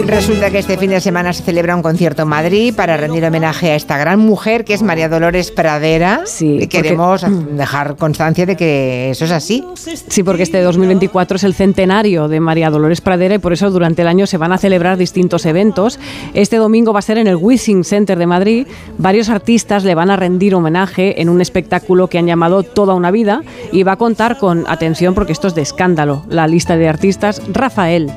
Resulta 0.06 0.50
que 0.50 0.58
este 0.58 0.76
fin 0.76 0.90
de 0.90 1.00
semana 1.00 1.32
se 1.32 1.42
celebra 1.42 1.74
un 1.74 1.82
concierto 1.82 2.22
en 2.22 2.28
Madrid 2.28 2.74
para 2.74 2.96
rendir 2.96 3.24
homenaje 3.24 3.70
a 3.70 3.76
esta 3.76 3.96
gran 3.96 4.20
mujer 4.20 4.64
que 4.64 4.74
es 4.74 4.82
María 4.82 5.08
Dolores 5.08 5.50
Pradera. 5.50 6.22
Sí, 6.26 6.58
y 6.60 6.66
queremos 6.66 7.24
dejar 7.56 7.96
constancia 7.96 8.46
de 8.46 8.56
que 8.56 9.10
eso 9.10 9.24
es 9.24 9.30
así. 9.30 9.64
Sí, 9.76 10.22
porque 10.22 10.42
este 10.42 10.60
2024 10.60 11.36
es 11.36 11.44
el 11.44 11.54
centenario 11.54 12.28
de 12.28 12.40
María 12.40 12.70
Dolores 12.70 13.00
Pradera 13.00 13.36
y 13.36 13.38
por 13.38 13.52
eso 13.52 13.70
durante 13.70 14.02
el 14.02 14.08
año 14.08 14.26
se 14.26 14.36
van 14.36 14.52
a 14.52 14.58
celebrar 14.58 14.98
distintos 14.98 15.46
eventos. 15.46 15.98
Este 16.34 16.56
domingo 16.56 16.92
va 16.92 16.98
a 16.98 17.02
ser 17.02 17.18
en 17.18 17.26
el 17.26 17.36
Wishing 17.36 17.84
Center 17.84 18.18
de 18.18 18.26
Madrid. 18.26 18.66
Varios 18.98 19.30
artistas 19.30 19.84
le 19.84 19.94
van 19.94 20.10
a 20.10 20.16
rendir 20.16 20.54
homenaje 20.54 21.20
en 21.20 21.28
un 21.28 21.40
espectáculo 21.40 22.08
que 22.08 22.18
han 22.18 22.26
llamado 22.26 22.62
Toda 22.62 22.94
una 22.94 23.10
vida 23.10 23.42
y 23.72 23.82
va 23.82 23.92
a 23.92 23.96
contar 23.96 24.38
con, 24.38 24.64
atención 24.68 25.14
porque 25.14 25.32
esto 25.32 25.48
es 25.48 25.54
de 25.54 25.62
escándalo, 25.62 26.24
la 26.28 26.46
lista 26.46 26.76
de 26.76 26.88
artistas, 26.88 27.42
Rafael, 27.52 28.10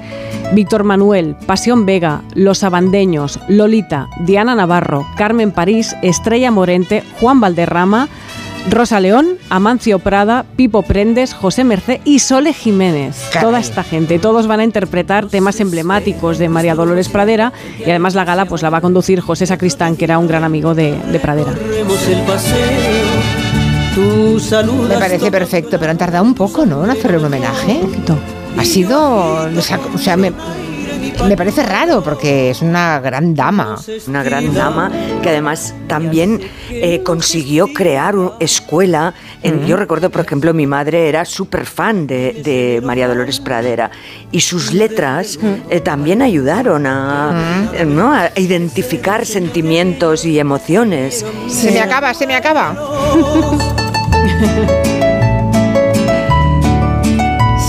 Víctor 0.54 0.84
Manuel, 0.84 1.27
Pasión 1.36 1.86
Vega, 1.86 2.22
Los 2.34 2.64
Abandeños, 2.64 3.40
Lolita, 3.48 4.08
Diana 4.26 4.56
Navarro, 4.56 5.06
Carmen 5.18 5.52
París, 5.52 5.96
Estrella 6.02 6.52
Morente, 6.52 7.04
Juan 7.20 7.40
Valderrama, 7.40 8.08
Rosa 8.70 9.00
León, 9.00 9.38
Amancio 9.50 10.00
Prada, 10.00 10.44
Pipo 10.58 10.82
Prendes, 10.82 11.34
José 11.34 11.64
Mercé 11.64 12.02
y 12.04 12.20
Sole 12.20 12.52
Jiménez. 12.54 13.16
Toda 13.40 13.60
esta 13.62 13.82
gente, 13.84 14.20
todos 14.20 14.46
van 14.48 14.60
a 14.60 14.64
interpretar 14.66 15.28
temas 15.28 15.60
emblemáticos 15.62 16.38
de 16.38 16.50
María 16.50 16.76
Dolores 16.76 17.08
Pradera 17.08 17.54
y 17.80 17.90
además 17.90 18.14
la 18.14 18.26
gala 18.26 18.44
pues 18.46 18.64
la 18.64 18.70
va 18.70 18.80
a 18.80 18.82
conducir 18.82 19.22
José 19.22 19.46
Sacristán, 19.46 19.96
que 19.96 20.04
era 20.04 20.18
un 20.20 20.28
gran 20.28 20.44
amigo 20.44 20.76
de, 20.76 20.98
de 21.12 21.20
Pradera. 21.20 21.54
Me 24.84 24.96
parece 25.00 25.32
perfecto, 25.32 25.80
pero 25.80 25.92
han 25.92 25.98
tardado 25.98 26.24
un 26.24 26.34
poco, 26.36 26.66
¿no? 26.66 26.84
En 26.84 26.92
hacerle 26.92 27.18
un 27.18 27.26
homenaje. 27.26 27.80
Ha 28.58 28.66
sido. 28.66 29.48
O 29.58 29.62
sea, 29.62 29.80
o 29.94 29.98
sea, 29.98 30.18
me- 30.18 30.34
me 31.28 31.38
parece 31.38 31.64
raro 31.64 32.02
porque 32.04 32.50
es 32.50 32.62
una 32.62 33.00
gran 33.00 33.36
dama. 33.36 33.78
Una 34.08 34.24
gran 34.24 34.54
dama 34.54 34.92
que 35.22 35.30
además 35.30 35.74
también 35.88 36.42
eh, 36.70 37.02
consiguió 37.04 37.68
crear 37.74 38.16
una 38.16 38.32
escuela. 38.40 39.14
En- 39.44 39.66
Yo 39.66 39.78
recuerdo, 39.78 40.10
por 40.10 40.22
ejemplo, 40.22 40.54
mi 40.54 40.68
madre 40.68 41.10
era 41.10 41.26
súper 41.26 41.66
fan 41.66 42.08
de, 42.08 42.42
de 42.44 42.82
María 42.84 43.08
Dolores 43.08 43.40
Pradera 43.40 43.92
y 44.32 44.42
sus 44.42 44.74
letras 44.74 45.40
eh, 45.70 45.80
también 45.82 46.22
ayudaron 46.22 46.86
a, 46.88 47.70
¿no? 47.86 48.14
a 48.14 48.32
identificar 48.36 49.26
sentimientos 49.26 50.26
y 50.26 50.40
emociones. 50.40 51.26
Se 51.48 51.72
me 51.72 51.80
acaba, 51.82 52.14
se 52.14 52.28
me 52.28 52.36
acaba. 52.36 52.76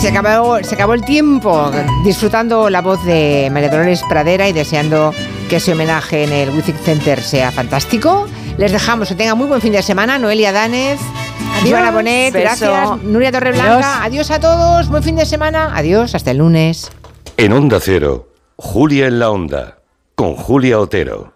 Se 0.01 0.09
acabó, 0.09 0.59
se 0.63 0.75
acabó 0.75 0.95
el 0.95 1.05
tiempo 1.05 1.71
disfrutando 2.05 2.71
la 2.71 2.81
voz 2.83 3.05
de 3.05 3.49
María 3.53 3.69
Dolores 3.69 4.03
Pradera 4.09 4.49
y 4.49 4.53
deseando 4.53 5.13
que 5.49 5.57
ese 5.57 5.73
homenaje 5.73 6.23
en 6.25 6.33
el 6.33 6.51
Wizzing 6.51 6.79
Center 6.79 7.21
sea 7.21 7.51
fantástico. 7.51 8.27
Les 8.59 8.71
dejamos 8.71 9.09
que 9.09 9.15
tengan 9.17 9.37
muy 9.37 9.49
buen 9.49 9.61
fin 9.61 9.73
de 9.73 9.83
semana. 9.83 10.19
Noelia 10.19 10.53
Danez, 10.53 11.01
Adiós. 11.61 11.71
Joana 11.71 11.91
Bonet, 11.91 12.33
Beso. 12.33 12.45
gracias. 12.71 13.03
Nuria 13.03 13.33
Torreblanca, 13.33 14.05
adiós 14.05 14.31
a 14.31 14.39
todos. 14.39 14.89
Buen 14.89 15.03
fin 15.03 15.17
de 15.17 15.27
semana. 15.27 15.77
Adiós, 15.77 16.15
hasta 16.15 16.31
el 16.31 16.39
lunes. 16.39 16.91
En 17.37 17.53
Onda 17.53 17.79
Cero, 17.81 18.29
Julia 18.57 19.07
en 19.07 19.19
la 19.19 19.31
Onda, 19.31 19.79
con 20.15 20.35
Julia 20.37 20.79
Otero. 20.79 21.35